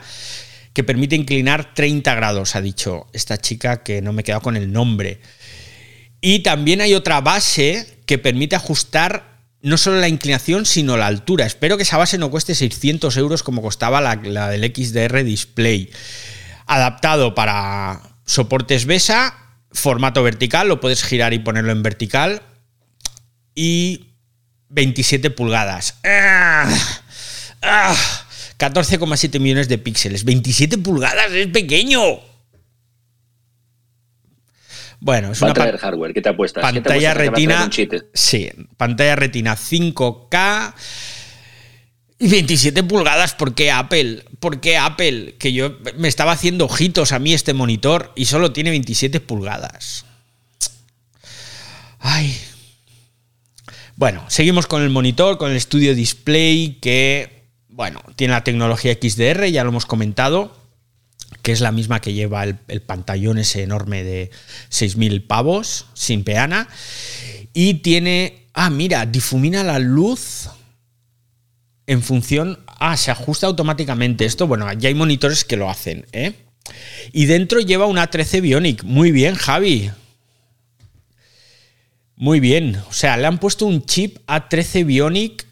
que 0.73 0.83
permite 0.83 1.15
inclinar 1.15 1.73
30 1.73 2.13
grados, 2.15 2.55
ha 2.55 2.61
dicho 2.61 3.07
esta 3.13 3.37
chica 3.37 3.83
que 3.83 4.01
no 4.01 4.13
me 4.13 4.21
he 4.21 4.23
quedado 4.23 4.41
con 4.41 4.57
el 4.57 4.71
nombre. 4.71 5.19
Y 6.21 6.39
también 6.39 6.81
hay 6.81 6.93
otra 6.93 7.21
base 7.21 7.99
que 8.05 8.17
permite 8.17 8.55
ajustar 8.55 9.37
no 9.61 9.77
solo 9.77 9.99
la 9.99 10.07
inclinación, 10.07 10.65
sino 10.65 10.97
la 10.97 11.07
altura. 11.07 11.45
Espero 11.45 11.77
que 11.77 11.83
esa 11.83 11.97
base 11.97 12.17
no 12.17 12.29
cueste 12.29 12.53
600 12.53 13.17
euros 13.17 13.43
como 13.43 13.61
costaba 13.61 14.01
la, 14.01 14.15
la 14.15 14.49
del 14.49 14.71
XDR 14.73 15.23
Display. 15.23 15.89
Adaptado 16.67 17.33
para 17.33 18.01
soportes 18.25 18.85
BESA, 18.85 19.35
formato 19.71 20.21
vertical, 20.23 20.67
lo 20.67 20.79
puedes 20.79 21.03
girar 21.03 21.33
y 21.33 21.39
ponerlo 21.39 21.71
en 21.71 21.83
vertical. 21.83 22.41
Y 23.59 24.11
27 24.69 25.31
pulgadas. 25.31 25.95
¡Ah! 26.03 26.71
¡Ah! 27.63 27.95
14,7 28.59 29.39
millones 29.39 29.67
de 29.67 29.79
píxeles. 29.79 30.23
27 30.23 30.77
pulgadas, 30.77 31.31
es 31.31 31.47
pequeño. 31.47 31.99
Bueno, 34.99 35.31
es 35.31 35.41
Va 35.41 35.47
a 35.47 35.51
una 35.53 35.75
hardware, 35.75 36.13
¿qué 36.13 36.21
te 36.21 36.29
apuestas? 36.29 36.63
¿Qué 36.71 36.81
te 36.81 36.81
pantalla 36.83 37.11
apuestas 37.13 37.33
retina. 37.33 37.69
Sí, 38.13 38.51
pantalla 38.77 39.15
retina 39.15 39.55
5K 39.55 40.73
y 42.19 42.27
27 42.27 42.83
pulgadas. 42.83 43.33
¿Por 43.33 43.55
qué 43.55 43.71
Apple? 43.71 44.23
¿Por 44.39 44.61
qué 44.61 44.77
Apple? 44.77 45.35
Que 45.39 45.51
yo 45.51 45.79
me 45.97 46.07
estaba 46.07 46.31
haciendo 46.31 46.65
ojitos 46.65 47.11
a 47.11 47.17
mí 47.17 47.33
este 47.33 47.55
monitor 47.55 48.11
y 48.15 48.25
solo 48.25 48.53
tiene 48.53 48.69
27 48.69 49.19
pulgadas. 49.19 50.05
Ay. 51.97 52.39
Bueno, 53.97 54.23
seguimos 54.29 54.67
con 54.67 54.83
el 54.83 54.89
monitor, 54.89 55.37
con 55.37 55.51
el 55.51 55.59
Studio 55.59 55.93
Display 55.93 56.77
que, 56.79 57.49
bueno, 57.67 58.01
tiene 58.15 58.33
la 58.33 58.43
tecnología 58.43 58.93
XDR, 58.93 59.47
ya 59.47 59.63
lo 59.63 59.71
hemos 59.71 59.85
comentado 59.85 60.55
que 61.41 61.51
es 61.51 61.61
la 61.61 61.71
misma 61.71 61.99
que 61.99 62.13
lleva 62.13 62.43
el, 62.43 62.57
el 62.67 62.81
pantallón 62.81 63.37
ese 63.37 63.63
enorme 63.63 64.03
de 64.03 64.31
6.000 64.69 65.25
pavos, 65.25 65.87
sin 65.93 66.23
peana. 66.23 66.67
Y 67.53 67.75
tiene, 67.75 68.47
ah, 68.53 68.69
mira, 68.69 69.05
difumina 69.05 69.63
la 69.63 69.79
luz 69.79 70.49
en 71.87 72.03
función, 72.03 72.59
ah, 72.67 72.97
se 72.97 73.11
ajusta 73.11 73.47
automáticamente. 73.47 74.25
Esto, 74.25 74.45
bueno, 74.45 74.71
ya 74.73 74.89
hay 74.89 74.95
monitores 74.95 75.45
que 75.45 75.55
lo 75.55 75.69
hacen, 75.69 76.05
¿eh? 76.11 76.33
Y 77.13 77.25
dentro 77.25 77.61
lleva 77.61 77.85
una 77.85 78.07
13 78.07 78.41
Bionic. 78.41 78.83
Muy 78.83 79.11
bien, 79.11 79.35
Javi. 79.35 79.89
Muy 82.17 82.39
bien. 82.39 82.81
O 82.89 82.93
sea, 82.93 83.15
le 83.15 83.27
han 83.27 83.37
puesto 83.37 83.67
un 83.67 83.85
chip 83.85 84.17
A13 84.27 84.83
Bionic 84.85 85.45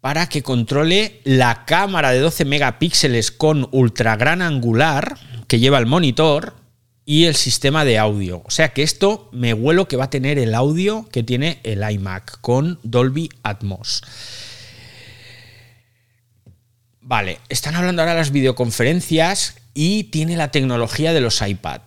para 0.00 0.30
que 0.30 0.42
controle 0.42 1.20
la 1.24 1.66
cámara 1.66 2.10
de 2.10 2.20
12 2.20 2.46
megapíxeles 2.46 3.30
con 3.30 3.68
ultra 3.70 4.16
gran 4.16 4.40
angular 4.40 5.18
que 5.46 5.58
lleva 5.58 5.78
el 5.78 5.84
monitor 5.84 6.54
y 7.04 7.24
el 7.24 7.36
sistema 7.36 7.84
de 7.84 7.98
audio. 7.98 8.42
O 8.46 8.50
sea 8.50 8.70
que 8.70 8.82
esto 8.82 9.28
me 9.30 9.52
huelo 9.52 9.88
que 9.88 9.98
va 9.98 10.04
a 10.04 10.10
tener 10.10 10.38
el 10.38 10.54
audio 10.54 11.06
que 11.12 11.22
tiene 11.22 11.60
el 11.64 11.88
iMac 11.88 12.40
con 12.40 12.80
Dolby 12.82 13.28
Atmos. 13.42 14.02
Vale, 17.02 17.40
están 17.50 17.74
hablando 17.74 18.00
ahora 18.00 18.14
de 18.14 18.20
las 18.20 18.32
videoconferencias 18.32 19.56
y 19.74 20.04
tiene 20.04 20.34
la 20.36 20.50
tecnología 20.50 21.12
de 21.12 21.20
los 21.20 21.42
iPad. 21.46 21.82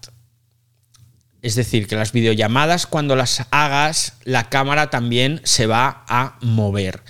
Es 1.42 1.56
decir, 1.56 1.88
que 1.88 1.96
las 1.96 2.12
videollamadas 2.12 2.86
cuando 2.86 3.16
las 3.16 3.46
hagas, 3.52 4.14
la 4.24 4.50
cámara 4.50 4.90
también 4.90 5.42
se 5.44 5.68
va 5.68 6.04
a 6.08 6.38
mover. 6.42 7.02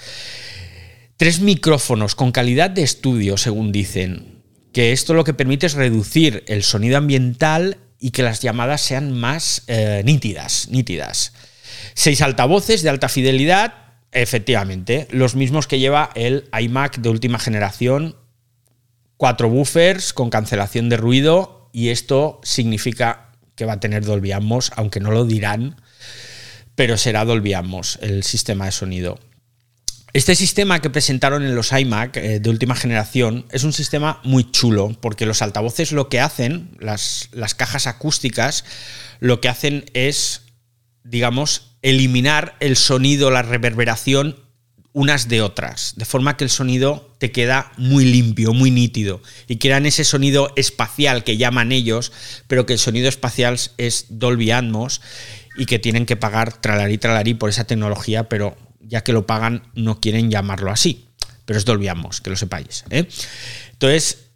Tres 1.18 1.42
micrófonos 1.42 2.16
con 2.16 2.32
calidad 2.32 2.70
de 2.70 2.84
estudio, 2.84 3.38
según 3.38 3.72
dicen. 3.72 4.44
Que 4.72 4.92
esto 4.92 5.14
lo 5.14 5.24
que 5.24 5.34
permite 5.34 5.66
es 5.66 5.74
reducir 5.74 6.44
el 6.48 6.64
sonido 6.64 6.98
ambiental 6.98 7.78
y 8.00 8.12
que 8.12 8.24
las 8.24 8.40
llamadas 8.42 8.82
sean 8.82 9.12
más 9.12 9.64
eh, 9.68 10.04
nítidas, 10.06 10.70
nítidas. 10.70 11.34
Seis 11.96 12.22
altavoces 12.22 12.84
de 12.84 12.90
alta 12.90 13.10
fidelidad, 13.10 13.74
efectivamente, 14.12 15.08
los 15.12 15.36
mismos 15.36 15.68
que 15.68 15.80
lleva 15.80 16.12
el 16.16 16.50
iMac 16.58 17.00
de 17.00 17.10
última 17.10 17.40
generación. 17.40 18.16
Cuatro 19.18 19.50
buffers 19.50 20.14
con 20.14 20.30
cancelación 20.30 20.88
de 20.88 20.98
ruido 20.98 21.70
y 21.74 21.90
esto 21.90 22.40
significa 22.44 23.29
que 23.60 23.66
va 23.66 23.74
a 23.74 23.80
tener 23.82 24.06
Dolby 24.06 24.32
Atmos, 24.32 24.72
aunque 24.78 25.02
no 25.02 25.12
lo 25.12 25.26
dirán, 25.26 25.76
pero 26.76 26.98
será 26.98 27.26
Dolby 27.26 27.54
Atmos 27.54 28.00
el 28.02 28.24
sistema 28.24 28.66
de 28.66 28.72
sonido. 28.72 29.20
Este 30.14 30.34
sistema 30.34 30.80
que 30.80 30.90
presentaron 30.90 31.44
en 31.44 31.56
los 31.56 31.74
iMac 31.74 32.16
eh, 32.16 32.40
de 32.40 32.50
última 32.50 32.74
generación 32.74 33.46
es 33.52 33.66
un 33.66 33.74
sistema 33.74 34.22
muy 34.24 34.50
chulo, 34.50 34.98
porque 35.02 35.26
los 35.26 35.42
altavoces 35.42 35.92
lo 35.92 36.08
que 36.08 36.22
hacen, 36.22 36.72
las, 36.80 37.28
las 37.34 37.54
cajas 37.54 37.86
acústicas, 37.86 38.64
lo 39.20 39.42
que 39.42 39.50
hacen 39.50 39.84
es, 39.94 40.44
digamos, 41.04 41.76
eliminar 41.82 42.56
el 42.62 42.78
sonido, 42.78 43.30
la 43.30 43.42
reverberación 43.42 44.38
unas 44.94 45.28
de 45.28 45.42
otras, 45.42 45.94
de 45.98 46.06
forma 46.06 46.36
que 46.36 46.44
el 46.44 46.50
sonido 46.50 47.16
te 47.20 47.32
queda 47.32 47.72
muy 47.78 48.06
limpio, 48.06 48.54
muy 48.54 48.72
nítido, 48.72 49.22
y 49.48 49.58
crean 49.58 49.86
ese 49.86 50.04
sonido 50.04 50.52
espacial 50.56 51.24
que 51.24 51.38
llaman 51.38 51.72
ellos, 51.72 52.12
pero 52.48 52.66
que 52.66 52.74
el 52.74 52.80
sonido 52.80 53.08
espacial 53.08 53.60
es 53.78 54.06
Dolby 54.10 54.52
Atmos 54.52 55.02
y 55.58 55.66
que 55.66 55.80
tienen 55.80 56.06
que 56.06 56.16
pagar 56.16 56.60
tralarí 56.60 56.98
tralarí 56.98 57.34
por 57.34 57.50
esa 57.50 57.66
tecnología, 57.66 58.30
pero 58.30 58.58
ya 58.82 59.02
que 59.02 59.14
lo 59.14 59.28
pagan 59.28 59.64
no 59.76 60.00
quieren 60.00 60.32
llamarlo 60.32 60.72
así, 60.72 61.10
pero 61.46 61.60
es 61.60 61.66
Dolby 61.66 61.88
Atmos, 61.88 62.22
que 62.22 62.32
lo 62.32 62.36
sepáis. 62.36 62.86
¿eh? 62.90 63.08
Entonces, 63.74 64.30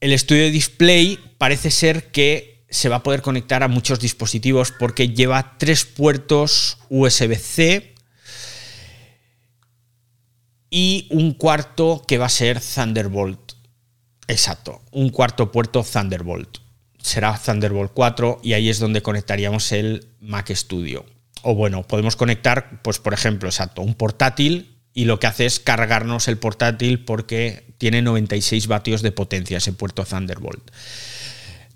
el 0.00 0.12
estudio 0.12 0.50
display 0.50 1.18
parece 1.36 1.70
ser 1.70 2.10
que 2.10 2.64
se 2.70 2.88
va 2.88 2.96
a 2.96 3.02
poder 3.02 3.22
conectar 3.22 3.62
a 3.62 3.68
muchos 3.68 4.00
dispositivos 4.00 4.72
porque 4.72 5.08
lleva 5.08 5.56
tres 5.58 5.84
puertos 5.84 6.78
USB-C 6.88 7.94
y 10.70 11.06
un 11.10 11.32
cuarto 11.34 12.02
que 12.06 12.18
va 12.18 12.26
a 12.26 12.30
ser 12.30 12.60
Thunderbolt. 12.60 13.52
Exacto, 14.26 14.82
un 14.92 15.10
cuarto 15.10 15.50
puerto 15.50 15.82
Thunderbolt. 15.82 16.58
Será 17.00 17.38
Thunderbolt 17.38 17.92
4 17.94 18.40
y 18.42 18.52
ahí 18.52 18.68
es 18.68 18.78
donde 18.78 19.02
conectaríamos 19.02 19.72
el 19.72 20.08
Mac 20.20 20.50
Studio. 20.54 21.06
O 21.42 21.54
bueno, 21.54 21.82
podemos 21.84 22.16
conectar, 22.16 22.82
pues 22.82 22.98
por 22.98 23.14
ejemplo, 23.14 23.48
exacto, 23.48 23.82
un 23.82 23.94
portátil 23.94 24.76
y 24.92 25.04
lo 25.04 25.18
que 25.18 25.28
hace 25.28 25.46
es 25.46 25.60
cargarnos 25.60 26.28
el 26.28 26.38
portátil 26.38 27.04
porque 27.04 27.64
tiene 27.78 28.02
96 28.02 28.66
vatios 28.66 29.00
de 29.02 29.12
potencia 29.12 29.58
ese 29.58 29.72
puerto 29.72 30.04
Thunderbolt. 30.04 30.70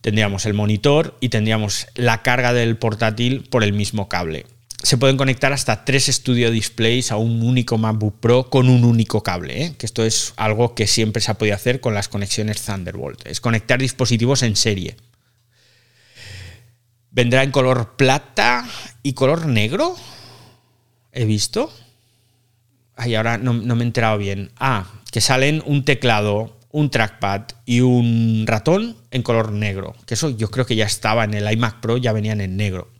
Tendríamos 0.01 0.45
el 0.47 0.55
monitor 0.55 1.17
y 1.21 1.29
tendríamos 1.29 1.87
la 1.95 2.23
carga 2.23 2.53
del 2.53 2.77
portátil 2.77 3.45
por 3.49 3.63
el 3.63 3.73
mismo 3.73 4.09
cable 4.09 4.47
se 4.83 4.97
pueden 4.97 5.17
conectar 5.17 5.53
hasta 5.53 5.85
tres 5.85 6.07
Studio 6.07 6.51
Displays 6.51 7.13
a 7.13 7.17
un 7.17 7.43
único 7.43 7.79
MacBook 7.79 8.19
Pro 8.19 8.51
con 8.51 8.69
un 8.69 8.85
único 8.85 9.23
cable, 9.23 9.65
¿eh? 9.65 9.75
que 9.79 9.87
esto 9.87 10.05
es 10.05 10.35
algo 10.37 10.75
que 10.75 10.87
siempre 10.87 11.23
se 11.23 11.31
ha 11.31 11.39
podido 11.39 11.55
hacer 11.55 11.81
con 11.81 11.95
las 11.95 12.09
conexiones 12.09 12.63
Thunderbolt, 12.63 13.27
es 13.27 13.41
conectar 13.41 13.79
dispositivos 13.79 14.43
en 14.43 14.57
serie. 14.57 14.97
Vendrá 17.11 17.43
en 17.43 17.53
color 17.53 17.95
plata 17.97 18.67
y 19.03 19.13
color 19.13 19.47
negro, 19.47 19.97
he 21.13 21.27
visto. 21.27 21.73
Ay, 22.97 23.15
ahora 23.15 23.39
no, 23.39 23.53
no 23.53 23.77
me 23.77 23.85
he 23.85 23.87
enterado 23.87 24.19
bien. 24.19 24.51
Ah, 24.57 24.91
que 25.11 25.21
salen 25.21 25.63
un 25.67 25.85
teclado, 25.85 26.59
un 26.71 26.91
trackpad 26.91 27.43
y 27.67 27.81
un 27.81 28.45
ratón 28.47 28.97
en 29.11 29.23
color 29.23 29.53
negro, 29.53 29.95
que 30.07 30.15
eso 30.15 30.31
yo 30.31 30.51
creo 30.51 30.67
que 30.67 30.75
ya 30.75 30.87
estaba 30.87 31.25
en 31.25 31.35
el 31.35 31.53
iMac 31.53 31.81
Pro, 31.81 31.99
ya 31.99 32.13
venían 32.13 32.41
en 32.41 32.57
negro. 32.57 32.91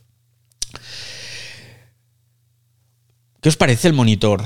¿Qué 3.43 3.49
os 3.49 3.57
parece 3.57 3.89
el 3.89 3.93
monitor? 3.93 4.41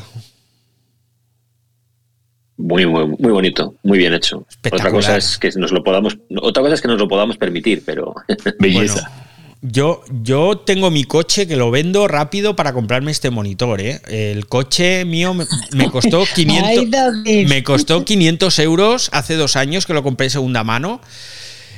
Muy, 2.57 2.87
muy, 2.87 3.05
muy 3.05 3.31
bonito, 3.31 3.75
muy 3.83 3.99
bien 3.99 4.15
hecho. 4.15 4.47
Otra 4.71 4.89
cosa 4.89 5.15
es 5.17 5.37
que 5.37 5.51
nos 5.55 5.71
lo 5.71 5.83
podamos, 5.83 6.17
otra 6.41 6.63
cosa 6.63 6.73
es 6.73 6.81
que 6.81 6.87
nos 6.87 6.97
lo 6.97 7.07
podamos 7.07 7.37
permitir, 7.37 7.83
pero 7.85 8.15
Belleza. 8.59 9.07
Bueno, 9.07 9.27
yo, 9.61 10.01
yo 10.23 10.57
tengo 10.57 10.89
mi 10.89 11.03
coche 11.03 11.47
que 11.47 11.55
lo 11.55 11.69
vendo 11.69 12.07
rápido 12.07 12.55
para 12.55 12.73
comprarme 12.73 13.11
este 13.11 13.29
monitor. 13.29 13.81
¿eh? 13.81 14.01
El 14.07 14.47
coche 14.47 15.05
mío 15.05 15.35
me, 15.35 15.45
me 15.73 15.91
costó 15.91 16.23
500, 16.35 16.67
Ay, 16.67 16.85
David. 16.87 17.47
me 17.47 17.61
costó 17.61 18.03
500 18.03 18.57
euros 18.59 19.09
hace 19.13 19.35
dos 19.35 19.55
años 19.55 19.85
que 19.85 19.93
lo 19.93 20.01
compré 20.01 20.25
de 20.25 20.29
segunda 20.31 20.63
mano. 20.63 21.01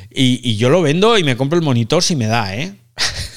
Y, 0.10 0.40
y 0.50 0.56
yo 0.56 0.70
lo 0.70 0.82
vendo 0.82 1.18
y 1.18 1.26
me 1.26 1.36
compro 1.36 1.60
el 1.60 1.66
monitor 1.66 2.02
si 2.02 2.16
me 2.16 2.28
da, 2.28 2.56
¿eh? 2.56 2.76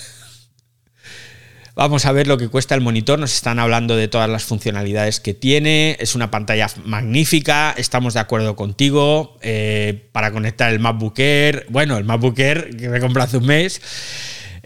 Vamos 1.74 2.04
a 2.04 2.12
ver 2.12 2.26
lo 2.26 2.36
que 2.36 2.48
cuesta 2.48 2.74
el 2.74 2.82
monitor. 2.82 3.18
Nos 3.18 3.32
están 3.34 3.58
hablando 3.58 3.96
de 3.96 4.06
todas 4.06 4.28
las 4.28 4.44
funcionalidades 4.44 5.20
que 5.20 5.32
tiene. 5.32 5.96
Es 6.00 6.14
una 6.14 6.30
pantalla 6.30 6.66
magnífica. 6.84 7.74
Estamos 7.76 8.12
de 8.12 8.20
acuerdo 8.20 8.56
contigo. 8.56 9.38
Eh, 9.40 10.08
para 10.12 10.32
conectar 10.32 10.70
el 10.70 10.80
MacBook 10.80 11.18
Air. 11.18 11.66
Bueno, 11.70 11.96
el 11.96 12.04
MacBook 12.04 12.38
Air 12.38 12.76
que 12.76 12.90
me 12.90 13.00
compré 13.00 13.22
hace 13.22 13.38
un 13.38 13.46
mes. 13.46 13.80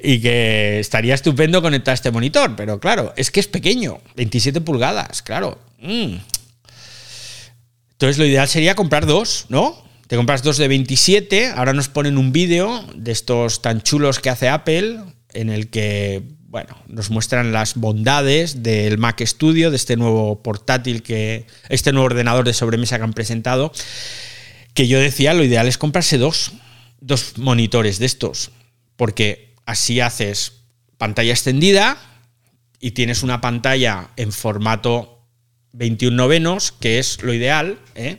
Y 0.03 0.21
que 0.21 0.81
estaría 0.81 1.15
estupendo 1.15 1.63
conectar 1.63 1.95
este 1.95 2.11
monitor. 2.11 2.57
Pero 2.57 2.81
claro, 2.81 3.15
es 3.17 3.31
que 3.31 3.39
es 3.39 3.47
pequeño. 3.47 4.01
27 4.17 4.61
pulgadas, 4.61 5.23
claro. 5.23 5.61
Mm. 5.81 6.17
Entonces 7.93 8.19
lo 8.19 8.27
ideal 8.27 8.49
sería 8.49 8.75
comprar 8.75 9.07
dos, 9.07 9.47
¿no? 9.49 9.81
Te 10.09 10.17
compras 10.17 10.43
dos 10.43 10.57
de 10.57 10.67
27. 10.67 11.53
Ahora 11.55 11.73
nos 11.73 11.89
ponen 11.89 12.19
un 12.19 12.33
vídeo 12.33 12.85
de 12.97 13.13
estos 13.13 13.63
tan 13.63 13.81
chulos 13.83 14.19
que 14.19 14.29
hace 14.29 14.49
Apple. 14.49 14.99
En 15.33 15.51
el 15.51 15.69
que 15.69 16.36
bueno, 16.57 16.75
nos 16.89 17.11
muestran 17.11 17.53
las 17.53 17.75
bondades 17.75 18.63
del 18.63 18.97
Mac 18.97 19.21
Studio, 19.21 19.71
de 19.71 19.77
este 19.77 19.99
nuevo 19.99 20.43
portátil 20.43 21.03
que, 21.03 21.45
este 21.69 21.93
nuevo 21.93 22.07
ordenador 22.07 22.47
de 22.47 22.55
sobremesa 22.55 22.97
que 22.97 23.05
han 23.05 23.13
presentado, 23.13 23.73
que 24.73 24.89
yo 24.89 24.99
decía, 24.99 25.35
lo 25.35 25.45
ideal 25.45 25.69
es 25.69 25.77
comprarse 25.77 26.17
dos, 26.17 26.53
dos 26.99 27.37
monitores 27.37 27.99
de 27.99 28.07
estos, 28.07 28.53
porque 28.97 29.53
así 29.67 30.01
haces 30.01 30.63
pantalla 30.97 31.33
extendida 31.33 31.99
y 32.81 32.93
tienes 32.93 33.23
una 33.23 33.43
pantalla 33.43 34.09
en 34.17 34.33
formato 34.33 35.19
21 35.73 36.17
novenos, 36.17 36.73
que 36.73 36.99
es 36.99 37.23
lo 37.23 37.35
ideal, 37.35 37.79
¿eh? 37.97 38.17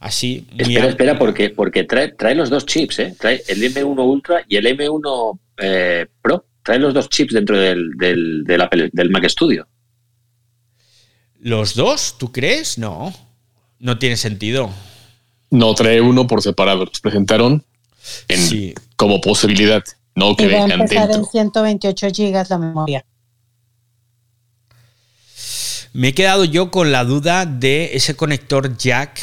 Así. 0.00 0.46
Espera, 0.54 0.88
espera, 0.88 1.18
porque, 1.18 1.48
porque 1.48 1.84
trae, 1.84 2.12
trae 2.12 2.34
los 2.34 2.50
dos 2.50 2.66
chips, 2.66 2.98
¿eh? 2.98 3.16
Trae 3.18 3.42
el 3.48 3.62
M1 3.62 4.04
Ultra 4.04 4.44
y 4.46 4.56
el 4.56 4.66
M1 4.66 5.38
eh, 5.62 6.06
Pro. 6.20 6.44
Trae 6.70 6.78
los 6.78 6.94
dos 6.94 7.08
chips 7.08 7.34
dentro 7.34 7.58
del, 7.58 7.96
del, 7.96 8.44
del, 8.44 8.60
Apple, 8.60 8.90
del 8.92 9.10
Mac 9.10 9.28
Studio. 9.28 9.66
¿Los 11.40 11.74
dos? 11.74 12.14
¿Tú 12.16 12.30
crees? 12.30 12.78
No. 12.78 13.12
No 13.80 13.98
tiene 13.98 14.16
sentido. 14.16 14.70
No, 15.50 15.74
trae 15.74 16.00
uno 16.00 16.28
por 16.28 16.42
separado. 16.42 16.84
Los 16.84 17.00
presentaron 17.00 17.64
en, 18.28 18.38
Sí. 18.38 18.72
como 18.94 19.20
posibilidad. 19.20 19.82
No 20.14 20.36
que 20.36 20.44
Y 20.44 20.46
va 20.46 20.58
a 20.58 20.62
empezar 20.66 21.10
en 21.10 21.22
dentro. 21.22 21.24
128 21.32 22.06
gigas 22.14 22.50
la 22.50 22.58
memoria. 22.58 23.04
Me 25.92 26.08
he 26.08 26.14
quedado 26.14 26.44
yo 26.44 26.70
con 26.70 26.92
la 26.92 27.02
duda 27.02 27.46
de 27.46 27.96
ese 27.96 28.14
conector 28.14 28.76
jack 28.76 29.20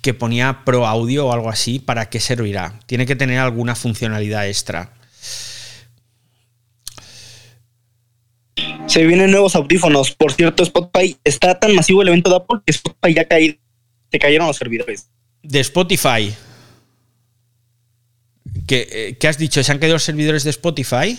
que 0.00 0.14
ponía 0.14 0.64
Pro 0.64 0.86
Audio 0.86 1.26
o 1.26 1.32
algo 1.32 1.50
así. 1.50 1.80
¿Para 1.80 2.08
qué 2.08 2.20
servirá? 2.20 2.78
Tiene 2.86 3.04
que 3.04 3.16
tener 3.16 3.40
alguna 3.40 3.74
funcionalidad 3.74 4.46
extra. 4.46 4.92
Se 8.90 9.06
vienen 9.06 9.30
nuevos 9.30 9.54
audífonos. 9.54 10.10
Por 10.10 10.32
cierto, 10.32 10.64
Spotify 10.64 11.16
está 11.22 11.58
tan 11.60 11.76
masivo 11.76 12.02
el 12.02 12.08
evento 12.08 12.28
de 12.28 12.36
Apple 12.36 12.58
que 12.66 12.72
Spotify 12.72 13.14
ya 13.14 13.24
caí, 13.24 13.60
se 14.10 14.18
cayeron 14.18 14.48
los 14.48 14.56
servidores. 14.56 15.08
De 15.44 15.60
Spotify. 15.60 16.34
¿Qué, 18.66 18.88
eh, 18.90 19.16
qué 19.18 19.28
has 19.28 19.38
dicho? 19.38 19.62
¿Se 19.62 19.70
han 19.70 19.78
caído 19.78 19.94
los 19.94 20.02
servidores 20.02 20.42
de 20.42 20.50
Spotify? 20.50 21.16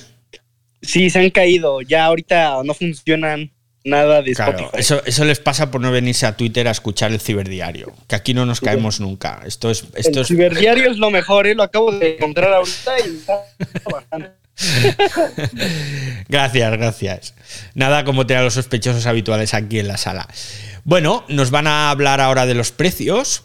Sí, 0.82 1.10
se 1.10 1.20
han 1.20 1.30
caído. 1.30 1.82
Ya 1.82 2.04
ahorita 2.06 2.62
no 2.66 2.74
funcionan 2.74 3.54
nada 3.86 4.22
de 4.22 4.34
Claro, 4.34 4.52
Spotify. 4.52 4.78
eso, 4.82 5.02
eso 5.06 5.24
les 5.24 5.40
pasa 5.40 5.72
por 5.72 5.80
no 5.80 5.92
venirse 5.94 6.26
a 6.26 6.36
Twitter 6.36 6.68
a 6.68 6.72
escuchar 6.72 7.14
el 7.14 7.22
ciberdiario. 7.22 7.94
Que 8.10 8.16
aquí 8.16 8.34
no 8.34 8.46
nos 8.46 8.60
caemos 8.60 9.00
nunca. 9.00 9.44
Esto 9.46 9.72
es. 9.72 9.86
Esto 9.96 10.20
el 10.20 10.24
es 10.24 10.28
ciberdiario 10.28 10.92
es 10.92 10.98
lo 10.98 11.10
mejor, 11.10 11.48
¿eh? 11.48 11.56
lo 11.56 11.64
acabo 11.64 11.94
de 11.94 12.16
encontrar 12.16 12.54
ahorita 12.54 13.00
y 13.00 13.16
está 13.16 13.44
bastante. 13.90 14.41
Gracias, 16.30 16.72
gracias. 16.72 17.34
Nada 17.74 18.04
como 18.04 18.26
tener 18.26 18.42
a 18.42 18.44
los 18.46 18.54
sospechosos 18.54 19.06
habituales 19.06 19.54
aquí 19.54 19.80
en 19.80 19.88
la 19.88 19.98
sala. 19.98 20.28
Bueno, 20.84 21.26
nos 21.28 21.52
van 21.52 21.68
a 21.68 21.90
hablar 21.90 22.22
ahora 22.22 22.46
de 22.46 22.54
los 22.54 22.72
precios. 22.72 23.44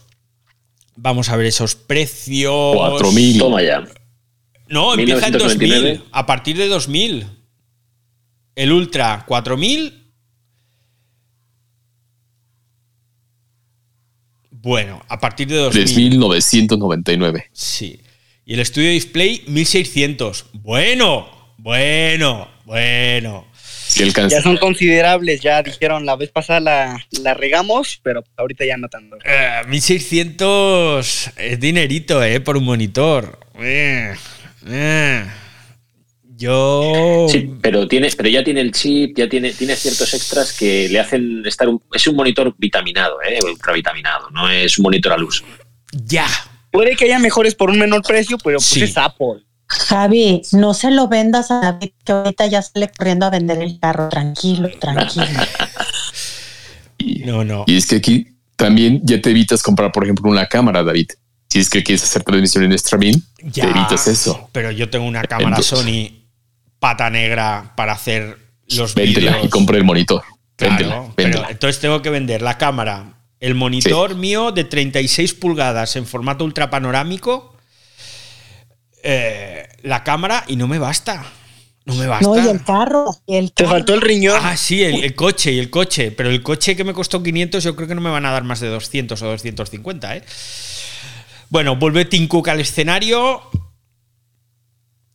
Vamos 0.97 1.29
a 1.29 1.37
ver 1.37 1.47
esos 1.47 1.75
precios. 1.75 2.77
4.000. 2.77 3.39
Toma 3.39 3.63
ya. 3.63 3.85
No, 4.69 4.95
empieza 4.95 5.27
en 5.27 5.35
1999. 5.35 5.89
2000. 5.99 6.09
A 6.13 6.27
partir 6.27 6.57
de 6.57 6.69
2000. 6.69 7.27
El 8.55 8.73
Ultra, 8.73 9.25
4000. 9.27 10.07
Bueno, 14.51 15.03
a 15.09 15.21
partir 15.21 15.47
de 15.49 15.57
2000. 15.57 16.21
3.999. 16.21 17.45
Sí. 17.53 18.01
Y 18.49 18.55
el 18.55 18.61
estudio 18.61 18.91
display, 18.91 19.43
1600. 19.49 20.47
Bueno, 20.53 21.29
bueno, 21.59 22.49
bueno. 22.65 23.45
Ya 24.29 24.41
son 24.41 24.57
considerables, 24.59 25.41
ya 25.41 25.65
dijeron 25.65 26.07
la 26.07 26.15
vez 26.15 26.31
pasada 26.31 26.61
la, 26.61 27.07
la 27.23 27.35
regamos, 27.35 27.99
pero 28.05 28.23
ahorita 28.37 28.65
ya 28.65 28.77
no 28.77 28.89
tanto. 28.89 29.17
Eh, 29.25 29.63
1600 29.67 31.31
es 31.37 31.61
dinerito, 31.61 32.23
¿eh? 32.23 32.39
Por 32.39 32.57
un 32.57 32.65
monitor. 32.65 33.37
Eh, 33.59 34.15
eh. 34.69 35.25
Yo. 36.37 37.27
Sí, 37.29 37.51
pero 37.61 37.89
tiene, 37.89 38.11
pero 38.17 38.29
ya 38.29 38.45
tiene 38.45 38.61
el 38.61 38.71
chip, 38.71 39.17
ya 39.19 39.29
tiene, 39.29 39.55
tiene 39.55 39.75
ciertos 39.75 40.15
extras 40.15 40.53
que 40.53 40.89
le 40.89 41.01
hacen 41.01 41.45
estar 41.45 41.69
un, 41.69 41.83
es 41.93 42.07
un 42.07 42.15
monitor 42.15 42.55
vitaminado, 42.57 43.17
eh, 43.23 43.41
ultravitaminado, 43.43 44.31
no 44.31 44.49
es 44.49 44.79
un 44.79 44.85
monitor 44.85 45.15
al 45.15 45.25
uso. 45.25 45.45
Ya. 45.91 46.29
Puede 46.77 46.97
que 46.97 47.07
haya 47.07 47.19
mejores 47.19 47.55
por 47.55 47.71
un 47.71 47.79
menor 47.79 48.03
precio, 48.03 48.37
pero 48.45 48.59
pues 48.59 48.67
Sí. 48.67 48.83
es 48.83 48.97
Apple. 48.99 49.45
Javi, 49.67 50.43
no 50.53 50.75
se 50.75 50.91
lo 50.91 51.09
vendas 51.09 51.51
a 51.51 51.61
David, 51.61 51.91
que 52.05 52.13
ahorita 52.13 52.47
ya 52.47 52.63
sale 52.63 52.91
corriendo 52.97 53.27
a 53.27 53.31
vender 53.31 53.61
el 53.63 53.81
carro. 53.81 54.09
Tranquilo, 54.11 54.69
tranquilo. 54.79 55.25
Y, 56.99 57.21
No, 57.25 57.45
no. 57.45 57.65
y 57.67 57.77
es 57.77 57.87
que 57.87 57.97
aquí 57.97 58.29
también 58.57 59.01
ya 59.05 59.21
te 59.21 59.31
evitas 59.31 59.63
comprar, 59.63 59.91
por 59.93 60.05
ejemplo, 60.05 60.31
una 60.31 60.47
cámara, 60.47 60.83
David. 60.83 61.09
Si 61.49 61.61
es 61.61 61.71
que 61.71 61.83
quieres 61.83 62.03
hacer 62.05 62.23
transmisión 62.25 62.65
en 62.65 62.73
streaming, 62.73 63.15
Ya, 63.43 63.65
te 63.65 63.71
evitas 63.71 64.07
eso. 64.09 64.49
Pero 64.53 64.71
yo 64.71 64.91
tengo 64.91 65.07
una 65.07 65.23
cámara 65.23 65.57
Entonces- 65.57 65.79
Sony 65.79 66.25
pata 66.79 67.09
negra 67.11 67.73
para 67.77 67.93
hacer 67.95 68.39
los 68.77 68.95
Véndela 68.95 69.31
vídeos. 69.33 69.47
y 69.47 69.49
compra 69.49 69.77
el 69.79 69.85
monitor. 69.85 70.23
Claro, 70.57 70.75
Véndela, 70.77 71.03
pero 71.15 71.29
véndela. 71.31 71.49
entonces 71.51 71.81
tengo 71.81 72.03
que 72.03 72.11
vender 72.11 72.43
la 72.43 72.57
cámara, 72.59 73.15
el 73.41 73.55
monitor 73.55 74.15
mío 74.15 74.53
de 74.53 74.65
36 74.65 75.35
pulgadas 75.35 75.97
en 75.97 76.07
formato 76.07 76.45
ultra 76.45 76.71
panorámico, 76.71 77.55
eh, 79.03 79.69
la 79.83 80.03
cámara 80.05 80.45
y 80.49 80.57
no 80.57 80.67
me 80.69 80.79
basta. 80.79 81.25
No 81.85 81.95
me 81.95 82.09
basta. 82.09 82.27
No, 82.27 82.37
y 82.37 82.49
el 82.49 82.65
carro, 82.65 83.05
y 83.27 83.37
el 83.37 83.53
Te 83.53 83.65
faltó 83.65 83.95
el 83.95 84.01
riñón. 84.01 84.41
Ah, 84.43 84.57
sí, 84.57 84.83
el, 84.83 85.05
el 85.05 85.15
coche 85.15 85.53
y 85.53 85.61
el 85.61 85.71
coche. 85.71 86.11
Pero 86.11 86.31
el 86.31 86.43
coche 86.43 86.75
que 86.75 86.83
me 86.83 86.93
costó 86.93 87.23
500, 87.23 87.63
yo 87.63 87.77
creo 87.77 87.87
que 87.87 87.95
no 87.95 88.01
me 88.01 88.11
van 88.11 88.27
a 88.27 88.33
dar 88.33 88.43
más 88.43 88.59
de 88.59 88.67
200 88.67 89.23
o 89.23 89.27
250, 89.27 90.17
¿eh? 90.17 90.25
Bueno, 91.49 91.77
vuelve 91.77 92.05
Tim 92.05 92.27
Cook 92.27 92.49
al 92.49 92.59
escenario. 92.59 93.43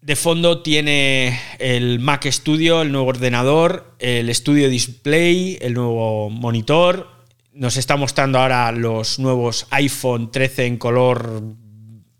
De 0.01 0.15
fondo 0.15 0.61
tiene 0.61 1.37
el 1.59 1.99
Mac 1.99 2.25
Studio, 2.25 2.81
el 2.81 2.91
nuevo 2.91 3.09
ordenador, 3.09 3.95
el 3.99 4.33
Studio 4.33 4.69
Display, 4.69 5.59
el 5.61 5.73
nuevo 5.73 6.29
monitor. 6.29 7.20
Nos 7.53 7.75
está 7.77 7.97
mostrando 7.97 8.39
ahora 8.39 8.71
los 8.71 9.19
nuevos 9.19 9.67
iPhone 9.71 10.31
13 10.31 10.65
en 10.67 10.77
color 10.77 11.43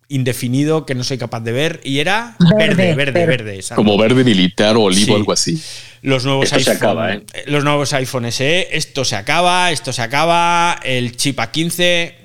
indefinido 0.09 0.85
que 0.85 0.93
no 0.93 1.05
soy 1.05 1.17
capaz 1.17 1.39
de 1.39 1.53
ver. 1.53 1.79
Y 1.85 1.99
era 1.99 2.35
verde, 2.57 2.75
Verde, 2.75 2.95
verde, 2.95 2.95
verde. 2.95 3.25
verde. 3.25 3.55
exacto. 3.55 3.81
Como 3.81 3.97
verde 3.97 4.23
militar 4.25 4.75
o 4.75 4.81
olivo, 4.83 5.05
Sí. 5.05 5.13
algo 5.13 5.31
así. 5.31 5.61
Los 6.01 6.25
nuevos 6.25 6.45
Esto 6.45 6.59
se 6.59 6.71
iPhone, 6.71 6.75
acaba, 6.89 7.13
¿eh? 7.13 7.23
Los 7.45 7.63
nuevos 7.63 7.93
iPhone 7.93 8.25
SE, 8.31 8.67
esto 8.75 9.05
se 9.05 9.15
acaba, 9.15 9.71
esto 9.71 9.93
se 9.93 10.01
acaba, 10.01 10.79
el 10.83 11.15
chip 11.15 11.37
A15. 11.39 12.15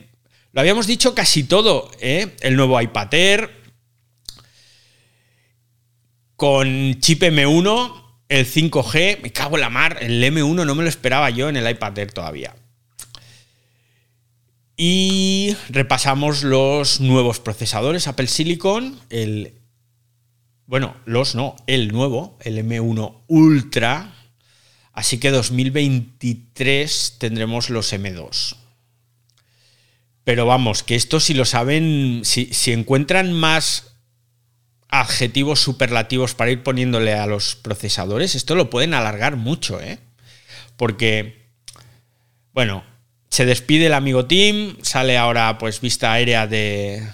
Lo 0.52 0.60
habíamos 0.62 0.86
dicho 0.88 1.14
casi 1.14 1.44
todo, 1.44 1.90
¿eh? 2.00 2.34
El 2.40 2.56
nuevo 2.56 2.80
iPad 2.80 3.14
Air. 3.14 3.50
Con 6.34 6.98
chip 7.00 7.22
M1, 7.22 8.02
el 8.28 8.46
5G. 8.46 9.20
Me 9.22 9.30
cago 9.32 9.56
en 9.56 9.60
la 9.60 9.70
mar. 9.70 9.98
El 10.00 10.22
M1 10.24 10.64
no 10.66 10.74
me 10.74 10.82
lo 10.82 10.88
esperaba 10.88 11.30
yo 11.30 11.48
en 11.48 11.56
el 11.56 11.70
iPad 11.70 11.98
Air 11.98 12.12
todavía. 12.12 12.54
Y 14.77 15.57
repasamos 15.70 16.43
los 16.43 17.01
nuevos 17.01 17.40
procesadores 17.40 18.09
Apple 18.09 18.27
Silicon, 18.27 19.01
el 19.09 19.55
bueno, 20.66 20.97
los 21.05 21.36
no, 21.36 21.55
el 21.69 21.93
nuevo, 21.93 22.36
el 22.43 22.59
M1 22.59 23.23
Ultra. 23.28 24.12
Así 24.93 25.19
que 25.19 25.31
2023 25.31 27.16
tendremos 27.19 27.70
los 27.70 27.93
M2. 27.93 28.57
Pero 30.24 30.44
vamos, 30.44 30.82
que 30.82 30.97
esto 30.97 31.20
si 31.20 31.35
lo 31.35 31.44
saben, 31.44 32.23
si, 32.24 32.47
si 32.47 32.73
encuentran 32.73 33.32
más 33.32 33.94
adjetivos 34.89 35.61
superlativos 35.61 36.35
para 36.35 36.51
ir 36.51 36.65
poniéndole 36.65 37.15
a 37.15 37.27
los 37.27 37.55
procesadores, 37.55 38.35
esto 38.35 38.57
lo 38.57 38.69
pueden 38.69 38.94
alargar 38.94 39.36
mucho, 39.36 39.81
¿eh? 39.81 40.01
Porque, 40.77 41.47
bueno, 42.53 42.82
se 43.31 43.44
despide 43.44 43.86
el 43.86 43.94
amigo 43.94 44.27
Tim, 44.27 44.77
sale 44.82 45.16
ahora 45.19 45.59
pues 45.59 45.81
vista 45.81 46.12
aérea 46.12 46.47
de, 46.47 47.07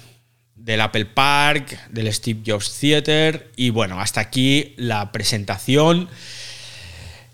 del 0.55 0.81
Apple 0.81 1.07
Park, 1.07 1.89
del 1.91 2.13
Steve 2.13 2.41
Jobs 2.47 2.79
Theater 2.79 3.51
y 3.57 3.71
bueno, 3.71 4.01
hasta 4.01 4.21
aquí 4.21 4.75
la 4.77 5.11
presentación 5.13 6.09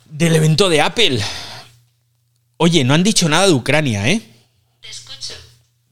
del 0.06 0.36
evento 0.36 0.68
de 0.68 0.80
Apple. 0.80 1.18
Oye, 2.56 2.82
no 2.84 2.94
han 2.94 3.04
dicho 3.04 3.28
nada 3.28 3.46
de 3.46 3.52
Ucrania, 3.52 4.08
¿eh? 4.10 4.20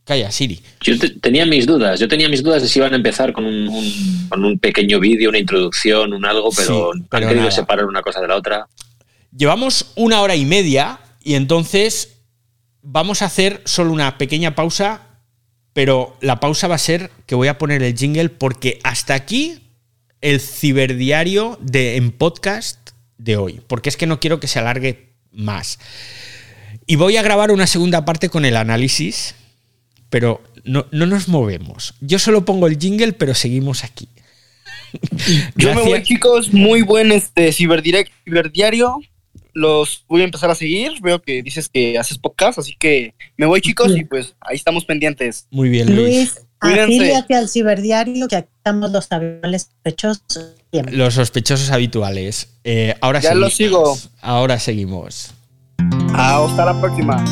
Calla, 0.04 0.30
Siri. 0.30 0.62
Yo 0.82 0.96
te- 0.98 1.10
tenía 1.10 1.44
mis 1.46 1.66
dudas, 1.66 1.98
yo 1.98 2.06
tenía 2.06 2.28
mis 2.28 2.40
dudas 2.42 2.62
de 2.62 2.68
si 2.68 2.78
iban 2.78 2.92
a 2.92 2.96
empezar 2.96 3.32
con 3.32 3.44
un, 3.44 3.66
un- 3.68 4.26
con 4.28 4.44
un 4.44 4.56
pequeño 4.58 5.00
vídeo, 5.00 5.28
una 5.30 5.38
introducción, 5.38 6.12
un 6.12 6.24
algo, 6.24 6.50
pero, 6.56 6.92
Sí, 6.94 7.02
pero 7.10 7.24
han 7.24 7.28
querido 7.30 7.46
nada. 7.46 7.50
separar 7.50 7.86
una 7.86 8.02
cosa 8.02 8.20
de 8.20 8.28
la 8.28 8.36
otra. 8.36 8.68
Llevamos 9.36 9.86
una 9.96 10.20
hora 10.22 10.36
y 10.36 10.44
media 10.44 11.00
y 11.24 11.34
entonces 11.34 12.15
vamos 12.86 13.20
a 13.20 13.26
hacer 13.26 13.60
solo 13.64 13.92
una 13.92 14.16
pequeña 14.16 14.54
pausa, 14.54 15.02
pero 15.72 16.16
la 16.20 16.38
pausa 16.38 16.68
va 16.68 16.76
a 16.76 16.78
ser 16.78 17.10
que 17.26 17.34
voy 17.34 17.48
a 17.48 17.58
poner 17.58 17.82
el 17.82 17.96
jingle 17.96 18.28
porque 18.28 18.78
hasta 18.84 19.14
aquí 19.14 19.60
el 20.20 20.40
ciberdiario 20.40 21.58
de, 21.60 21.96
en 21.96 22.12
podcast 22.12 22.90
de 23.18 23.36
hoy, 23.36 23.60
porque 23.66 23.88
es 23.88 23.96
que 23.96 24.06
no 24.06 24.20
quiero 24.20 24.38
que 24.38 24.46
se 24.46 24.60
alargue 24.60 25.14
más. 25.32 25.80
Y 26.86 26.94
voy 26.94 27.16
a 27.16 27.22
grabar 27.22 27.50
una 27.50 27.66
segunda 27.66 28.04
parte 28.04 28.28
con 28.28 28.44
el 28.44 28.56
análisis, 28.56 29.34
pero 30.08 30.42
no, 30.64 30.86
no 30.92 31.06
nos 31.06 31.26
movemos. 31.26 31.94
Yo 32.00 32.20
solo 32.20 32.44
pongo 32.44 32.68
el 32.68 32.78
jingle, 32.78 33.12
pero 33.12 33.34
seguimos 33.34 33.82
aquí. 33.82 34.08
Yo 35.56 35.74
me 35.74 35.82
voy, 35.82 36.02
chicos. 36.04 36.52
Muy 36.52 36.82
buen 36.82 37.10
este 37.10 37.52
ciberdirect, 37.52 38.12
ciberdiario. 38.24 39.00
Los 39.58 40.04
voy 40.06 40.20
a 40.20 40.24
empezar 40.24 40.50
a 40.50 40.54
seguir. 40.54 40.92
Veo 41.00 41.22
que 41.22 41.42
dices 41.42 41.70
que 41.70 41.98
haces 41.98 42.18
podcast, 42.18 42.58
así 42.58 42.76
que 42.78 43.14
me 43.38 43.46
voy, 43.46 43.62
chicos, 43.62 43.96
y 43.96 44.04
pues 44.04 44.36
ahí 44.42 44.54
estamos 44.56 44.84
pendientes. 44.84 45.46
Muy 45.50 45.70
bien, 45.70 45.96
Luis. 45.96 46.34
Luis, 46.60 46.78
afíliate 46.82 47.34
al 47.34 47.48
ciberdiario 47.48 48.28
que 48.28 48.36
aquí 48.36 48.48
estamos 48.58 48.90
los 48.92 49.10
habituales 49.10 49.62
sospechosos. 49.72 50.52
siempre. 50.70 50.94
Los 50.94 51.14
sospechosos 51.14 51.70
habituales. 51.70 52.50
Eh, 52.64 52.94
ahora 53.00 53.20
Ya 53.20 53.32
segui- 53.32 53.38
lo 53.38 53.48
sigo. 53.50 53.98
Ahora 54.20 54.58
seguimos. 54.58 55.32
Hasta 56.12 56.64
la 56.66 56.78
próxima. 56.78 57.24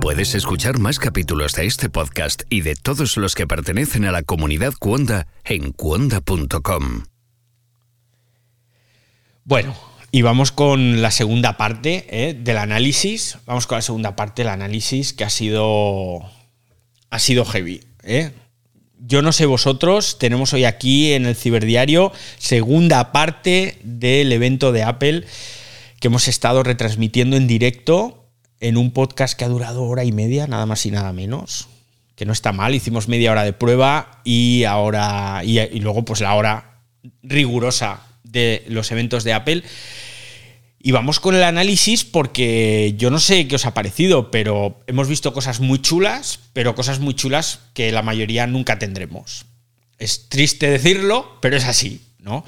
Puedes 0.00 0.34
escuchar 0.34 0.78
más 0.80 0.98
capítulos 0.98 1.52
de 1.54 1.66
este 1.66 1.88
podcast 1.90 2.42
y 2.50 2.62
de 2.62 2.74
todos 2.74 3.16
los 3.16 3.36
que 3.36 3.46
pertenecen 3.46 4.04
a 4.04 4.10
la 4.12 4.22
comunidad 4.24 4.72
Cuonda 4.78 5.28
en 5.44 5.70
cuonda.com. 5.70 7.04
Bueno, 9.46 9.74
y 10.10 10.22
vamos 10.22 10.52
con 10.52 11.02
la 11.02 11.10
segunda 11.10 11.58
parte 11.58 12.06
¿eh? 12.08 12.32
del 12.32 12.56
análisis. 12.56 13.36
Vamos 13.44 13.66
con 13.66 13.76
la 13.76 13.82
segunda 13.82 14.16
parte 14.16 14.40
del 14.40 14.48
análisis 14.48 15.12
que 15.12 15.22
ha 15.22 15.28
sido. 15.28 16.22
Ha 17.10 17.18
sido 17.18 17.44
heavy. 17.44 17.82
¿eh? 18.04 18.30
Yo 18.98 19.20
no 19.20 19.32
sé 19.32 19.44
vosotros, 19.44 20.18
tenemos 20.18 20.54
hoy 20.54 20.64
aquí 20.64 21.12
en 21.12 21.26
el 21.26 21.36
Ciberdiario 21.36 22.10
segunda 22.38 23.12
parte 23.12 23.76
del 23.82 24.32
evento 24.32 24.72
de 24.72 24.82
Apple 24.82 25.26
que 26.00 26.08
hemos 26.08 26.26
estado 26.26 26.62
retransmitiendo 26.62 27.36
en 27.36 27.46
directo 27.46 28.30
en 28.60 28.78
un 28.78 28.92
podcast 28.92 29.38
que 29.38 29.44
ha 29.44 29.48
durado 29.48 29.84
hora 29.84 30.04
y 30.04 30.12
media, 30.12 30.46
nada 30.46 30.64
más 30.64 30.86
y 30.86 30.90
nada 30.90 31.12
menos. 31.12 31.68
Que 32.16 32.24
no 32.24 32.32
está 32.32 32.52
mal, 32.52 32.74
hicimos 32.74 33.08
media 33.08 33.30
hora 33.30 33.44
de 33.44 33.52
prueba 33.52 34.22
y 34.24 34.64
ahora. 34.64 35.42
y, 35.44 35.60
y 35.60 35.80
luego, 35.80 36.06
pues 36.06 36.22
la 36.22 36.34
hora 36.34 36.80
rigurosa 37.22 38.13
de 38.34 38.64
los 38.68 38.92
eventos 38.92 39.24
de 39.24 39.32
Apple. 39.32 39.62
Y 40.78 40.90
vamos 40.92 41.18
con 41.18 41.34
el 41.34 41.42
análisis 41.44 42.04
porque 42.04 42.92
yo 42.98 43.08
no 43.10 43.18
sé 43.18 43.48
qué 43.48 43.54
os 43.54 43.64
ha 43.64 43.72
parecido, 43.72 44.30
pero 44.30 44.82
hemos 44.86 45.08
visto 45.08 45.32
cosas 45.32 45.60
muy 45.60 45.80
chulas, 45.80 46.40
pero 46.52 46.74
cosas 46.74 47.00
muy 47.00 47.14
chulas 47.14 47.60
que 47.72 47.90
la 47.90 48.02
mayoría 48.02 48.46
nunca 48.46 48.78
tendremos. 48.78 49.46
Es 49.98 50.28
triste 50.28 50.68
decirlo, 50.68 51.38
pero 51.40 51.56
es 51.56 51.64
así, 51.64 52.02
¿no? 52.18 52.44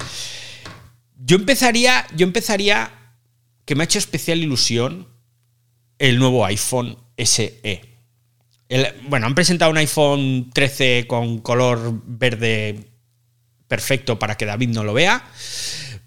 Yo 1.18 1.36
empezaría, 1.36 2.06
yo 2.14 2.26
empezaría 2.26 2.90
que 3.64 3.74
me 3.74 3.82
ha 3.82 3.86
hecho 3.86 3.98
especial 3.98 4.38
ilusión 4.40 5.08
el 5.98 6.18
nuevo 6.18 6.44
iPhone 6.44 6.98
SE. 7.16 7.80
El- 8.68 8.86
bueno, 9.08 9.26
han 9.26 9.34
presentado 9.34 9.70
un 9.70 9.78
iPhone 9.78 10.50
13 10.52 11.06
con 11.06 11.38
color 11.38 12.02
verde 12.04 12.84
perfecto 13.68 14.18
para 14.18 14.36
que 14.36 14.46
David 14.46 14.68
no 14.68 14.84
lo 14.84 14.94
vea, 14.94 15.28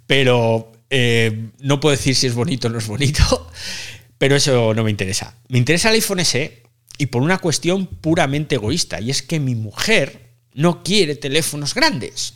pero 0.07 0.72
eh, 0.90 1.49
no 1.60 1.80
puedo 1.80 1.95
decir 1.95 2.15
si 2.15 2.27
es 2.27 2.34
bonito 2.34 2.68
o 2.68 2.72
no 2.72 2.80
es 2.80 2.88
bonito, 2.88 3.52
pero 4.18 4.36
eso 4.36 4.73
no 4.73 4.84
me 4.84 4.91
interesa. 4.91 5.36
Me 5.48 5.57
interesa 5.57 5.90
el 5.90 5.95
iPhone 5.95 6.23
SE 6.26 6.64
y 6.98 7.06
por 7.07 7.22
una 7.22 7.38
cuestión 7.38 7.88
puramente 7.88 8.56
egoísta, 8.56 8.99
y 8.99 9.10
es 9.10 9.22
que 9.22 9.40
mi 9.40 9.56
mujer 9.56 10.30
no 10.53 10.84
quiere 10.84 11.15
teléfonos 11.15 11.73
grandes. 11.73 12.34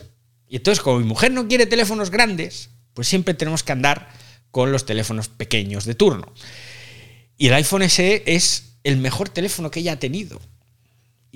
Y 0.47 0.57
entonces, 0.57 0.81
como 0.83 0.99
mi 0.99 1.05
mujer 1.05 1.31
no 1.31 1.47
quiere 1.47 1.65
teléfonos 1.65 2.11
grandes, 2.11 2.69
pues 2.93 3.07
siempre 3.07 3.33
tenemos 3.33 3.63
que 3.63 3.71
andar 3.71 4.09
con 4.51 4.71
los 4.71 4.85
teléfonos 4.85 5.27
pequeños 5.27 5.85
de 5.85 5.95
turno. 5.95 6.31
Y 7.37 7.47
el 7.47 7.55
iPhone 7.55 7.89
SE 7.89 8.23
es 8.25 8.77
el 8.83 8.97
mejor 8.97 9.29
teléfono 9.29 9.71
que 9.71 9.79
ella 9.79 9.93
ha 9.93 9.99
tenido. 9.99 10.39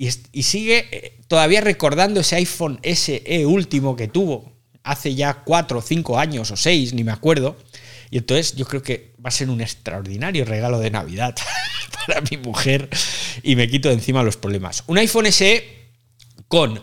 Y, 0.00 0.12
sigue 0.44 0.86
eh, 0.92 1.18
todavía 1.26 1.60
recordando 1.60 2.20
ese 2.20 2.36
iPhone 2.36 2.78
SE 2.84 3.46
último 3.46 3.96
que 3.96 4.06
tuvo 4.06 4.52
hace 4.84 5.16
ya 5.16 5.42
cuatro 5.42 5.80
o 5.80 5.82
cinco 5.82 6.20
años 6.20 6.52
o 6.52 6.56
seis, 6.56 6.94
ni 6.94 7.02
me 7.02 7.10
acuerdo. 7.10 7.56
Y 8.08 8.18
entonces 8.18 8.54
yo 8.54 8.64
creo 8.64 8.80
que 8.80 9.12
va 9.16 9.28
a 9.28 9.32
ser 9.32 9.50
un 9.50 9.60
extraordinario 9.60 10.44
regalo 10.44 10.78
de 10.78 10.92
Navidad 10.92 11.34
para 12.06 12.20
mi 12.20 12.36
mujer 12.36 12.88
y 13.42 13.56
me 13.56 13.68
quito 13.68 13.88
de 13.88 13.94
encima 13.94 14.22
los 14.22 14.36
problemas. 14.36 14.84
Un 14.86 14.98
iPhone 14.98 15.30
SE 15.32 15.64
con 16.46 16.80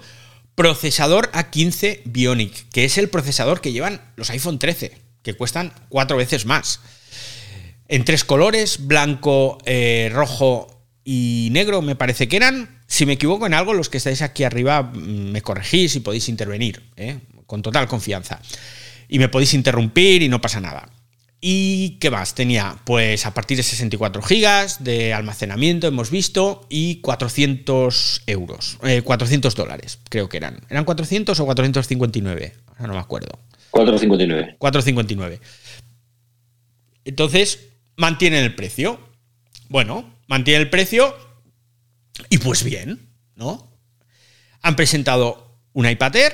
procesador 0.56 1.32
A15 1.32 2.02
Bionic, 2.04 2.70
que 2.70 2.84
es 2.84 2.98
el 2.98 3.10
procesador 3.10 3.62
que 3.62 3.72
llevan 3.72 4.02
los 4.18 4.30
iPhone 4.30 4.60
13, 4.60 4.92
que 5.24 5.36
cuestan 5.36 5.72
cuatro 5.88 6.18
veces 6.18 6.46
más. 6.46 6.82
En 7.88 8.04
tres 8.04 8.26
colores, 8.26 8.86
blanco, 8.88 9.58
eh, 9.66 10.10
rojo 10.12 10.86
y 11.06 11.48
negro, 11.54 11.82
me 11.82 11.96
parece 11.96 12.28
que 12.28 12.36
eran. 12.36 12.75
Si 12.96 13.06
me 13.06 13.12
equivoco 13.12 13.46
en 13.46 13.54
algo, 13.54 13.74
los 13.74 13.90
que 13.90 13.98
estáis 13.98 14.22
aquí 14.22 14.46
arriba 14.46 14.82
mm, 14.82 15.32
me 15.32 15.42
corregís 15.42 15.98
y 15.98 16.00
podéis 16.00 16.30
intervenir, 16.30 16.82
¿eh? 16.96 17.20
con 17.46 17.62
total 17.62 17.90
confianza. 17.90 18.40
Y 19.10 19.20
me 19.20 19.28
podéis 19.28 19.54
interrumpir 19.54 20.22
y 20.22 20.30
no 20.30 20.40
pasa 20.40 20.62
nada. 20.62 20.88
¿Y 21.42 21.98
qué 22.00 22.10
más? 22.10 22.36
Tenía 22.36 22.78
pues 22.86 23.26
a 23.26 23.34
partir 23.34 23.58
de 23.58 23.64
64 23.64 24.22
gigas 24.22 24.82
de 24.86 25.14
almacenamiento, 25.14 25.88
hemos 25.88 26.10
visto, 26.10 26.66
y 26.70 27.02
400 27.02 28.24
euros, 28.28 28.78
eh, 28.84 29.02
400 29.02 29.56
dólares, 29.56 30.00
creo 30.08 30.30
que 30.30 30.38
eran. 30.38 30.62
¿Eran 30.70 30.86
400 30.86 31.38
o 31.38 31.46
459? 31.46 32.54
Ahora 32.78 32.88
no 32.88 32.94
me 32.94 33.00
acuerdo. 33.02 33.40
4.59. 33.72 34.58
4,59. 34.58 35.40
Entonces, 37.04 37.60
mantienen 37.98 38.46
el 38.46 38.56
precio. 38.56 39.02
Bueno, 39.68 40.10
mantienen 40.28 40.62
el 40.62 40.70
precio 40.70 41.25
y 42.30 42.38
pues 42.38 42.64
bien, 42.64 43.10
¿no? 43.36 43.72
Han 44.62 44.76
presentado 44.76 45.60
un 45.74 45.88
iPad 45.88 46.16
Air, 46.16 46.34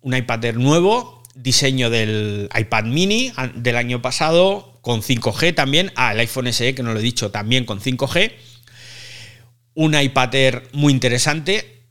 un 0.00 0.14
iPad 0.14 0.44
Air 0.44 0.56
nuevo, 0.56 1.22
diseño 1.34 1.90
del 1.90 2.48
iPad 2.56 2.84
mini 2.84 3.32
del 3.54 3.76
año 3.76 4.02
pasado, 4.02 4.78
con 4.80 5.02
5G 5.02 5.54
también. 5.54 5.92
Ah, 5.96 6.12
el 6.12 6.20
iPhone 6.20 6.52
SE, 6.52 6.74
que 6.74 6.82
no 6.82 6.92
lo 6.92 7.00
he 7.00 7.02
dicho, 7.02 7.30
también 7.30 7.64
con 7.64 7.80
5G. 7.80 8.32
Un 9.74 9.98
iPad 9.98 10.34
Air 10.34 10.68
muy 10.72 10.92
interesante, 10.92 11.82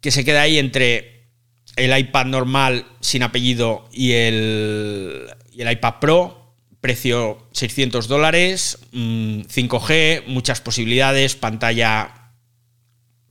que 0.00 0.10
se 0.10 0.24
queda 0.24 0.42
ahí 0.42 0.58
entre 0.58 1.28
el 1.76 1.96
iPad 1.96 2.26
normal 2.26 2.86
sin 3.00 3.22
apellido 3.22 3.88
y 3.92 4.12
el, 4.12 5.28
y 5.52 5.62
el 5.62 5.72
iPad 5.72 5.94
Pro, 6.00 6.41
precio 6.82 7.48
600 7.52 8.06
dólares, 8.08 8.78
mm, 8.92 9.44
5G, 9.48 10.24
muchas 10.26 10.60
posibilidades, 10.60 11.34
pantalla, 11.34 12.34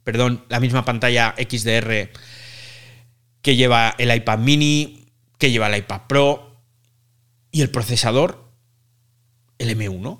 perdón, 0.03 0.43
la 0.49 0.59
misma 0.59 0.83
pantalla 0.85 1.35
XDR 1.37 2.09
que 3.43 3.55
lleva 3.55 3.93
el 3.99 4.11
iPad 4.15 4.39
mini, 4.39 5.05
que 5.37 5.51
lleva 5.51 5.67
el 5.67 5.77
iPad 5.77 6.01
Pro 6.07 6.63
y 7.51 7.61
el 7.61 7.69
procesador, 7.69 8.51
el 9.59 9.77
M1. 9.77 10.19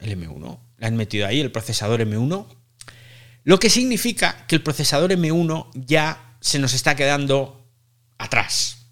El 0.00 0.18
M1. 0.18 0.58
Le 0.78 0.86
han 0.86 0.96
metido 0.96 1.28
ahí 1.28 1.40
el 1.40 1.52
procesador 1.52 2.00
M1 2.00 2.46
lo 3.44 3.60
que 3.60 3.70
significa 3.70 4.46
que 4.46 4.56
el 4.56 4.62
procesador 4.62 5.12
M1 5.12 5.70
ya 5.74 6.36
se 6.40 6.58
nos 6.58 6.72
está 6.72 6.96
quedando 6.96 7.70
atrás. 8.18 8.83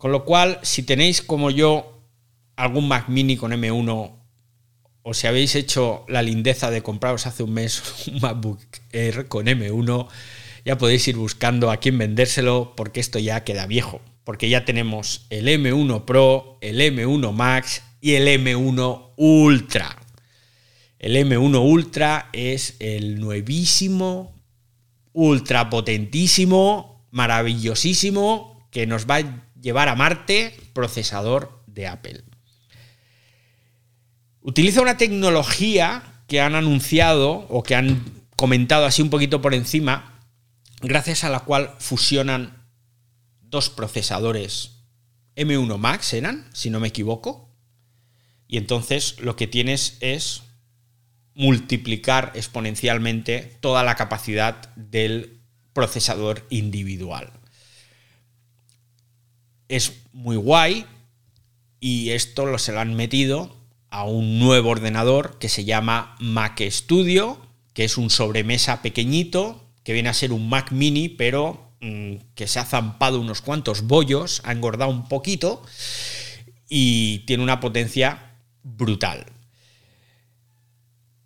Con 0.00 0.12
lo 0.12 0.24
cual, 0.24 0.58
si 0.62 0.82
tenéis 0.82 1.20
como 1.20 1.50
yo 1.50 2.00
algún 2.56 2.88
Mac 2.88 3.10
mini 3.10 3.36
con 3.36 3.52
M1 3.52 4.12
o 5.02 5.12
si 5.12 5.26
habéis 5.26 5.54
hecho 5.54 6.06
la 6.08 6.22
lindeza 6.22 6.70
de 6.70 6.82
compraros 6.82 7.26
hace 7.26 7.42
un 7.42 7.52
mes 7.52 7.82
un 8.06 8.18
MacBook 8.18 8.60
Air 8.92 9.28
con 9.28 9.44
M1, 9.44 10.08
ya 10.64 10.78
podéis 10.78 11.06
ir 11.06 11.16
buscando 11.16 11.70
a 11.70 11.76
quién 11.76 11.98
vendérselo 11.98 12.72
porque 12.78 12.98
esto 12.98 13.18
ya 13.18 13.44
queda 13.44 13.66
viejo. 13.66 14.00
Porque 14.24 14.48
ya 14.48 14.64
tenemos 14.64 15.26
el 15.28 15.48
M1 15.48 16.06
Pro, 16.06 16.56
el 16.62 16.80
M1 16.80 17.32
Max 17.34 17.82
y 18.00 18.14
el 18.14 18.26
M1 18.26 19.12
Ultra. 19.16 19.98
El 20.98 21.14
M1 21.14 21.62
Ultra 21.62 22.30
es 22.32 22.76
el 22.78 23.20
nuevísimo, 23.20 24.34
ultra 25.12 25.68
potentísimo, 25.68 27.06
maravillosísimo, 27.10 28.66
que 28.70 28.86
nos 28.86 29.06
va 29.06 29.16
a 29.16 29.49
llevar 29.60 29.88
a 29.88 29.94
Marte 29.94 30.54
procesador 30.72 31.62
de 31.66 31.86
Apple. 31.86 32.24
Utiliza 34.42 34.80
una 34.80 34.96
tecnología 34.96 36.22
que 36.26 36.40
han 36.40 36.54
anunciado 36.54 37.46
o 37.48 37.62
que 37.62 37.74
han 37.74 38.02
comentado 38.36 38.86
así 38.86 39.02
un 39.02 39.10
poquito 39.10 39.42
por 39.42 39.54
encima, 39.54 40.24
gracias 40.80 41.24
a 41.24 41.28
la 41.28 41.40
cual 41.40 41.74
fusionan 41.78 42.66
dos 43.42 43.68
procesadores 43.68 44.80
M1 45.36 45.78
Max, 45.78 46.12
eran, 46.12 46.48
si 46.52 46.70
no 46.70 46.80
me 46.80 46.88
equivoco, 46.88 47.50
y 48.46 48.56
entonces 48.56 49.18
lo 49.20 49.36
que 49.36 49.46
tienes 49.46 49.96
es 50.00 50.42
multiplicar 51.34 52.32
exponencialmente 52.34 53.56
toda 53.60 53.84
la 53.84 53.94
capacidad 53.94 54.74
del 54.74 55.40
procesador 55.72 56.46
individual. 56.50 57.39
Es 59.70 60.02
muy 60.12 60.34
guay 60.34 60.84
y 61.78 62.10
esto 62.10 62.44
lo 62.44 62.58
se 62.58 62.72
lo 62.72 62.80
han 62.80 62.94
metido 62.94 63.56
a 63.88 64.04
un 64.04 64.40
nuevo 64.40 64.70
ordenador 64.70 65.38
que 65.38 65.48
se 65.48 65.64
llama 65.64 66.16
Mac 66.18 66.60
Studio, 66.68 67.40
que 67.72 67.84
es 67.84 67.96
un 67.96 68.10
sobremesa 68.10 68.82
pequeñito, 68.82 69.64
que 69.84 69.92
viene 69.92 70.08
a 70.08 70.14
ser 70.14 70.32
un 70.32 70.48
Mac 70.48 70.72
mini, 70.72 71.08
pero 71.08 71.72
mm, 71.80 72.16
que 72.34 72.48
se 72.48 72.58
ha 72.58 72.64
zampado 72.64 73.20
unos 73.20 73.42
cuantos 73.42 73.82
bollos, 73.82 74.42
ha 74.44 74.50
engordado 74.50 74.90
un 74.90 75.08
poquito 75.08 75.62
y 76.68 77.20
tiene 77.20 77.44
una 77.44 77.60
potencia 77.60 78.34
brutal. 78.64 79.24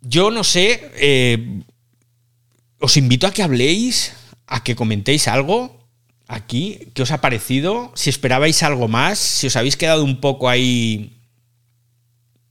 Yo 0.01 0.29
no 0.29 0.43
sé, 0.43 0.91
eh, 0.97 1.61
os 2.79 2.95
invito 2.95 3.25
a 3.25 3.31
que 3.31 3.41
habléis, 3.41 4.13
a 4.45 4.63
que 4.63 4.75
comentéis 4.75 5.27
algo 5.27 5.84
aquí, 6.27 6.91
qué 6.93 7.03
os 7.03 7.11
ha 7.11 7.21
parecido, 7.21 7.91
si 7.95 8.09
esperabais 8.09 8.63
algo 8.63 8.87
más, 8.87 9.19
si 9.19 9.47
os 9.47 9.55
habéis 9.55 9.77
quedado 9.77 10.03
un 10.03 10.19
poco 10.19 10.49
ahí 10.49 11.15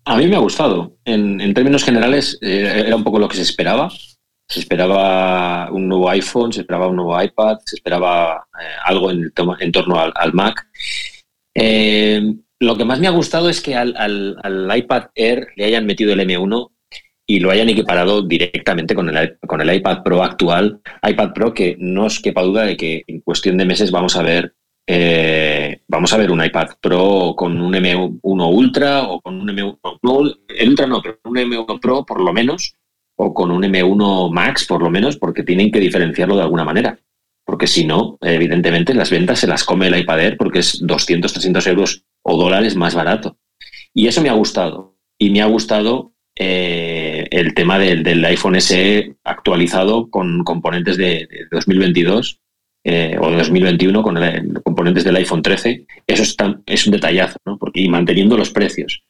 a 0.06 0.16
mí 0.16 0.26
me 0.26 0.36
ha 0.36 0.40
gustado. 0.40 0.98
En, 1.04 1.54
términos 1.54 1.84
generales, 1.84 2.38
eh, 2.42 2.84
era 2.86 2.96
un 2.96 3.04
poco 3.04 3.18
lo 3.18 3.28
que 3.28 3.36
se 3.36 3.42
esperaba. 3.42 3.90
Se 4.46 4.60
esperaba 4.60 5.70
un 5.72 5.88
nuevo 5.88 6.10
iPhone, 6.10 6.52
se 6.52 6.60
esperaba 6.60 6.88
un 6.88 6.96
nuevo 6.96 7.20
iPad, 7.20 7.58
se 7.64 7.76
esperaba 7.76 8.46
eh, 8.60 8.64
algo 8.84 9.10
en, 9.10 9.32
torno 9.72 9.98
al, 9.98 10.32
Mac. 10.34 10.68
Eh, 11.54 12.34
lo 12.60 12.76
que 12.76 12.84
más 12.84 13.00
me 13.00 13.06
ha 13.06 13.12
gustado 13.12 13.48
es 13.48 13.62
que 13.62 13.74
al, 13.74 13.96
al, 13.96 14.76
iPad 14.76 15.04
Air 15.14 15.48
le 15.56 15.64
hayan 15.64 15.86
metido 15.86 16.12
el 16.12 16.20
M1 16.20 16.70
y 17.26 17.40
lo 17.40 17.50
hayan 17.50 17.68
equiparado 17.68 18.22
directamente 18.22 18.94
con 18.94 19.08
el, 19.08 19.38
con 19.46 19.60
el 19.60 19.74
iPad 19.74 20.02
Pro 20.02 20.22
actual. 20.22 20.80
iPad 21.02 21.32
Pro 21.32 21.54
que 21.54 21.76
no 21.78 22.04
os 22.04 22.20
quepa 22.20 22.42
duda 22.42 22.64
de 22.64 22.76
que 22.76 23.04
en 23.06 23.20
cuestión 23.20 23.56
de 23.56 23.64
meses 23.64 23.90
vamos 23.90 24.16
a 24.16 24.22
ver 24.22 24.54
eh, 24.86 25.80
vamos 25.88 26.12
a 26.12 26.18
ver 26.18 26.30
un 26.30 26.44
iPad 26.44 26.68
Pro 26.80 27.34
con 27.36 27.60
un 27.60 27.72
M1 27.72 28.20
Ultra 28.22 29.04
o 29.04 29.20
con 29.20 29.40
un 29.40 29.48
M1 29.48 29.78
Pro, 30.00 30.22
el 30.48 30.68
Ultra 30.68 30.86
no, 30.86 31.00
pero 31.00 31.18
un 31.24 31.36
M1 31.36 31.80
Pro 31.80 32.04
por 32.04 32.20
lo 32.20 32.32
menos, 32.32 32.74
o 33.16 33.32
con 33.32 33.50
un 33.50 33.62
M1 33.62 34.30
Max 34.30 34.66
por 34.66 34.82
lo 34.82 34.90
menos, 34.90 35.16
porque 35.16 35.42
tienen 35.42 35.70
que 35.70 35.80
diferenciarlo 35.80 36.36
de 36.36 36.42
alguna 36.42 36.64
manera. 36.64 36.98
Porque 37.46 37.66
si 37.66 37.86
no, 37.86 38.18
evidentemente 38.22 38.94
las 38.94 39.10
ventas 39.10 39.38
se 39.38 39.46
las 39.46 39.64
come 39.64 39.86
el 39.86 39.98
iPad 39.98 40.20
Air 40.20 40.36
porque 40.36 40.60
es 40.60 40.78
200, 40.84 41.32
300 41.32 41.66
euros 41.66 42.04
o 42.22 42.36
dólares 42.36 42.74
más 42.74 42.94
barato. 42.94 43.38
Y 43.92 44.06
eso 44.06 44.22
me 44.22 44.30
ha 44.30 44.34
gustado. 44.34 44.96
Y 45.18 45.30
me 45.30 45.42
ha 45.42 45.46
gustado 45.46 46.14
eh, 46.36 47.03
el 47.34 47.52
tema 47.52 47.78
del, 47.78 48.24
iPhone 48.24 48.60
SE 48.60 49.16
actualizado 49.24 50.08
con 50.08 50.44
componentes 50.44 50.96
de, 50.96 51.26
de 51.28 51.46
2022 51.50 52.40
eh, 52.84 53.16
o 53.20 53.30
de 53.30 53.38
2021 53.38 54.02
con 54.02 54.16
el, 54.18 54.62
componentes 54.62 55.02
del 55.04 55.16
iPhone 55.16 55.42
13, 55.42 55.86
eso 56.06 56.22
es, 56.22 56.36
es 56.66 56.86
un 56.86 56.92
detallazo, 56.92 57.38
¿no? 57.44 57.58
Porque, 57.58 57.80
y 57.80 57.88
manteniendo 57.88 58.36
los 58.36 58.50
precios. 58.50 59.02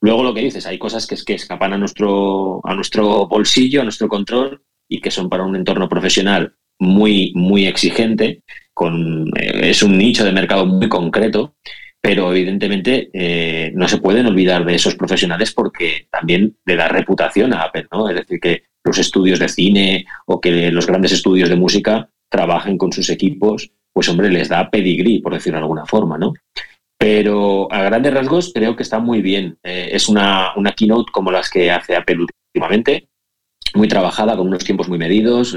Luego 0.00 0.24
lo 0.24 0.34
que 0.34 0.42
dices, 0.42 0.66
hay 0.66 0.78
cosas 0.78 1.06
que, 1.06 1.16
que 1.24 1.34
escapan 1.34 1.72
a 1.72 1.78
nuestro, 1.78 2.60
a 2.64 2.74
nuestro 2.74 3.28
bolsillo, 3.28 3.80
a 3.80 3.84
nuestro 3.84 4.08
control 4.08 4.62
y 4.88 5.00
que 5.00 5.10
son 5.10 5.30
para 5.30 5.44
un 5.44 5.56
entorno 5.56 5.88
profesional 5.88 6.56
muy, 6.78 7.32
muy 7.34 7.66
exigente, 7.66 8.42
con, 8.74 9.28
eh, 9.38 9.70
es 9.70 9.82
un 9.82 9.96
nicho 9.96 10.24
de 10.24 10.32
mercado 10.32 10.66
muy 10.66 10.88
concreto, 10.88 11.54
pero 12.00 12.32
evidentemente 12.32 13.10
eh, 13.12 13.72
no 13.74 13.86
se 13.86 13.98
pueden 13.98 14.26
olvidar 14.26 14.64
de 14.64 14.74
esos 14.74 14.94
profesionales 14.94 15.52
porque 15.52 16.08
también 16.10 16.56
le 16.64 16.76
da 16.76 16.88
reputación 16.88 17.52
a 17.52 17.62
Apple, 17.62 17.86
¿no? 17.92 18.08
Es 18.08 18.16
decir, 18.16 18.40
que 18.40 18.62
los 18.84 18.98
estudios 18.98 19.38
de 19.38 19.48
cine 19.48 20.06
o 20.26 20.40
que 20.40 20.70
los 20.70 20.86
grandes 20.86 21.12
estudios 21.12 21.48
de 21.48 21.56
música 21.56 22.08
trabajen 22.30 22.78
con 22.78 22.92
sus 22.92 23.10
equipos, 23.10 23.70
pues 23.92 24.08
hombre, 24.08 24.30
les 24.30 24.48
da 24.48 24.70
pedigrí, 24.70 25.20
por 25.20 25.34
decirlo 25.34 25.58
de 25.58 25.64
alguna 25.64 25.84
forma, 25.84 26.16
¿no? 26.16 26.32
Pero 26.98 27.70
a 27.72 27.82
grandes 27.82 28.14
rasgos 28.14 28.52
creo 28.54 28.76
que 28.76 28.82
está 28.82 28.98
muy 28.98 29.20
bien. 29.20 29.58
Eh, 29.62 29.90
es 29.92 30.08
una, 30.08 30.52
una 30.56 30.72
keynote 30.72 31.12
como 31.12 31.30
las 31.30 31.50
que 31.50 31.70
hace 31.70 31.96
Apple 31.96 32.26
últimamente, 32.54 33.08
muy 33.74 33.88
trabajada, 33.88 34.36
con 34.36 34.46
unos 34.46 34.64
tiempos 34.64 34.88
muy 34.88 34.98
medidos, 34.98 35.54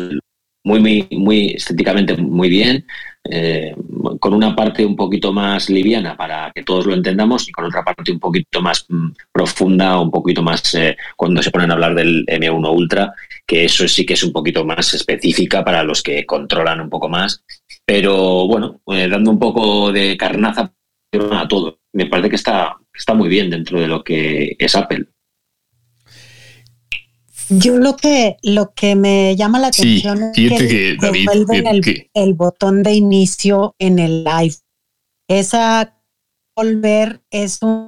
muy, 0.64 0.80
muy, 0.80 1.08
muy 1.12 1.52
estéticamente 1.52 2.16
muy 2.18 2.50
bien, 2.50 2.86
eh, 3.30 3.74
con 4.20 4.34
una 4.34 4.54
parte 4.54 4.86
un 4.86 4.98
poquito 4.98 5.32
más 5.32 5.70
liviana 5.70 6.18
para 6.18 6.52
que 6.54 6.64
todos 6.64 6.86
lo 6.86 6.94
entendamos 6.94 7.48
y 7.48 7.52
con 7.54 7.66
otra 7.66 7.84
parte 7.84 8.12
un 8.12 8.20
poquito 8.20 8.62
más 8.62 8.86
mm, 8.90 9.12
profunda, 9.32 10.00
un 10.00 10.12
poquito 10.12 10.44
más 10.44 10.76
eh, 10.76 10.98
cuando 11.16 11.42
se 11.42 11.52
ponen 11.52 11.72
a 11.72 11.76
hablar 11.76 11.96
del 11.96 12.26
M1 12.26 12.76
Ultra, 12.76 13.14
que 13.46 13.66
eso 13.66 13.88
sí 13.88 14.06
que 14.06 14.14
es 14.14 14.24
un 14.24 14.34
poquito 14.34 14.66
más 14.66 14.94
específica 14.94 15.64
para 15.64 15.84
los 15.84 16.04
que 16.04 16.26
controlan 16.26 16.82
un 16.82 16.90
poco 16.90 17.08
más, 17.08 17.44
pero 17.86 18.46
bueno, 18.48 18.82
eh, 18.88 19.08
dando 19.08 19.32
un 19.32 19.40
poco 19.40 19.92
de 19.92 20.18
carnaza 20.18 20.74
a 21.32 21.48
todo. 21.48 21.80
Me 21.94 22.08
parece 22.08 22.30
que 22.30 22.36
está, 22.36 22.76
está 22.94 23.14
muy 23.14 23.30
bien 23.30 23.50
dentro 23.50 23.80
de 23.80 23.88
lo 23.88 24.04
que 24.04 24.56
es 24.60 24.76
Apple. 24.76 25.06
Yo 27.50 27.78
lo 27.78 27.96
que 27.98 28.38
lo 28.42 28.74
que 28.74 28.96
me 28.96 29.36
llama 29.36 29.60
la 29.60 29.68
atención 29.68 30.32
es 30.36 30.62
que, 30.62 30.98
el, 32.14 32.34
botón 32.34 32.84
de 32.84 32.94
inicio 32.94 33.76
en 33.80 34.00
el 34.00 34.24
live. 34.24 34.56
Esa 35.28 36.02
volver 36.56 37.24
es 37.32 37.62
un 37.62 37.88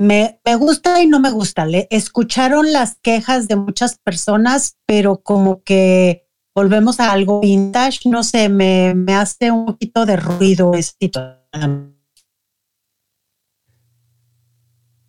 me, 0.00 0.40
me 0.44 0.54
gusta 0.54 1.02
y 1.02 1.06
no 1.06 1.20
me 1.20 1.30
gusta. 1.30 1.66
Le 1.66 1.88
escucharon 1.90 2.72
las 2.72 2.98
quejas 3.00 3.48
de 3.48 3.56
muchas 3.56 3.98
personas, 3.98 4.76
pero 4.86 5.22
como 5.22 5.62
que 5.62 6.28
volvemos 6.54 7.00
a 7.00 7.12
algo 7.12 7.40
vintage, 7.40 8.08
no 8.08 8.22
sé, 8.22 8.48
me, 8.48 8.94
me 8.94 9.14
hace 9.14 9.50
un 9.50 9.66
poquito 9.66 10.06
de 10.06 10.16
ruido 10.16 10.72
esto. 10.74 11.20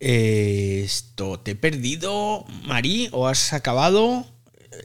Esto, 0.00 1.40
¿te 1.40 1.50
he 1.50 1.56
perdido, 1.56 2.46
Marí? 2.64 3.10
¿O 3.12 3.28
has 3.28 3.52
acabado? 3.52 4.24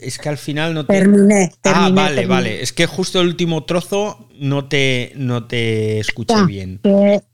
Es 0.01 0.17
que 0.17 0.27
al 0.27 0.37
final 0.37 0.73
no 0.73 0.85
te. 0.85 0.93
Terminé. 0.93 1.53
ah, 1.63 1.89
vale, 1.89 2.25
vale. 2.25 2.61
Es 2.61 2.73
que 2.73 2.85
justo 2.85 3.21
el 3.21 3.27
último 3.27 3.63
trozo 3.63 4.27
no 4.37 4.67
te, 4.67 5.13
no 5.15 5.47
te 5.47 5.99
escuché 5.99 6.45
bien. 6.45 6.81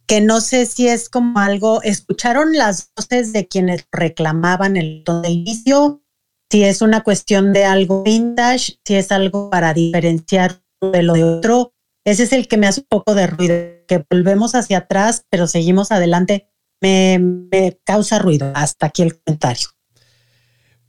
Que, 0.05 0.21
no 0.21 0.41
sé 0.41 0.67
si 0.67 0.87
es 0.87 1.09
como 1.09 1.39
algo. 1.39 1.81
¿Escucharon 1.81 2.53
las 2.53 2.91
voces 2.95 3.33
de 3.33 3.47
quienes 3.47 3.87
reclamaban 3.91 4.77
el 4.77 5.03
tono 5.03 5.21
de 5.21 5.31
inicio? 5.31 6.03
Si 6.51 6.63
es 6.63 6.83
una 6.83 7.01
cuestión 7.01 7.51
de 7.51 7.65
algo 7.65 8.03
vintage, 8.03 8.77
si 8.85 8.95
es 8.95 9.11
algo 9.11 9.49
para 9.49 9.73
diferenciar 9.73 10.61
de 10.81 11.01
lo 11.01 11.13
de 11.13 11.23
otro. 11.23 11.73
Ese 12.05 12.23
es 12.23 12.33
el 12.33 12.47
que 12.47 12.57
me 12.57 12.67
hace 12.67 12.81
un 12.81 12.87
poco 12.89 13.15
de 13.15 13.25
ruido. 13.25 13.55
Que 13.87 14.05
volvemos 14.07 14.53
hacia 14.53 14.79
atrás, 14.79 15.25
pero 15.31 15.47
seguimos 15.47 15.91
adelante 15.91 16.50
me, 16.81 17.77
causa 17.85 18.19
ruido. 18.19 18.51
Hasta 18.55 18.87
aquí 18.87 19.03
el 19.03 19.19
comentario. 19.19 19.69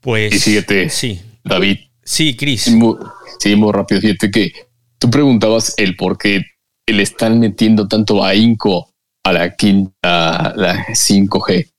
Pues. 0.01 0.43
Sí. 0.43 1.21
David. 1.45 1.79
Sí, 2.03 2.37
Cris. 2.37 2.71
Sí, 3.39 3.57
muy 3.57 3.73
rápido. 3.73 4.01
Fíjate 4.01 4.31
que 4.31 4.53
tú 4.99 5.11
preguntabas 5.11 5.75
el 5.77 5.97
por 5.97 6.19
qué 6.19 6.43
le 6.87 7.03
están 7.03 7.39
metiendo 7.39 7.87
tanto 7.87 8.25
ahínco 8.25 8.93
a 9.25 9.33
la 9.33 9.55
quinta, 9.55 10.53
la 10.57 10.87
5G. 10.89 11.71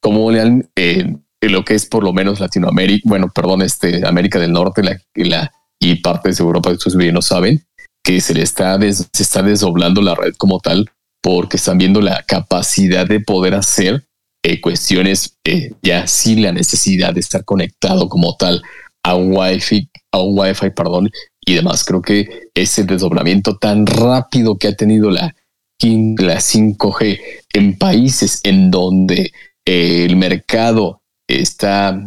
Como 0.00 0.30
le 0.30 0.40
han, 0.40 0.70
eh, 0.76 1.16
lo 1.42 1.64
que 1.64 1.74
es 1.74 1.86
por 1.86 2.02
lo 2.02 2.12
menos 2.12 2.40
Latinoamérica, 2.40 3.08
bueno, 3.08 3.30
perdón, 3.32 3.62
este, 3.62 4.06
América 4.06 4.38
del 4.38 4.52
Norte 4.52 4.82
la, 4.82 5.00
la 5.14 5.52
y 5.80 5.96
partes 5.96 6.38
de 6.38 6.44
Europa, 6.44 6.70
estos 6.70 6.96
bien 6.96 7.14
no 7.14 7.22
saben, 7.22 7.64
que 8.02 8.20
se 8.20 8.34
le 8.34 8.42
está, 8.42 8.78
se 8.80 9.22
está 9.22 9.42
desdoblando 9.42 10.02
la 10.02 10.16
red 10.16 10.34
como 10.36 10.58
tal 10.58 10.90
porque 11.20 11.56
están 11.56 11.78
viendo 11.78 12.00
la 12.00 12.22
capacidad 12.26 13.06
de 13.06 13.20
poder 13.20 13.54
hacer 13.54 14.08
eh, 14.42 14.60
cuestiones 14.60 15.36
eh, 15.44 15.72
ya 15.82 16.06
sin 16.06 16.42
la 16.42 16.52
necesidad 16.52 17.12
de 17.12 17.20
estar 17.20 17.44
conectado 17.44 18.08
como 18.08 18.36
tal 18.36 18.62
a 19.02 19.14
un 19.14 19.36
wifi, 19.36 19.90
a 20.12 20.20
un 20.20 20.38
wifi, 20.38 20.70
perdón, 20.70 21.10
y 21.44 21.54
demás. 21.54 21.84
Creo 21.84 22.00
que 22.02 22.50
ese 22.54 22.84
desdoblamiento 22.84 23.56
tan 23.56 23.84
rápido 23.86 24.56
que 24.56 24.68
ha 24.68 24.76
tenido 24.76 25.10
la, 25.10 25.34
la 25.82 26.36
5G 26.36 27.20
en 27.52 27.78
países 27.78 28.40
en 28.44 28.70
donde 28.70 29.32
eh, 29.64 30.04
el 30.04 30.16
mercado 30.16 31.02
está 31.26 32.00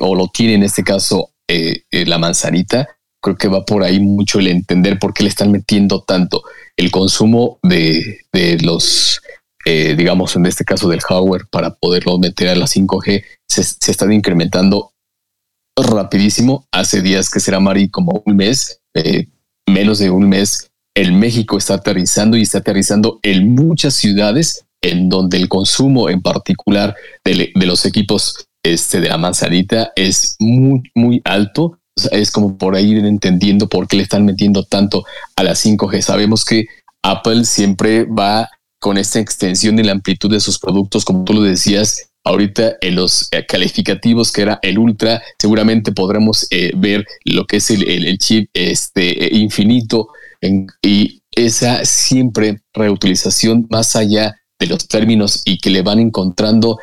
o 0.00 0.14
lo 0.16 0.28
tiene 0.28 0.54
en 0.54 0.64
este 0.64 0.82
caso 0.82 1.30
la 1.46 2.18
manzanita, 2.18 2.88
creo 3.22 3.36
que 3.36 3.46
va 3.46 3.64
por 3.64 3.84
ahí 3.84 4.00
mucho 4.00 4.40
el 4.40 4.48
entender 4.48 4.98
por 4.98 5.14
qué 5.14 5.22
le 5.22 5.28
están 5.28 5.52
metiendo 5.52 6.02
tanto 6.02 6.42
el 6.76 6.90
consumo 6.90 7.58
de, 7.62 8.20
los, 8.62 9.20
eh, 9.64 9.94
digamos, 9.96 10.36
en 10.36 10.46
este 10.46 10.64
caso 10.64 10.88
del 10.88 11.00
hardware 11.00 11.46
para 11.50 11.74
poderlo 11.74 12.18
meter 12.18 12.48
a 12.48 12.56
la 12.56 12.66
5G, 12.66 13.24
se, 13.48 13.62
se 13.62 14.14
incrementando 14.14 14.92
rapidísimo. 15.76 16.66
Hace 16.72 17.02
días 17.02 17.30
que 17.30 17.40
será 17.40 17.60
Mari 17.60 17.88
como 17.88 18.22
un 18.24 18.36
mes, 18.36 18.80
eh, 18.94 19.28
menos 19.68 19.98
de 19.98 20.10
un 20.10 20.28
mes, 20.28 20.70
el 20.96 21.12
México 21.12 21.58
está 21.58 21.74
aterrizando 21.74 22.36
y 22.36 22.42
está 22.42 22.58
aterrizando 22.58 23.18
en 23.22 23.54
muchas 23.54 23.94
ciudades 23.94 24.64
en 24.82 25.08
donde 25.08 25.38
el 25.38 25.48
consumo 25.48 26.10
en 26.10 26.20
particular 26.22 26.94
de, 27.24 27.50
de 27.54 27.66
los 27.66 27.84
equipos 27.86 28.46
este 28.64 29.00
de 29.00 29.08
la 29.08 29.18
manzanita 29.18 29.92
es 29.94 30.36
muy, 30.40 30.82
muy 30.94 31.20
alto. 31.24 31.78
Es 32.10 32.30
como 32.30 32.58
por 32.58 32.74
ahí 32.74 32.92
entendiendo 32.92 33.68
por 33.68 33.86
qué 33.86 33.96
le 33.96 34.02
están 34.02 34.24
metiendo 34.24 34.64
tanto 34.64 35.04
a 35.36 35.42
la 35.42 35.52
5G. 35.52 36.00
Sabemos 36.02 36.44
que 36.44 36.66
Apple 37.02 37.44
siempre 37.44 38.04
va 38.04 38.50
con 38.80 38.98
esta 38.98 39.20
extensión 39.20 39.78
y 39.78 39.82
la 39.82 39.92
amplitud 39.92 40.30
de 40.30 40.40
sus 40.40 40.58
productos, 40.58 41.04
como 41.04 41.24
tú 41.24 41.34
lo 41.34 41.42
decías, 41.42 42.10
ahorita 42.24 42.76
en 42.80 42.96
los 42.96 43.28
eh, 43.30 43.44
calificativos 43.46 44.32
que 44.32 44.42
era 44.42 44.58
el 44.62 44.78
Ultra, 44.78 45.22
seguramente 45.38 45.92
podremos 45.92 46.46
eh, 46.50 46.72
ver 46.76 47.06
lo 47.24 47.46
que 47.46 47.58
es 47.58 47.70
el, 47.70 48.18
chip 48.18 48.50
este, 48.54 49.24
eh, 49.24 49.38
infinito 49.38 50.08
y 50.82 51.22
esa 51.34 51.84
siempre 51.84 52.60
reutilización 52.72 53.66
más 53.70 53.96
allá 53.96 54.36
de 54.58 54.66
los 54.66 54.86
términos 54.88 55.42
y 55.44 55.58
que 55.58 55.70
le 55.70 55.82
van 55.82 55.98
encontrando 55.98 56.78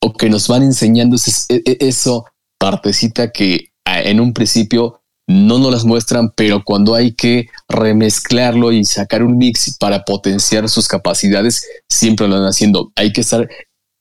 o 0.00 0.12
que 0.12 0.28
nos 0.28 0.48
van 0.48 0.62
enseñando 0.62 1.16
e, 1.48 1.62
e, 1.64 1.76
eso, 1.80 2.24
partecita 2.58 3.30
que 3.30 3.71
en 3.84 4.20
un 4.20 4.32
principio 4.32 5.00
no 5.28 5.58
nos 5.58 5.72
las 5.72 5.84
muestran, 5.84 6.30
pero 6.36 6.62
cuando 6.64 6.94
hay 6.94 7.12
que 7.12 7.48
remezclarlo 7.68 8.72
y 8.72 8.84
sacar 8.84 9.22
un 9.22 9.38
mix 9.38 9.76
para 9.78 10.04
potenciar 10.04 10.68
sus 10.68 10.88
capacidades, 10.88 11.64
siempre 11.88 12.28
lo 12.28 12.36
van 12.36 12.48
haciendo. 12.48 12.92
Hay 12.96 13.12
que 13.12 13.20
estar, 13.20 13.48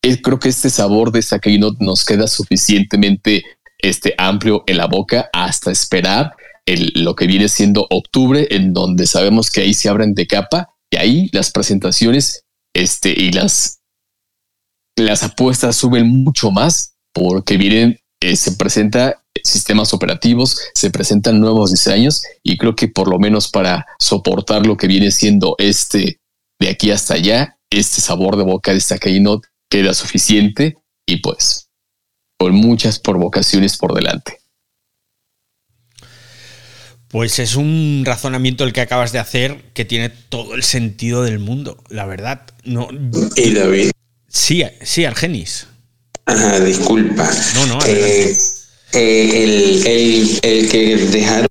eh, 0.03 0.21
creo 0.21 0.39
que 0.39 0.49
este 0.49 0.69
sabor 0.69 1.11
de 1.11 1.23
keynote 1.39 1.83
nos 1.83 2.05
queda 2.05 2.27
suficientemente 2.27 3.43
este, 3.77 4.15
amplio 4.17 4.63
en 4.67 4.77
la 4.77 4.87
boca 4.87 5.29
hasta 5.31 5.71
esperar 5.71 6.33
el, 6.65 6.91
lo 6.95 7.15
que 7.15 7.27
viene 7.27 7.49
siendo 7.49 7.87
octubre, 7.89 8.47
en 8.51 8.73
donde 8.73 9.07
sabemos 9.07 9.49
que 9.49 9.61
ahí 9.61 9.73
se 9.73 9.89
abren 9.89 10.13
de 10.13 10.27
capa 10.27 10.69
y 10.91 10.97
ahí 10.97 11.29
las 11.31 11.51
presentaciones 11.51 12.45
este, 12.73 13.09
y 13.09 13.31
las 13.31 13.81
las 14.95 15.23
apuestas 15.23 15.75
suben 15.75 16.07
mucho 16.07 16.51
más 16.51 16.95
porque 17.13 17.57
vienen, 17.57 17.99
eh, 18.21 18.35
se 18.35 18.53
presenta 18.53 19.20
sistemas 19.43 19.93
operativos, 19.93 20.59
se 20.73 20.89
presentan 20.89 21.39
nuevos 21.39 21.71
diseños 21.71 22.23
y 22.43 22.57
creo 22.57 22.75
que 22.75 22.87
por 22.87 23.09
lo 23.09 23.19
menos 23.19 23.49
para 23.49 23.85
soportar 23.99 24.65
lo 24.65 24.77
que 24.77 24.87
viene 24.87 25.11
siendo 25.11 25.55
este 25.57 26.19
de 26.59 26.69
aquí 26.69 26.91
hasta 26.91 27.15
allá, 27.15 27.57
este 27.69 28.01
sabor 28.01 28.37
de 28.37 28.43
boca 28.43 28.71
de 28.71 28.77
esta 28.77 28.97
Keynote 28.97 29.47
queda 29.69 29.93
suficiente 29.93 30.77
y 31.07 31.17
pues 31.17 31.69
con 32.39 32.53
muchas 32.53 32.99
provocaciones 32.99 33.77
por 33.77 33.93
delante. 33.93 34.37
Pues 37.07 37.39
es 37.39 37.55
un 37.55 38.03
razonamiento 38.05 38.63
el 38.63 38.73
que 38.73 38.81
acabas 38.81 39.11
de 39.11 39.19
hacer 39.19 39.71
que 39.73 39.83
tiene 39.83 40.09
todo 40.09 40.55
el 40.55 40.63
sentido 40.63 41.23
del 41.23 41.39
mundo, 41.39 41.83
la 41.89 42.05
verdad. 42.05 42.45
No, 42.63 42.87
y 43.35 43.53
David, 43.53 43.91
Sí, 44.31 44.63
sí, 44.81 45.03
Argenis. 45.03 45.67
Ajá, 46.25 46.59
disculpa. 46.61 47.29
No, 47.55 47.65
no, 47.65 47.79
eh, 47.85 48.33
eh, 48.93 49.43
el, 49.43 49.87
el, 49.87 50.39
el, 50.41 50.69
que 50.69 50.97
dejaron 50.97 51.47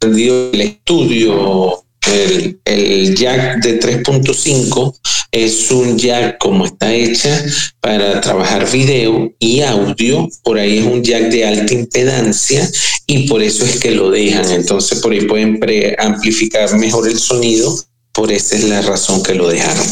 el 0.00 0.60
estudio, 0.60 1.84
el, 2.06 2.60
el 2.64 3.14
jack 3.16 3.62
de 3.62 3.80
3.5 3.80 4.94
es 5.30 5.70
un 5.70 5.98
jack 5.98 6.38
como 6.38 6.64
está 6.64 6.92
hecha 6.92 7.44
para 7.80 8.20
trabajar 8.20 8.70
video 8.70 9.32
y 9.38 9.60
audio. 9.60 10.28
Por 10.42 10.58
ahí 10.58 10.78
es 10.78 10.86
un 10.86 11.02
jack 11.02 11.24
de 11.24 11.46
alta 11.46 11.74
impedancia 11.74 12.68
y 13.06 13.28
por 13.28 13.42
eso 13.42 13.64
es 13.64 13.78
que 13.78 13.90
lo 13.90 14.10
dejan. 14.10 14.50
Entonces 14.50 15.00
por 15.00 15.12
ahí 15.12 15.22
pueden 15.22 15.60
amplificar 15.98 16.72
mejor 16.78 17.08
el 17.08 17.18
sonido. 17.18 17.74
Por 18.12 18.32
esa 18.32 18.56
es 18.56 18.64
la 18.64 18.80
razón 18.82 19.22
que 19.22 19.34
lo 19.34 19.48
dejaron. 19.48 19.86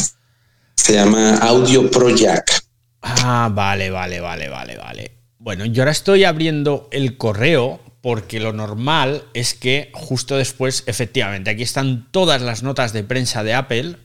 Se 0.75 0.93
llama 0.93 1.37
Audio 1.37 1.89
Pro 1.91 2.09
Jack. 2.09 2.63
Ah, 3.01 3.49
vale, 3.53 3.89
vale, 3.89 4.19
vale, 4.19 4.49
vale, 4.49 4.77
vale. 4.77 5.16
Bueno, 5.47 5.63
yo 5.65 5.83
ahora 5.83 5.93
estoy 5.93 6.25
abriendo 6.25 6.89
el 6.91 7.15
correo 7.15 7.79
porque 8.01 8.41
lo 8.41 8.51
normal 8.51 9.23
es 9.33 9.53
que 9.53 9.91
justo 9.93 10.35
después, 10.35 10.83
efectivamente, 10.87 11.49
aquí 11.49 11.63
están 11.63 12.11
todas 12.11 12.41
las 12.41 12.63
notas 12.63 12.91
de 12.91 13.05
prensa 13.05 13.45
de 13.45 13.53
Apple. 13.53 13.95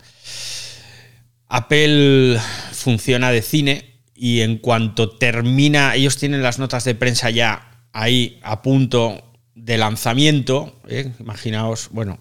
Apple 1.48 2.38
funciona 2.70 3.32
de 3.32 3.42
cine 3.42 3.96
y 4.14 4.42
en 4.42 4.58
cuanto 4.58 5.16
termina, 5.16 5.96
ellos 5.96 6.16
tienen 6.16 6.44
las 6.44 6.60
notas 6.60 6.84
de 6.84 6.94
prensa 6.94 7.28
ya 7.28 7.88
ahí 7.92 8.38
a 8.44 8.62
punto 8.62 9.20
de 9.56 9.78
lanzamiento. 9.78 10.80
¿eh? 10.86 11.10
Imaginaos, 11.18 11.88
bueno, 11.90 12.20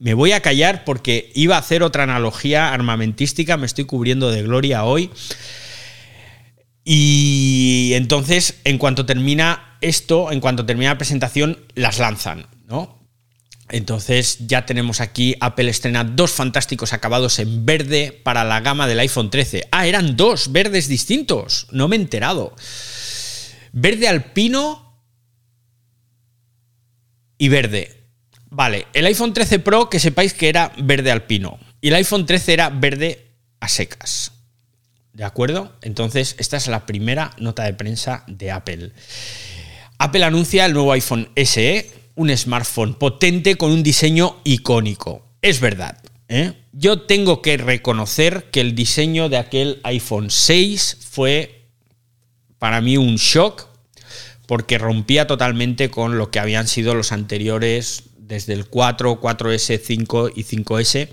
me 0.00 0.14
voy 0.14 0.32
a 0.32 0.40
callar 0.40 0.82
porque 0.84 1.30
iba 1.36 1.54
a 1.54 1.60
hacer 1.60 1.84
otra 1.84 2.02
analogía 2.02 2.72
armamentística, 2.74 3.56
me 3.56 3.66
estoy 3.66 3.84
cubriendo 3.84 4.32
de 4.32 4.42
gloria 4.42 4.82
hoy. 4.82 5.12
Y 6.88 7.94
entonces, 7.94 8.60
en 8.62 8.78
cuanto 8.78 9.04
termina 9.04 9.76
esto, 9.80 10.30
en 10.30 10.38
cuanto 10.38 10.64
termina 10.64 10.92
la 10.92 10.98
presentación, 10.98 11.58
las 11.74 11.98
lanzan, 11.98 12.46
¿no? 12.68 13.04
Entonces 13.70 14.38
ya 14.46 14.66
tenemos 14.66 15.00
aquí 15.00 15.34
Apple 15.40 15.68
estrena 15.68 16.04
dos 16.04 16.30
fantásticos 16.30 16.92
acabados 16.92 17.40
en 17.40 17.66
verde 17.66 18.12
para 18.22 18.44
la 18.44 18.60
gama 18.60 18.86
del 18.86 19.00
iPhone 19.00 19.30
13. 19.30 19.66
Ah, 19.72 19.88
eran 19.88 20.16
dos 20.16 20.52
verdes 20.52 20.86
distintos. 20.86 21.66
No 21.72 21.88
me 21.88 21.96
he 21.96 21.98
enterado. 21.98 22.54
Verde 23.72 24.06
alpino 24.06 25.02
y 27.36 27.48
verde. 27.48 28.04
Vale, 28.48 28.86
el 28.92 29.06
iPhone 29.06 29.34
13 29.34 29.58
Pro, 29.58 29.90
que 29.90 29.98
sepáis 29.98 30.34
que 30.34 30.48
era 30.48 30.70
verde 30.78 31.10
alpino. 31.10 31.58
Y 31.80 31.88
el 31.88 31.96
iPhone 31.96 32.26
13 32.26 32.52
era 32.52 32.70
verde 32.70 33.32
a 33.58 33.66
secas. 33.66 34.35
¿De 35.16 35.24
acuerdo? 35.24 35.72
Entonces, 35.80 36.36
esta 36.38 36.58
es 36.58 36.66
la 36.66 36.84
primera 36.84 37.30
nota 37.38 37.64
de 37.64 37.72
prensa 37.72 38.22
de 38.26 38.50
Apple. 38.50 38.92
Apple 39.96 40.22
anuncia 40.22 40.66
el 40.66 40.74
nuevo 40.74 40.92
iPhone 40.92 41.30
SE, 41.34 41.90
un 42.16 42.36
smartphone 42.36 42.92
potente 42.92 43.56
con 43.56 43.72
un 43.72 43.82
diseño 43.82 44.36
icónico. 44.44 45.24
Es 45.40 45.60
verdad. 45.60 45.96
¿eh? 46.28 46.52
Yo 46.72 47.00
tengo 47.00 47.40
que 47.40 47.56
reconocer 47.56 48.50
que 48.50 48.60
el 48.60 48.74
diseño 48.74 49.30
de 49.30 49.38
aquel 49.38 49.80
iPhone 49.84 50.28
6 50.28 50.98
fue 51.08 51.62
para 52.58 52.82
mí 52.82 52.98
un 52.98 53.16
shock 53.16 53.68
porque 54.46 54.76
rompía 54.76 55.26
totalmente 55.26 55.88
con 55.88 56.18
lo 56.18 56.30
que 56.30 56.40
habían 56.40 56.68
sido 56.68 56.94
los 56.94 57.10
anteriores 57.12 58.02
desde 58.18 58.52
el 58.52 58.66
4, 58.66 59.18
4S, 59.18 59.80
5 59.82 60.30
y 60.36 60.44
5S. 60.44 61.08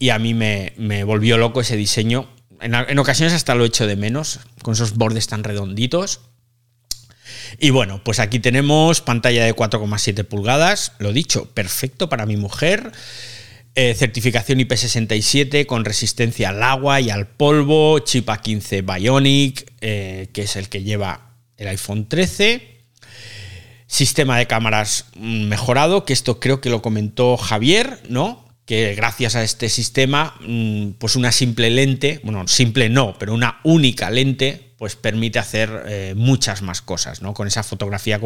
Y 0.00 0.08
a 0.08 0.18
mí 0.18 0.34
me, 0.34 1.04
volvió 1.04 1.38
loco 1.38 1.60
ese 1.60 1.76
diseño. 1.76 2.34
En, 2.66 2.98
ocasiones 2.98 3.32
hasta 3.32 3.54
lo 3.54 3.64
echo 3.64 3.86
de 3.86 3.94
menos, 3.94 4.40
con 4.62 4.74
esos 4.74 4.94
bordes 4.94 5.28
tan 5.28 5.44
redonditos. 5.44 6.20
Y 7.60 7.70
bueno, 7.70 8.02
pues 8.02 8.18
aquí 8.18 8.40
tenemos 8.40 9.00
pantalla 9.00 9.44
de 9.44 9.54
4,7 9.54 10.24
pulgadas, 10.24 10.92
lo 10.98 11.12
dicho, 11.12 11.48
perfecto 11.54 12.08
para 12.08 12.26
mi 12.26 12.36
mujer. 12.36 12.90
Eh, 13.76 13.94
certificación 13.94 14.58
IP67 14.58 15.64
con 15.66 15.84
resistencia 15.84 16.48
al 16.48 16.62
agua 16.62 17.00
y 17.00 17.10
al 17.10 17.28
polvo, 17.28 18.00
chip 18.00 18.28
A15 18.28 18.82
Bionic, 18.84 19.72
eh, 19.80 20.28
que 20.32 20.42
es 20.42 20.56
el 20.56 20.68
que 20.68 20.82
lleva 20.82 21.36
el 21.56 21.68
iPhone 21.68 22.08
13 22.08 22.74
sistema 23.86 24.36
de 24.38 24.46
cámaras 24.46 25.06
mejorado, 25.16 26.04
que 26.04 26.12
esto 26.12 26.40
creo 26.40 26.60
que 26.60 26.70
lo 26.70 26.82
comentó 26.82 27.36
Javier, 27.36 28.00
¿no? 28.08 28.45
Que 28.66 28.94
gracias 28.94 29.36
a 29.36 29.42
este 29.42 29.68
sistema, 29.68 30.34
mm, 30.40 30.90
pues 30.98 31.16
una 31.16 31.32
simple 31.32 31.70
lente, 31.70 32.20
bueno, 32.24 32.46
simple 32.48 32.88
no, 32.88 33.16
pero 33.18 33.32
una 33.32 33.60
única 33.62 34.10
lente, 34.10 34.72
pues 34.76 34.96
permite 34.96 35.38
hacer 35.38 35.84
eh, 35.86 36.14
muchas 36.16 36.62
más 36.62 36.82
cosas, 36.82 37.22
¿no? 37.22 37.32
Con 37.32 37.46
esa 37.46 37.62
fotografía 37.62 38.20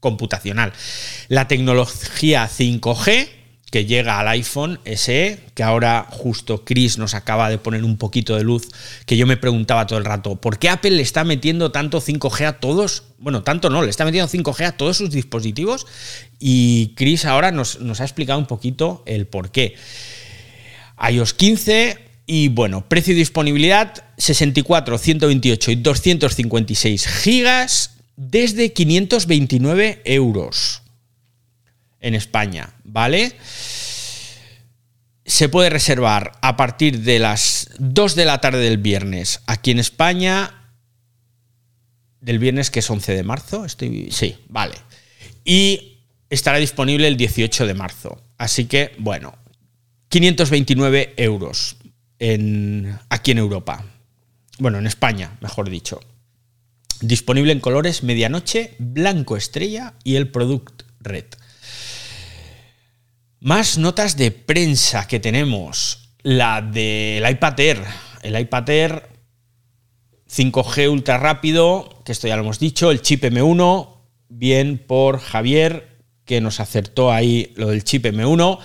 computacional. 0.00 0.72
La 1.28 1.48
tecnología 1.48 2.48
5G, 2.48 3.28
que 3.70 3.84
llega 3.84 4.20
al 4.20 4.28
iPhone 4.28 4.78
SE, 4.84 5.40
que 5.54 5.62
ahora 5.62 6.06
justo 6.08 6.64
Chris 6.64 6.98
nos 6.98 7.14
acaba 7.14 7.50
de 7.50 7.58
poner 7.58 7.84
un 7.84 7.96
poquito 7.96 8.36
de 8.36 8.44
luz, 8.44 8.68
que 9.06 9.16
yo 9.16 9.26
me 9.26 9.36
preguntaba 9.36 9.86
todo 9.86 9.98
el 9.98 10.04
rato, 10.04 10.36
¿por 10.36 10.58
qué 10.58 10.68
Apple 10.68 10.92
le 10.92 11.02
está 11.02 11.24
metiendo 11.24 11.72
tanto 11.72 12.00
5G 12.00 12.46
a 12.46 12.60
todos? 12.60 13.04
Bueno, 13.18 13.42
tanto 13.42 13.68
no, 13.68 13.82
le 13.82 13.90
está 13.90 14.04
metiendo 14.04 14.30
5G 14.30 14.66
a 14.66 14.72
todos 14.76 14.96
sus 14.98 15.10
dispositivos 15.10 15.86
y 16.38 16.94
Chris 16.96 17.24
ahora 17.24 17.50
nos, 17.50 17.80
nos 17.80 18.00
ha 18.00 18.04
explicado 18.04 18.38
un 18.38 18.46
poquito 18.46 19.02
el 19.06 19.26
por 19.26 19.50
qué. 19.50 19.74
iOS 21.10 21.34
15 21.34 21.98
y 22.26 22.48
bueno, 22.48 22.88
precio 22.88 23.14
y 23.14 23.16
disponibilidad 23.16 24.04
64, 24.18 24.98
128 24.98 25.70
y 25.70 25.76
256 25.76 27.06
gigas 27.06 27.96
desde 28.16 28.72
529 28.72 30.02
euros 30.04 30.82
en 32.00 32.14
España, 32.14 32.75
¿vale? 32.96 33.34
Se 35.26 35.50
puede 35.50 35.68
reservar 35.68 36.32
a 36.40 36.56
partir 36.56 37.02
de 37.02 37.18
las 37.18 37.68
2 37.78 38.14
de 38.14 38.24
la 38.24 38.40
tarde 38.40 38.60
del 38.60 38.78
viernes 38.78 39.42
aquí 39.46 39.70
en 39.70 39.80
España. 39.80 40.72
Del 42.22 42.38
viernes 42.38 42.70
que 42.70 42.78
es 42.78 42.88
11 42.88 43.14
de 43.14 43.22
marzo, 43.22 43.66
sí, 43.68 44.38
vale. 44.48 44.76
Y 45.44 45.98
estará 46.30 46.56
disponible 46.56 47.06
el 47.06 47.18
18 47.18 47.66
de 47.66 47.74
marzo. 47.74 48.22
Así 48.38 48.64
que, 48.64 48.94
bueno, 48.96 49.36
529 50.08 51.12
euros 51.18 51.76
en, 52.18 52.98
aquí 53.10 53.32
en 53.32 53.38
Europa. 53.38 53.84
bueno, 54.58 54.78
en 54.78 54.86
España, 54.86 55.36
mejor 55.42 55.68
dicho. 55.68 56.00
Disponible 57.02 57.52
en 57.52 57.60
colores 57.60 58.02
medianoche, 58.02 58.74
blanco 58.78 59.36
estrella 59.36 59.92
y 60.02 60.16
el 60.16 60.30
Product 60.30 60.84
Red. 61.00 61.26
Más 63.46 63.78
notas 63.78 64.16
de 64.16 64.32
prensa 64.32 65.06
que 65.06 65.20
tenemos. 65.20 66.10
La 66.24 66.60
del 66.60 67.30
iPad 67.30 67.60
Air. 67.60 67.84
El 68.22 68.36
iPad 68.40 68.68
Air 68.70 69.08
5G 70.28 70.90
ultra 70.90 71.16
rápido, 71.16 72.02
que 72.04 72.10
esto 72.10 72.26
ya 72.26 72.34
lo 72.34 72.42
hemos 72.42 72.58
dicho, 72.58 72.90
el 72.90 73.02
chip 73.02 73.22
M1, 73.22 74.00
bien 74.28 74.82
por 74.84 75.20
Javier, 75.20 76.02
que 76.24 76.40
nos 76.40 76.58
acertó 76.58 77.12
ahí 77.12 77.52
lo 77.54 77.68
del 77.68 77.84
chip 77.84 78.06
M1. 78.06 78.58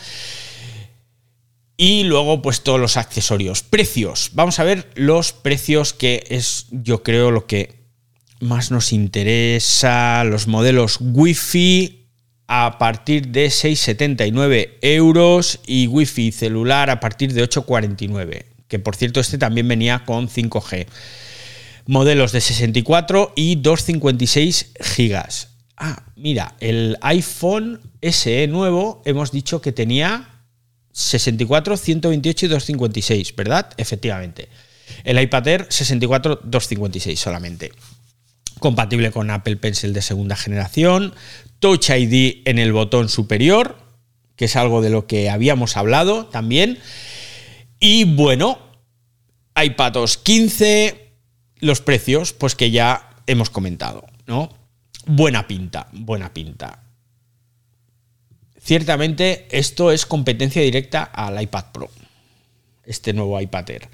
Y 1.78 2.02
luego, 2.06 2.42
pues 2.42 2.64
todos 2.64 2.80
los 2.80 2.98
accesorios. 2.98 3.62
Precios. 3.62 4.32
Vamos 4.34 4.58
a 4.58 4.64
ver 4.64 4.90
los 4.96 5.32
precios, 5.32 5.94
que 5.94 6.24
es, 6.28 6.66
yo 6.72 7.04
creo, 7.04 7.30
lo 7.30 7.46
que 7.46 7.84
más 8.40 8.72
nos 8.72 8.94
interesa. 8.94 10.24
Los 10.24 10.48
modelos 10.48 10.98
Wi-Fi 11.00 12.01
a 12.54 12.78
partir 12.78 13.30
de 13.30 13.48
6,79 13.48 14.72
euros 14.82 15.62
y 15.66 15.88
Wi-Fi 15.88 16.34
celular 16.34 16.90
a 16.90 17.00
partir 17.00 17.32
de 17.32 17.48
8,49. 17.48 18.44
Que 18.68 18.78
por 18.78 18.98
cierto, 18.98 19.22
este 19.22 19.38
también 19.38 19.70
venía 19.70 20.04
con 20.04 20.28
5G. 20.28 20.86
Modelos 21.86 22.34
de 22.34 22.42
64 22.42 23.32
y 23.38 23.56
256 23.56 24.74
gigas. 24.82 25.48
Ah, 25.78 26.04
mira, 26.18 26.56
el 26.60 26.98
iPhone 27.00 27.80
SE 28.02 28.48
nuevo 28.48 29.02
hemos 29.06 29.32
dicho 29.32 29.62
que 29.62 29.72
tenía 29.72 30.28
64, 30.92 31.78
128 31.78 32.46
y 32.48 32.50
256, 32.50 33.34
¿verdad? 33.38 33.70
Efectivamente. 33.78 34.50
El 35.06 35.22
iPad 35.22 35.48
Air 35.48 35.68
64, 35.70 36.42
256 36.44 37.18
solamente. 37.18 37.72
Compatible 38.60 39.12
con 39.12 39.32
Apple 39.32 39.56
Pencil 39.56 39.94
de 39.94 40.02
segunda 40.02 40.36
generación. 40.36 41.14
Touch 41.62 41.90
ID 41.90 42.42
en 42.44 42.60
el 42.60 42.74
botón 42.74 43.08
superior, 43.08 43.78
que 44.36 44.46
es 44.46 44.58
algo 44.58 44.82
de 44.82 44.90
lo 44.90 45.08
que 45.08 45.30
habíamos 45.30 45.78
hablado 45.78 46.26
también. 46.26 46.78
Y 47.80 48.04
bueno, 48.04 48.60
iPadOS 49.56 50.18
15, 50.18 51.14
los 51.60 51.80
precios, 51.80 52.34
pues 52.34 52.56
que 52.56 52.72
ya 52.72 53.16
hemos 53.28 53.50
comentado, 53.50 54.06
¿no? 54.28 54.50
buena 55.06 55.48
pinta, 55.48 55.88
buena 55.92 56.34
pinta. 56.34 56.84
Ciertamente 58.60 59.48
esto 59.52 59.92
es 59.92 60.06
competencia 60.06 60.62
directa 60.62 61.04
al 61.04 61.42
iPad 61.42 61.66
Pro, 61.74 61.90
este 62.86 63.14
nuevo 63.14 63.40
iPad 63.40 63.70
Air. 63.72 63.90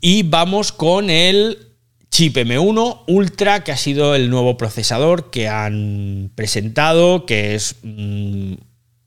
Y 0.00 0.24
vamos 0.24 0.72
con 0.72 1.10
el 1.10 1.75
chip 2.10 2.36
M1 2.36 3.02
Ultra, 3.06 3.64
que 3.64 3.72
ha 3.72 3.76
sido 3.76 4.14
el 4.14 4.30
nuevo 4.30 4.56
procesador 4.56 5.30
que 5.30 5.48
han 5.48 6.30
presentado, 6.34 7.26
que 7.26 7.54
es 7.54 7.76
mm, 7.82 8.54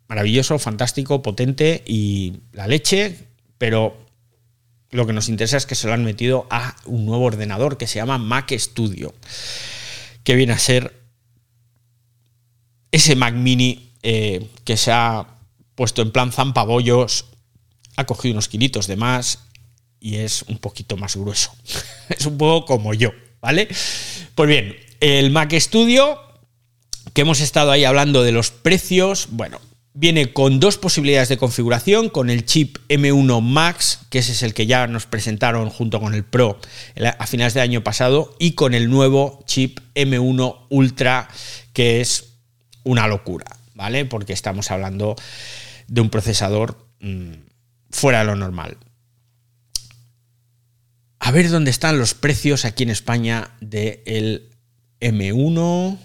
maravilloso, 0.08 0.60
fantástico, 0.60 1.22
potente 1.22 1.84
y 1.86 2.34
la 2.54 2.68
leche, 2.68 3.18
pero 3.58 3.98
lo 4.92 5.06
que 5.06 5.14
nos 5.14 5.30
interesa 5.30 5.58
es 5.58 5.66
que 5.66 5.76
se 5.76 5.88
lo 5.88 5.94
han 5.94 6.04
metido 6.04 6.48
a 6.50 6.76
un 6.86 7.06
nuevo 7.06 7.26
ordenador 7.26 7.78
que 7.78 7.88
se 7.88 8.00
llama 8.00 8.18
Mac 8.18 8.52
Studio, 8.58 9.14
que 10.24 10.36
viene 10.36 10.54
a 10.54 10.60
ser 10.60 11.00
ese 12.92 13.16
Mac 13.16 13.34
Mini 13.34 13.92
eh, 14.02 14.48
que 14.64 14.78
se 14.78 14.92
ha 14.92 15.28
puesto 15.76 16.02
en 16.02 16.12
plan 16.12 16.32
zampabollos, 16.32 17.26
ha 17.96 18.06
cogido 18.06 18.34
unos 18.34 18.48
kilitos 18.48 18.88
de 18.88 18.96
más 18.96 19.49
y 20.00 20.18
es 20.18 20.44
un 20.44 20.58
poquito 20.58 20.98
más 20.98 21.16
grueso. 21.16 21.52
es 22.10 22.26
un 22.26 22.38
poco 22.38 22.66
como 22.66 22.94
yo, 22.94 23.12
¿vale? 23.42 23.68
Pues 24.36 24.48
bien, 24.48 24.76
el 25.00 25.32
Mac 25.32 25.54
Studio, 25.54 26.20
que 27.14 27.22
hemos 27.22 27.40
estado 27.42 27.72
ahí 27.72 27.86
hablando 27.86 28.24
de 28.24 28.32
los 28.32 28.52
precios, 28.52 29.28
bueno, 29.32 29.60
viene 29.94 30.34
con 30.34 30.60
dos 30.60 30.78
posibilidades 30.78 31.30
de 31.30 31.38
configuración, 31.38 32.10
con 32.10 32.30
el 32.30 32.46
chip 32.46 32.78
M1 32.88 33.42
Max, 33.42 34.00
que 34.10 34.20
ese 34.20 34.32
es 34.32 34.44
el 34.44 34.54
que 34.54 34.66
ya 34.66 34.88
nos 34.88 35.06
presentaron 35.06 35.70
junto 35.70 36.00
con 36.00 36.14
el 36.14 36.24
Pro 36.24 36.60
a 37.18 37.28
finales 37.28 37.54
de 37.54 37.62
año 37.62 37.84
pasado, 37.84 38.36
y 38.40 38.54
con 38.54 38.74
el 38.74 38.90
nuevo 38.90 39.44
chip 39.46 39.80
M1 39.96 40.68
Ultra, 40.70 41.28
que 41.74 42.02
es 42.02 42.36
una 42.84 43.08
locura, 43.08 43.46
¿vale? 43.74 44.06
Porque 44.06 44.34
estamos 44.34 44.72
hablando 44.72 45.16
de 45.88 46.02
un 46.02 46.10
procesador 46.10 46.78
mm, 47.02 47.34
fuera 47.92 48.20
de 48.20 48.26
lo 48.26 48.36
normal. 48.36 48.78
A 51.20 51.32
ver 51.32 51.50
dónde 51.50 51.72
están 51.72 52.00
los 52.00 52.14
precios 52.14 52.66
aquí 52.66 52.84
en 52.84 52.90
España 52.90 53.52
del 53.60 54.50
M1. 55.02 55.98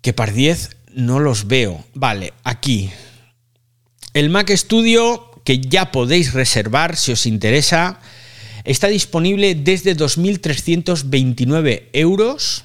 Que 0.00 0.12
par 0.12 0.32
10 0.32 0.76
no 0.94 1.20
los 1.20 1.46
veo. 1.46 1.84
Vale, 1.94 2.32
aquí. 2.42 2.90
El 4.12 4.28
Mac 4.28 4.50
Studio, 4.50 5.30
que 5.44 5.60
ya 5.60 5.92
podéis 5.92 6.34
reservar 6.34 6.96
si 6.96 7.12
os 7.12 7.24
interesa, 7.26 8.00
está 8.64 8.88
disponible 8.88 9.54
desde 9.54 9.96
2.329 9.96 11.88
euros 11.92 12.64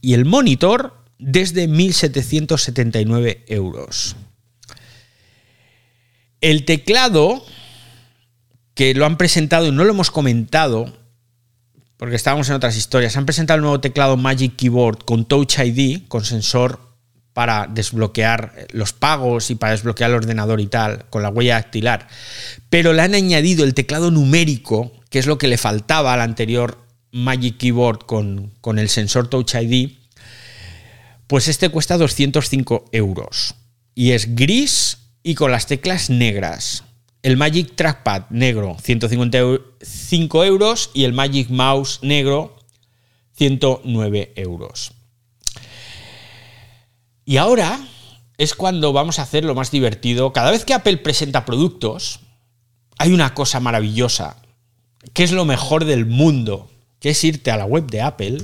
y 0.00 0.14
el 0.14 0.24
monitor 0.24 1.04
desde 1.18 1.68
1.779 1.68 3.42
euros. 3.48 4.16
El 6.40 6.64
teclado, 6.64 7.44
que 8.74 8.94
lo 8.94 9.06
han 9.06 9.16
presentado 9.16 9.66
y 9.66 9.72
no 9.72 9.84
lo 9.84 9.90
hemos 9.90 10.10
comentado, 10.10 10.92
porque 11.96 12.16
estábamos 12.16 12.48
en 12.48 12.56
otras 12.56 12.76
historias, 12.76 13.16
han 13.16 13.26
presentado 13.26 13.56
el 13.56 13.62
nuevo 13.62 13.80
teclado 13.80 14.16
Magic 14.16 14.56
Keyboard 14.56 15.04
con 15.04 15.24
Touch 15.24 15.58
ID, 15.58 16.08
con 16.08 16.24
sensor 16.24 16.86
para 17.32 17.66
desbloquear 17.66 18.66
los 18.72 18.92
pagos 18.92 19.50
y 19.50 19.56
para 19.56 19.72
desbloquear 19.72 20.10
el 20.10 20.16
ordenador 20.16 20.60
y 20.60 20.66
tal, 20.66 21.06
con 21.10 21.22
la 21.22 21.28
huella 21.28 21.54
dactilar. 21.54 22.08
Pero 22.70 22.92
le 22.92 23.02
han 23.02 23.14
añadido 23.14 23.64
el 23.64 23.74
teclado 23.74 24.10
numérico, 24.10 24.92
que 25.10 25.18
es 25.18 25.26
lo 25.26 25.38
que 25.38 25.48
le 25.48 25.58
faltaba 25.58 26.14
al 26.14 26.20
anterior 26.20 26.78
Magic 27.12 27.56
Keyboard 27.58 28.06
con, 28.06 28.52
con 28.60 28.78
el 28.78 28.88
sensor 28.88 29.28
Touch 29.28 29.54
ID, 29.54 29.92
pues 31.26 31.48
este 31.48 31.68
cuesta 31.70 31.98
205 31.98 32.86
euros. 32.92 33.54
Y 33.94 34.12
es 34.12 34.34
gris 34.34 34.98
y 35.26 35.34
con 35.34 35.50
las 35.50 35.66
teclas 35.66 36.08
negras. 36.08 36.84
El 37.20 37.36
Magic 37.36 37.74
Trackpad 37.74 38.30
negro, 38.30 38.76
155 38.80 40.44
euros. 40.44 40.90
Y 40.94 41.02
el 41.02 41.12
Magic 41.12 41.50
Mouse 41.50 41.98
negro, 42.02 42.56
109 43.36 44.34
euros. 44.36 44.92
Y 47.24 47.38
ahora 47.38 47.80
es 48.38 48.54
cuando 48.54 48.92
vamos 48.92 49.18
a 49.18 49.22
hacer 49.22 49.44
lo 49.44 49.56
más 49.56 49.72
divertido. 49.72 50.32
Cada 50.32 50.52
vez 50.52 50.64
que 50.64 50.74
Apple 50.74 50.98
presenta 50.98 51.44
productos, 51.44 52.20
hay 52.96 53.12
una 53.12 53.34
cosa 53.34 53.58
maravillosa, 53.58 54.36
que 55.12 55.24
es 55.24 55.32
lo 55.32 55.44
mejor 55.44 55.86
del 55.86 56.06
mundo, 56.06 56.70
que 57.00 57.10
es 57.10 57.24
irte 57.24 57.50
a 57.50 57.56
la 57.56 57.64
web 57.64 57.90
de 57.90 58.00
Apple. 58.00 58.38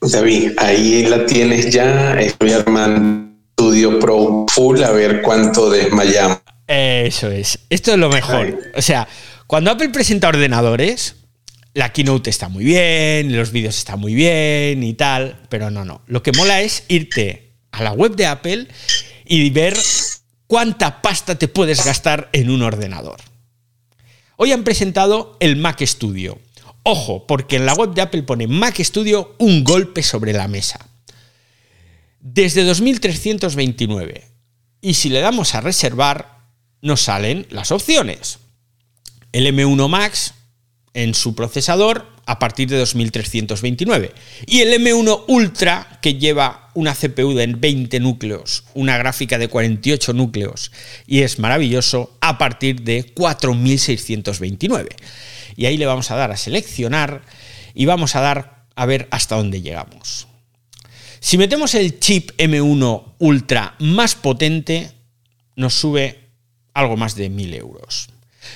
David, 0.00 0.52
ahí 0.56 1.04
la 1.04 1.26
tienes 1.26 1.70
ya. 1.70 2.18
Estoy 2.18 2.52
armando 2.52 3.27
Studio 3.58 3.98
Pro 3.98 4.46
Full 4.48 4.84
a 4.84 4.92
ver 4.92 5.20
cuánto 5.20 5.68
desmayamos. 5.68 6.38
Eso 6.68 7.28
es. 7.28 7.58
Esto 7.68 7.90
es 7.90 7.98
lo 7.98 8.08
mejor. 8.08 8.56
O 8.76 8.80
sea, 8.80 9.08
cuando 9.48 9.72
Apple 9.72 9.88
presenta 9.88 10.28
ordenadores, 10.28 11.16
la 11.74 11.92
keynote 11.92 12.30
está 12.30 12.48
muy 12.48 12.62
bien, 12.64 13.36
los 13.36 13.50
vídeos 13.50 13.76
están 13.76 13.98
muy 13.98 14.14
bien 14.14 14.84
y 14.84 14.94
tal, 14.94 15.40
pero 15.48 15.72
no, 15.72 15.84
no. 15.84 16.02
Lo 16.06 16.22
que 16.22 16.30
mola 16.30 16.60
es 16.60 16.84
irte 16.86 17.56
a 17.72 17.82
la 17.82 17.90
web 17.90 18.14
de 18.14 18.26
Apple 18.26 18.68
y 19.26 19.50
ver 19.50 19.76
cuánta 20.46 21.02
pasta 21.02 21.36
te 21.36 21.48
puedes 21.48 21.84
gastar 21.84 22.28
en 22.32 22.50
un 22.50 22.62
ordenador. 22.62 23.16
Hoy 24.36 24.52
han 24.52 24.62
presentado 24.62 25.36
el 25.40 25.56
Mac 25.56 25.84
Studio. 25.84 26.38
Ojo, 26.84 27.26
porque 27.26 27.56
en 27.56 27.66
la 27.66 27.74
web 27.74 27.92
de 27.92 28.02
Apple 28.02 28.22
pone 28.22 28.46
Mac 28.46 28.78
Studio 28.78 29.34
un 29.38 29.64
golpe 29.64 30.04
sobre 30.04 30.32
la 30.32 30.46
mesa. 30.46 30.87
Desde 32.20 32.64
2329. 32.64 34.24
Y 34.80 34.94
si 34.94 35.08
le 35.08 35.20
damos 35.20 35.54
a 35.54 35.60
reservar, 35.60 36.38
nos 36.82 37.02
salen 37.02 37.46
las 37.50 37.72
opciones. 37.72 38.38
El 39.32 39.46
M1 39.46 39.88
Max 39.88 40.34
en 40.94 41.14
su 41.14 41.34
procesador 41.34 42.06
a 42.28 42.38
partir 42.38 42.68
de 42.68 42.76
2329. 42.76 44.12
Y 44.46 44.60
el 44.60 44.72
M1 44.80 45.24
Ultra, 45.28 45.98
que 46.02 46.14
lleva 46.14 46.70
una 46.74 46.94
CPU 46.94 47.32
de 47.32 47.46
20 47.46 48.00
núcleos, 48.00 48.64
una 48.74 48.98
gráfica 48.98 49.38
de 49.38 49.48
48 49.48 50.12
núcleos, 50.12 50.70
y 51.06 51.22
es 51.22 51.38
maravilloso, 51.38 52.16
a 52.20 52.36
partir 52.36 52.82
de 52.82 53.04
4629. 53.14 54.90
Y 55.56 55.66
ahí 55.66 55.76
le 55.78 55.86
vamos 55.86 56.10
a 56.10 56.16
dar 56.16 56.30
a 56.30 56.36
seleccionar 56.36 57.22
y 57.74 57.86
vamos 57.86 58.14
a 58.14 58.20
dar 58.20 58.66
a 58.76 58.86
ver 58.86 59.08
hasta 59.10 59.36
dónde 59.36 59.62
llegamos. 59.62 60.27
Si 61.20 61.38
metemos 61.38 61.74
el 61.74 61.98
chip 61.98 62.30
M1 62.38 63.14
Ultra 63.18 63.74
más 63.80 64.14
potente, 64.14 64.92
nos 65.56 65.74
sube 65.74 66.30
algo 66.74 66.96
más 66.96 67.14
de 67.16 67.28
1000 67.28 67.54
euros. 67.54 68.10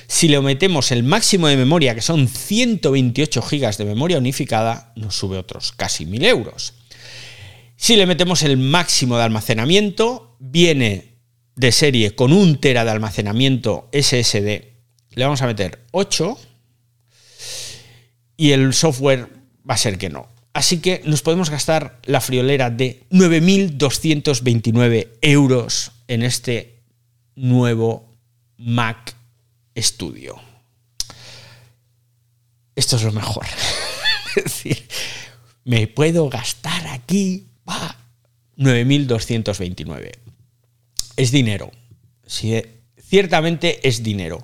Si 0.06 0.28
le 0.28 0.40
metemos 0.40 0.92
el 0.92 1.02
máximo 1.02 1.48
de 1.48 1.56
memoria, 1.56 1.94
que 1.94 2.00
son 2.00 2.28
128 2.28 3.42
GB 3.42 3.76
de 3.76 3.84
memoria 3.84 4.18
unificada, 4.18 4.92
nos 4.96 5.16
sube 5.16 5.36
otros 5.36 5.72
casi 5.72 6.06
1000 6.06 6.24
euros. 6.24 6.74
Si 7.76 7.96
le 7.96 8.06
metemos 8.06 8.42
el 8.42 8.56
máximo 8.56 9.16
de 9.16 9.24
almacenamiento, 9.24 10.36
viene 10.38 11.16
de 11.56 11.72
serie 11.72 12.14
con 12.14 12.32
un 12.32 12.60
tera 12.60 12.84
de 12.84 12.90
almacenamiento 12.90 13.88
SSD. 13.92 14.72
Le 15.10 15.24
vamos 15.24 15.42
a 15.42 15.46
meter 15.46 15.84
8 15.90 16.38
y 18.36 18.52
el 18.52 18.72
software 18.72 19.28
va 19.68 19.74
a 19.74 19.78
ser 19.78 19.98
que 19.98 20.08
no. 20.08 20.31
Así 20.54 20.80
que 20.80 21.02
nos 21.04 21.22
podemos 21.22 21.48
gastar 21.48 21.98
la 22.04 22.20
friolera 22.20 22.70
de 22.70 23.04
9.229 23.10 25.08
euros 25.22 25.92
en 26.08 26.22
este 26.22 26.82
nuevo 27.34 28.18
Mac 28.58 29.16
Studio. 29.76 30.38
Esto 32.76 32.96
es 32.96 33.02
lo 33.02 33.12
mejor. 33.12 33.46
me 35.64 35.86
puedo 35.86 36.28
gastar 36.28 36.86
aquí 36.88 37.46
9.229. 38.58 40.12
Es 41.16 41.30
dinero. 41.30 41.70
ciertamente 42.26 43.86
es 43.88 44.02
dinero. 44.02 44.42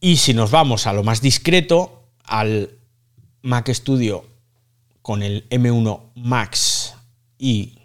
Y 0.00 0.16
si 0.16 0.34
nos 0.34 0.50
vamos 0.50 0.86
a 0.86 0.92
lo 0.92 1.04
más 1.04 1.20
discreto, 1.20 2.08
al 2.24 2.70
Mac 3.42 3.70
Studio 3.72 4.33
con 5.04 5.22
el 5.22 5.46
M1 5.50 6.12
Max 6.14 6.94
y 7.36 7.76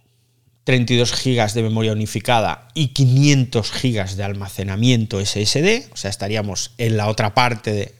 32 0.63 1.21
GB 1.21 1.51
de 1.51 1.63
memoria 1.63 1.91
unificada 1.91 2.69
y 2.73 2.93
500 2.93 3.73
GB 3.73 4.15
de 4.15 4.23
almacenamiento 4.23 5.19
SSD, 5.19 5.91
o 5.91 5.97
sea, 5.97 6.09
estaríamos 6.09 6.71
en 6.77 6.95
la 6.95 7.09
otra 7.09 7.33
parte 7.33 7.73
de 7.73 7.95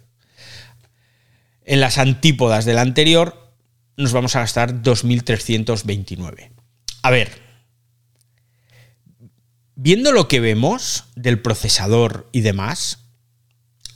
en 1.66 1.82
las 1.82 1.98
antípodas 1.98 2.64
del 2.64 2.78
anterior, 2.78 3.52
nos 3.98 4.14
vamos 4.14 4.38
a 4.38 4.40
gastar 4.40 4.82
2.329. 4.84 6.52
A 7.02 7.12
ver, 7.12 7.42
viendo 9.76 10.14
lo 10.14 10.30
que 10.30 10.40
vemos 10.40 11.04
del 11.18 11.42
procesador 11.42 12.30
y 12.32 12.40
demás, 12.40 13.00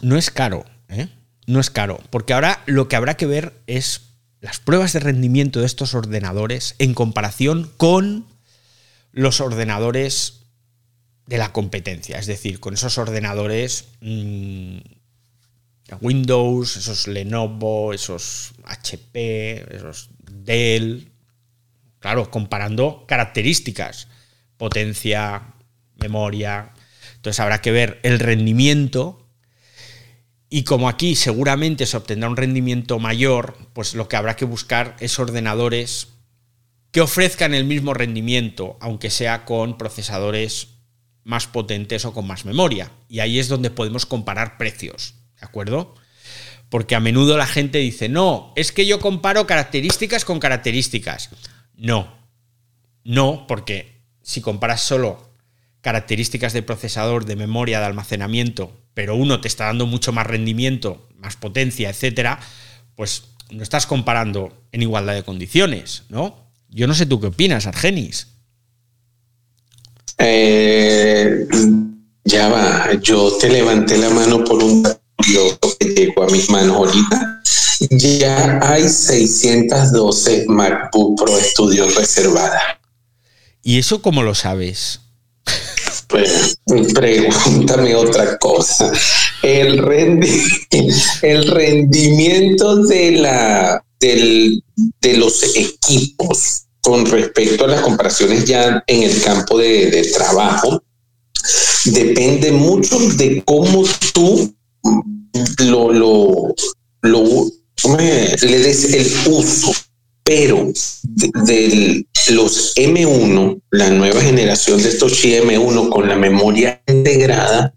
no 0.02 0.18
es 0.18 0.32
caro, 0.32 0.66
¿eh? 0.90 1.08
No 1.48 1.62
es 1.62 1.70
caro, 1.70 2.02
porque 2.10 2.34
ahora 2.34 2.62
lo 2.66 2.90
que 2.90 2.98
habrá 2.98 3.16
que 3.16 3.26
ver 3.26 3.64
es 3.68 4.13
las 4.44 4.60
pruebas 4.60 4.92
de 4.92 5.00
rendimiento 5.00 5.62
de 5.62 5.66
estos 5.66 5.94
ordenadores 5.94 6.76
en 6.78 6.94
comparación 6.94 7.72
con 7.78 8.28
los 9.14 9.40
ordenadores 9.40 10.42
de 11.28 11.38
la 11.38 11.54
competencia, 11.54 12.20
es 12.20 12.26
decir, 12.26 12.60
con 12.60 12.74
esos 12.74 12.98
ordenadores 12.98 13.86
mmm, 14.02 14.80
Windows, 16.02 16.76
esos 16.76 17.08
Lenovo, 17.08 17.94
esos 17.94 18.52
HP, 18.66 19.76
esos 19.78 20.10
Dell, 20.30 21.14
claro, 22.00 22.30
comparando 22.30 23.06
características, 23.08 24.10
potencia, 24.58 25.54
memoria, 25.96 26.74
entonces 27.16 27.40
habrá 27.40 27.62
que 27.62 27.72
ver 27.72 28.02
el 28.04 28.20
rendimiento 28.20 29.23
y 30.56 30.66
como 30.66 30.88
aquí 30.88 31.16
seguramente 31.16 31.88
se 31.88 31.98
obtendrá 31.98 32.30
un 32.30 32.38
rendimiento 32.38 33.00
mayor, 33.00 33.58
pues 33.74 33.96
lo 33.96 34.08
que 34.08 34.18
habrá 34.18 34.36
que 34.36 34.46
buscar 34.46 34.96
es 35.00 35.18
ordenadores 35.18 36.10
que 36.92 37.02
ofrezcan 37.02 37.56
el 37.56 37.66
mismo 37.66 37.96
rendimiento, 37.96 38.78
aunque 38.80 39.10
sea 39.10 39.46
con 39.46 39.80
procesadores 39.80 40.68
más 41.24 41.48
potentes 41.48 42.06
o 42.06 42.14
con 42.14 42.28
más 42.28 42.46
memoria. 42.46 42.92
Y 43.10 43.20
ahí 43.22 43.40
es 43.40 43.48
donde 43.48 43.72
podemos 43.72 44.06
comparar 44.06 44.60
precios, 44.60 45.16
¿de 45.40 45.48
acuerdo? 45.48 45.96
Porque 46.70 46.94
a 46.94 47.00
menudo 47.00 47.36
la 47.36 47.48
gente 47.48 47.80
dice, 47.80 48.08
no, 48.08 48.54
es 48.56 48.72
que 48.72 48.86
yo 48.86 49.00
comparo 49.00 49.48
características 49.48 50.24
con 50.24 50.40
características. 50.40 51.32
No, 51.74 52.16
no, 53.04 53.48
porque 53.48 54.04
si 54.22 54.42
comparas 54.42 54.82
solo 54.82 55.34
características 55.82 56.54
de 56.54 56.62
procesador, 56.62 57.26
de 57.26 57.38
memoria, 57.38 57.80
de 57.80 57.88
almacenamiento, 57.88 58.83
pero 58.94 59.16
uno 59.16 59.42
te 59.42 59.48
está 59.48 59.66
dando 59.66 59.86
mucho 59.86 60.12
más 60.12 60.28
rendimiento, 60.28 61.08
más 61.18 61.36
potencia, 61.36 61.90
etcétera, 61.90 62.40
pues 62.96 63.24
no 63.50 63.64
estás 63.64 63.86
comparando 63.86 64.54
en 64.72 64.82
igualdad 64.82 65.14
de 65.14 65.24
condiciones, 65.24 66.04
¿no? 66.10 66.36
Yo 66.70 66.88
no 66.88 66.96
sé 66.96 67.06
tú 67.06 67.20
qué 67.20 67.28
opinas, 67.28 67.68
Argenis. 67.68 68.28
Eh, 70.18 71.48
ya 72.24 72.48
va, 72.50 72.94
yo 73.02 73.38
te 73.38 73.50
levanté 73.50 73.98
la 73.98 74.10
mano 74.10 74.44
por 74.44 74.64
un 74.64 74.84
que 75.80 75.86
llegó 75.90 76.24
a 76.24 76.28
mis 76.28 76.50
manos 76.50 76.76
ahorita. 76.76 77.42
Ya 77.92 78.60
hay 78.62 78.88
612 78.88 80.46
MacBook 80.48 81.22
Pro 81.22 81.40
Studio 81.40 81.88
reservadas. 81.90 82.62
¿Y 83.62 83.80
eso 83.80 84.02
cómo 84.02 84.24
lo 84.24 84.36
sabes? 84.36 85.02
Pues 86.14 86.60
pregúntame 86.94 87.96
otra 87.96 88.38
cosa. 88.38 88.92
El, 89.42 89.80
el 91.24 91.48
rendimiento 91.48 92.76
de 92.86 93.12
la 93.14 93.84
de 94.00 95.18
los 95.18 95.56
equipos 95.56 96.66
con 96.82 97.06
respecto 97.06 97.66
a 97.66 97.70
las 97.70 97.82
comparaciones 97.82 98.46
ya 98.46 98.84
en 98.86 99.04
el 99.04 99.22
campo 99.22 99.58
de, 99.58 100.12
trabajo 100.14 100.84
depende 101.86 102.52
mucho 102.52 103.00
de 103.00 103.42
cómo 103.44 103.86
tú 104.14 104.54
lo, 105.60 105.94
lo, 107.02 107.52
le 107.82 108.60
des 108.60 108.94
el 108.94 109.32
uso. 109.32 109.72
Pero 110.24 110.72
de, 111.18 112.06
los 112.30 112.76
M1, 112.76 113.62
la 113.72 113.90
nueva 113.90 114.22
generación 114.22 114.82
de 114.82 114.90
estos 114.90 115.24
M1 115.24 115.90
con 115.90 116.08
la 116.08 116.16
memoria 116.16 116.82
integrada, 116.88 117.74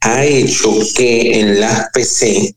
ha 0.00 0.24
hecho 0.24 0.72
que 0.96 1.40
en 1.40 1.60
las 1.60 1.90
PC 1.92 2.54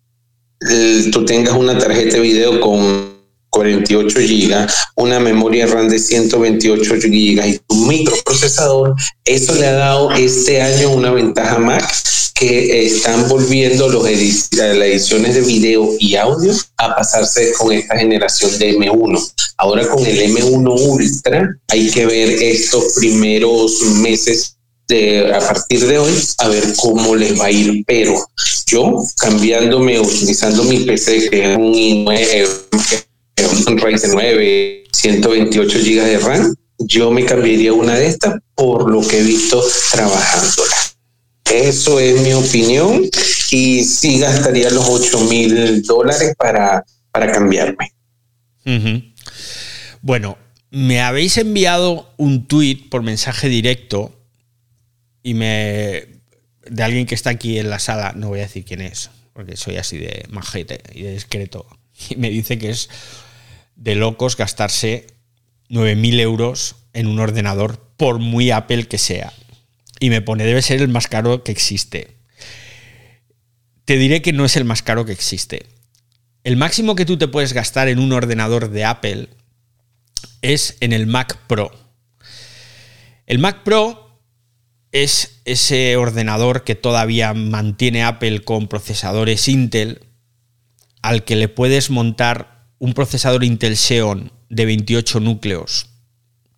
tú 1.12 1.26
tengas 1.26 1.56
una 1.56 1.78
tarjeta 1.78 2.16
de 2.16 2.22
video 2.22 2.60
con 2.60 3.16
48 3.50 4.20
GB, 4.20 4.68
una 4.98 5.20
memoria 5.20 5.66
RAM 5.66 5.88
de 5.88 5.98
128 5.98 6.96
GB 6.96 7.48
y 7.48 7.60
microprocesador, 7.86 8.96
eso 9.24 9.56
le 9.56 9.68
ha 9.68 9.74
dado 9.74 10.12
este 10.12 10.62
año 10.62 10.92
una 10.92 11.12
ventaja 11.12 11.58
más 11.60 12.32
que 12.36 12.86
están 12.86 13.30
volviendo 13.30 13.88
los 13.88 14.04
las 14.04 14.12
ediciones 14.12 15.36
de 15.36 15.42
video 15.42 15.90
y 16.00 16.16
audio 16.16 16.54
a 16.78 16.94
pasarse 16.94 17.54
con 17.54 17.72
esta 17.72 17.98
generación 17.98 18.60
de 18.60 18.78
M1. 18.78 19.34
Ahora 19.58 19.88
con 19.88 20.06
el 20.06 20.36
M1 20.36 20.80
Ultra 20.80 21.58
hay 21.70 21.90
que 21.90 22.06
ver 22.06 22.30
estos 22.44 22.94
primeros 22.96 23.82
meses 24.02 24.58
de, 24.88 25.34
a 25.34 25.40
partir 25.40 25.86
de 25.88 25.98
hoy 25.98 26.14
a 26.40 26.50
ver 26.50 26.64
cómo 26.76 27.16
les 27.16 27.40
va 27.40 27.46
a 27.46 27.52
ir. 27.52 27.84
Pero 27.88 28.16
yo 28.68 29.02
cambiándome, 29.18 30.00
utilizando 30.00 30.64
mi 30.66 30.80
PC, 30.80 31.30
que 31.30 31.52
es 31.52 31.58
un 31.58 31.74
i9, 31.74 32.50
un 33.68 33.78
Ryzen 33.78 34.12
9, 34.12 34.84
128 34.92 35.80
GB 35.80 36.04
de 36.04 36.20
RAM, 36.20 36.56
yo 36.80 37.12
me 37.12 37.26
cambiaría 37.26 37.74
una 37.74 37.96
de 37.96 38.08
estas 38.08 38.36
por 38.54 38.90
lo 38.90 39.02
que 39.02 39.20
he 39.20 39.24
visto 39.24 39.64
trabajándola. 39.92 40.76
Eso 41.52 42.00
es 42.00 42.22
mi 42.22 42.34
opinión 42.34 43.04
y 43.52 43.84
sí 43.84 44.20
gastaría 44.20 44.70
los 44.72 44.88
8 44.88 45.20
mil 45.22 45.84
dólares 45.84 46.34
para, 46.38 46.84
para 47.12 47.32
cambiarme. 47.32 47.94
Bueno, 50.02 50.38
me 50.72 51.02
habéis 51.02 51.38
enviado 51.38 52.14
un 52.18 52.48
tweet 52.48 52.90
por 52.90 53.04
mensaje 53.04 53.48
directo 53.48 54.12
y 55.24 55.34
me. 55.36 56.08
de 56.68 56.84
alguien 56.84 57.06
que 57.06 57.16
está 57.16 57.30
aquí 57.30 57.60
en 57.60 57.70
la 57.70 57.80
sala, 57.80 58.14
no 58.16 58.30
voy 58.30 58.40
a 58.40 58.44
decir 58.44 58.66
quién 58.66 58.82
es, 58.82 59.10
porque 59.34 59.56
soy 59.56 59.78
así 59.78 59.98
de 59.98 60.26
majete 60.30 60.82
y 60.94 61.04
de 61.04 61.14
discreto, 61.14 61.66
y 62.10 62.16
me 62.18 62.30
dice 62.30 62.58
que 62.58 62.72
es 62.72 62.90
de 63.76 63.96
locos 63.96 64.36
gastarse 64.36 65.08
9.000 65.70 66.20
euros 66.20 66.76
en 66.94 67.08
un 67.08 67.20
ordenador, 67.20 67.80
por 67.98 68.20
muy 68.20 68.52
Apple 68.52 68.88
que 68.88 68.98
sea. 68.98 69.34
Y 70.00 70.10
me 70.10 70.22
pone, 70.22 70.46
debe 70.46 70.62
ser 70.62 70.82
el 70.82 70.88
más 70.88 71.08
caro 71.08 71.44
que 71.44 71.52
existe. 71.52 72.18
Te 73.86 73.98
diré 73.98 74.22
que 74.22 74.34
no 74.34 74.46
es 74.46 74.56
el 74.56 74.66
más 74.66 74.82
caro 74.82 75.06
que 75.06 75.12
existe. 75.12 75.68
El 76.44 76.58
máximo 76.58 76.96
que 76.96 77.06
tú 77.06 77.18
te 77.18 77.28
puedes 77.28 77.54
gastar 77.54 77.88
en 77.88 78.00
un 78.00 78.12
ordenador 78.12 78.70
de 78.70 78.86
Apple 78.86 79.30
es 80.42 80.78
en 80.80 80.94
el 80.94 81.08
Mac 81.08 81.38
Pro. 81.48 81.72
El 83.26 83.40
Mac 83.40 83.64
Pro 83.64 84.22
es 84.92 85.42
ese 85.46 85.98
ordenador 85.98 86.64
que 86.64 86.76
todavía 86.76 87.34
mantiene 87.34 88.04
Apple 88.04 88.44
con 88.44 88.68
procesadores 88.68 89.48
Intel, 89.48 90.06
al 91.02 91.24
que 91.24 91.36
le 91.36 91.50
puedes 91.50 91.90
montar 91.90 92.68
un 92.80 92.94
procesador 92.94 93.44
Intel 93.44 93.76
Xeon 93.76 94.32
de 94.50 94.66
28 94.66 95.20
núcleos, 95.20 95.88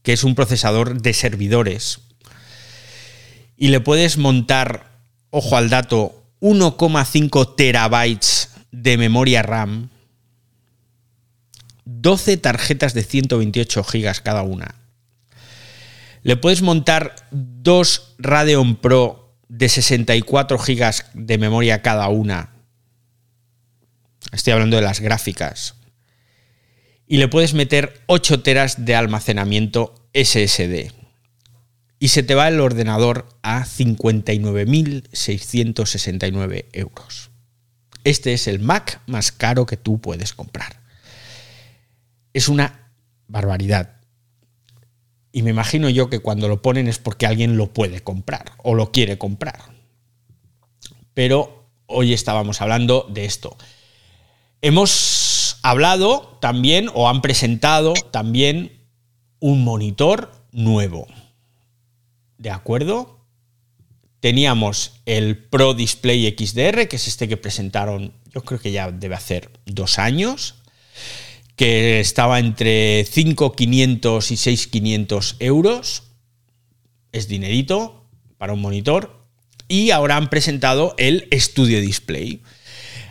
que 0.04 0.14
es 0.14 0.24
un 0.24 0.36
procesador 0.36 1.02
de 1.02 1.14
servidores, 1.14 2.00
y 3.58 3.70
le 3.70 3.80
puedes 3.80 4.18
montar 4.18 4.88
ojo 5.30 5.58
al 5.58 5.70
dato, 5.70 6.24
1,5 6.40 7.56
terabytes 7.56 8.50
de 8.72 8.98
memoria 8.98 9.42
RAM, 9.42 9.90
12 11.86 12.38
tarjetas 12.38 12.94
de 12.94 13.04
128 13.04 13.84
gigas 13.84 14.22
cada 14.22 14.44
una. 14.44 14.76
Le 16.24 16.36
puedes 16.36 16.62
montar 16.62 17.16
dos 17.32 18.16
Radeon 18.18 18.76
Pro 18.76 19.36
de 19.48 19.70
64 19.70 20.60
gigas 20.60 21.06
de 21.14 21.38
memoria 21.38 21.82
cada 21.82 22.10
una. 22.10 22.50
Estoy 24.32 24.54
hablando 24.54 24.76
de 24.76 24.84
las 24.84 25.00
gráficas. 25.00 25.76
Y 27.08 27.18
le 27.18 27.28
puedes 27.30 27.54
meter 27.54 28.02
8 28.08 28.42
teras 28.42 28.84
de 28.86 28.96
almacenamiento 28.96 29.96
SSD. 30.14 30.92
Y 32.00 32.10
se 32.10 32.22
te 32.22 32.36
va 32.36 32.50
el 32.50 32.60
ordenador 32.60 33.28
a 33.42 33.66
59.669 33.66 36.66
euros. 36.74 37.32
Este 38.04 38.34
es 38.34 38.48
el 38.48 38.60
Mac 38.60 39.02
más 39.08 39.32
caro 39.32 39.66
que 39.66 39.78
tú 39.78 40.00
puedes 40.00 40.34
comprar. 40.34 40.82
Es 42.34 42.50
una 42.50 42.92
barbaridad. 43.28 43.96
Y 45.32 45.42
me 45.42 45.50
imagino 45.52 45.90
yo 45.90 46.10
que 46.10 46.20
cuando 46.20 46.48
lo 46.48 46.62
ponen 46.62 46.88
es 46.88 47.00
porque 47.00 47.26
alguien 47.26 47.58
lo 47.58 47.74
puede 47.74 48.02
comprar 48.02 48.54
o 48.58 48.76
lo 48.76 48.92
quiere 48.92 49.18
comprar. 49.18 49.60
Pero 51.14 51.66
hoy 51.88 52.14
estábamos 52.14 52.62
hablando 52.62 53.08
de 53.10 53.26
esto. 53.26 53.58
Hemos 54.62 54.92
hablado 55.70 56.38
también 56.42 56.90
o 56.94 57.10
han 57.10 57.22
presentado 57.22 57.94
también 58.12 58.72
un 59.40 59.64
monitor 59.64 60.32
nuevo. 60.52 61.08
¿De 62.38 62.50
acuerdo? 62.50 63.20
Teníamos 64.20 64.94
el 65.06 65.38
Pro 65.38 65.74
Display 65.74 66.36
XDR, 66.38 66.88
que 66.88 66.96
es 66.96 67.08
este 67.08 67.28
que 67.28 67.38
presentaron, 67.38 68.14
yo 68.34 68.44
creo 68.44 68.60
que 68.60 68.72
ya 68.72 68.92
debe 68.92 69.16
hacer 69.16 69.52
dos 69.66 70.00
años, 70.00 70.56
que 71.56 72.00
estaba 72.00 72.40
entre 72.40 73.06
5.500 73.06 74.32
y 74.32 74.36
6.500 74.36 75.36
euros. 75.40 76.04
Es 77.12 77.28
dinerito 77.28 78.06
para 78.38 78.54
un 78.54 78.62
monitor. 78.62 79.18
Y 79.68 79.92
ahora 79.92 80.16
han 80.16 80.30
presentado 80.30 80.96
el 80.98 81.28
Studio 81.34 81.82
Display 81.82 82.42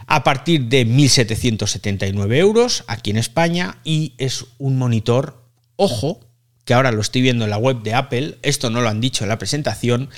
a 0.06 0.22
partir 0.24 0.66
de 0.66 0.86
1.779 0.86 2.36
euros 2.36 2.84
aquí 2.86 3.10
en 3.10 3.16
España 3.16 3.78
y 3.84 4.14
es 4.18 4.46
un 4.58 4.78
monitor, 4.78 5.42
ojo, 5.76 6.20
que 6.64 6.74
ahora 6.74 6.92
lo 6.92 7.00
estoy 7.00 7.22
viendo 7.22 7.44
en 7.44 7.50
la 7.50 7.58
web 7.58 7.82
de 7.82 7.94
Apple, 7.94 8.38
esto 8.42 8.70
no 8.70 8.80
lo 8.80 8.88
han 8.88 9.00
dicho 9.00 9.24
en 9.24 9.28
la 9.28 9.38
presentación, 9.38 10.10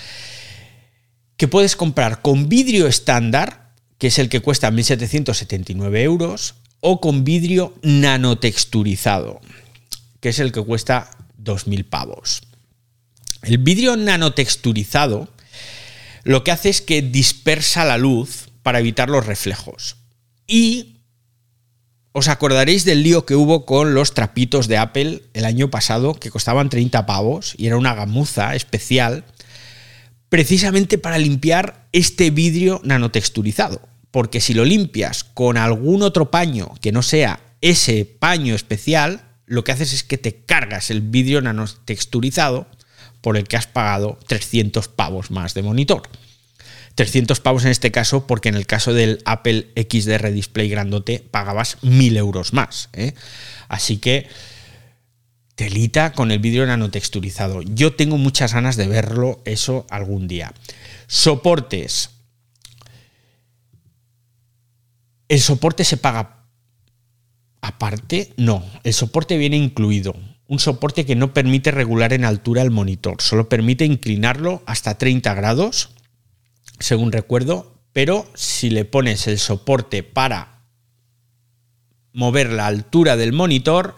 que 1.36 1.48
puedes 1.48 1.76
comprar 1.76 2.20
con 2.20 2.48
vidrio 2.48 2.86
estándar, 2.86 3.72
que 3.98 4.08
es 4.08 4.18
el 4.18 4.28
que 4.28 4.40
cuesta 4.40 4.70
1.779 4.70 6.02
euros, 6.02 6.54
o 6.80 7.00
con 7.00 7.24
vidrio 7.24 7.74
nanotexturizado, 7.82 9.40
que 10.20 10.30
es 10.30 10.38
el 10.38 10.52
que 10.52 10.62
cuesta 10.62 11.10
2.000 11.42 11.84
pavos. 11.84 12.42
El 13.42 13.58
vidrio 13.58 13.96
nanotexturizado 13.96 15.28
lo 16.24 16.44
que 16.44 16.50
hace 16.50 16.68
es 16.68 16.82
que 16.82 17.00
dispersa 17.02 17.84
la 17.84 17.96
luz 17.96 18.47
para 18.62 18.80
evitar 18.80 19.10
los 19.10 19.26
reflejos. 19.26 19.96
Y 20.46 21.02
os 22.12 22.28
acordaréis 22.28 22.84
del 22.84 23.02
lío 23.02 23.26
que 23.26 23.34
hubo 23.36 23.66
con 23.66 23.94
los 23.94 24.14
trapitos 24.14 24.68
de 24.68 24.78
Apple 24.78 25.22
el 25.34 25.44
año 25.44 25.70
pasado, 25.70 26.14
que 26.14 26.30
costaban 26.30 26.68
30 26.68 27.06
pavos 27.06 27.54
y 27.56 27.66
era 27.66 27.76
una 27.76 27.94
gamuza 27.94 28.54
especial, 28.54 29.24
precisamente 30.28 30.98
para 30.98 31.18
limpiar 31.18 31.88
este 31.92 32.30
vidrio 32.30 32.80
nanotexturizado 32.84 33.80
porque 34.10 34.40
si 34.40 34.54
lo 34.54 34.64
limpias 34.64 35.24
con 35.24 35.56
algún 35.56 36.02
otro 36.02 36.30
paño 36.30 36.74
que 36.80 36.92
no 36.92 37.02
sea 37.02 37.40
ese 37.60 38.04
paño 38.04 38.54
especial, 38.54 39.22
lo 39.46 39.64
que 39.64 39.72
haces 39.72 39.92
es 39.92 40.04
que 40.04 40.18
te 40.18 40.44
cargas 40.44 40.90
el 40.90 41.00
vidrio 41.00 41.40
nanotexturizado 41.40 42.66
por 43.20 43.36
el 43.36 43.44
que 43.44 43.56
has 43.56 43.66
pagado 43.66 44.18
300 44.26 44.88
pavos 44.88 45.30
más 45.30 45.54
de 45.54 45.62
monitor. 45.62 46.02
300 46.98 47.38
pavos 47.38 47.64
en 47.64 47.70
este 47.70 47.92
caso, 47.92 48.26
porque 48.26 48.48
en 48.48 48.56
el 48.56 48.66
caso 48.66 48.92
del 48.92 49.22
Apple 49.24 49.68
XDR 49.76 50.32
Display 50.32 50.68
grandote 50.68 51.24
pagabas 51.30 51.78
1000 51.82 52.16
euros 52.16 52.52
más. 52.52 52.88
¿eh? 52.92 53.14
Así 53.68 53.98
que 53.98 54.26
telita 55.54 56.12
con 56.12 56.32
el 56.32 56.40
vidrio 56.40 56.66
nanotexturizado. 56.66 57.62
Yo 57.62 57.94
tengo 57.94 58.18
muchas 58.18 58.52
ganas 58.52 58.76
de 58.76 58.88
verlo 58.88 59.40
eso 59.44 59.86
algún 59.90 60.26
día. 60.26 60.52
Soportes. 61.06 62.10
¿El 65.28 65.38
soporte 65.38 65.84
se 65.84 65.98
paga 65.98 66.48
aparte? 67.60 68.32
No, 68.36 68.64
el 68.82 68.92
soporte 68.92 69.36
viene 69.36 69.56
incluido. 69.56 70.16
Un 70.48 70.58
soporte 70.58 71.06
que 71.06 71.14
no 71.14 71.32
permite 71.32 71.70
regular 71.70 72.12
en 72.12 72.24
altura 72.24 72.62
el 72.62 72.72
monitor, 72.72 73.22
solo 73.22 73.48
permite 73.48 73.84
inclinarlo 73.84 74.64
hasta 74.66 74.98
30 74.98 75.32
grados, 75.34 75.90
según 76.78 77.12
recuerdo, 77.12 77.78
pero 77.92 78.30
si 78.34 78.70
le 78.70 78.84
pones 78.84 79.26
el 79.26 79.38
soporte 79.38 80.02
para 80.02 80.62
mover 82.12 82.52
la 82.52 82.66
altura 82.66 83.16
del 83.16 83.32
monitor, 83.32 83.96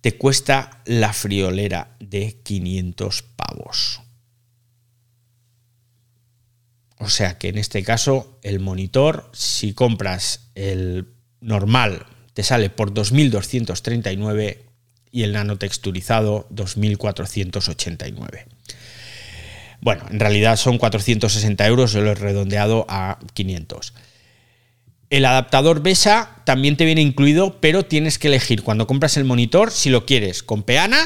te 0.00 0.16
cuesta 0.16 0.82
la 0.84 1.12
friolera 1.12 1.96
de 2.00 2.40
500 2.42 3.22
pavos. 3.22 4.00
O 6.98 7.08
sea 7.08 7.38
que 7.38 7.48
en 7.48 7.58
este 7.58 7.82
caso 7.82 8.38
el 8.42 8.60
monitor, 8.60 9.30
si 9.32 9.74
compras 9.74 10.50
el 10.54 11.08
normal, 11.40 12.06
te 12.34 12.42
sale 12.42 12.70
por 12.70 12.92
2.239 12.92 14.58
y 15.10 15.22
el 15.22 15.32
nanotexturizado 15.32 16.48
2.489. 16.50 18.55
Bueno, 19.86 20.02
en 20.10 20.18
realidad 20.18 20.56
son 20.56 20.78
460 20.78 21.64
euros, 21.64 21.92
yo 21.92 22.00
lo 22.00 22.10
he 22.10 22.16
redondeado 22.16 22.86
a 22.88 23.20
500. 23.34 23.94
El 25.10 25.24
adaptador 25.24 25.80
BESA 25.80 26.42
también 26.42 26.76
te 26.76 26.84
viene 26.84 27.02
incluido, 27.02 27.60
pero 27.60 27.84
tienes 27.84 28.18
que 28.18 28.26
elegir 28.26 28.64
cuando 28.64 28.88
compras 28.88 29.16
el 29.16 29.22
monitor 29.22 29.70
si 29.70 29.90
lo 29.90 30.04
quieres 30.04 30.42
con 30.42 30.64
peana 30.64 30.98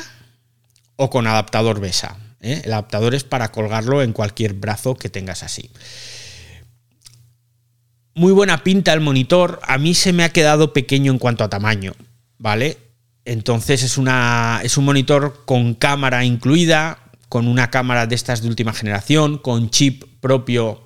o 0.97 1.11
con 1.11 1.27
adaptador 1.27 1.79
BESA. 1.79 2.17
¿eh? 2.41 2.63
El 2.65 2.73
adaptador 2.73 3.15
es 3.15 3.23
para 3.23 3.53
colgarlo 3.53 4.03
en 4.03 4.15
cualquier 4.15 4.55
brazo 4.55 4.95
que 4.95 5.11
tengas 5.11 5.43
así. 5.43 5.69
Muy 8.15 8.33
buena 8.33 8.65
pinta 8.65 8.95
el 8.95 9.01
monitor. 9.01 9.61
A 9.63 9.77
mí 9.77 9.93
se 9.93 10.15
me 10.15 10.25
ha 10.25 10.33
quedado 10.33 10.73
pequeño 10.73 11.13
en 11.13 11.19
cuanto 11.19 11.45
a 11.45 11.51
tamaño, 11.51 11.93
¿vale? 12.39 12.79
Entonces 13.27 13.83
es, 13.83 13.99
una, 13.99 14.63
es 14.65 14.79
un 14.79 14.87
monitor 14.87 15.43
con 15.45 15.75
cámara 15.75 16.25
incluida, 16.25 17.10
con 17.31 17.49
una 17.49 17.71
cámara 17.71 18.07
de 18.07 18.17
estas 18.17 18.43
de 18.43 18.49
última 18.49 18.75
generación, 18.75 19.39
con 19.39 19.71
chip 19.71 20.03
propio, 20.21 20.83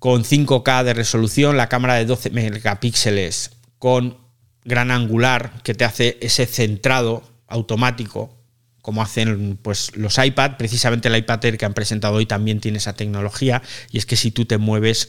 con 0.00 0.24
5K 0.24 0.82
de 0.82 0.92
resolución, 0.92 1.56
la 1.56 1.68
cámara 1.68 1.94
de 1.94 2.04
12 2.04 2.30
megapíxeles, 2.30 3.52
con 3.78 4.18
gran 4.64 4.90
angular 4.90 5.62
que 5.62 5.72
te 5.74 5.84
hace 5.84 6.18
ese 6.20 6.46
centrado 6.46 7.22
automático 7.46 8.36
como 8.82 9.02
hacen 9.02 9.56
pues, 9.62 9.96
los 9.96 10.18
iPad, 10.18 10.56
precisamente 10.56 11.06
el 11.06 11.16
iPad 11.16 11.44
Air 11.44 11.58
que 11.58 11.64
han 11.64 11.74
presentado 11.74 12.14
hoy 12.14 12.26
también 12.26 12.58
tiene 12.58 12.78
esa 12.78 12.94
tecnología, 12.94 13.62
y 13.92 13.98
es 13.98 14.06
que 14.06 14.16
si 14.16 14.32
tú 14.32 14.46
te 14.46 14.58
mueves, 14.58 15.08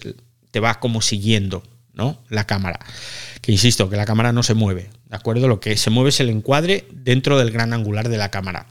te 0.52 0.60
va 0.60 0.80
como 0.80 1.02
siguiendo 1.02 1.64
¿no? 1.94 2.22
la 2.30 2.46
cámara. 2.46 2.80
Que 3.42 3.52
insisto, 3.52 3.90
que 3.90 3.98
la 3.98 4.06
cámara 4.06 4.34
no 4.34 4.44
se 4.44 4.54
mueve, 4.54 4.92
¿de 5.10 5.16
acuerdo? 5.16 5.48
Lo 5.48 5.60
que 5.60 5.78
se 5.78 5.90
mueve 5.90 6.10
es 6.10 6.20
el 6.20 6.30
encuadre 6.30 6.86
dentro 6.92 7.40
del 7.40 7.50
gran 7.50 7.74
angular 7.74 8.08
de 8.10 8.18
la 8.18 8.30
cámara. 8.30 8.68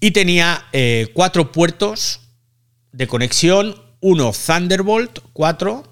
Y 0.00 0.12
tenía 0.12 0.64
eh, 0.72 1.08
cuatro 1.12 1.52
puertos 1.52 2.20
de 2.92 3.06
conexión, 3.06 3.76
uno 4.00 4.32
Thunderbolt 4.32 5.20
4 5.34 5.84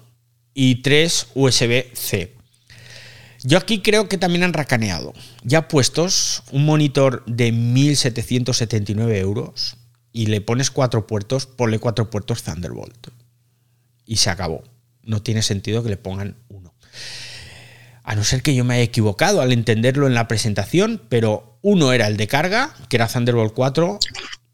y 0.53 0.81
tres 0.81 1.27
USB-C. 1.35 2.35
Yo 3.43 3.57
aquí 3.57 3.81
creo 3.81 4.09
que 4.09 4.17
también 4.17 4.43
han 4.43 4.53
racaneado. 4.53 5.13
Ya 5.43 5.67
puestos 5.67 6.43
un 6.51 6.65
monitor 6.65 7.23
de 7.25 7.53
1.779 7.53 9.15
euros 9.17 9.77
y 10.11 10.25
le 10.25 10.41
pones 10.41 10.71
cuatro 10.71 11.07
puertos, 11.07 11.45
ponle 11.45 11.79
cuatro 11.79 12.09
puertos 12.09 12.43
Thunderbolt. 12.43 13.07
Y 14.05 14.17
se 14.17 14.29
acabó. 14.29 14.63
No 15.03 15.21
tiene 15.21 15.41
sentido 15.41 15.83
que 15.83 15.89
le 15.89 15.97
pongan 15.97 16.35
uno. 16.49 16.73
A 18.03 18.15
no 18.15 18.23
ser 18.23 18.41
que 18.41 18.55
yo 18.55 18.65
me 18.65 18.73
haya 18.73 18.83
equivocado 18.83 19.41
al 19.41 19.53
entenderlo 19.53 20.07
en 20.07 20.15
la 20.15 20.27
presentación, 20.27 21.01
pero 21.09 21.48
uno 21.61 21.93
era 21.93 22.07
el 22.07 22.17
de 22.17 22.27
carga, 22.27 22.75
que 22.89 22.97
era 22.97 23.07
Thunderbolt 23.07 23.53
4, 23.53 23.99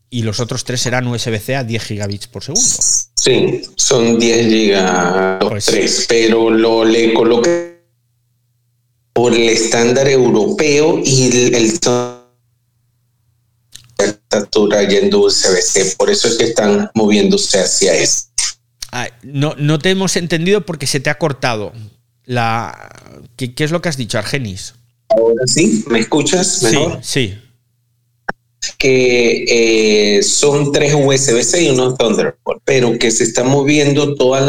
y 0.10 0.24
los 0.24 0.40
otros 0.40 0.64
tres 0.64 0.86
eran 0.86 1.08
USB-C 1.08 1.56
a 1.56 1.64
10 1.64 1.84
gigabits 1.84 2.28
por 2.28 2.44
segundo. 2.44 2.68
Sí, 3.16 3.62
son 3.76 4.20
10 4.20 4.48
gigas 4.48 5.38
pues, 5.42 5.66
3, 5.66 6.06
pero 6.08 6.50
lo 6.50 6.86
le 6.86 7.14
coloqué 7.14 7.76
por 9.14 9.34
el 9.34 9.50
estándar 9.50 10.08
europeo 10.08 11.00
y 11.04 11.54
el, 11.54 11.80
factura 14.30 14.84
yendo 14.84 15.22
USB-C. 15.22 15.96
Por 15.98 16.10
eso 16.10 16.28
es 16.28 16.38
que 16.38 16.46
están 16.46 16.92
moviéndose 16.94 17.60
hacia 17.60 17.94
eso. 17.96 18.26
no, 19.24 19.56
no 19.58 19.80
te 19.80 19.92
hemos 19.92 20.16
entendido 20.16 20.66
porque 20.66 20.88
se 20.88 21.00
te 21.00 21.10
ha 21.10 21.18
cortado. 21.18 21.74
La, 22.26 22.90
¿qué, 23.38 23.54
es 23.58 23.72
lo 23.72 23.82
que 23.82 23.90
has 23.90 23.98
dicho, 23.98 24.18
Argenis? 24.18 24.74
Ahora 25.10 25.44
sí, 25.46 25.84
¿me 25.88 26.00
escuchas 26.00 26.64
mejor? 26.64 27.00
Sí, 27.02 27.28
sí 27.28 27.34
que 28.78 30.18
eh, 30.18 30.24
son 30.24 30.72
tres 30.72 30.94
USB-C 30.94 31.64
y 31.64 31.70
uno 31.70 31.96
Thunderbolt, 31.96 32.62
pero 32.64 32.98
que 32.98 33.12
se 33.12 33.24
están 33.24 33.48
moviendo 33.48 34.16
todos 34.16 34.42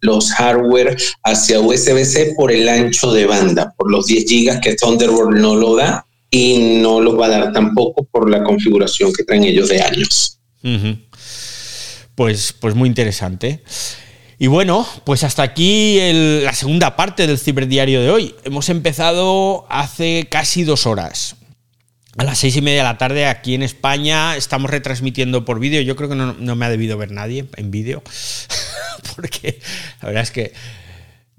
los 0.00 0.32
hardware 0.32 0.96
hacia 1.24 1.60
USB-C 1.60 2.34
por 2.36 2.52
el 2.52 2.68
ancho 2.68 3.12
de 3.12 3.26
banda, 3.26 3.74
por 3.76 3.90
los 3.90 4.06
10 4.06 4.24
GB 4.24 4.60
que 4.60 4.74
Thunderbolt 4.74 5.36
no 5.36 5.54
lo 5.54 5.76
da 5.76 6.06
y 6.30 6.78
no 6.80 7.00
los 7.00 7.18
va 7.18 7.26
a 7.26 7.30
dar 7.30 7.52
tampoco 7.52 8.04
por 8.04 8.28
la 8.28 8.42
configuración 8.42 9.12
que 9.12 9.24
traen 9.24 9.44
ellos 9.44 9.68
de 9.68 9.80
años. 9.80 10.40
pues, 12.14 12.52
pues 12.58 12.74
muy 12.74 12.88
interesante. 12.88 13.62
Y 14.38 14.48
bueno, 14.48 14.86
pues 15.04 15.24
hasta 15.24 15.42
aquí 15.42 15.98
la 16.42 16.52
segunda 16.52 16.94
parte 16.94 17.26
del 17.26 17.38
ciberdiario 17.38 18.02
de 18.02 18.10
hoy. 18.10 18.34
Hemos 18.44 18.68
empezado 18.68 19.66
hace 19.70 20.28
casi 20.30 20.64
dos 20.64 20.86
horas 20.86 21.36
a 22.18 22.24
las 22.24 22.38
seis 22.38 22.56
y 22.56 22.62
media 22.62 22.78
de 22.78 22.84
la 22.84 22.98
tarde 22.98 23.26
aquí 23.26 23.54
en 23.54 23.62
España. 23.62 24.36
Estamos 24.36 24.70
retransmitiendo 24.70 25.46
por 25.46 25.58
vídeo. 25.58 25.80
Yo 25.80 25.96
creo 25.96 26.10
que 26.10 26.16
no, 26.16 26.56
me 26.56 26.66
ha 26.66 26.70
debido 26.70 26.98
ver 26.98 27.12
nadie 27.12 27.46
en 27.56 27.70
vídeo. 27.70 28.02
Porque 29.16 29.60
la 30.02 30.08
verdad 30.08 30.22
es 30.22 30.30
que, 30.30 30.52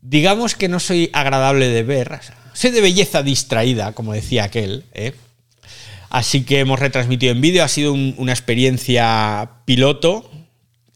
digamos 0.01 0.55
que 0.55 0.67
no 0.67 0.79
soy 0.79 1.11
agradable 1.13 1.67
de 1.67 1.83
ver. 1.83 2.19
Soy 2.53 2.71
de 2.71 2.81
belleza 2.81 3.21
distraída, 3.21 3.91
como 3.91 4.13
decía 4.13 4.45
aquel. 4.45 4.85
¿eh? 4.93 5.13
Así 6.09 6.43
que 6.43 6.61
hemos 6.61 6.79
retransmitido 6.79 7.31
en 7.31 7.41
vídeo. 7.41 7.63
Ha 7.63 7.67
sido 7.67 7.93
una 7.93 8.31
experiencia 8.31 9.51
piloto 9.65 10.31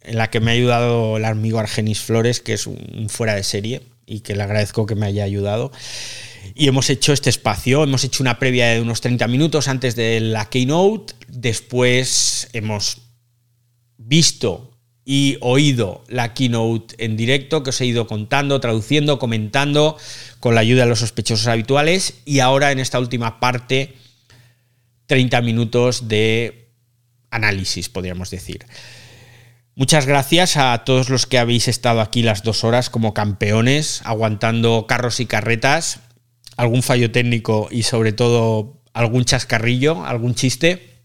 en 0.03 0.17
la 0.17 0.29
que 0.29 0.39
me 0.39 0.51
ha 0.51 0.53
ayudado 0.53 1.17
el 1.17 1.25
amigo 1.25 1.59
Argenis 1.59 1.99
Flores, 1.99 2.41
que 2.41 2.53
es 2.53 2.67
un 2.67 3.07
fuera 3.09 3.35
de 3.35 3.43
serie 3.43 3.81
y 4.05 4.21
que 4.21 4.35
le 4.35 4.43
agradezco 4.43 4.85
que 4.85 4.95
me 4.95 5.05
haya 5.05 5.23
ayudado 5.23 5.71
y 6.55 6.67
hemos 6.67 6.89
hecho 6.89 7.13
este 7.13 7.29
espacio, 7.29 7.83
hemos 7.83 8.03
hecho 8.03 8.23
una 8.23 8.39
previa 8.39 8.67
de 8.69 8.81
unos 8.81 9.01
30 9.01 9.27
minutos 9.27 9.67
antes 9.67 9.95
de 9.95 10.19
la 10.19 10.49
keynote, 10.49 11.13
después 11.27 12.49
hemos 12.53 13.01
visto 13.97 14.71
y 15.03 15.37
oído 15.41 16.03
la 16.07 16.33
keynote 16.33 17.03
en 17.03 17.17
directo 17.17 17.63
que 17.63 17.71
os 17.71 17.81
he 17.81 17.85
ido 17.85 18.07
contando, 18.07 18.59
traduciendo, 18.59 19.19
comentando 19.19 19.97
con 20.39 20.55
la 20.55 20.61
ayuda 20.61 20.83
de 20.83 20.89
los 20.89 20.99
sospechosos 20.99 21.47
habituales 21.47 22.15
y 22.25 22.39
ahora 22.39 22.71
en 22.71 22.79
esta 22.79 22.99
última 22.99 23.39
parte 23.39 23.95
30 25.07 25.41
minutos 25.41 26.07
de 26.07 26.69
análisis, 27.29 27.89
podríamos 27.89 28.29
decir. 28.29 28.65
Muchas 29.75 30.05
gracias 30.05 30.57
a 30.57 30.83
todos 30.83 31.09
los 31.09 31.25
que 31.25 31.37
habéis 31.37 31.67
estado 31.67 32.01
aquí 32.01 32.23
las 32.23 32.43
dos 32.43 32.63
horas 32.63 32.89
como 32.89 33.13
campeones, 33.13 34.01
aguantando 34.03 34.85
carros 34.87 35.19
y 35.19 35.25
carretas 35.25 36.01
algún 36.57 36.83
fallo 36.83 37.11
técnico 37.11 37.67
y 37.71 37.83
sobre 37.83 38.13
todo 38.13 38.81
algún 38.93 39.25
chascarrillo, 39.25 40.05
algún 40.05 40.35
chiste. 40.35 41.01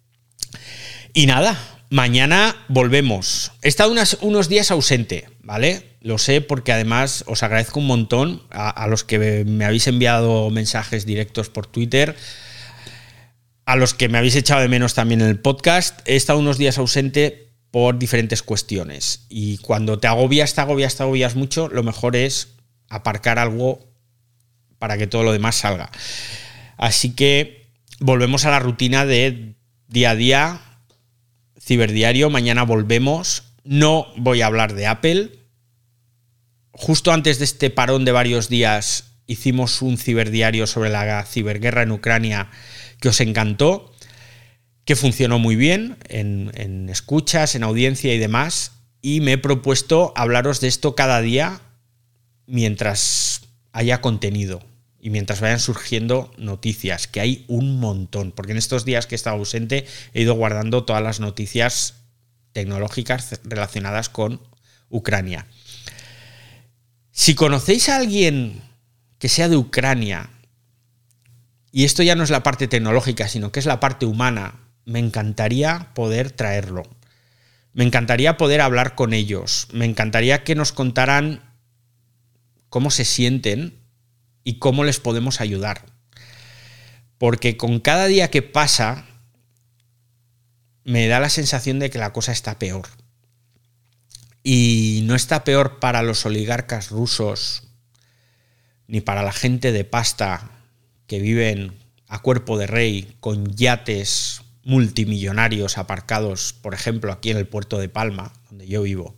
Y 1.14 1.26
nada, 1.26 1.58
mañana 1.90 2.54
volvemos. 2.68 3.52
He 3.62 3.68
estado 3.68 3.94
unos 4.20 4.48
días 4.48 4.70
ausente, 4.70 5.28
¿vale? 5.40 5.96
Lo 6.00 6.18
sé 6.18 6.40
porque 6.42 6.72
además 6.72 7.24
os 7.26 7.42
agradezco 7.42 7.80
un 7.80 7.86
montón 7.86 8.42
a, 8.50 8.86
los 8.86 9.02
que 9.02 9.44
me 9.44 9.64
habéis 9.64 9.86
enviado 9.86 10.50
mensajes 10.50 11.06
directos 11.06 11.48
por 11.48 11.66
Twitter, 11.66 12.14
a 13.64 13.76
los 13.76 13.94
que 13.94 14.08
me 14.08 14.18
habéis 14.18 14.36
echado 14.36 14.60
de 14.60 14.68
menos 14.68 14.94
también 14.94 15.22
en 15.22 15.28
el 15.28 15.40
podcast. 15.40 16.00
He 16.06 16.16
estado 16.16 16.38
unos 16.38 16.58
días 16.58 16.78
ausente 16.78 17.45
por 17.76 17.98
diferentes 17.98 18.42
cuestiones. 18.42 19.26
Y 19.28 19.58
cuando 19.58 19.98
te 19.98 20.06
agobias, 20.06 20.54
te 20.54 20.62
agobias, 20.62 20.96
te 20.96 21.02
agobias 21.02 21.36
mucho, 21.36 21.68
lo 21.68 21.82
mejor 21.82 22.16
es 22.16 22.54
aparcar 22.88 23.38
algo 23.38 23.86
para 24.78 24.96
que 24.96 25.06
todo 25.06 25.24
lo 25.24 25.32
demás 25.32 25.56
salga. 25.56 25.90
Así 26.78 27.10
que 27.10 27.66
volvemos 28.00 28.46
a 28.46 28.50
la 28.50 28.60
rutina 28.60 29.04
de 29.04 29.56
día 29.88 30.12
a 30.12 30.16
día, 30.16 30.60
ciberdiario. 31.60 32.30
Mañana 32.30 32.62
volvemos. 32.62 33.42
No 33.62 34.06
voy 34.16 34.40
a 34.40 34.46
hablar 34.46 34.72
de 34.72 34.86
Apple. 34.86 35.32
Justo 36.70 37.12
antes 37.12 37.38
de 37.38 37.44
este 37.44 37.68
parón 37.68 38.06
de 38.06 38.12
varios 38.12 38.48
días 38.48 39.18
hicimos 39.26 39.82
un 39.82 39.98
ciberdiario 39.98 40.66
sobre 40.66 40.88
la 40.88 41.26
ciberguerra 41.26 41.82
en 41.82 41.92
Ucrania 41.92 42.48
que 43.02 43.10
os 43.10 43.20
encantó, 43.20 43.92
que 44.86 44.96
funcionó 44.96 45.40
muy 45.40 45.56
bien 45.56 45.98
en, 46.08 46.88
escuchas, 46.88 47.56
en 47.56 47.64
audiencia 47.64 48.14
y 48.14 48.18
demás. 48.18 48.72
Y 49.02 49.20
me 49.20 49.32
he 49.32 49.38
propuesto 49.38 50.12
hablaros 50.16 50.60
de 50.60 50.68
esto 50.68 50.94
cada 50.94 51.20
día 51.20 51.60
mientras 52.46 53.42
haya 53.72 54.00
contenido 54.00 54.62
y 55.00 55.10
mientras 55.10 55.40
vayan 55.40 55.58
surgiendo 55.58 56.32
noticias, 56.38 57.08
que 57.08 57.20
hay 57.20 57.44
un 57.48 57.78
montón, 57.78 58.32
porque 58.32 58.52
en 58.52 58.58
estos 58.58 58.84
días 58.84 59.06
que 59.06 59.14
he 59.14 59.16
estado 59.16 59.36
ausente 59.36 59.86
he 60.14 60.22
ido 60.22 60.34
guardando 60.34 60.84
todas 60.84 61.02
las 61.02 61.20
noticias 61.20 61.94
tecnológicas 62.52 63.40
relacionadas 63.42 64.08
con 64.08 64.40
Ucrania. 64.88 65.46
Si 67.10 67.34
conocéis 67.34 67.88
a 67.88 67.96
alguien 67.96 68.62
que 69.18 69.28
sea 69.28 69.48
de 69.48 69.56
Ucrania, 69.56 70.30
y 71.72 71.84
esto 71.84 72.04
ya 72.04 72.14
no 72.14 72.22
es 72.22 72.30
la 72.30 72.44
parte 72.44 72.68
tecnológica, 72.68 73.28
sino 73.28 73.50
que 73.50 73.60
es 73.60 73.66
la 73.66 73.80
parte 73.80 74.06
humana, 74.06 74.65
me 74.86 75.00
encantaría 75.00 75.90
poder 75.94 76.30
traerlo. 76.30 76.84
Me 77.74 77.84
encantaría 77.84 78.38
poder 78.38 78.62
hablar 78.62 78.94
con 78.94 79.12
ellos. 79.12 79.68
Me 79.72 79.84
encantaría 79.84 80.44
que 80.44 80.54
nos 80.54 80.72
contaran 80.72 81.42
cómo 82.70 82.90
se 82.90 83.04
sienten 83.04 83.78
y 84.44 84.58
cómo 84.58 84.84
les 84.84 85.00
podemos 85.00 85.40
ayudar. 85.40 85.84
Porque 87.18 87.56
con 87.56 87.80
cada 87.80 88.06
día 88.06 88.30
que 88.30 88.42
pasa, 88.42 89.04
me 90.84 91.08
da 91.08 91.20
la 91.20 91.30
sensación 91.30 91.80
de 91.80 91.90
que 91.90 91.98
la 91.98 92.12
cosa 92.12 92.32
está 92.32 92.58
peor. 92.58 92.86
Y 94.44 95.02
no 95.04 95.16
está 95.16 95.42
peor 95.42 95.80
para 95.80 96.02
los 96.02 96.24
oligarcas 96.24 96.90
rusos, 96.90 97.64
ni 98.86 99.00
para 99.00 99.24
la 99.24 99.32
gente 99.32 99.72
de 99.72 99.84
pasta 99.84 100.48
que 101.08 101.18
viven 101.18 101.76
a 102.06 102.22
cuerpo 102.22 102.56
de 102.56 102.68
rey 102.68 103.16
con 103.18 103.56
yates 103.56 104.45
multimillonarios 104.66 105.78
aparcados, 105.78 106.52
por 106.52 106.74
ejemplo, 106.74 107.12
aquí 107.12 107.30
en 107.30 107.36
el 107.36 107.46
puerto 107.46 107.78
de 107.78 107.88
Palma, 107.88 108.32
donde 108.50 108.66
yo 108.66 108.82
vivo. 108.82 109.14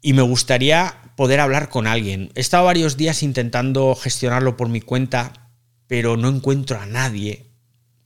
Y 0.00 0.12
me 0.12 0.22
gustaría 0.22 0.94
poder 1.16 1.40
hablar 1.40 1.68
con 1.68 1.88
alguien. 1.88 2.30
He 2.36 2.40
estado 2.40 2.66
varios 2.66 2.96
días 2.96 3.24
intentando 3.24 3.96
gestionarlo 3.96 4.56
por 4.56 4.68
mi 4.68 4.80
cuenta, 4.80 5.50
pero 5.88 6.16
no 6.16 6.28
encuentro 6.28 6.80
a 6.80 6.86
nadie. 6.86 7.50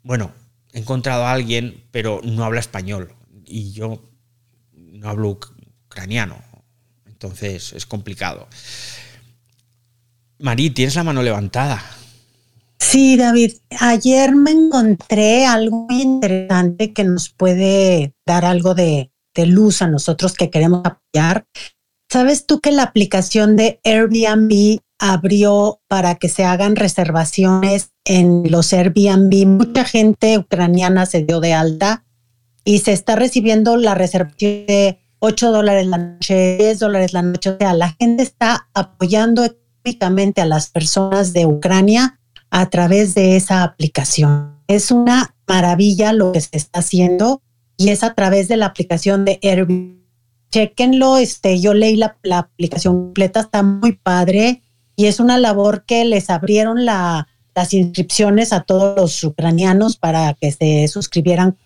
Bueno, 0.02 0.32
he 0.72 0.78
encontrado 0.78 1.26
a 1.26 1.32
alguien, 1.32 1.84
pero 1.90 2.22
no 2.24 2.44
habla 2.44 2.60
español. 2.60 3.14
Y 3.44 3.72
yo 3.72 4.02
no 4.72 5.10
hablo 5.10 5.38
ucraniano. 5.86 6.42
Entonces 7.04 7.74
es 7.74 7.84
complicado. 7.84 8.48
Marí, 10.38 10.70
tienes 10.70 10.94
la 10.94 11.04
mano 11.04 11.22
levantada. 11.22 11.84
Sí, 12.82 13.16
David. 13.16 13.52
Ayer 13.78 14.34
me 14.34 14.50
encontré 14.50 15.46
algo 15.46 15.86
muy 15.88 16.02
interesante 16.02 16.92
que 16.92 17.04
nos 17.04 17.30
puede 17.30 18.12
dar 18.26 18.44
algo 18.44 18.74
de, 18.74 19.12
luz 19.46 19.80
a 19.80 19.86
nosotros 19.86 20.34
que 20.34 20.50
queremos 20.50 20.82
apoyar. 20.84 21.46
¿Sabes 22.10 22.44
tú 22.44 22.60
que 22.60 22.72
la 22.72 22.82
aplicación 22.82 23.56
de 23.56 23.80
Airbnb 23.84 24.80
abrió 24.98 25.80
para 25.88 26.16
que 26.16 26.28
se 26.28 26.44
hagan 26.44 26.76
reservaciones 26.76 27.92
en 28.04 28.50
los 28.50 28.72
Airbnb? 28.72 29.46
Mucha 29.46 29.84
gente 29.84 30.36
ucraniana 30.36 31.06
se 31.06 31.22
dio 31.22 31.40
de 31.40 31.54
alta 31.54 32.04
y 32.64 32.80
se 32.80 32.92
está 32.92 33.16
recibiendo 33.16 33.76
la 33.76 33.94
reservación 33.94 34.66
de 34.66 34.98
8 35.20 35.52
dólares 35.52 35.86
la 35.86 35.98
noche, 35.98 36.58
10 36.58 36.78
dólares 36.80 37.12
la 37.14 37.22
noche. 37.22 37.50
O 37.50 37.56
sea, 37.58 37.74
la 37.74 37.90
gente 37.98 38.24
está 38.24 38.68
apoyando 38.74 39.44
económicamente 39.44 40.42
a 40.42 40.46
las 40.46 40.68
personas 40.68 41.32
de 41.32 41.46
Ucrania 41.46 42.18
a 42.52 42.68
través 42.68 43.14
de 43.14 43.34
esa 43.34 43.64
aplicación. 43.64 44.58
Es 44.68 44.90
una 44.90 45.34
maravilla 45.48 46.12
lo 46.12 46.32
que 46.32 46.42
se 46.42 46.50
está 46.52 46.80
haciendo 46.80 47.40
y 47.78 47.88
es 47.88 48.04
a 48.04 48.12
través 48.12 48.46
de 48.46 48.58
la 48.58 48.66
aplicación 48.66 49.24
de 49.24 49.40
Airbnb. 49.42 50.02
Chequenlo, 50.50 51.16
este, 51.16 51.58
yo 51.60 51.72
leí 51.72 51.96
la, 51.96 52.18
aplicación 52.36 52.94
completa, 53.04 53.40
está 53.40 53.62
muy 53.62 53.92
padre 53.92 54.60
y 54.96 55.06
es 55.06 55.18
una 55.18 55.38
labor 55.38 55.86
que 55.86 56.04
les 56.04 56.28
abrieron 56.28 56.84
la, 56.84 57.26
las 57.54 57.72
inscripciones 57.72 58.52
a 58.52 58.60
todos 58.60 58.98
los 58.98 59.24
ucranianos 59.24 59.96
para 59.96 60.34
que 60.34 60.52
se 60.52 60.86
suscribieran 60.88 61.56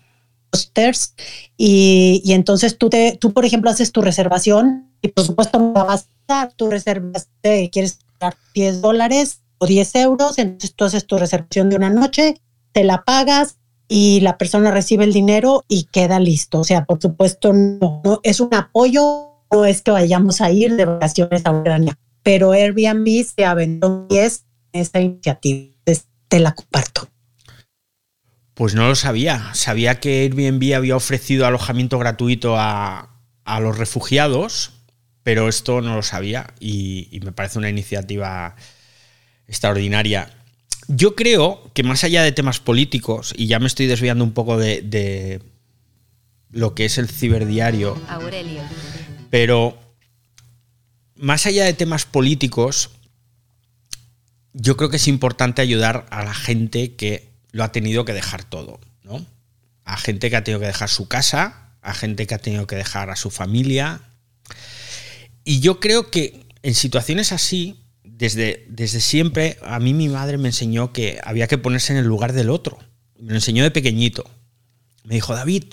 posters. 0.51 1.15
Y, 1.57 2.23
y, 2.25 2.35
entonces 2.35 2.79
tú, 2.79 2.91
te, 2.91 3.19
tú, 3.21 3.33
por 3.33 3.45
ejemplo, 3.45 3.71
haces 3.71 3.91
tu 3.91 4.03
reservación 4.03 4.89
y 5.03 5.09
por 5.09 5.25
supuesto 5.25 5.59
no 5.59 5.73
vas 5.73 6.09
a 6.29 6.47
dar. 6.47 6.55
Reservas, 6.57 7.29
quieres 7.43 7.99
pagar 8.19 8.37
10 8.55 8.83
dólares 8.83 9.41
o 9.59 9.67
10 9.67 9.95
euros, 9.97 10.39
entonces 10.39 10.75
tú 10.75 10.85
haces 10.85 11.07
tu 11.07 11.19
reservación 11.19 11.71
de 11.71 11.77
una 11.77 11.91
noche, 11.91 12.35
te 12.73 12.85
la 12.85 13.05
pagas 13.05 13.59
y 13.89 14.21
la 14.21 14.37
persona 14.37 14.71
recibe 14.71 15.05
el 15.05 15.13
dinero 15.13 15.65
y 15.69 15.85
queda 15.85 16.21
listo. 16.21 16.61
O 16.61 16.65
sea, 16.65 16.85
por 16.85 17.01
supuesto, 17.01 17.53
no, 17.53 18.21
es 18.23 18.41
un 18.41 18.53
apoyo, 18.55 19.45
no 19.51 19.65
es 19.65 19.83
que 19.83 19.91
vayamos 19.91 20.41
a 20.41 20.51
ir 20.51 20.77
de 20.77 20.85
vacaciones 20.85 21.43
a 21.45 21.53
Ucrania, 21.53 21.99
pero 22.23 22.53
Airbnb 22.53 23.25
se 23.25 23.45
aventó 23.45 24.07
y 24.11 24.19
es 24.19 24.45
esta 24.73 25.01
iniciativa. 25.01 25.73
Te 26.29 26.41
la 26.41 26.55
comparto. 26.55 27.09
Pues 28.55 28.75
no 28.75 28.89
lo 28.89 28.97
sabía. 28.97 29.55
Sabía 29.55 30.01
que 30.01 30.23
Airbnb 30.23 30.75
había 30.75 30.97
ofrecido 30.97 31.47
alojamiento 31.47 32.01
gratuito 32.01 32.57
a, 32.59 33.21
a 33.45 33.61
los 33.61 33.79
refugiados, 33.79 34.73
pero 35.23 35.49
esto 35.49 35.83
no 35.83 35.95
lo 35.95 36.03
sabía 36.03 36.53
y 36.59 37.21
me 37.23 37.31
parece 37.31 37.59
una 37.59 37.71
iniciativa 37.71 38.57
extraordinaria. 39.49 40.31
Yo 40.89 41.17
creo 41.17 41.71
que 41.75 41.83
más 41.83 42.05
allá 42.05 42.23
de 42.23 42.33
temas 42.33 42.61
políticos, 42.61 43.35
y 43.37 43.47
ya 43.47 43.59
me 43.59 43.67
estoy 43.67 43.87
desviando 43.87 44.25
un 44.25 44.33
poco 44.33 44.57
de, 44.57 44.83
de 44.83 45.43
lo 46.51 46.75
que 46.75 46.85
es 46.85 46.99
el 46.99 47.09
ciberdiario, 47.09 48.01
Aurelio. 48.09 48.63
pero 49.31 49.79
más 51.17 51.47
allá 51.47 51.65
de 51.65 51.73
temas 51.73 52.05
políticos, 52.05 52.91
yo 54.53 54.77
creo 54.77 54.91
que 54.91 54.97
es 54.97 55.09
importante 55.09 55.61
ayudar 55.63 56.07
a 56.11 56.25
la 56.25 56.35
gente 56.35 56.95
que 56.95 57.31
lo 57.51 57.65
ha 57.65 57.73
tenido 57.73 58.05
que 58.05 58.13
dejar 58.13 58.45
todo, 58.45 58.81
¿no? 59.03 59.25
A 59.85 59.97
gente 59.97 60.31
que 60.31 60.37
ha 60.37 60.45
tenido 60.45 60.61
que 60.61 60.67
dejar 60.67 60.89
su 60.89 61.09
casa, 61.09 61.73
a 61.83 61.95
gente 61.95 62.27
que 62.27 62.35
ha 62.35 62.39
tenido 62.39 62.67
que 62.67 62.77
dejar 62.77 63.11
a 63.11 63.17
su 63.17 63.31
familia. 63.31 64.01
Y 65.45 65.61
yo 65.61 65.79
creo 65.79 66.11
que 66.11 66.47
en 66.63 66.75
situaciones 66.75 67.33
así, 67.33 67.77
desde, 68.19 68.65
desde 68.71 69.01
siempre, 69.01 69.59
a 69.63 69.79
mí 69.79 69.93
mi 69.93 70.09
madre 70.09 70.39
me 70.39 70.49
enseñó 70.49 70.93
que 70.93 71.21
había 71.23 71.49
que 71.49 71.59
ponerse 71.59 71.93
en 71.93 71.99
el 71.99 72.07
lugar 72.07 72.33
del 72.33 72.49
otro. 72.49 72.79
Me 73.19 73.31
lo 73.31 73.35
enseñó 73.35 73.63
de 73.63 73.71
pequeñito. 73.71 74.25
Me 75.05 75.15
dijo, 75.17 75.35
David, 75.35 75.65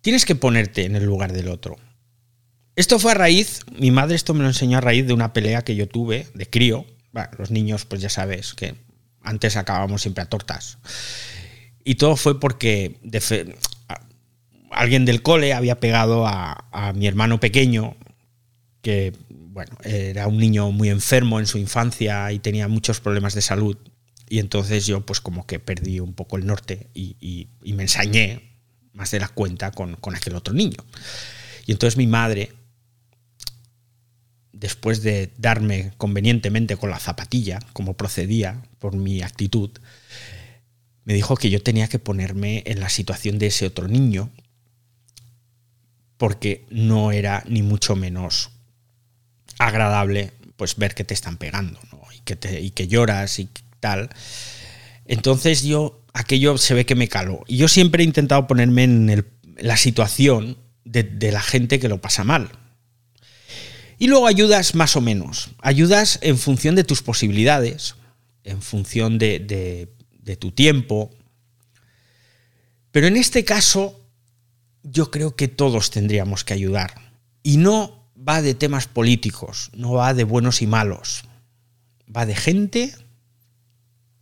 tienes 0.00 0.24
que 0.24 0.34
ponerte 0.34 0.84
en 0.84 0.96
el 0.96 1.04
lugar 1.04 1.32
del 1.32 1.48
otro. 1.48 1.76
Esto 2.74 2.98
fue 2.98 3.12
a 3.12 3.14
raíz, 3.14 3.60
mi 3.78 3.90
madre 3.90 4.16
esto 4.16 4.34
me 4.34 4.42
lo 4.42 4.48
enseñó 4.48 4.78
a 4.78 4.80
raíz 4.80 5.06
de 5.06 5.12
una 5.12 5.32
pelea 5.32 5.62
que 5.62 5.76
yo 5.76 5.86
tuve 5.88 6.26
de 6.34 6.48
crío. 6.50 6.84
Los 7.38 7.50
niños, 7.50 7.84
pues 7.84 8.00
ya 8.00 8.08
sabes 8.08 8.54
que 8.54 8.74
antes 9.20 9.56
acabábamos 9.56 10.02
siempre 10.02 10.22
a 10.22 10.28
tortas. 10.28 10.78
Y 11.84 11.94
todo 11.96 12.16
fue 12.16 12.40
porque 12.40 12.98
de 13.02 13.20
fe- 13.20 13.54
alguien 14.70 15.04
del 15.04 15.22
cole 15.22 15.52
había 15.52 15.78
pegado 15.78 16.26
a 16.26 16.92
mi 16.96 17.06
hermano 17.06 17.38
pequeño, 17.38 17.94
que 18.80 19.12
bueno, 19.52 19.76
era 19.84 20.26
un 20.28 20.38
niño 20.38 20.70
muy 20.72 20.88
enfermo 20.88 21.38
en 21.38 21.46
su 21.46 21.58
infancia 21.58 22.32
y 22.32 22.38
tenía 22.38 22.68
muchos 22.68 23.00
problemas 23.00 23.34
de 23.34 23.42
salud. 23.42 23.76
Y 24.28 24.38
entonces 24.38 24.86
yo 24.86 25.04
pues 25.04 25.20
como 25.20 25.46
que 25.46 25.58
perdí 25.58 26.00
un 26.00 26.14
poco 26.14 26.38
el 26.38 26.46
norte 26.46 26.88
y, 26.94 27.16
y- 27.20 27.72
me 27.74 27.82
ensañé 27.82 28.56
más 28.94 29.10
de 29.10 29.20
la 29.20 29.28
cuenta 29.28 29.70
con, 29.72 29.96
con 29.96 30.14
aquel 30.16 30.36
otro 30.36 30.54
niño. 30.54 30.78
Y 31.66 31.72
entonces 31.72 31.98
mi 31.98 32.06
madre, 32.06 32.54
después 34.52 35.02
de 35.02 35.32
darme 35.36 35.92
convenientemente 35.98 36.76
con 36.76 36.88
la 36.88 36.98
zapatilla, 36.98 37.58
como 37.74 37.94
procedía 37.94 38.62
por 38.78 38.96
mi 38.96 39.20
actitud, 39.20 39.70
me 41.04 41.12
dijo 41.12 41.36
que 41.36 41.50
yo 41.50 41.62
tenía 41.62 41.88
que 41.88 41.98
ponerme 41.98 42.62
en 42.64 42.80
la 42.80 42.88
situación 42.88 43.38
de 43.38 43.48
ese 43.48 43.66
otro 43.66 43.86
niño, 43.86 44.30
porque 46.16 46.64
no 46.70 47.12
era 47.12 47.44
ni 47.48 47.62
mucho 47.62 47.96
menos 47.96 48.50
agradable 49.58 50.32
pues 50.56 50.76
ver 50.76 50.94
que 50.94 51.04
te 51.04 51.14
están 51.14 51.36
pegando 51.36 51.80
¿no? 51.90 52.00
y, 52.16 52.20
que 52.20 52.36
te- 52.36 52.60
y 52.60 52.70
que 52.70 52.88
lloras 52.88 53.38
y 53.38 53.48
tal. 53.80 54.10
Entonces 55.06 55.62
yo, 55.62 56.00
aquello 56.12 56.56
se 56.58 56.74
ve 56.74 56.86
que 56.86 56.94
me 56.94 57.08
caló. 57.08 57.42
Y 57.48 57.56
yo 57.56 57.68
siempre 57.68 58.02
he 58.02 58.06
intentado 58.06 58.46
ponerme 58.46 58.84
en 58.84 59.26
la 59.56 59.76
situación 59.76 60.58
de, 60.84 61.32
la 61.32 61.40
gente 61.42 61.80
que 61.80 61.88
lo 61.88 62.00
pasa 62.00 62.24
mal. 62.24 62.50
Y 63.98 64.08
luego 64.08 64.26
ayudas 64.26 64.74
más 64.74 64.96
o 64.96 65.00
menos. 65.00 65.50
Ayudas 65.60 66.18
en 66.22 66.38
función 66.38 66.74
de 66.74 66.84
tus 66.84 67.02
posibilidades, 67.02 67.94
en 68.44 68.62
función 68.62 69.18
de- 69.18 69.88
de 70.22 70.36
tu 70.36 70.52
tiempo. 70.52 71.10
Pero 72.92 73.06
en 73.06 73.16
este 73.16 73.44
caso, 73.44 73.98
yo 74.82 75.10
creo 75.10 75.34
que 75.36 75.48
todos 75.48 75.90
tendríamos 75.90 76.44
que 76.44 76.54
ayudar. 76.54 76.94
Y 77.42 77.56
no 77.56 78.01
va 78.26 78.42
de 78.42 78.54
temas 78.54 78.86
políticos, 78.86 79.70
no 79.74 79.92
va 79.92 80.14
de 80.14 80.24
buenos 80.24 80.62
y 80.62 80.66
malos. 80.66 81.24
Va 82.14 82.26
de 82.26 82.34
gente 82.34 82.94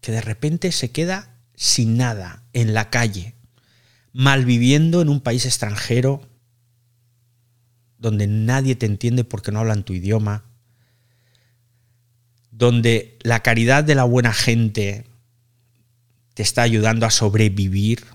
que 0.00 0.12
de 0.12 0.20
repente 0.20 0.72
se 0.72 0.90
queda 0.90 1.36
sin 1.54 1.96
nada 1.96 2.42
en 2.52 2.72
la 2.72 2.90
calle, 2.90 3.34
malviviendo 4.12 5.02
en 5.02 5.08
un 5.08 5.20
país 5.20 5.44
extranjero 5.44 6.22
donde 7.98 8.26
nadie 8.26 8.76
te 8.76 8.86
entiende 8.86 9.24
porque 9.24 9.52
no 9.52 9.60
hablan 9.60 9.84
tu 9.84 9.92
idioma, 9.92 10.44
donde 12.50 13.18
la 13.22 13.40
caridad 13.42 13.84
de 13.84 13.94
la 13.94 14.04
buena 14.04 14.32
gente 14.32 15.04
te 16.34 16.42
está 16.42 16.62
ayudando 16.62 17.04
a 17.04 17.10
sobrevivir. 17.10 18.06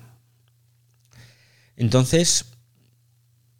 Entonces, 1.75 2.54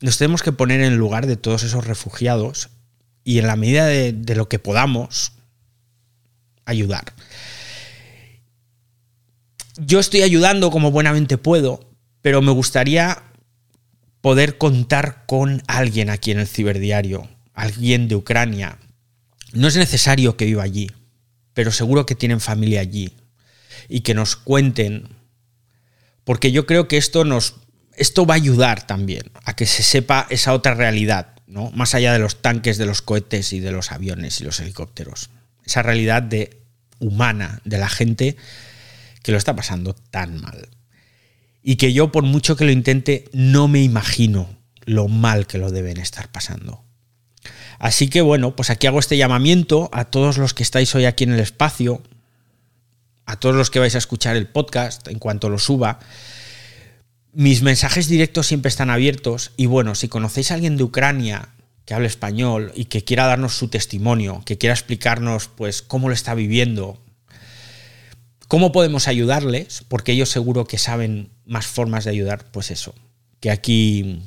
nos 0.02 0.18
tenemos 0.18 0.44
que 0.44 0.52
poner 0.52 0.82
en 0.82 0.94
el 0.94 0.98
lugar 0.98 1.28
de 1.28 1.38
todos 1.38 1.64
esos 1.64 1.86
refugiados 1.86 2.70
y 3.24 3.40
en 3.40 3.48
la 3.48 3.56
medida 3.56 3.86
de, 3.86 4.14
de 4.14 4.36
lo 4.36 4.48
que 4.50 4.60
podamos, 4.60 5.34
ayudar. 6.66 7.14
Yo 9.78 10.00
estoy 10.00 10.22
ayudando 10.22 10.72
como 10.72 10.92
buenamente 10.92 11.38
puedo, 11.38 11.90
pero 12.22 12.42
me 12.42 12.52
gustaría 12.52 13.24
poder 14.22 14.58
contar 14.58 15.26
con 15.28 15.62
alguien 15.68 16.10
aquí 16.10 16.32
en 16.32 16.40
el 16.40 16.48
ciberdiario, 16.48 17.30
alguien 17.54 18.08
de 18.08 18.16
Ucrania. 18.16 18.80
No 19.54 19.68
es 19.68 19.76
necesario 19.76 20.36
que 20.36 20.46
viva 20.46 20.64
allí, 20.64 20.92
pero 21.54 21.72
seguro 21.72 22.06
que 22.06 22.16
tienen 22.16 22.40
familia 22.40 22.82
allí 22.82 23.14
y 23.88 24.02
que 24.02 24.14
nos 24.14 24.36
cuenten, 24.36 25.10
porque 26.24 26.52
yo 26.52 26.66
creo 26.66 26.88
que 26.88 26.98
esto 26.98 27.24
nos 27.24 27.56
esto 27.98 28.26
va 28.26 28.36
a 28.36 28.38
ayudar 28.38 28.86
también 28.88 29.32
a 29.44 29.56
que 29.56 29.66
se 29.66 29.84
sepa 29.84 30.28
esa 30.30 30.54
otra 30.54 30.74
realidad, 30.74 31.36
¿no? 31.48 31.72
Más 31.72 31.96
allá 31.96 32.14
de 32.14 32.20
los 32.20 32.42
tanques, 32.42 32.78
de 32.78 32.86
los 32.86 33.02
cohetes 33.02 33.54
y 33.54 33.60
de 33.60 33.72
los 33.72 33.92
aviones 33.92 34.42
y 34.42 34.44
los 34.44 34.60
helicópteros. 34.60 35.30
Esa 35.66 35.82
realidad 35.82 36.24
de 36.24 36.62
humana 37.00 37.62
de 37.64 37.78
la 37.78 37.90
gente 37.90 38.36
que 39.24 39.32
lo 39.32 39.38
está 39.38 39.56
pasando 39.56 39.94
tan 39.94 40.42
mal. 40.42 40.70
Y 41.64 41.78
que 41.78 41.94
yo, 41.94 42.12
por 42.12 42.24
mucho 42.24 42.56
que 42.56 42.66
lo 42.66 42.72
intente, 42.72 43.26
no 43.34 43.68
me 43.68 43.82
imagino 43.82 44.56
lo 44.86 45.08
mal 45.08 45.48
que 45.48 45.58
lo 45.58 45.72
deben 45.72 45.98
estar 45.98 46.32
pasando. 46.32 46.84
Así 47.80 48.08
que 48.08 48.22
bueno, 48.22 48.56
pues 48.56 48.70
aquí 48.70 48.88
hago 48.88 49.00
este 49.00 49.18
llamamiento 49.18 49.90
a 49.92 50.06
todos 50.06 50.38
los 50.38 50.54
que 50.54 50.64
estáis 50.64 50.94
hoy 50.96 51.06
aquí 51.06 51.24
en 51.24 51.34
el 51.34 51.40
espacio, 51.40 52.04
a 53.26 53.38
todos 53.38 53.56
los 53.56 53.70
que 53.70 53.80
vais 53.80 53.96
a 53.96 54.00
escuchar 54.00 54.36
el 54.36 54.48
podcast 54.48 55.08
en 55.08 55.20
cuanto 55.20 55.50
lo 55.50 55.58
suba. 55.58 56.00
Mis 57.38 57.62
mensajes 57.62 58.08
directos 58.08 58.48
siempre 58.48 58.70
están 58.70 58.90
abiertos 58.90 59.52
y 59.58 59.66
bueno, 59.66 59.94
si 59.94 60.08
conocéis 60.08 60.52
a 60.52 60.54
alguien 60.54 60.78
de 60.78 60.86
Ucrania 60.86 61.50
que 61.84 61.94
hable 61.94 62.08
español 62.08 62.72
y 62.76 62.86
que 62.86 63.04
quiera 63.04 63.28
darnos 63.28 63.58
su 63.58 63.68
testimonio, 63.68 64.42
que 64.46 64.58
quiera 64.58 64.74
explicarnos 64.74 65.50
pues 65.50 65.82
cómo 65.82 66.08
lo 66.08 66.14
está 66.14 66.34
viviendo, 66.34 66.98
cómo 68.48 68.72
podemos 68.72 69.10
ayudarles, 69.10 69.84
porque 69.90 70.14
ellos 70.14 70.30
seguro 70.30 70.64
que 70.64 70.78
saben 70.78 71.30
más 71.46 71.68
formas 71.68 72.06
de 72.06 72.12
ayudar, 72.12 72.50
pues 72.52 72.72
eso, 72.72 72.96
que 73.42 73.52
aquí 73.52 74.22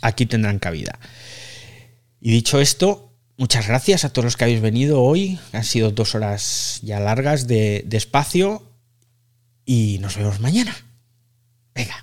aquí 0.00 0.24
tendrán 0.24 0.58
cabida. 0.60 0.98
Y 2.22 2.30
dicho 2.30 2.58
esto, 2.58 3.12
muchas 3.36 3.68
gracias 3.68 4.06
a 4.06 4.14
todos 4.14 4.24
los 4.24 4.38
que 4.38 4.44
habéis 4.44 4.62
venido 4.62 5.02
hoy. 5.02 5.38
Han 5.52 5.64
sido 5.64 5.90
dos 5.90 6.14
horas 6.14 6.80
ya 6.82 7.00
largas 7.00 7.46
de, 7.46 7.84
de 7.84 7.96
espacio 7.98 8.62
y 9.66 9.98
nos 10.00 10.16
vemos 10.16 10.40
mañana. 10.40 10.74
Venga, 11.74 12.02